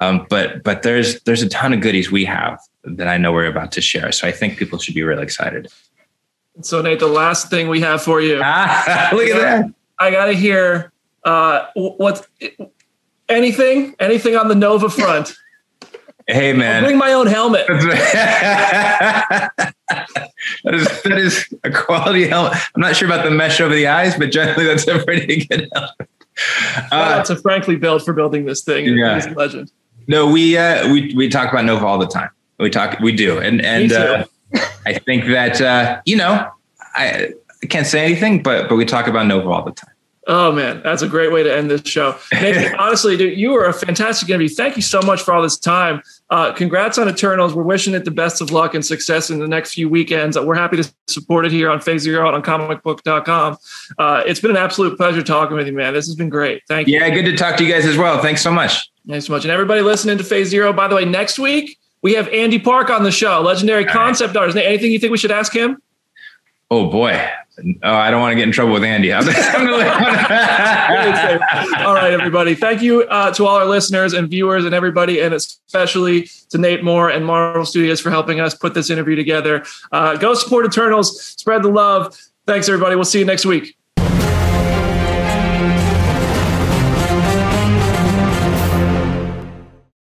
Um, 0.00 0.24
but 0.30 0.62
but 0.62 0.82
there's 0.82 1.20
there's 1.22 1.42
a 1.42 1.48
ton 1.48 1.72
of 1.72 1.80
goodies 1.80 2.10
we 2.10 2.24
have 2.24 2.60
that 2.84 3.08
I 3.08 3.18
know 3.18 3.32
we're 3.32 3.46
about 3.46 3.72
to 3.72 3.80
share. 3.80 4.12
So 4.12 4.26
I 4.26 4.32
think 4.32 4.58
people 4.58 4.78
should 4.78 4.94
be 4.94 5.02
really 5.02 5.22
excited. 5.22 5.68
So 6.60 6.82
Nate, 6.82 7.00
the 7.00 7.06
last 7.08 7.50
thing 7.50 7.68
we 7.68 7.80
have 7.80 8.02
for 8.02 8.20
you. 8.20 8.40
Ah, 8.42 9.10
look 9.12 9.28
at 9.28 9.40
that. 9.40 9.74
I 9.98 10.10
got 10.10 10.26
to 10.26 10.34
hear 10.34 10.92
uh, 11.24 11.66
what 11.74 12.26
anything 13.32 13.94
anything 13.98 14.36
on 14.36 14.48
the 14.48 14.54
Nova 14.54 14.88
front. 14.88 15.34
Hey 16.28 16.52
man, 16.52 16.84
I'll 16.84 16.88
bring 16.88 16.98
my 16.98 17.12
own 17.12 17.26
helmet. 17.26 17.66
that 17.68 19.64
is 20.66 21.02
that 21.02 21.18
is 21.18 21.52
a 21.64 21.70
quality 21.70 22.28
helmet. 22.28 22.56
I'm 22.76 22.80
not 22.80 22.94
sure 22.94 23.08
about 23.08 23.24
the 23.24 23.30
mesh 23.32 23.60
over 23.60 23.74
the 23.74 23.88
eyes, 23.88 24.16
but 24.16 24.30
generally 24.30 24.64
that's 24.64 24.86
a 24.86 25.04
pretty 25.04 25.44
good 25.50 25.68
helmet. 25.74 26.08
Out 26.92 27.24
to 27.26 27.34
Frankly 27.36 27.74
Built 27.74 28.04
for 28.04 28.12
building 28.12 28.44
this 28.44 28.62
thing. 28.62 28.96
Yeah. 28.96 29.16
He's 29.16 29.26
a 29.26 29.30
legend. 29.30 29.72
No, 30.06 30.30
we 30.30 30.56
uh, 30.56 30.90
we 30.92 31.12
we 31.14 31.28
talk 31.28 31.52
about 31.52 31.64
Nova 31.64 31.84
all 31.86 31.98
the 31.98 32.06
time. 32.06 32.30
We 32.58 32.70
talk, 32.70 32.98
we 33.00 33.12
do, 33.12 33.38
and 33.38 33.60
and 33.60 33.92
uh, 33.92 34.24
I 34.86 34.94
think 34.94 35.26
that 35.26 35.60
uh, 35.60 36.00
you 36.04 36.16
know, 36.16 36.48
I, 36.94 37.34
I 37.62 37.66
can't 37.66 37.86
say 37.86 38.04
anything, 38.04 38.42
but 38.42 38.68
but 38.68 38.76
we 38.76 38.84
talk 38.84 39.06
about 39.06 39.26
Nova 39.26 39.48
all 39.48 39.64
the 39.64 39.72
time. 39.72 39.90
Oh 40.28 40.52
man, 40.52 40.82
that's 40.84 41.02
a 41.02 41.08
great 41.08 41.32
way 41.32 41.42
to 41.42 41.52
end 41.52 41.68
this 41.68 41.82
show. 41.82 42.16
Nathan, 42.32 42.74
honestly, 42.78 43.16
dude, 43.16 43.36
you 43.36 43.50
were 43.50 43.64
a 43.64 43.72
fantastic 43.72 44.28
interview. 44.28 44.48
Thank 44.48 44.76
you 44.76 44.82
so 44.82 45.02
much 45.02 45.22
for 45.22 45.34
all 45.34 45.42
this 45.42 45.58
time. 45.58 46.00
Uh, 46.30 46.52
congrats 46.52 46.96
on 46.96 47.08
Eternals. 47.08 47.54
We're 47.54 47.64
wishing 47.64 47.92
it 47.94 48.04
the 48.04 48.12
best 48.12 48.40
of 48.40 48.52
luck 48.52 48.74
and 48.74 48.86
success 48.86 49.30
in 49.30 49.40
the 49.40 49.48
next 49.48 49.74
few 49.74 49.88
weekends. 49.88 50.38
We're 50.38 50.54
happy 50.54 50.76
to 50.76 50.94
support 51.08 51.44
it 51.44 51.50
here 51.50 51.68
on 51.70 51.80
Phase 51.80 52.02
Zero 52.02 52.32
and 52.32 52.36
on 52.36 52.42
comicbook.com. 52.42 53.58
Uh, 53.98 54.22
it's 54.24 54.38
been 54.38 54.52
an 54.52 54.56
absolute 54.56 54.96
pleasure 54.96 55.22
talking 55.22 55.56
with 55.56 55.66
you, 55.66 55.72
man. 55.72 55.92
This 55.92 56.06
has 56.06 56.14
been 56.14 56.28
great. 56.28 56.62
Thank 56.68 56.86
you. 56.86 57.00
Yeah, 57.00 57.10
good 57.10 57.24
to 57.24 57.36
talk 57.36 57.56
to 57.56 57.64
you 57.64 57.72
guys 57.72 57.84
as 57.84 57.96
well. 57.96 58.22
Thanks 58.22 58.42
so 58.42 58.52
much. 58.52 58.90
Thanks 59.08 59.26
so 59.26 59.32
much. 59.32 59.44
And 59.44 59.50
everybody 59.50 59.80
listening 59.80 60.18
to 60.18 60.24
Phase 60.24 60.48
Zero, 60.48 60.72
by 60.72 60.86
the 60.86 60.94
way, 60.94 61.04
next 61.04 61.40
week 61.40 61.78
we 62.02 62.14
have 62.14 62.28
Andy 62.28 62.60
Park 62.60 62.90
on 62.90 63.02
the 63.02 63.10
show, 63.10 63.40
legendary 63.40 63.84
concept 63.84 64.36
artist. 64.36 64.56
Anything 64.56 64.92
you 64.92 65.00
think 65.00 65.10
we 65.10 65.18
should 65.18 65.32
ask 65.32 65.52
him? 65.52 65.82
Oh 66.74 66.88
boy, 66.88 67.22
oh 67.82 67.94
I 67.94 68.10
don't 68.10 68.22
want 68.22 68.32
to 68.32 68.34
get 68.34 68.44
in 68.44 68.50
trouble 68.50 68.72
with 68.72 68.82
Andy. 68.82 69.12
All 69.12 69.22
right, 71.94 72.14
everybody. 72.14 72.54
Thank 72.54 72.80
you 72.80 73.02
uh, 73.02 73.30
to 73.34 73.44
all 73.44 73.56
our 73.56 73.66
listeners 73.66 74.14
and 74.14 74.26
viewers 74.26 74.64
and 74.64 74.74
everybody, 74.74 75.20
and 75.20 75.34
especially 75.34 76.30
to 76.48 76.56
Nate 76.56 76.82
Moore 76.82 77.10
and 77.10 77.26
Marvel 77.26 77.66
Studios 77.66 78.00
for 78.00 78.08
helping 78.08 78.40
us 78.40 78.54
put 78.54 78.72
this 78.72 78.88
interview 78.88 79.16
together. 79.16 79.66
Uh, 79.92 80.16
go 80.16 80.32
support 80.32 80.64
Eternals, 80.64 81.22
spread 81.22 81.62
the 81.62 81.68
love. 81.68 82.18
Thanks, 82.46 82.70
everybody. 82.70 82.94
We'll 82.94 83.04
see 83.04 83.18
you 83.18 83.26
next 83.26 83.44
week. 83.44 83.76